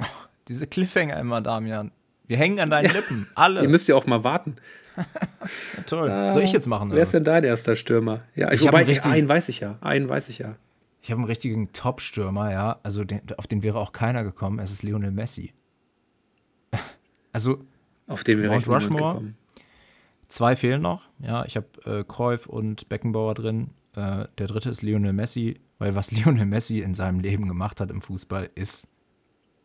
Diese 0.48 0.66
Cliffhanger 0.66 1.18
immer, 1.18 1.40
Damian. 1.40 1.92
Wir 2.26 2.36
hängen 2.36 2.60
an 2.60 2.70
deinen 2.70 2.92
Lippen. 2.92 3.28
Alle. 3.34 3.62
Ihr 3.62 3.68
müsst 3.68 3.88
ja 3.88 3.94
auch 3.94 4.06
mal 4.06 4.24
warten. 4.24 4.56
ja, 4.96 5.82
toll. 5.86 6.30
Soll 6.32 6.42
ich 6.42 6.52
jetzt 6.52 6.66
machen? 6.66 6.90
Wer 6.92 7.02
ist 7.02 7.14
denn 7.14 7.24
dein 7.24 7.44
erster 7.44 7.76
Stürmer? 7.76 8.22
Ja, 8.34 8.52
ich 8.52 8.62
wobei, 8.62 8.84
richtig, 8.84 9.10
einen 9.10 9.28
weiß 9.28 9.48
ich 9.48 9.60
ja. 9.60 9.78
Einen 9.80 10.08
weiß 10.08 10.28
ich 10.28 10.38
ja. 10.38 10.56
Ich 11.00 11.10
habe 11.10 11.18
einen 11.18 11.26
richtigen 11.26 11.72
Top-Stürmer, 11.72 12.52
ja. 12.52 12.78
Also 12.82 13.04
den, 13.04 13.20
auf 13.36 13.46
den 13.46 13.62
wäre 13.62 13.78
auch 13.78 13.92
keiner 13.92 14.22
gekommen. 14.22 14.58
Es 14.58 14.70
ist 14.70 14.82
Lionel 14.82 15.10
Messi. 15.10 15.52
also 17.32 17.64
auf 18.06 18.24
den 18.24 18.40
wäre 18.40 18.56
ich 18.56 18.68
Rushmore. 18.68 19.14
Gekommen. 19.14 19.36
Zwei 20.28 20.56
fehlen 20.56 20.80
noch. 20.80 21.08
Ja, 21.18 21.44
ich 21.44 21.56
habe 21.56 21.66
äh, 21.84 22.04
Cruyff 22.04 22.46
und 22.46 22.88
Beckenbauer 22.88 23.34
drin. 23.34 23.70
Äh, 23.96 24.26
der 24.38 24.46
dritte 24.46 24.70
ist 24.70 24.82
Lionel 24.82 25.12
Messi, 25.12 25.60
weil 25.78 25.94
was 25.94 26.10
Lionel 26.12 26.46
Messi 26.46 26.80
in 26.80 26.94
seinem 26.94 27.20
Leben 27.20 27.48
gemacht 27.48 27.80
hat 27.80 27.90
im 27.90 28.00
Fußball, 28.00 28.48
ist 28.54 28.88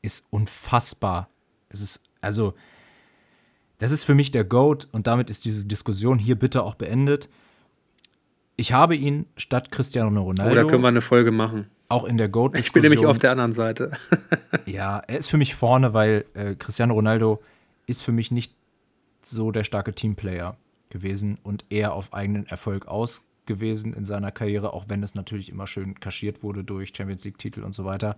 ist 0.08 0.26
unfassbar. 0.32 1.30
Es 1.70 1.82
ist, 1.82 2.04
also, 2.22 2.54
Das 3.78 3.92
ist 3.92 4.06
für 4.06 4.16
mich 4.16 4.32
der 4.32 4.44
GOAT 4.44 4.88
und 4.92 5.06
damit 5.06 5.30
ist 5.30 5.46
diese 5.46 5.68
Diskussion 5.68 6.18
hier 6.18 6.36
bitte 6.36 6.64
auch 6.64 6.74
beendet. 6.74 7.30
Ich 8.56 8.74
habe 8.74 8.96
ihn 8.96 9.28
statt 9.36 9.72
Cristiano 9.72 10.24
Ronaldo. 10.24 10.52
Oder 10.52 10.66
können 10.66 10.82
wir 10.82 10.88
eine 10.88 11.02
Folge 11.02 11.30
machen? 11.30 11.68
Auch 11.90 12.06
in 12.06 12.18
der 12.18 12.28
GOAT-Diskussion. 12.28 12.66
Ich 12.66 12.74
bin 12.74 12.82
nämlich 12.82 13.06
auf 13.06 13.20
der 13.20 13.32
anderen 13.32 13.54
Seite. 13.54 13.92
ja, 14.66 14.98
er 15.00 15.18
ist 15.20 15.28
für 15.28 15.38
mich 15.38 15.54
vorne, 15.54 15.94
weil 15.94 16.26
äh, 16.34 16.56
Cristiano 16.56 16.96
Ronaldo 16.96 17.44
ist 17.86 18.02
für 18.02 18.12
mich 18.12 18.32
nicht 18.32 18.54
so 19.22 19.52
der 19.52 19.64
starke 19.64 19.94
Teamplayer 19.94 20.58
gewesen 20.90 21.38
und 21.44 21.66
eher 21.70 21.94
auf 21.94 22.14
eigenen 22.14 22.48
Erfolg 22.48 22.88
aus 22.88 23.22
gewesen 23.46 23.94
in 23.94 24.06
seiner 24.06 24.32
Karriere, 24.32 24.74
auch 24.74 24.86
wenn 24.88 25.04
es 25.04 25.14
natürlich 25.14 25.50
immer 25.50 25.68
schön 25.68 26.00
kaschiert 26.00 26.42
wurde 26.42 26.64
durch 26.64 26.94
Champions 26.96 27.24
League-Titel 27.26 27.62
und 27.62 27.76
so 27.76 27.86
weiter. 27.86 28.16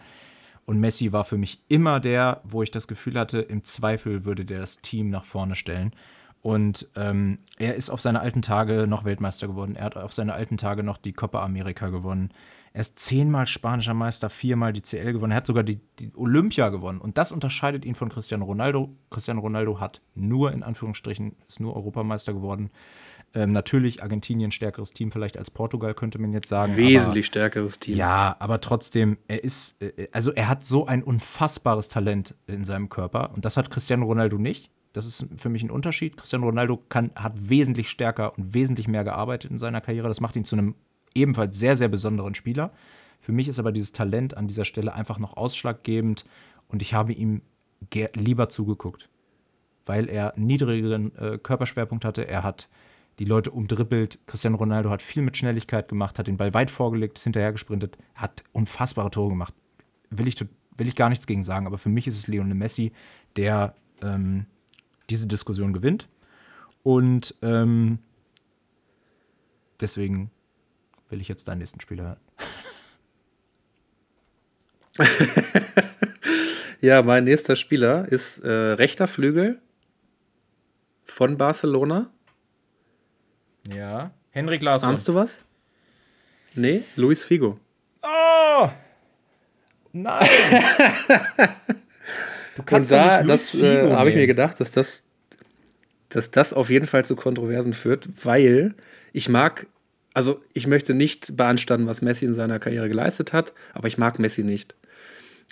Und 0.66 0.80
Messi 0.80 1.12
war 1.12 1.24
für 1.24 1.38
mich 1.38 1.64
immer 1.68 2.00
der, 2.00 2.42
wo 2.44 2.64
ich 2.64 2.72
das 2.72 2.88
Gefühl 2.88 3.18
hatte, 3.20 3.40
im 3.40 3.64
Zweifel 3.64 4.26
würde 4.26 4.46
der 4.46 4.60
das 4.60 4.82
Team 4.82 5.10
nach 5.10 5.26
vorne 5.26 5.56
stellen. 5.56 5.94
Und 6.42 6.88
ähm, 6.96 7.40
er 7.58 7.76
ist 7.76 7.90
auf 7.90 8.00
seine 8.00 8.22
alten 8.22 8.42
Tage 8.42 8.88
noch 8.88 9.04
Weltmeister 9.04 9.48
geworden. 9.48 9.76
Er 9.76 9.86
hat 9.86 9.98
auf 9.98 10.14
seine 10.14 10.34
alten 10.34 10.58
Tage 10.58 10.84
noch 10.84 10.98
die 10.98 11.12
Copa 11.12 11.44
America 11.44 11.90
gewonnen. 11.90 12.32
Er 12.72 12.82
ist 12.82 13.00
zehnmal 13.00 13.48
spanischer 13.48 13.94
Meister, 13.94 14.30
viermal 14.30 14.72
die 14.72 14.82
CL 14.82 15.12
gewonnen. 15.12 15.32
Er 15.32 15.38
hat 15.38 15.48
sogar 15.48 15.64
die, 15.64 15.82
die, 16.00 16.12
Olympia 16.16 16.70
gewonnen. 16.70 17.02
Und 17.02 17.18
das 17.18 17.32
unterscheidet 17.32 17.84
ihn 17.84 17.96
von 17.96 18.10
Cristiano 18.10 18.46
Ronaldo. 18.46 18.96
Cristiano 19.10 19.42
Ronaldo 19.42 19.80
hat 19.80 20.02
nur, 20.16 20.54
in 20.54 20.64
Anführungsstrichen, 20.64 21.36
ist 21.48 21.60
nur 21.60 21.76
Europameister 21.76 22.34
geworden. 22.34 22.70
Ähm, 23.34 23.52
natürlich 23.52 24.02
Argentinien 24.02 24.52
stärkeres 24.52 24.92
Team 24.92 25.12
vielleicht 25.12 25.38
als 25.38 25.52
Portugal, 25.52 25.94
könnte 25.94 26.18
man 26.20 26.34
jetzt 26.34 26.48
sagen. 26.48 26.76
Wesentlich 26.76 27.26
aber, 27.26 27.32
stärkeres 27.32 27.80
Team. 27.80 27.96
Ja, 27.96 28.36
aber 28.40 28.60
trotzdem, 28.60 29.18
er 29.28 29.44
ist, 29.44 29.82
äh, 29.82 30.08
also 30.12 30.32
er 30.32 30.48
hat 30.48 30.64
so 30.64 30.88
ein 30.88 31.04
unfassbares 31.04 31.90
Talent 31.90 32.34
in 32.48 32.66
seinem 32.66 32.90
Körper. 32.90 33.32
Und 33.34 33.46
das 33.46 33.58
hat 33.58 33.70
Cristiano 33.70 34.06
Ronaldo 34.06 34.38
nicht. 34.38 34.72
Das 34.94 35.06
ist 35.06 35.28
für 35.36 35.50
mich 35.50 35.62
ein 35.62 35.70
Unterschied. 35.70 36.18
Cristiano 36.18 36.48
Ronaldo 36.48 36.78
kann, 36.90 37.12
hat 37.16 37.34
wesentlich 37.50 37.90
stärker 37.90 38.36
und 38.38 38.54
wesentlich 38.56 38.88
mehr 38.88 39.04
gearbeitet 39.04 39.52
in 39.52 39.60
seiner 39.60 39.82
Karriere. 39.82 40.08
Das 40.08 40.22
macht 40.22 40.36
ihn 40.36 40.46
zu 40.46 40.56
einem 40.56 40.76
ebenfalls 41.14 41.60
sehr, 41.60 41.76
sehr 41.76 41.88
besonderen 41.88 42.34
Spieler. 42.34 42.72
Für 43.20 43.32
mich 43.32 43.48
ist 43.48 43.60
aber 43.60 43.72
dieses 43.72 43.92
Talent 43.92 44.36
an 44.38 44.48
dieser 44.48 44.66
Stelle 44.66 44.94
einfach 44.94 45.20
noch 45.20 45.38
ausschlaggebend 45.38 46.26
und 46.68 46.82
ich 46.82 46.94
habe 46.94 47.14
ihm 47.14 47.42
lieber 48.16 48.50
zugeguckt, 48.50 49.10
weil 49.86 50.10
er 50.10 50.36
einen 50.36 50.48
niedrigeren 50.48 51.16
äh, 51.16 51.38
Körperschwerpunkt 51.38 52.06
hatte. 52.06 52.28
Er 52.28 52.44
hat 52.44 52.70
die 53.20 53.26
Leute 53.26 53.52
umdribbelt. 53.52 54.18
Cristiano 54.26 54.58
Ronaldo 54.58 54.90
hat 54.90 55.02
viel 55.02 55.22
mit 55.22 55.38
Schnelligkeit 55.38 55.90
gemacht, 55.90 56.18
hat 56.18 56.28
den 56.28 56.38
Ball 56.38 56.54
weit 56.54 56.72
vorgelegt, 56.72 57.18
ist 57.18 57.26
hinterher 57.26 57.52
gesprintet, 57.52 57.98
hat 58.16 58.44
unfassbare 58.54 59.12
Tore 59.12 59.30
gemacht. 59.30 59.54
Will 60.10 60.28
ich, 60.28 60.40
will 60.78 60.88
ich 60.88 60.96
gar 60.96 61.10
nichts 61.10 61.28
gegen 61.28 61.44
sagen, 61.44 61.68
aber 61.68 61.78
für 61.78 61.90
mich 61.90 62.08
ist 62.08 62.18
es 62.18 62.28
Lionel 62.28 62.56
Messi, 62.56 62.94
der 63.36 63.76
ähm, 64.02 64.46
diese 65.10 65.28
Diskussion 65.28 65.74
gewinnt. 65.74 66.08
Und 66.82 67.36
ähm, 67.42 68.00
deswegen 69.82 70.32
will 71.10 71.20
ich 71.20 71.28
jetzt 71.28 71.48
deinen 71.50 71.60
nächsten 71.60 71.82
Spieler 71.82 72.04
hören. 72.06 72.20
ja, 76.82 77.02
mein 77.02 77.26
nächster 77.26 77.56
Spieler 77.56 78.08
ist 78.08 78.40
äh, 78.40 78.50
rechter 78.50 79.08
Flügel 79.08 79.62
von 81.04 81.38
Barcelona. 81.38 82.10
Ja. 83.76 84.12
Henrik 84.32 84.62
Larsson. 84.62 84.90
Ahnst 84.90 85.08
du 85.08 85.16
was? 85.16 85.40
Nee, 86.56 86.84
Luis 86.96 87.24
Figo. 87.24 87.60
Oh! 88.02 88.70
Nein! 89.92 90.28
du 92.56 92.64
kannst 92.64 92.92
Und 92.92 92.98
da, 92.98 93.24
das 93.24 93.56
äh, 93.56 93.92
habe 93.92 94.10
ich 94.10 94.16
mir 94.16 94.28
gedacht, 94.28 94.60
dass 94.60 94.72
das, 94.72 95.04
dass 96.10 96.32
das 96.32 96.54
auf 96.54 96.70
jeden 96.70 96.88
Fall 96.88 97.06
zu 97.06 97.16
Kontroversen 97.16 97.74
führt, 97.74 98.08
weil 98.24 98.76
ich 99.14 99.30
mag 99.30 99.68
also 100.14 100.42
ich 100.54 100.68
möchte 100.68 100.94
nicht 100.94 101.38
beanstanden, 101.38 101.88
was 101.88 102.02
Messi 102.02 102.26
in 102.26 102.34
seiner 102.34 102.60
Karriere 102.60 102.90
geleistet 102.90 103.32
hat, 103.34 103.54
aber 103.74 103.88
ich 103.88 103.98
mag 103.98 104.20
Messi 104.20 104.44
nicht. 104.44 104.76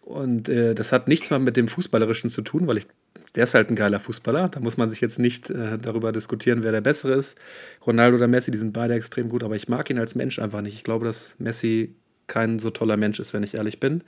Und 0.02 0.50
äh, 0.50 0.74
das 0.74 0.92
hat 0.92 1.08
nichts 1.08 1.30
mal 1.30 1.40
mit 1.40 1.58
dem 1.58 1.68
Fußballerischen 1.68 2.30
zu 2.30 2.42
tun, 2.42 2.68
weil 2.68 2.78
ich, 2.78 2.88
der 3.36 3.44
ist 3.44 3.54
halt 3.54 3.70
ein 3.70 3.76
geiler 3.76 4.00
Fußballer. 4.00 4.50
Da 4.50 4.60
muss 4.60 4.78
man 4.78 4.90
sich 4.90 5.02
jetzt 5.02 5.20
nicht 5.20 5.50
äh, 5.50 5.78
darüber 5.78 6.12
diskutieren, 6.12 6.64
wer 6.64 6.72
der 6.72 6.82
Bessere 6.82 7.14
ist. 7.14 7.38
Ronaldo 7.86 8.18
oder 8.18 8.28
Messi, 8.28 8.52
die 8.52 8.58
sind 8.58 8.74
beide 8.74 8.94
extrem 8.94 9.30
gut, 9.30 9.44
aber 9.44 9.56
ich 9.56 9.68
mag 9.68 9.90
ihn 9.90 10.00
als 10.00 10.16
Mensch 10.16 10.40
einfach 10.40 10.62
nicht. 10.62 10.76
Ich 10.76 10.84
glaube, 10.84 11.06
dass 11.06 11.36
Messi 11.38 11.94
kein 12.28 12.60
so 12.60 12.70
toller 12.70 12.98
Mensch 12.98 13.20
ist, 13.20 13.34
wenn 13.34 13.44
ich 13.44 13.56
ehrlich 13.56 13.80
bin. 13.80 14.02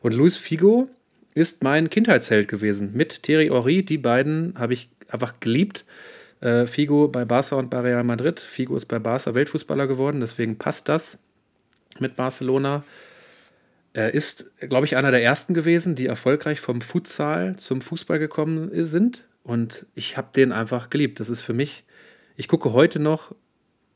Und 0.00 0.14
Luis 0.14 0.36
Figo 0.36 0.88
ist 1.34 1.62
mein 1.62 1.90
Kindheitsheld 1.90 2.48
gewesen. 2.48 2.92
Mit 2.94 3.22
Thierry 3.22 3.48
Henry, 3.48 3.84
die 3.84 3.98
beiden 3.98 4.54
habe 4.56 4.72
ich 4.72 4.88
einfach 5.08 5.34
geliebt. 5.40 5.84
Äh, 6.40 6.66
Figo 6.66 7.08
bei 7.08 7.24
Barca 7.24 7.56
und 7.56 7.70
bei 7.70 7.80
Real 7.80 8.04
Madrid. 8.04 8.40
Figo 8.40 8.76
ist 8.76 8.86
bei 8.86 8.98
Barca 8.98 9.34
Weltfußballer 9.34 9.86
geworden, 9.86 10.20
deswegen 10.20 10.56
passt 10.58 10.88
das 10.88 11.18
mit 11.98 12.16
Barcelona. 12.16 12.84
Er 13.96 14.12
ist, 14.12 14.52
glaube 14.60 14.84
ich, 14.84 14.94
einer 14.94 15.10
der 15.10 15.22
ersten 15.22 15.54
gewesen, 15.54 15.94
die 15.94 16.04
erfolgreich 16.04 16.60
vom 16.60 16.82
Futsal 16.82 17.56
zum 17.56 17.80
Fußball 17.80 18.18
gekommen 18.18 18.68
sind. 18.84 19.24
Und 19.42 19.86
ich 19.94 20.18
habe 20.18 20.28
den 20.36 20.52
einfach 20.52 20.90
geliebt. 20.90 21.18
Das 21.18 21.30
ist 21.30 21.40
für 21.40 21.54
mich, 21.54 21.84
ich 22.36 22.46
gucke 22.46 22.74
heute 22.74 23.00
noch 23.00 23.34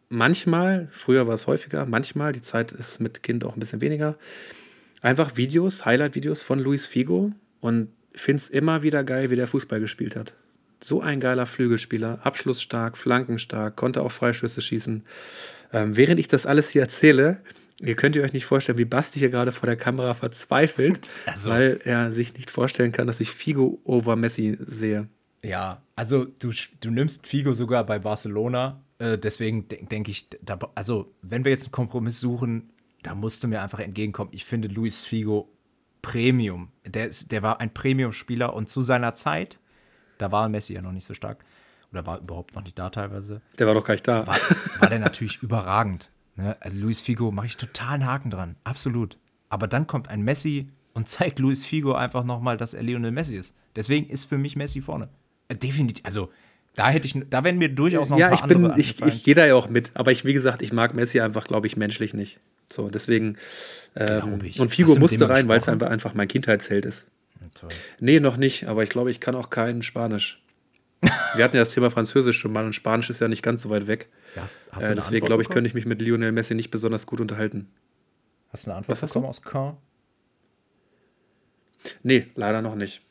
manchmal, 0.09 0.89
früher 0.91 1.27
war 1.27 1.35
es 1.35 1.47
häufiger, 1.47 1.85
manchmal, 1.85 2.33
die 2.33 2.41
Zeit 2.41 2.73
ist 2.73 2.99
mit 3.01 3.23
Kind 3.23 3.45
auch 3.45 3.55
ein 3.55 3.61
bisschen 3.61 3.83
weniger, 3.83 4.17
einfach 5.03 5.37
Videos, 5.37 5.85
Highlight-Videos 5.85 6.43
von 6.43 6.61
Luis 6.61 6.87
Figo 6.87 7.33
und 7.61 7.89
finde 8.15 8.43
es 8.43 8.49
immer 8.49 8.83
wieder 8.83 9.05
geil, 9.05 9.29
wie 9.29 9.37
der 9.37 9.49
Fußball 9.49 9.81
gespielt 9.81 10.17
hat. 10.17 10.33
So 10.83 11.03
ein 11.03 11.21
geiler 11.21 11.45
Flügelspieler, 11.45 12.21
abschlussstark, 12.23 12.97
flankenstark, 12.97 13.77
konnte 13.77 14.01
auch 14.01 14.13
Freischüsse 14.13 14.63
schießen. 14.63 15.05
Ähm, 15.75 15.95
während 15.95 16.19
ich 16.19 16.27
das 16.27 16.47
alles 16.47 16.71
hier 16.71 16.81
erzähle, 16.81 17.43
ihr 17.81 17.95
könnt 17.95 18.17
ihr 18.17 18.23
euch 18.23 18.33
nicht 18.33 18.47
vorstellen, 18.47 18.79
wie 18.79 18.85
Basti 18.85 19.19
hier 19.19 19.31
gerade 19.31 19.53
vor 19.53 19.67
der 19.67 19.77
Kamera 19.77 20.15
verzweifelt, 20.15 21.01
also, 21.27 21.51
weil 21.51 21.81
er 21.85 22.13
sich 22.13 22.35
nicht 22.35 22.51
vorstellen 22.51 22.93
kann, 22.93 23.07
dass 23.07 23.21
ich 23.21 23.31
Figo 23.31 23.81
over 23.85 24.17
Messi 24.17 24.57
sehe. 24.61 25.09
Ja, 25.43 25.83
also 25.97 26.25
du, 26.25 26.53
du 26.81 26.91
nimmst 26.91 27.27
Figo 27.27 27.55
sogar 27.55 27.85
bei 27.85 27.99
Barcelona, 27.99 28.83
äh, 28.99 29.19
deswegen 29.19 29.69
denke 29.69 29.87
denk 29.87 30.09
ich, 30.09 30.29
da, 30.43 30.59
also 30.75 31.13
wenn 31.23 31.45
wir 31.45 31.53
jetzt 31.53 31.65
einen 31.65 31.73
Kompromiss 31.73 32.21
suchen, 32.21 32.71
da 33.03 33.15
musst 33.15 33.43
du 33.43 33.49
mir 33.49 33.63
einfach 33.63 33.81
entgegenkommen. 33.81 34.31
Ich 34.35 34.45
finde 34.45 34.69
Luis 34.69 35.03
Figo 35.03 35.51
Premium. 36.03 36.71
Der, 36.87 37.09
ist, 37.09 37.33
der 37.33 37.43
war 37.43 37.61
ein 37.61 37.73
Premium-Spieler 37.73 38.55
und 38.55 38.69
zu 38.69 38.83
seiner 38.83 39.15
Zeit 39.15 39.59
da 40.21 40.31
war 40.31 40.49
Messi 40.49 40.75
ja 40.75 40.83
noch 40.83 40.93
nicht 40.93 41.07
so 41.07 41.15
stark. 41.15 41.45
Oder 41.93 42.07
war 42.07 42.19
überhaupt 42.21 42.55
noch 42.55 42.63
nicht 42.63 42.79
da 42.79 42.91
teilweise. 42.91 43.41
Der 43.59 43.67
war 43.67 43.75
doch 43.75 43.85
gar 43.85 43.95
nicht 43.95 44.07
da. 44.07 44.27
War, 44.27 44.37
war 44.79 44.89
der 44.89 44.99
natürlich 44.99 45.39
überragend. 45.43 46.11
Ne? 46.37 46.57
Also 46.61 46.79
Luis 46.79 47.01
Figo 47.01 47.31
mache 47.31 47.47
ich 47.47 47.57
total 47.57 47.95
einen 47.95 48.07
Haken 48.07 48.31
dran. 48.31 48.57
Absolut. 48.65 49.19
Aber 49.49 49.69
dann 49.69 49.87
kommt 49.87 50.09
ein 50.09 50.23
Messi 50.23 50.69
und 50.95 51.09
zeigt 51.09 51.39
Luis 51.39 51.65
Figo 51.65 51.95
einfach 51.95 52.25
nochmal, 52.25 52.57
dass 52.57 52.75
er 52.75 52.83
Lionel 52.83 53.11
Messi 53.11 53.37
ist. 53.37 53.57
Deswegen 53.77 54.09
ist 54.09 54.25
für 54.25 54.39
mich 54.39 54.57
Messi 54.57 54.81
vorne. 54.81 55.09
Äh, 55.49 55.57
definitiv. 55.57 56.05
Also 56.05 56.31
da 56.75 56.89
hätte 56.89 57.07
ich, 57.07 57.21
da 57.29 57.43
werden 57.45 57.59
mir 57.59 57.69
durchaus 57.69 58.11
noch 58.11 58.19
ja, 58.19 58.29
ein 58.29 58.37
paar 58.37 58.45
ich 58.45 58.49
bin, 58.49 58.65
andere 58.65 58.81
ich, 58.81 59.03
ich 59.03 59.25
gehe 59.25 59.35
da 59.35 59.45
ja 59.45 59.55
auch 59.55 59.69
mit. 59.69 59.91
Aber 59.95 60.13
ich, 60.13 60.25
wie 60.25 60.33
gesagt, 60.33 60.63
ich 60.63 60.73
mag 60.73 60.95
Messi 60.95 61.21
einfach, 61.21 61.47
glaube 61.47 61.67
ich, 61.67 61.77
menschlich 61.77 62.15
nicht. 62.15 62.39
So, 62.69 62.89
deswegen. 62.89 63.37
Ähm, 63.97 64.41
und 64.59 64.71
Figo 64.71 64.95
musste 64.97 65.29
rein, 65.29 65.49
weil 65.49 65.59
es 65.59 65.69
einfach, 65.69 65.89
einfach 65.89 66.15
mein 66.15 66.29
Kindheitsheld 66.29 66.87
ist. 66.87 67.07
Toll. 67.55 67.71
Nee, 67.99 68.21
noch 68.21 68.37
nicht, 68.37 68.69
aber 68.69 68.83
ich 68.85 68.91
glaube, 68.91 69.11
ich 69.11 69.19
kann 69.19 69.35
auch 69.35 69.51
kein 69.51 69.83
Spanisch. 69.83 70.41
Wir 71.01 71.45
hatten 71.45 71.57
ja 71.57 71.63
das 71.63 71.73
Thema 71.73 71.91
Französisch 71.91 72.39
schon 72.39 72.53
mal 72.53 72.65
und 72.65 72.75
Spanisch 72.75 73.09
ist 73.09 73.21
ja 73.21 73.29
nicht 73.29 73.43
ganz 73.43 73.63
so 73.63 73.71
weit 73.71 73.87
weg. 73.87 74.11
Ja, 74.37 74.43
hast, 74.43 74.63
hast 74.71 74.85
äh, 74.85 74.95
deswegen 74.95 75.27
glaube 75.27 75.43
ich, 75.43 75.49
könnte 75.49 75.69
ich 75.69 75.75
mich 75.75 75.87
mit 75.87 76.03
Lionel 76.03 76.33
Messi 76.33 76.55
nicht 76.55 76.71
besonders 76.71 77.07
gut 77.07 77.21
unterhalten. 77.21 77.71
Hast 78.53 78.67
du 78.67 78.71
eine 78.71 78.79
Antwort 78.79 79.01
Was 79.01 79.09
bekommen 79.09 79.27
aus 79.27 79.43
Caen? 79.43 79.77
Nee, 82.03 82.27
leider 82.35 82.61
noch 82.61 82.75
nicht. 82.75 83.03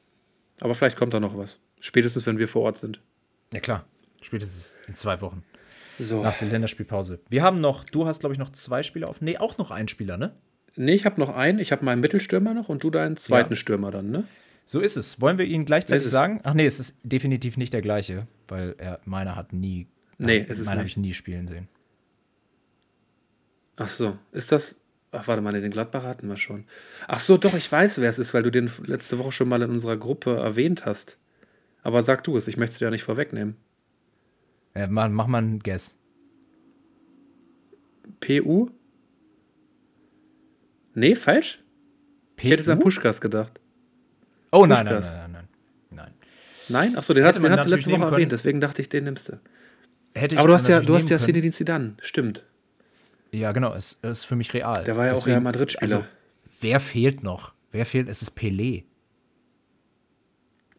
Aber 0.60 0.76
vielleicht 0.76 0.98
kommt 0.98 1.14
da 1.14 1.20
noch 1.20 1.38
was. 1.38 1.60
Spätestens, 1.80 2.26
wenn 2.26 2.38
wir 2.38 2.48
vor 2.48 2.64
Ort 2.64 2.78
sind. 2.78 3.02
Ja, 3.53 3.60
klar. 3.60 3.86
Spätestens 4.22 4.82
in 4.88 4.95
zwei 4.95 5.22
Wochen. 5.22 5.44
So. 5.98 6.22
Nach 6.22 6.38
der 6.38 6.49
Länderspielpause. 6.49 7.20
Wir 7.30 7.44
haben 7.44 7.60
noch, 7.60 7.84
du 7.84 8.06
hast, 8.06 8.20
glaube 8.20 8.34
ich, 8.34 8.40
noch 8.40 8.52
zwei 8.52 8.84
Spieler 8.84 9.10
auf. 9.10 9.22
Nee, 9.22 9.38
auch 9.38 9.57
noch 9.57 9.72
einen 9.72 9.88
Spieler, 9.88 10.18
ne? 10.18 10.34
Nee, 10.76 10.94
ich 10.94 11.06
habe 11.06 11.20
noch 11.20 11.36
einen. 11.36 11.60
Ich 11.60 11.72
habe 11.72 11.84
meinen 11.84 11.99
Mittelstürmer 11.99 12.53
noch 12.53 12.70
und 12.70 12.84
du 12.84 12.90
deinen 12.90 13.18
zweiten 13.18 13.53
ja. 13.53 13.57
Stürmer 13.57 13.91
dann, 13.91 14.11
ne? 14.11 14.24
So 14.71 14.81
ist 14.81 14.97
es. 14.97 15.19
Wollen 15.19 15.39
wir 15.39 15.45
ihn 15.45 15.65
gleichzeitig 15.65 16.07
sagen? 16.09 16.41
Ach 16.43 16.53
nee, 16.53 16.67
es 16.67 16.79
ist 16.79 16.99
definitiv 17.01 17.57
nicht 17.57 17.73
der 17.73 17.81
gleiche, 17.81 18.27
weil 18.47 18.75
er 18.77 18.99
meiner 19.03 19.35
hat 19.35 19.51
nie. 19.51 19.87
Nee, 20.19 20.45
es 20.47 20.59
ist 20.59 20.67
meiner 20.67 20.81
habe 20.81 20.87
ich 20.87 20.95
nie 20.95 21.15
spielen 21.15 21.47
sehen. 21.47 21.67
Ach 23.77 23.87
so, 23.87 24.15
ist 24.31 24.51
das. 24.51 24.79
Ach, 25.11 25.27
warte 25.27 25.41
mal, 25.41 25.59
den 25.59 25.71
Gladbach 25.71 26.03
hatten 26.03 26.27
wir 26.27 26.37
schon. 26.37 26.65
Ach 27.07 27.19
so, 27.19 27.37
doch, 27.37 27.55
ich 27.55 27.71
weiß, 27.71 27.99
wer 27.99 28.11
es 28.11 28.19
ist, 28.19 28.35
weil 28.35 28.43
du 28.43 28.51
den 28.51 28.69
letzte 28.85 29.17
Woche 29.17 29.31
schon 29.31 29.49
mal 29.49 29.59
in 29.63 29.71
unserer 29.71 29.97
Gruppe 29.97 30.35
erwähnt 30.35 30.85
hast. 30.85 31.17
Aber 31.81 32.03
sag 32.03 32.23
du 32.23 32.37
es, 32.37 32.47
ich 32.47 32.57
möchte 32.57 32.73
es 32.73 32.77
dir 32.77 32.85
ja 32.85 32.91
nicht 32.91 33.01
vorwegnehmen. 33.01 33.55
Ja, 34.75 34.85
mach, 34.85 35.09
mach 35.09 35.25
mal 35.25 35.39
einen 35.39 35.61
Guess. 35.61 35.97
PU? 38.19 38.69
Nee, 40.93 41.15
falsch? 41.15 41.63
PU? 42.35 42.43
Ich 42.43 42.51
hätte 42.51 42.61
es 42.61 42.69
an 42.69 42.77
Puschkas 42.77 43.19
gedacht. 43.19 43.59
Oh 44.51 44.65
nein, 44.65 44.85
nein, 44.85 44.99
nein, 44.99 45.31
nein, 45.31 45.47
nein. 45.91 46.13
Nein? 46.69 46.97
Achso, 46.97 47.13
den, 47.13 47.23
man 47.23 47.34
den 47.34 47.38
hast 47.38 47.41
du 47.43 47.51
natürlich 47.51 47.85
letzte 47.88 47.91
Woche 48.01 48.11
erwähnt, 48.11 48.31
deswegen 48.31 48.61
dachte 48.61 48.81
ich, 48.81 48.89
den 48.89 49.03
nimmst 49.05 49.30
du. 49.30 49.39
Aber 50.38 50.47
du 50.47 50.53
hast 50.53 50.67
ja, 50.67 50.76
natürlich 50.80 50.88
du 50.88 50.95
hast 50.95 51.09
ja. 51.09 51.17
Zinedine 51.19 51.51
Zidane, 51.53 51.93
stimmt. 52.01 52.45
Ja, 53.31 53.51
genau, 53.51 53.73
es 53.76 53.93
ist 53.93 54.26
für 54.26 54.35
mich 54.35 54.53
real. 54.53 54.84
Der 54.84 54.97
war 54.97 55.05
ja 55.05 55.13
auch 55.13 55.26
Real 55.26 55.39
Madrid-Spieler. 55.41 55.97
Also, 55.97 56.05
wer 56.61 56.80
fehlt 56.80 57.23
noch? 57.23 57.53
Wer 57.71 57.85
fehlt? 57.85 58.09
Es 58.09 58.21
ist 58.23 58.38
Pelé. 58.38 58.84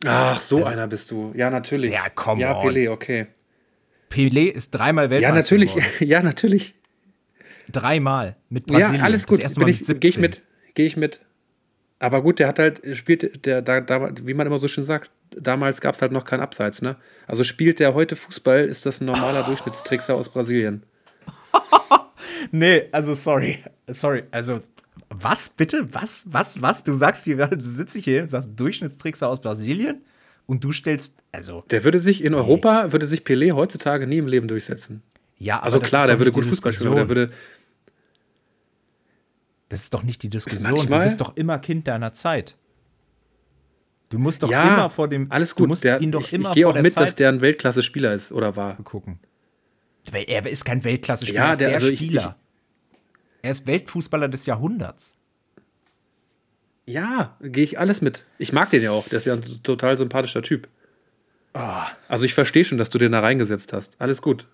Ach, 0.04 0.40
so 0.40 0.58
Also- 0.58 0.70
einer 0.70 0.86
bist 0.86 1.10
du. 1.10 1.32
Ja, 1.36 1.50
natürlich. 1.50 1.92
Ja, 1.92 2.08
come 2.08 2.40
Ja. 2.42 2.60
Pelé, 2.60 2.90
okay. 2.90 3.26
Pelé 4.10 4.48
ist 4.50 4.72
dreimal 4.72 5.04
Ja, 5.06 5.10
Weltmeister 5.10 5.34
natürlich. 5.54 5.74
geworden. 5.74 5.92
Ja, 6.08 6.22
natürlich. 6.22 6.74
Dreimal 7.70 8.36
mit 8.48 8.66
Brasilien. 8.66 8.96
Ja, 8.96 9.04
alles 9.04 9.22
Das 9.22 9.28
gut. 9.28 9.38
erste 9.40 9.60
Bin 9.60 9.68
Mal 9.68 9.70
ich, 9.70 9.86
mit 9.86 10.00
Gehe 10.00 10.08
ich 10.08 10.14
17. 10.16 10.20
mit. 10.20 10.42
Gehe 10.74 10.86
ich 10.86 10.96
mit. 10.96 11.20
Aber 12.00 12.22
gut, 12.22 12.38
der 12.38 12.48
hat 12.48 12.58
halt, 12.58 12.80
spielt, 12.96 13.44
der, 13.46 13.60
da, 13.62 13.80
da, 13.80 14.10
wie 14.24 14.34
man 14.34 14.46
immer 14.46 14.58
so 14.58 14.66
schön 14.68 14.84
sagt, 14.84 15.12
damals 15.36 15.80
gab 15.80 15.94
es 15.94 16.02
halt 16.02 16.10
noch 16.12 16.24
kein 16.24 16.40
Abseits, 16.40 16.80
ne? 16.82 16.96
Also 17.26 17.44
spielt 17.44 17.78
der 17.78 17.94
heute 17.94 18.16
Fußball, 18.16 18.64
ist 18.64 18.86
das 18.86 19.00
ein 19.00 19.04
normaler 19.04 19.42
Durchschnittstrickser 19.44 20.14
aus 20.14 20.28
Brasilien. 20.28 20.82
Nee, 22.52 22.88
also 22.90 23.14
sorry. 23.14 23.58
Sorry. 23.88 24.24
Also, 24.30 24.60
was 25.10 25.50
bitte? 25.50 25.86
Was? 25.92 26.24
Was? 26.30 26.60
Was? 26.62 26.84
Du 26.84 26.94
sagst 26.94 27.24
hier, 27.24 27.36
du 27.46 27.60
sitzt 27.60 27.96
hier 27.96 28.22
und 28.22 28.28
sagst 28.28 28.58
Durchschnittstrickser 28.58 29.28
aus 29.28 29.40
Brasilien 29.40 30.00
und 30.46 30.64
du 30.64 30.72
stellst, 30.72 31.18
also, 31.32 31.64
Der 31.70 31.84
würde 31.84 32.00
sich 32.00 32.24
in 32.24 32.34
Europa, 32.34 32.92
würde 32.92 33.06
sich 33.06 33.20
Pelé 33.20 33.52
heutzutage 33.52 34.06
nie 34.06 34.18
im 34.18 34.26
Leben 34.26 34.48
durchsetzen. 34.48 35.02
ja, 35.38 35.56
aber 35.56 35.64
Also 35.64 35.80
klar, 35.80 36.06
der 36.06 36.18
würde 36.18 36.32
gut 36.32 36.44
Fußball 36.46 36.72
spielen, 36.72 36.94
der 36.96 37.08
würde, 37.08 37.30
Das 39.70 39.82
ist 39.84 39.94
doch 39.94 40.02
nicht 40.02 40.22
die 40.22 40.28
Diskussion. 40.28 40.62
Manchmal- 40.62 40.98
Du 41.00 41.04
bist 41.06 41.20
doch 41.22 41.36
immer 41.36 41.58
Kind 41.58 41.88
deiner 41.88 42.12
Zeit. 42.12 42.56
Du 44.10 44.18
musst 44.18 44.42
doch 44.42 44.50
ja, 44.50 44.74
immer 44.74 44.90
vor 44.90 45.08
dem. 45.08 45.30
alles 45.32 45.50
Du 45.50 45.62
gut. 45.62 45.68
musst 45.68 45.84
Der, 45.84 46.00
ihn 46.02 46.10
doch 46.12 46.20
ich 46.20 46.32
immer 46.34 46.48
ich 46.50 46.54
gehe 46.56 46.68
auch 46.68 46.74
mit, 46.74 46.92
Zeit 46.92 47.06
dass 47.06 47.14
der 47.14 47.28
ein 47.30 47.40
Weltklasse-Spieler 47.40 48.12
ist 48.12 48.32
oder 48.32 48.56
war. 48.56 48.76
gucken. 48.82 49.18
Weil 50.10 50.24
Er 50.28 50.44
ist 50.46 50.64
kein 50.64 50.82
Weltklasse-Spieler, 50.84 51.40
Ja, 51.40 51.46
er 51.46 51.52
ist 51.52 51.60
der- 51.60 51.72
also 51.74 51.86
ich- 51.86 51.98
Spieler. 52.00 52.36
er 53.42 53.50
ist 53.52 53.66
Weltfußballer 53.66 54.28
des 54.28 54.44
Jahrhunderts. 54.46 55.16
Ja, 56.86 57.36
gehe 57.40 57.62
ich 57.64 57.78
alles 57.78 58.00
mit. 58.00 58.24
Ich 58.38 58.52
mag 58.52 58.70
den 58.70 58.82
ja 58.82 58.90
auch. 58.90 59.08
Der 59.08 59.18
ist 59.18 59.24
ja 59.26 59.34
ein 59.34 59.42
total 59.62 59.96
sympathischer 59.96 60.42
Typ. 60.42 60.68
Ah. 61.52 61.86
Also 62.08 62.24
ich 62.24 62.34
verstehe 62.34 62.64
schon, 62.64 62.78
dass 62.78 62.90
du 62.90 62.98
den 62.98 63.12
da 63.12 63.20
reingesetzt 63.20 63.72
hast. 63.72 63.94
Alles 64.00 64.22
gut. 64.22 64.48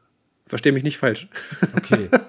Verstehe 0.46 0.72
mich 0.72 0.82
nicht 0.82 0.98
falsch. 0.98 1.28
Okay. 1.74 2.10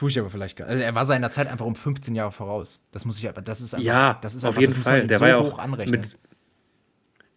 Tue 0.00 0.08
ich 0.08 0.18
aber 0.18 0.30
vielleicht 0.30 0.56
gar 0.56 0.66
also 0.66 0.82
Er 0.82 0.94
war 0.94 1.04
seiner 1.04 1.30
Zeit 1.30 1.46
einfach 1.46 1.66
um 1.66 1.76
15 1.76 2.14
Jahre 2.14 2.32
voraus. 2.32 2.82
Das 2.90 3.04
muss 3.04 3.18
ich 3.18 3.28
aber, 3.28 3.42
das 3.42 3.60
ist 3.60 3.74
einfach, 3.74 3.84
Ja, 3.86 4.18
das 4.22 4.34
ist 4.34 4.44
auf 4.46 4.56
einfach, 4.56 4.60
jeden 4.62 4.72
muss 4.78 4.84
man 4.86 4.94
Fall. 5.00 5.06
Der 5.06 5.18
so 5.18 5.20
war 5.22 5.28
ja 5.28 5.36
auch 5.36 5.58
anrechnen. 5.58 6.00
mit. 6.00 6.16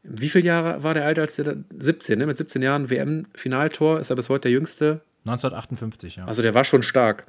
Wie 0.04 0.30
viele 0.30 0.46
Jahre 0.46 0.82
war 0.82 0.94
der 0.94 1.04
alt, 1.06 1.20
als 1.20 1.36
der 1.36 1.44
da, 1.44 1.54
17, 1.78 2.18
ne? 2.18 2.26
Mit 2.26 2.38
17 2.38 2.62
Jahren 2.62 2.90
WM-Finaltor 2.90 4.00
ist 4.00 4.10
er 4.12 4.16
bis 4.16 4.30
heute 4.30 4.44
der 4.44 4.52
jüngste. 4.52 5.02
1958, 5.26 6.16
ja. 6.16 6.26
Also 6.26 6.42
der 6.42 6.54
war 6.54 6.64
schon 6.64 6.84
stark. 6.84 7.26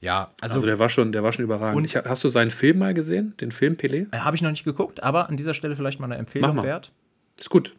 ja, 0.00 0.30
also, 0.40 0.54
Also 0.54 0.66
der 0.66 0.78
war 0.78 0.88
schon, 0.88 1.12
der 1.12 1.22
war 1.22 1.32
schon 1.34 1.44
überragend. 1.44 1.76
Und- 1.76 1.84
ich, 1.84 1.94
hast 1.96 2.24
du 2.24 2.30
seinen 2.30 2.50
Film 2.50 2.78
mal 2.78 2.94
gesehen? 2.94 3.34
Den 3.38 3.52
Film 3.52 3.74
Pelé? 3.74 4.06
äh, 4.14 4.18
habe 4.20 4.34
ich 4.34 4.40
noch 4.40 4.50
nicht 4.50 4.64
geguckt, 4.64 5.02
aber 5.02 5.28
an 5.28 5.36
dieser 5.36 5.52
Stelle 5.52 5.76
vielleicht 5.76 6.00
mal 6.00 6.06
eine 6.06 6.16
Empfehlung 6.16 6.56
mal. 6.56 6.64
wert. 6.64 6.90
Ist 7.38 7.50
gut. 7.50 7.76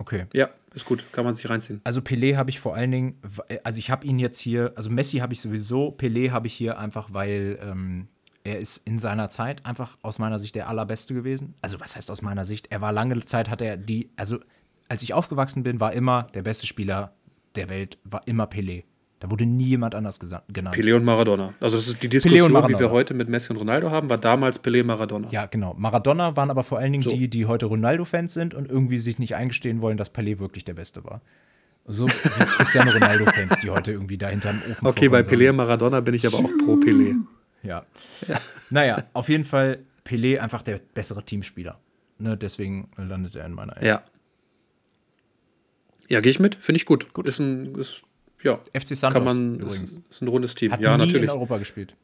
Okay. 0.00 0.24
Ja, 0.32 0.48
ist 0.74 0.86
gut. 0.86 1.04
Kann 1.12 1.26
man 1.26 1.34
sich 1.34 1.48
reinziehen. 1.50 1.82
Also 1.84 2.00
Pelé 2.00 2.36
habe 2.36 2.48
ich 2.48 2.58
vor 2.58 2.74
allen 2.74 2.90
Dingen, 2.90 3.20
also 3.64 3.78
ich 3.78 3.90
habe 3.90 4.06
ihn 4.06 4.18
jetzt 4.18 4.38
hier, 4.38 4.72
also 4.74 4.88
Messi 4.88 5.18
habe 5.18 5.34
ich 5.34 5.42
sowieso, 5.42 5.90
Pelé 5.90 6.30
habe 6.30 6.46
ich 6.46 6.54
hier 6.54 6.78
einfach, 6.78 7.12
weil 7.12 7.58
ähm, 7.62 8.08
er 8.42 8.60
ist 8.60 8.78
in 8.86 8.98
seiner 8.98 9.28
Zeit 9.28 9.66
einfach 9.66 9.98
aus 10.00 10.18
meiner 10.18 10.38
Sicht 10.38 10.54
der 10.54 10.68
allerbeste 10.68 11.12
gewesen. 11.12 11.54
Also 11.60 11.80
was 11.80 11.96
heißt 11.96 12.10
aus 12.10 12.22
meiner 12.22 12.46
Sicht? 12.46 12.68
Er 12.70 12.80
war 12.80 12.92
lange 12.92 13.20
Zeit, 13.20 13.50
hat 13.50 13.60
er 13.60 13.76
die, 13.76 14.08
also 14.16 14.38
als 14.88 15.02
ich 15.02 15.12
aufgewachsen 15.12 15.64
bin, 15.64 15.80
war 15.80 15.92
immer 15.92 16.28
der 16.34 16.42
beste 16.42 16.66
Spieler 16.66 17.12
der 17.54 17.68
Welt, 17.68 17.98
war 18.04 18.26
immer 18.26 18.44
Pelé. 18.44 18.84
Da 19.20 19.30
wurde 19.30 19.44
nie 19.44 19.64
jemand 19.66 19.94
anders 19.94 20.18
genannt. 20.18 20.74
Pelé 20.74 20.96
und 20.96 21.04
Maradona. 21.04 21.52
Also 21.60 21.76
das 21.76 21.88
ist 21.88 22.02
die 22.02 22.08
Diskussion, 22.08 22.48
wie 22.48 22.52
Maradona. 22.54 22.78
wir 22.78 22.90
heute 22.90 23.12
mit 23.12 23.28
Messi 23.28 23.50
und 23.50 23.58
Ronaldo 23.58 23.90
haben, 23.90 24.08
war 24.08 24.16
damals 24.16 24.64
Pelé 24.64 24.82
Maradona. 24.82 25.28
Ja, 25.30 25.44
genau. 25.44 25.74
Maradona 25.74 26.36
waren 26.36 26.50
aber 26.50 26.62
vor 26.62 26.78
allen 26.78 26.90
Dingen 26.92 27.04
So. 27.04 27.10
die, 27.10 27.28
die 27.28 27.44
heute 27.44 27.66
Ronaldo-Fans 27.66 28.32
sind 28.32 28.54
und 28.54 28.70
irgendwie 28.70 28.98
sich 28.98 29.18
nicht 29.18 29.34
eingestehen 29.36 29.82
wollen, 29.82 29.98
dass 29.98 30.12
Pelé 30.14 30.38
wirklich 30.38 30.64
der 30.64 30.72
Beste 30.72 31.04
war. 31.04 31.20
So 31.84 32.06
Cristiano 32.56 32.92
Ronaldo-Fans, 32.92 33.60
die 33.60 33.68
heute 33.68 33.92
irgendwie 33.92 34.16
da 34.16 34.28
hinterm 34.28 34.62
Ofen 34.70 34.86
Okay, 34.86 35.10
bei. 35.10 35.20
Pelé 35.20 35.50
und 35.50 35.56
Maradona 35.56 36.00
bin 36.00 36.14
ich 36.14 36.26
aber 36.26 36.38
auch 36.38 36.50
pro 36.64 36.74
Pelé. 36.76 37.14
Ja. 37.62 37.84
Naja, 38.70 39.04
auf 39.12 39.28
jeden 39.28 39.44
Fall 39.44 39.80
Pelé 40.06 40.38
einfach 40.38 40.62
der 40.62 40.80
bessere 40.94 41.22
Teamspieler. 41.22 41.78
Ne, 42.18 42.38
deswegen 42.38 42.90
landet 42.96 43.36
er 43.36 43.44
in 43.44 43.52
meiner 43.52 43.76
Elf. 43.76 43.84
Ja. 43.84 44.02
Ja, 46.08 46.20
gehe 46.20 46.30
ich 46.30 46.40
mit. 46.40 46.54
Finde 46.54 46.78
ich 46.78 46.86
gut. 46.86 47.12
Gut. 47.12 47.28
Ist 47.28 47.38
ein, 47.38 47.74
ist, 47.76 48.02
ja, 48.42 48.60
FC 48.72 48.96
Santos 48.96 49.14
kann 49.14 49.24
man, 49.24 49.60
übrigens. 49.60 49.92
ist, 49.92 50.00
ist 50.10 50.22
ein 50.22 50.28
rundes 50.28 50.54
Team. 50.54 50.72
Hat 50.72 50.80
ja, 50.80 50.96
nie 50.96 51.04
natürlich. 51.04 51.24
in 51.24 51.30
Europa 51.30 51.58
gespielt. 51.58 51.94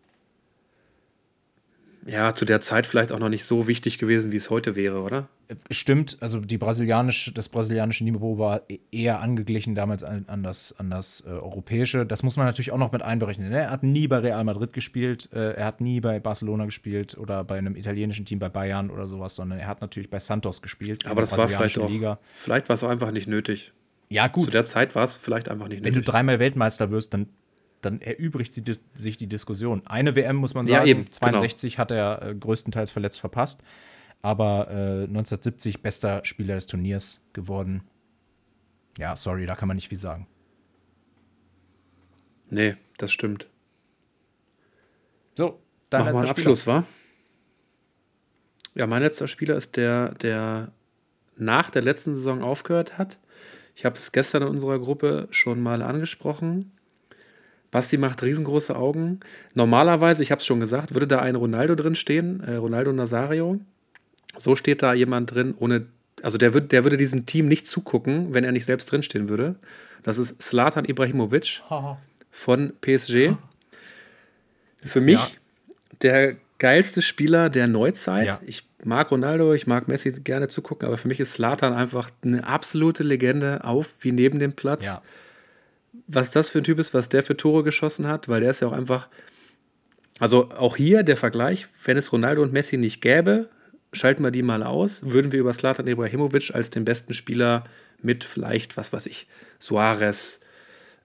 Ja, 2.07 2.33
zu 2.33 2.45
der 2.45 2.61
Zeit 2.61 2.87
vielleicht 2.87 3.11
auch 3.11 3.19
noch 3.19 3.29
nicht 3.29 3.45
so 3.45 3.67
wichtig 3.67 3.99
gewesen, 3.99 4.31
wie 4.31 4.37
es 4.37 4.49
heute 4.49 4.77
wäre, 4.77 5.01
oder? 5.01 5.29
Stimmt, 5.71 6.19
also 6.21 6.41
die 6.41 6.57
brasilianische, 6.57 7.33
das 7.33 7.49
brasilianische 7.49 8.05
Niveau 8.05 8.39
war 8.39 8.63
e- 8.69 8.79
eher 8.93 9.21
angeglichen 9.21 9.75
damals 9.75 10.05
an, 10.05 10.25
an 10.29 10.45
das, 10.45 10.77
an 10.79 10.89
das 10.89 11.25
äh, 11.27 11.31
europäische. 11.31 12.07
Das 12.07 12.23
muss 12.23 12.37
man 12.37 12.47
natürlich 12.47 12.71
auch 12.71 12.79
noch 12.79 12.93
mit 12.93 13.03
einberechnen. 13.03 13.51
Ne? 13.51 13.59
Er 13.59 13.71
hat 13.71 13.83
nie 13.83 14.07
bei 14.07 14.19
Real 14.19 14.45
Madrid 14.45 14.73
gespielt, 14.73 15.29
äh, 15.33 15.55
er 15.55 15.67
hat 15.67 15.81
nie 15.81 16.01
bei 16.01 16.21
Barcelona 16.21 16.65
gespielt 16.65 17.19
oder 17.19 17.43
bei 17.43 17.59
einem 17.59 17.75
italienischen 17.75 18.25
Team 18.25 18.39
bei 18.39 18.49
Bayern 18.49 18.91
oder 18.91 19.09
sowas, 19.09 19.35
sondern 19.35 19.59
er 19.59 19.67
hat 19.67 19.81
natürlich 19.81 20.11
bei 20.11 20.21
Santos 20.21 20.63
gespielt. 20.63 21.07
Aber 21.07 21.23
das 21.23 21.37
war 21.37 21.49
vielleicht 21.49 21.79
auch, 21.79 22.19
vielleicht 22.37 22.69
war 22.69 22.75
es 22.75 22.85
auch 22.85 22.89
einfach 22.91 23.11
nicht 23.11 23.27
nötig. 23.27 23.73
Ja, 24.09 24.27
Zu 24.33 24.41
gut. 24.43 24.53
der 24.55 24.65
Zeit 24.65 24.95
war 24.95 25.05
es 25.05 25.15
vielleicht 25.15 25.49
einfach 25.49 25.69
nicht 25.69 25.85
Wenn 25.85 25.93
du 25.93 25.99
nötig. 25.99 26.13
dreimal 26.13 26.39
Weltmeister 26.39 26.91
wirst, 26.91 27.13
dann, 27.15 27.29
dann 27.83 28.01
erübrigt 28.01 28.55
sie 28.55 28.63
sich 28.95 29.17
die 29.17 29.27
Diskussion. 29.27 29.87
Eine 29.87 30.15
WM, 30.15 30.37
muss 30.37 30.55
man 30.55 30.67
Ja, 30.67 30.79
sagen, 30.79 30.89
eben, 30.89 31.05
genau. 31.05 31.17
62 31.39 31.79
hat 31.79 31.91
er 31.91 32.23
äh, 32.23 32.35
größtenteils 32.35 32.91
verletzt 32.91 33.19
verpasst, 33.21 33.63
aber 34.23 34.69
äh, 34.71 35.05
1970 35.05 35.83
bester 35.83 36.25
Spieler 36.25 36.55
des 36.55 36.67
Turniers 36.67 37.21
geworden. 37.33 37.83
Ja, 38.99 39.17
sorry, 39.17 39.45
da 39.47 39.55
kann 39.57 39.69
man 39.69 39.75
nicht 39.77 39.89
viel 39.89 39.99
sagen. 39.99 40.27
Nee, 42.49 42.77
das 42.99 43.13
stimmt. 43.13 43.49
So, 45.35 45.61
dein 45.91 46.03
wir 46.03 46.07
einen 46.09 46.17
letzter 46.19 46.31
Abschluss, 46.31 46.67
wa? 46.67 46.85
Ja, 48.75 48.87
mein 48.87 49.03
letzter 49.03 49.27
Spieler 49.27 49.57
ist 49.57 49.77
der, 49.77 50.15
der 50.15 50.71
nach 51.37 51.71
der 51.71 51.83
letzten 51.83 52.15
Saison 52.15 52.43
aufgehört 52.43 52.99
hat. 52.99 53.19
Ich 53.77 53.85
habe 53.85 53.95
es 53.95 54.11
gestern 54.11 54.43
in 54.43 54.49
unserer 54.49 54.79
Gruppe 54.79 55.29
schon 55.31 55.63
mal 55.63 55.83
angesprochen. 55.83 56.73
Basti 57.71 57.99
macht 57.99 58.23
riesengroße 58.23 58.75
Augen. 58.75 59.21
Normalerweise, 59.55 60.23
ich 60.23 60.31
habe 60.31 60.41
es 60.41 60.47
schon 60.47 60.61
gesagt, 60.61 60.95
würde 60.95 61.07
da 61.07 61.21
ein 61.21 61.37
Ronaldo 61.37 61.75
drin 61.75 61.95
stehen, 61.95 62.41
äh, 62.43 62.55
Ronaldo 62.57 62.93
Nazario. 62.93 63.61
So 64.39 64.57
steht 64.57 64.83
da 64.83 64.95
jemand 64.95 65.35
drin, 65.35 65.55
ohne, 65.59 65.87
also 66.23 66.39
der, 66.39 66.55
würd, 66.55 66.73
der 66.73 66.85
würde 66.85 66.97
diesem 66.97 67.27
Team 67.27 67.49
nicht 67.49 67.67
zugucken, 67.67 68.33
wenn 68.33 68.45
er 68.45 68.53
nicht 68.53 68.65
selbst 68.65 68.91
drinstehen 68.91 69.29
würde. 69.29 69.57
Das 70.03 70.17
ist 70.17 70.41
Slatan 70.41 70.87
Ibrahimovic 70.87 71.63
von 72.31 72.73
PSG. 72.81 73.35
Für 74.81 75.01
mich 75.03 75.19
Ja. 75.21 75.29
der 76.03 76.37
geilste 76.59 77.03
Spieler 77.03 77.51
der 77.51 77.67
Neuzeit. 77.67 78.27
Ja. 78.27 78.41
Ich 78.47 78.65
mag 78.87 79.11
Ronaldo, 79.11 79.53
ich 79.53 79.67
mag 79.67 79.89
Messi 79.89 80.13
gerne 80.13 80.49
zugucken, 80.49 80.87
aber 80.87 80.97
für 80.97 81.09
mich 81.09 81.21
ist 81.21 81.35
Slatan 81.35 81.75
einfach 81.75 82.11
eine 82.23 82.47
absolute 82.47 83.03
Legende 83.03 83.65
auf 83.65 83.95
wie 84.01 84.13
neben 84.13 84.39
dem 84.39 84.53
Platz. 84.53 84.87
Ja, 84.87 85.03
Was 86.07 86.31
das 86.31 86.51
für 86.51 86.59
ein 86.59 86.65
Typ 86.65 86.79
ist, 86.79 86.95
was 86.95 87.09
der 87.09 87.23
für 87.23 87.37
Tore 87.37 87.65
geschossen 87.65 88.07
hat, 88.07 88.29
weil 88.29 88.41
der 88.41 88.51
ist 88.51 88.61
ja 88.61 88.69
auch 88.69 88.73
einfach. 88.73 89.09
Also 90.19 90.51
auch 90.51 90.77
hier 90.77 91.03
der 91.03 91.19
Vergleich, 91.19 91.67
wenn 91.85 91.99
es 91.99 92.11
Ronaldo 92.11 92.43
und 92.43 92.53
Messi 92.53 92.79
nicht 92.79 93.03
gäbe, 93.03 93.51
schalten 93.93 94.23
wir 94.23 94.31
die 94.31 94.43
mal 94.43 94.63
aus, 94.63 95.03
würden 95.05 95.31
wir 95.33 95.41
über 95.41 95.53
Slatan 95.53 95.87
Ibrahimovic 95.87 96.55
als 96.55 96.71
den 96.71 96.85
besten 96.85 97.13
Spieler 97.13 97.65
mit 98.01 98.25
vielleicht, 98.25 98.77
was 98.77 98.93
weiß 98.93 99.07
ich, 99.07 99.27
Suarez, 99.59 100.41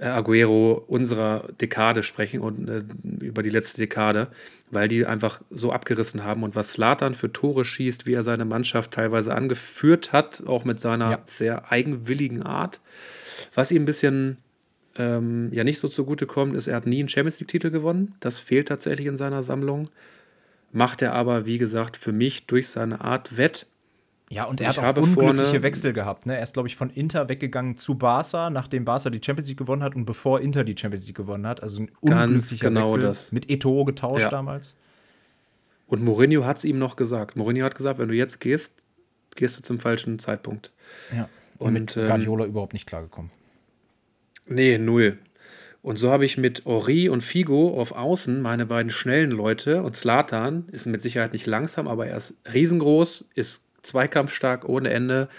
Aguero 0.02 0.84
unserer 0.88 1.48
Dekade 1.60 2.04
sprechen 2.04 2.42
und 2.42 2.68
äh, 2.70 2.84
über 3.24 3.44
die 3.44 3.50
letzte 3.50 3.82
Dekade, 3.82 4.28
weil 4.72 4.88
die 4.88 5.06
einfach 5.06 5.42
so 5.52 5.72
abgerissen 5.72 6.24
haben 6.24 6.44
und 6.44 6.56
was 6.56 6.74
Slatan 6.74 7.16
für 7.16 7.32
Tore 7.32 7.66
schießt, 7.66 8.06
wie 8.06 8.14
er 8.14 8.24
seine 8.24 8.46
Mannschaft 8.46 8.92
teilweise 8.92 9.34
angeführt 9.36 10.12
hat, 10.12 10.44
auch 10.48 10.66
mit 10.66 10.80
seiner 10.80 11.12
Ja. 11.12 11.20
sehr 11.26 11.72
eigenwilligen 11.72 12.42
Art. 12.44 12.80
Was 13.54 13.72
ihm 13.72 13.84
ein 13.84 13.86
bisschen 13.86 14.38
ähm, 14.98 15.50
ja 15.54 15.64
nicht 15.64 15.80
so 15.80 15.88
zugute 15.88 16.26
kommt, 16.26 16.56
ist, 16.56 16.68
er 16.68 16.76
hat 16.76 16.86
nie 16.88 17.00
einen 17.00 17.10
Champions 17.10 17.40
League-Titel 17.40 17.70
gewonnen. 17.70 18.16
Das 18.20 18.40
fehlt 18.40 18.68
tatsächlich 18.68 19.08
in 19.08 19.18
seiner 19.18 19.44
Sammlung. 19.44 19.90
Macht 20.74 21.02
er 21.02 21.14
aber, 21.14 21.46
wie 21.46 21.58
gesagt, 21.58 21.98
für 21.98 22.12
mich 22.12 22.46
durch 22.46 22.70
seine 22.70 23.02
Art 23.02 23.38
wett. 23.38 23.68
Ja 24.32 24.46
und 24.46 24.62
er 24.62 24.72
Ich 24.72 24.80
hat 24.80 24.98
auch 24.98 25.04
unglückliche 25.04 25.62
Wechsel 25.62 25.94
gehabt. 25.94 26.26
Ne? 26.26 26.38
Er 26.38 26.44
ist, 26.44 26.54
glaube 26.54 26.68
ich, 26.68 26.76
von 26.76 26.90
Inter 26.90 27.30
weggegangen 27.30 27.78
zu 27.78 27.96
Barca, 27.96 28.50
nachdem 28.50 28.86
Barca 28.86 29.10
die 29.10 29.22
Champions 29.24 29.48
League 29.50 29.58
gewonnen 29.60 29.84
hat 29.84 29.96
und 29.96 30.06
bevor 30.06 30.40
Inter 30.40 30.64
die 30.64 30.76
Champions 30.78 31.06
League 31.06 31.18
gewonnen 31.18 31.46
hat. 31.46 31.62
Also 31.62 31.82
ein 31.84 31.88
Ganz 32.04 32.30
unglücklicher 32.30 32.70
genau 32.70 32.86
Wechsel. 32.86 33.02
das. 33.02 33.32
Mit 33.32 33.48
Eto'o 33.48 33.86
getauscht 33.86 34.22
Ja. 34.22 34.30
damals. 34.30 34.76
Und 35.88 36.04
Mourinho 36.04 36.46
hat 36.46 36.58
es 36.58 36.64
ihm 36.64 36.80
noch 36.80 36.96
gesagt. 36.96 37.36
Mourinho 37.36 37.66
hat 37.66 37.76
gesagt, 37.76 38.00
wenn 38.00 38.08
du 38.08 38.16
jetzt 38.16 38.40
gehst, 38.40 38.74
gehst 39.36 39.58
du 39.58 39.62
zum 39.62 39.78
falschen 39.80 40.20
Zeitpunkt. 40.20 40.72
Ja. 41.16 41.28
Und, 41.58 41.68
und 41.68 41.74
mit 41.74 41.98
ähm, 41.98 42.08
Guardiola 42.08 42.46
überhaupt 42.46 42.74
nicht 42.74 42.88
klargekommen. 42.88 43.30
Nee, 44.48 44.78
null. 44.78 45.18
Und 45.84 45.98
so 45.98 46.12
habe 46.12 46.26
ich 46.26 46.38
mit 46.38 46.66
Ori 46.66 47.10
und 47.10 47.22
Figo 47.22 47.80
auf 47.80 47.92
Außen 47.92 48.40
meine 48.42 48.66
beiden 48.68 48.92
schnellen 48.92 49.32
Leute 49.32 49.82
und 49.82 49.96
Slatan 49.96 50.66
ist 50.72 50.86
mit 50.86 51.02
Sicherheit 51.02 51.34
nicht 51.34 51.48
langsam, 51.48 51.88
aber 51.88 52.06
er 52.08 52.18
ist 52.18 52.38
riesengroß, 52.54 53.30
ist 53.34 53.66
zweikampfstark 53.84 54.68
ohne 54.68 54.90
Ende, 54.90 55.30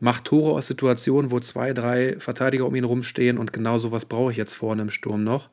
macht 0.00 0.24
Tore 0.24 0.52
aus 0.52 0.66
Situationen, 0.66 1.30
wo 1.30 1.40
zwei, 1.40 1.72
drei 1.72 2.18
Verteidiger 2.18 2.66
um 2.66 2.74
ihn 2.74 2.84
rumstehen 2.84 3.38
und 3.38 3.52
genau 3.52 3.78
sowas 3.78 4.04
brauche 4.04 4.30
ich 4.30 4.36
jetzt 4.36 4.54
vorne 4.54 4.82
im 4.82 4.90
Sturm 4.90 5.24
noch. 5.24 5.48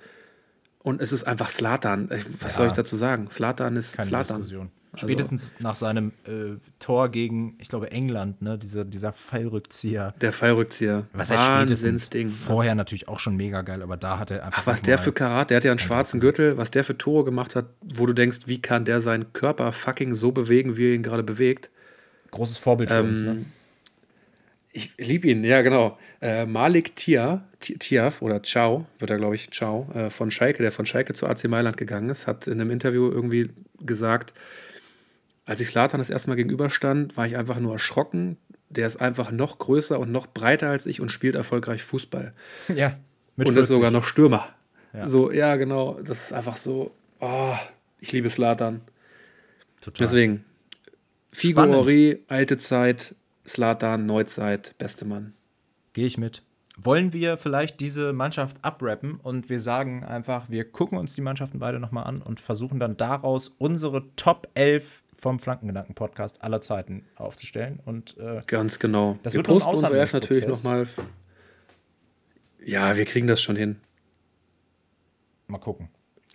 Und 0.79 1.01
es 1.01 1.13
ist 1.13 1.23
einfach 1.23 1.49
Slatan. 1.49 2.11
Äh, 2.11 2.19
was 2.41 2.53
ja, 2.53 2.57
soll 2.57 2.67
ich 2.67 2.73
dazu 2.73 2.97
sagen? 2.97 3.29
Slatan 3.29 3.77
ist 3.77 3.93
Slatan. 3.93 4.37
Diskussion. 4.37 4.71
Also 4.91 5.07
Spätestens 5.07 5.55
nach 5.57 5.75
seinem 5.75 6.11
äh, 6.27 6.59
Tor 6.77 7.09
gegen, 7.09 7.57
ich 7.59 7.67
glaube, 7.67 7.89
England, 7.89 8.43
ne? 8.43 8.59
dieser, 8.59 8.85
dieser 8.85 9.11
Fallrückzieher. 9.11 10.13
Der 10.21 10.31
Fallrückzieher. 10.31 11.07
Was 11.13 11.31
heißt 11.31 11.43
spätestens 11.43 12.11
Ding. 12.11 12.29
Vorher 12.29 12.75
natürlich 12.75 13.07
auch 13.07 13.17
schon 13.17 13.35
mega 13.35 13.63
geil, 13.63 13.81
aber 13.81 13.97
da 13.97 14.19
hat 14.19 14.29
er 14.29 14.45
einfach. 14.45 14.61
Ach, 14.61 14.67
was 14.67 14.83
der 14.83 14.99
für 14.99 15.11
Karat, 15.11 15.49
der 15.49 15.57
hat 15.57 15.63
ja 15.63 15.71
einen 15.71 15.79
schwarzen 15.79 16.19
Gürtel, 16.19 16.57
was 16.57 16.69
der 16.69 16.83
für 16.83 16.95
Tore 16.95 17.23
gemacht 17.23 17.55
hat, 17.55 17.65
wo 17.81 18.05
du 18.05 18.13
denkst, 18.13 18.41
wie 18.45 18.61
kann 18.61 18.85
der 18.85 19.01
seinen 19.01 19.33
Körper 19.33 19.71
fucking 19.71 20.13
so 20.13 20.31
bewegen, 20.31 20.77
wie 20.77 20.89
er 20.89 20.93
ihn 20.93 21.01
gerade 21.01 21.23
bewegt. 21.23 21.71
Großes 22.33 22.57
Vorbild 22.57 22.89
für 22.89 22.97
ähm, 22.97 23.09
uns, 23.09 23.23
ne? 23.23 23.45
Ich 24.71 24.97
liebe 24.97 25.27
ihn, 25.27 25.43
ja, 25.43 25.61
genau. 25.61 25.95
Äh, 26.19 26.47
Malik 26.47 26.95
Tia, 26.95 27.47
Tiaf 27.59 28.23
oder 28.23 28.41
Ciao, 28.41 28.87
wird 28.97 29.11
er, 29.11 29.17
glaube 29.17 29.35
ich, 29.35 29.51
Ciao, 29.51 29.87
äh, 29.93 30.09
von 30.09 30.31
Schalke, 30.31 30.63
der 30.63 30.71
von 30.71 30.87
Schalke 30.87 31.13
zu 31.13 31.27
AC 31.27 31.43
Mailand 31.43 31.77
gegangen 31.77 32.09
ist, 32.09 32.25
hat 32.25 32.47
in 32.47 32.59
einem 32.59 32.71
Interview 32.71 33.11
irgendwie 33.11 33.51
gesagt, 33.79 34.33
als 35.45 35.61
ich 35.61 35.67
Slatan 35.67 35.99
das 35.99 36.09
erste 36.09 36.29
Mal 36.29 36.35
gegenüberstand, 36.35 37.15
war 37.17 37.27
ich 37.27 37.37
einfach 37.37 37.59
nur 37.59 37.73
erschrocken. 37.73 38.37
Der 38.69 38.87
ist 38.87 38.99
einfach 38.99 39.29
noch 39.29 39.59
größer 39.59 39.99
und 39.99 40.11
noch 40.11 40.25
breiter 40.25 40.69
als 40.69 40.87
ich 40.87 41.01
und 41.01 41.09
spielt 41.09 41.35
erfolgreich 41.35 41.83
Fußball. 41.83 42.33
Ja. 42.73 42.97
Mit 43.35 43.47
und 43.47 43.53
40. 43.53 43.69
ist 43.69 43.75
sogar 43.75 43.91
noch 43.91 44.05
Stürmer. 44.05 44.47
Ja. 44.93 45.07
So, 45.07 45.31
ja, 45.31 45.55
genau. 45.55 45.99
Das 46.03 46.25
ist 46.25 46.33
einfach 46.33 46.57
so. 46.57 46.95
Oh, 47.19 47.55
ich 47.99 48.11
liebe 48.11 48.29
Slatan. 48.29 48.81
Total. 49.81 50.07
Deswegen. 50.07 50.45
Figo 51.33 51.63
Ori, 51.63 52.23
alte 52.27 52.57
Zeit, 52.57 53.15
Slatan, 53.45 54.05
Neuzeit, 54.05 54.75
beste 54.77 55.03
Mann. 55.03 55.33
Gehe 55.93 56.05
ich 56.05 56.17
mit. 56.17 56.43
Wollen 56.77 57.11
wir 57.11 57.37
vielleicht 57.37 57.79
diese 57.79 58.13
Mannschaft 58.13 58.57
abrappen 58.61 59.19
und 59.21 59.49
wir 59.49 59.59
sagen 59.59 60.03
einfach, 60.03 60.49
wir 60.49 60.63
gucken 60.63 60.97
uns 60.97 61.13
die 61.13 61.21
Mannschaften 61.21 61.59
beide 61.59 61.79
nochmal 61.79 62.05
an 62.05 62.21
und 62.21 62.39
versuchen 62.39 62.79
dann 62.79 62.97
daraus 62.97 63.47
unsere 63.47 64.03
Top 64.15 64.47
11 64.53 65.03
vom 65.17 65.39
Flankengedanken-Podcast 65.39 66.43
aller 66.43 66.61
Zeiten 66.61 67.05
aufzustellen. 67.15 67.79
Und, 67.83 68.17
äh, 68.17 68.41
Ganz 68.47 68.79
genau. 68.79 69.17
Das 69.23 69.33
wir 69.33 69.39
wird 69.39 69.47
posten 69.47 69.69
unsere 69.69 69.99
Elf 69.99 70.13
natürlich 70.13 70.47
nochmal. 70.47 70.87
Ja, 72.63 72.95
wir 72.95 73.05
kriegen 73.05 73.27
das 73.27 73.41
schon 73.41 73.55
hin. 73.55 73.77
Mal 75.47 75.59
gucken. 75.59 75.89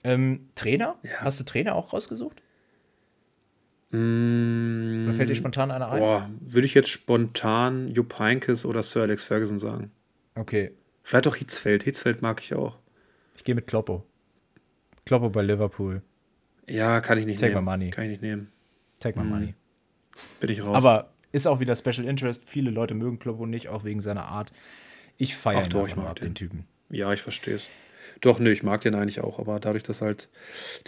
Ähm, 0.04 0.46
Trainer? 0.54 0.96
Ja. 1.02 1.20
Hast 1.20 1.40
du 1.40 1.44
Trainer 1.44 1.74
auch 1.74 1.92
rausgesucht? 1.92 2.42
Mm, 3.90 5.06
oder 5.06 5.14
fällt 5.14 5.30
dir 5.30 5.34
spontan 5.34 5.70
einer 5.70 5.90
ein? 5.90 6.00
Boah, 6.00 6.30
würde 6.40 6.66
ich 6.66 6.74
jetzt 6.74 6.90
spontan 6.90 7.88
Jupp 7.88 8.18
Heynckes 8.18 8.64
oder 8.64 8.82
Sir 8.82 9.02
Alex 9.02 9.24
Ferguson 9.24 9.58
sagen. 9.58 9.90
Okay. 10.34 10.72
Vielleicht 11.02 11.26
auch 11.26 11.36
Hitzfeld. 11.36 11.84
Hitzfeld 11.84 12.20
mag 12.20 12.42
ich 12.42 12.54
auch. 12.54 12.78
Ich 13.36 13.44
gehe 13.44 13.54
mit 13.54 13.66
Kloppo. 13.66 14.04
Kloppo 15.06 15.30
bei 15.30 15.42
Liverpool. 15.42 16.02
Ja, 16.68 17.00
kann 17.00 17.16
ich 17.16 17.24
nicht 17.24 17.40
Take 17.40 17.54
nehmen. 17.54 17.64
My 17.64 17.70
money. 17.70 17.90
Kann 17.90 18.04
ich 18.04 18.10
nicht 18.10 18.22
nehmen. 18.22 18.52
Take 19.00 19.18
my 19.18 19.24
mhm. 19.24 19.30
money. 19.30 19.54
Bin 20.40 20.50
ich 20.50 20.62
raus. 20.62 20.76
Aber 20.76 21.14
ist 21.32 21.46
auch 21.46 21.60
wieder 21.60 21.74
Special 21.74 22.04
Interest. 22.04 22.44
Viele 22.46 22.70
Leute 22.70 22.94
mögen 22.94 23.18
Kloppo 23.18 23.46
nicht, 23.46 23.68
auch 23.68 23.84
wegen 23.84 24.02
seiner 24.02 24.26
Art. 24.26 24.52
Ich 25.16 25.36
feiere 25.36 25.64
ihn 25.64 25.70
doch, 25.70 25.88
ich 25.88 25.96
mag 25.96 26.16
den. 26.16 26.28
den 26.28 26.34
Typen. 26.34 26.66
Ja, 26.90 27.12
ich 27.12 27.22
verstehe 27.22 27.56
es. 27.56 27.66
Doch, 28.20 28.38
nö, 28.38 28.50
ich 28.50 28.62
mag 28.62 28.80
den 28.80 28.94
eigentlich 28.94 29.20
auch, 29.20 29.38
aber 29.38 29.60
dadurch, 29.60 29.82
dass 29.82 30.02
halt 30.02 30.28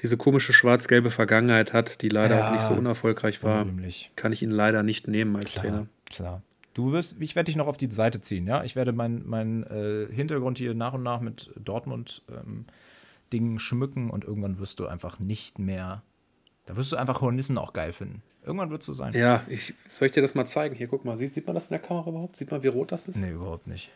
diese 0.02 0.16
komische 0.16 0.52
schwarz-gelbe 0.52 1.10
Vergangenheit 1.10 1.72
hat, 1.72 2.02
die 2.02 2.08
leider 2.08 2.38
ja, 2.38 2.48
auch 2.48 2.52
nicht 2.52 2.64
so 2.64 2.74
unerfolgreich 2.74 3.42
war, 3.42 3.62
unrühmlich. 3.62 4.10
kann 4.16 4.32
ich 4.32 4.42
ihn 4.42 4.50
leider 4.50 4.82
nicht 4.82 5.06
nehmen 5.06 5.36
als 5.36 5.52
klar, 5.52 5.64
Trainer. 5.64 5.86
Klar. 6.06 6.42
Du 6.74 6.92
wirst, 6.92 7.20
ich 7.20 7.36
werde 7.36 7.46
dich 7.46 7.56
noch 7.56 7.66
auf 7.66 7.76
die 7.76 7.90
Seite 7.90 8.20
ziehen, 8.20 8.46
ja. 8.46 8.64
Ich 8.64 8.76
werde 8.76 8.92
meinen 8.92 9.28
mein, 9.28 9.64
äh, 9.64 10.06
Hintergrund 10.12 10.58
hier 10.58 10.74
nach 10.74 10.94
und 10.94 11.02
nach 11.02 11.20
mit 11.20 11.50
Dortmund 11.56 12.22
ähm, 12.30 12.66
Dingen 13.32 13.58
schmücken 13.58 14.10
und 14.10 14.24
irgendwann 14.24 14.58
wirst 14.58 14.80
du 14.80 14.86
einfach 14.86 15.18
nicht 15.18 15.58
mehr. 15.58 16.02
Da 16.66 16.76
wirst 16.76 16.92
du 16.92 16.96
einfach 16.96 17.20
Hornissen 17.20 17.58
auch 17.58 17.72
geil 17.72 17.92
finden. 17.92 18.22
Irgendwann 18.44 18.70
wird 18.70 18.82
es 18.82 18.86
so 18.86 18.92
sein. 18.92 19.12
Ja, 19.12 19.44
ich, 19.48 19.74
soll 19.86 20.06
ich 20.06 20.12
dir 20.12 20.22
das 20.22 20.34
mal 20.34 20.46
zeigen? 20.46 20.74
Hier, 20.74 20.88
guck 20.88 21.04
mal. 21.04 21.16
Sieht, 21.16 21.32
sieht 21.32 21.46
man 21.46 21.54
das 21.54 21.66
in 21.66 21.70
der 21.70 21.80
Kamera 21.80 22.08
überhaupt? 22.08 22.36
Sieht 22.36 22.50
man, 22.50 22.62
wie 22.62 22.68
rot 22.68 22.90
das 22.92 23.06
ist? 23.06 23.16
Nee, 23.16 23.32
überhaupt 23.32 23.66
nicht. 23.66 23.90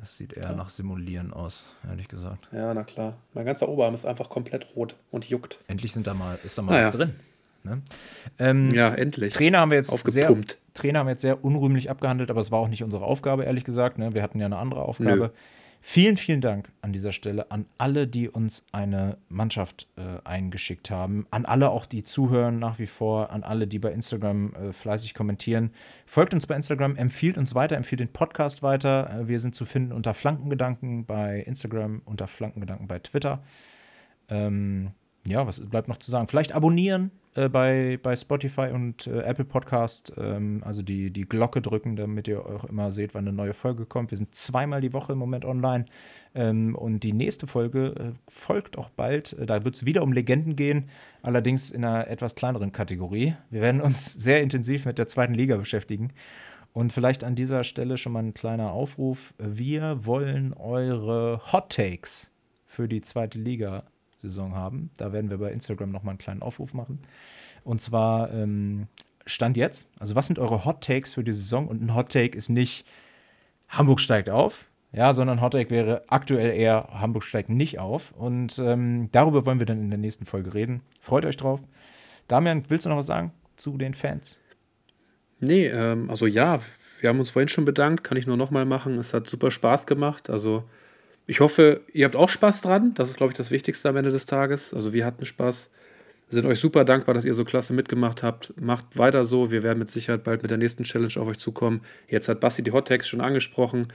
Das 0.00 0.16
sieht 0.16 0.32
eher 0.32 0.50
ja. 0.50 0.52
nach 0.54 0.68
Simulieren 0.68 1.32
aus, 1.32 1.64
ehrlich 1.88 2.08
gesagt. 2.08 2.48
Ja, 2.52 2.74
na 2.74 2.84
klar. 2.84 3.16
Mein 3.32 3.46
ganzer 3.46 3.68
Oberarm 3.68 3.94
ist 3.94 4.04
einfach 4.04 4.28
komplett 4.28 4.74
rot 4.74 4.96
und 5.10 5.24
juckt. 5.26 5.58
Endlich 5.68 5.92
sind 5.92 6.06
da 6.06 6.14
mal, 6.14 6.38
ist 6.44 6.58
da 6.58 6.62
mal 6.62 6.72
naja. 6.72 6.88
was 6.88 6.96
drin. 6.96 7.14
Ne? 7.62 7.80
Ähm, 8.38 8.70
ja, 8.72 8.88
endlich. 8.88 9.32
Trainer 9.32 9.60
haben 9.60 9.70
wir 9.70 9.78
jetzt 9.78 9.96
sehr, 10.06 10.36
Trainer 10.74 10.98
haben 10.98 11.06
wir 11.06 11.12
jetzt 11.12 11.22
sehr 11.22 11.42
unrühmlich 11.42 11.90
abgehandelt, 11.90 12.30
aber 12.30 12.40
es 12.42 12.50
war 12.50 12.58
auch 12.58 12.68
nicht 12.68 12.82
unsere 12.82 13.04
Aufgabe, 13.04 13.44
ehrlich 13.44 13.64
gesagt. 13.64 13.96
Ne? 13.98 14.12
Wir 14.12 14.22
hatten 14.22 14.38
ja 14.38 14.46
eine 14.46 14.58
andere 14.58 14.82
Aufgabe. 14.82 15.16
Nö. 15.16 15.28
Vielen, 15.86 16.16
vielen 16.16 16.40
Dank 16.40 16.72
an 16.80 16.94
dieser 16.94 17.12
Stelle 17.12 17.50
an 17.50 17.66
alle, 17.76 18.08
die 18.08 18.30
uns 18.30 18.64
eine 18.72 19.18
Mannschaft 19.28 19.86
äh, 19.96 20.26
eingeschickt 20.26 20.90
haben, 20.90 21.26
an 21.30 21.44
alle 21.44 21.68
auch, 21.68 21.84
die 21.84 22.02
zuhören 22.02 22.58
nach 22.58 22.78
wie 22.78 22.86
vor, 22.86 23.30
an 23.30 23.42
alle, 23.42 23.66
die 23.66 23.78
bei 23.78 23.92
Instagram 23.92 24.54
äh, 24.54 24.72
fleißig 24.72 25.12
kommentieren. 25.12 25.72
Folgt 26.06 26.32
uns 26.32 26.46
bei 26.46 26.56
Instagram, 26.56 26.96
empfiehlt 26.96 27.36
uns 27.36 27.54
weiter, 27.54 27.76
empfiehlt 27.76 28.00
den 28.00 28.08
Podcast 28.08 28.62
weiter. 28.62 29.10
Äh, 29.10 29.28
wir 29.28 29.38
sind 29.38 29.54
zu 29.54 29.66
finden 29.66 29.92
unter 29.92 30.14
Flankengedanken 30.14 31.04
bei 31.04 31.40
Instagram, 31.40 32.00
unter 32.06 32.28
Flankengedanken 32.28 32.88
bei 32.88 32.98
Twitter. 33.00 33.44
Ähm, 34.30 34.92
ja, 35.26 35.46
was 35.46 35.68
bleibt 35.68 35.88
noch 35.88 35.98
zu 35.98 36.10
sagen? 36.10 36.28
Vielleicht 36.28 36.52
abonnieren, 36.52 37.10
äh, 37.34 37.48
bei, 37.48 37.98
bei 38.02 38.14
Spotify 38.16 38.70
und 38.72 39.08
äh, 39.08 39.22
Apple 39.22 39.44
Podcast, 39.44 40.12
ähm, 40.16 40.62
also 40.64 40.82
die, 40.82 41.10
die 41.10 41.28
Glocke 41.28 41.60
drücken, 41.60 41.96
damit 41.96 42.28
ihr 42.28 42.44
auch 42.44 42.64
immer 42.64 42.92
seht, 42.92 43.14
wann 43.14 43.26
eine 43.26 43.36
neue 43.36 43.54
Folge 43.54 43.86
kommt. 43.86 44.12
Wir 44.12 44.18
sind 44.18 44.34
zweimal 44.34 44.80
die 44.80 44.92
Woche 44.92 45.12
im 45.12 45.18
Moment 45.18 45.44
online 45.44 45.86
ähm, 46.34 46.76
und 46.76 47.00
die 47.00 47.12
nächste 47.12 47.48
Folge 47.48 47.94
äh, 47.98 48.12
folgt 48.28 48.78
auch 48.78 48.88
bald. 48.90 49.32
Äh, 49.32 49.46
da 49.46 49.64
wird 49.64 49.74
es 49.74 49.84
wieder 49.84 50.04
um 50.04 50.12
Legenden 50.12 50.54
gehen, 50.54 50.90
allerdings 51.22 51.70
in 51.70 51.84
einer 51.84 52.06
etwas 52.06 52.36
kleineren 52.36 52.70
Kategorie. 52.70 53.34
Wir 53.50 53.60
werden 53.62 53.80
uns 53.80 54.12
sehr 54.14 54.40
intensiv 54.40 54.86
mit 54.86 54.98
der 54.98 55.08
zweiten 55.08 55.34
Liga 55.34 55.56
beschäftigen. 55.56 56.12
Und 56.72 56.92
vielleicht 56.92 57.24
an 57.24 57.34
dieser 57.34 57.64
Stelle 57.64 57.98
schon 57.98 58.12
mal 58.12 58.22
ein 58.22 58.34
kleiner 58.34 58.72
Aufruf. 58.72 59.34
Wir 59.38 60.06
wollen 60.06 60.52
eure 60.54 61.40
Hot 61.52 61.70
Takes 61.70 62.32
für 62.64 62.88
die 62.88 63.00
zweite 63.00 63.38
Liga 63.38 63.84
Saison 64.28 64.54
haben. 64.54 64.90
Da 64.96 65.12
werden 65.12 65.30
wir 65.30 65.38
bei 65.38 65.52
Instagram 65.52 65.90
nochmal 65.90 66.12
einen 66.12 66.18
kleinen 66.18 66.42
Aufruf 66.42 66.74
machen. 66.74 67.00
Und 67.64 67.80
zwar 67.80 68.32
ähm, 68.32 68.86
Stand 69.26 69.56
jetzt. 69.56 69.86
Also, 69.98 70.14
was 70.14 70.26
sind 70.26 70.38
eure 70.38 70.64
Hot 70.64 70.82
Takes 70.82 71.14
für 71.14 71.24
die 71.24 71.32
Saison? 71.32 71.68
Und 71.68 71.82
ein 71.82 71.94
Hot 71.94 72.10
Take 72.10 72.36
ist 72.36 72.48
nicht 72.48 72.86
Hamburg 73.68 74.00
steigt 74.00 74.30
auf, 74.30 74.66
ja, 74.92 75.12
sondern 75.12 75.40
Hot 75.40 75.52
Take 75.52 75.70
wäre 75.70 76.02
aktuell 76.08 76.56
eher 76.56 76.88
Hamburg 76.92 77.24
steigt 77.24 77.48
nicht 77.48 77.78
auf. 77.78 78.12
Und 78.12 78.58
ähm, 78.58 79.08
darüber 79.12 79.46
wollen 79.46 79.58
wir 79.58 79.66
dann 79.66 79.80
in 79.80 79.90
der 79.90 79.98
nächsten 79.98 80.26
Folge 80.26 80.54
reden. 80.54 80.82
Freut 81.00 81.26
euch 81.26 81.36
drauf. 81.36 81.62
Damian, 82.28 82.64
willst 82.68 82.86
du 82.86 82.90
noch 82.90 82.98
was 82.98 83.06
sagen 83.06 83.32
zu 83.56 83.76
den 83.76 83.94
Fans? 83.94 84.40
Nee, 85.40 85.66
ähm, 85.66 86.10
also 86.10 86.26
ja, 86.26 86.60
wir 87.00 87.08
haben 87.08 87.18
uns 87.18 87.30
vorhin 87.30 87.48
schon 87.48 87.64
bedankt, 87.64 88.04
kann 88.04 88.16
ich 88.16 88.26
nur 88.26 88.36
nochmal 88.36 88.64
machen. 88.64 88.98
Es 88.98 89.12
hat 89.12 89.28
super 89.28 89.50
Spaß 89.50 89.86
gemacht. 89.86 90.30
Also 90.30 90.64
ich 91.26 91.40
hoffe, 91.40 91.80
ihr 91.92 92.04
habt 92.04 92.16
auch 92.16 92.28
Spaß 92.28 92.60
dran. 92.60 92.92
Das 92.94 93.08
ist, 93.08 93.16
glaube 93.16 93.32
ich, 93.32 93.36
das 93.36 93.50
Wichtigste 93.50 93.88
am 93.88 93.96
Ende 93.96 94.12
des 94.12 94.26
Tages. 94.26 94.74
Also 94.74 94.92
wir 94.92 95.06
hatten 95.06 95.24
Spaß. 95.24 95.70
Wir 96.28 96.34
sind 96.34 96.46
euch 96.46 96.60
super 96.60 96.84
dankbar, 96.84 97.14
dass 97.14 97.24
ihr 97.24 97.34
so 97.34 97.44
klasse 97.44 97.72
mitgemacht 97.72 98.22
habt. 98.22 98.52
Macht 98.60 98.98
weiter 98.98 99.24
so. 99.24 99.50
Wir 99.50 99.62
werden 99.62 99.78
mit 99.78 99.90
Sicherheit 99.90 100.24
bald 100.24 100.42
mit 100.42 100.50
der 100.50 100.58
nächsten 100.58 100.84
Challenge 100.84 101.12
auf 101.16 101.28
euch 101.28 101.38
zukommen. 101.38 101.80
Jetzt 102.08 102.28
hat 102.28 102.40
Basti 102.40 102.62
die 102.62 102.72
Hottags 102.72 103.08
schon 103.08 103.20
angesprochen. 103.20 103.88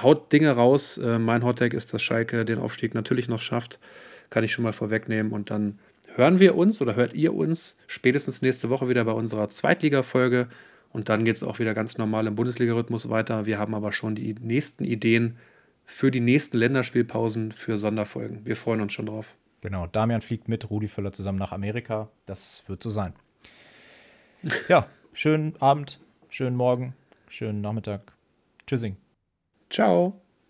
Haut 0.00 0.32
Dinge 0.32 0.50
raus. 0.52 0.98
Äh, 0.98 1.18
mein 1.18 1.44
Hottag 1.44 1.74
ist, 1.74 1.92
dass 1.92 2.02
Schalke 2.02 2.44
den 2.44 2.58
Aufstieg 2.58 2.94
natürlich 2.94 3.28
noch 3.28 3.40
schafft. 3.40 3.80
Kann 4.28 4.44
ich 4.44 4.52
schon 4.52 4.62
mal 4.62 4.72
vorwegnehmen. 4.72 5.32
Und 5.32 5.50
dann 5.50 5.80
hören 6.14 6.38
wir 6.38 6.54
uns 6.54 6.80
oder 6.80 6.94
hört 6.94 7.12
ihr 7.14 7.34
uns 7.34 7.76
spätestens 7.88 8.40
nächste 8.40 8.70
Woche 8.70 8.88
wieder 8.88 9.04
bei 9.04 9.12
unserer 9.12 9.48
Zweitliga-Folge. 9.48 10.48
Und 10.92 11.08
dann 11.08 11.24
geht 11.24 11.36
es 11.36 11.42
auch 11.42 11.58
wieder 11.58 11.74
ganz 11.74 11.98
normal 11.98 12.28
im 12.28 12.36
Bundesliga-Rhythmus 12.36 13.08
weiter. 13.08 13.46
Wir 13.46 13.58
haben 13.58 13.74
aber 13.74 13.90
schon 13.92 14.14
die 14.14 14.34
nächsten 14.40 14.84
Ideen 14.84 15.36
für 15.90 16.12
die 16.12 16.20
nächsten 16.20 16.56
Länderspielpausen 16.56 17.50
für 17.50 17.76
Sonderfolgen. 17.76 18.46
Wir 18.46 18.56
freuen 18.56 18.80
uns 18.80 18.92
schon 18.92 19.06
drauf. 19.06 19.34
Genau, 19.60 19.88
Damian 19.88 20.20
fliegt 20.20 20.48
mit 20.48 20.70
Rudi 20.70 20.86
Völler 20.86 21.12
zusammen 21.12 21.38
nach 21.38 21.52
Amerika. 21.52 22.08
Das 22.26 22.62
wird 22.68 22.82
so 22.82 22.90
sein. 22.90 23.12
Ja, 24.68 24.86
schönen 25.12 25.60
Abend, 25.60 26.00
schönen 26.30 26.56
Morgen, 26.56 26.94
schönen 27.28 27.60
Nachmittag. 27.60 28.12
Tschüssing. 28.66 28.96
Ciao. 29.68 30.20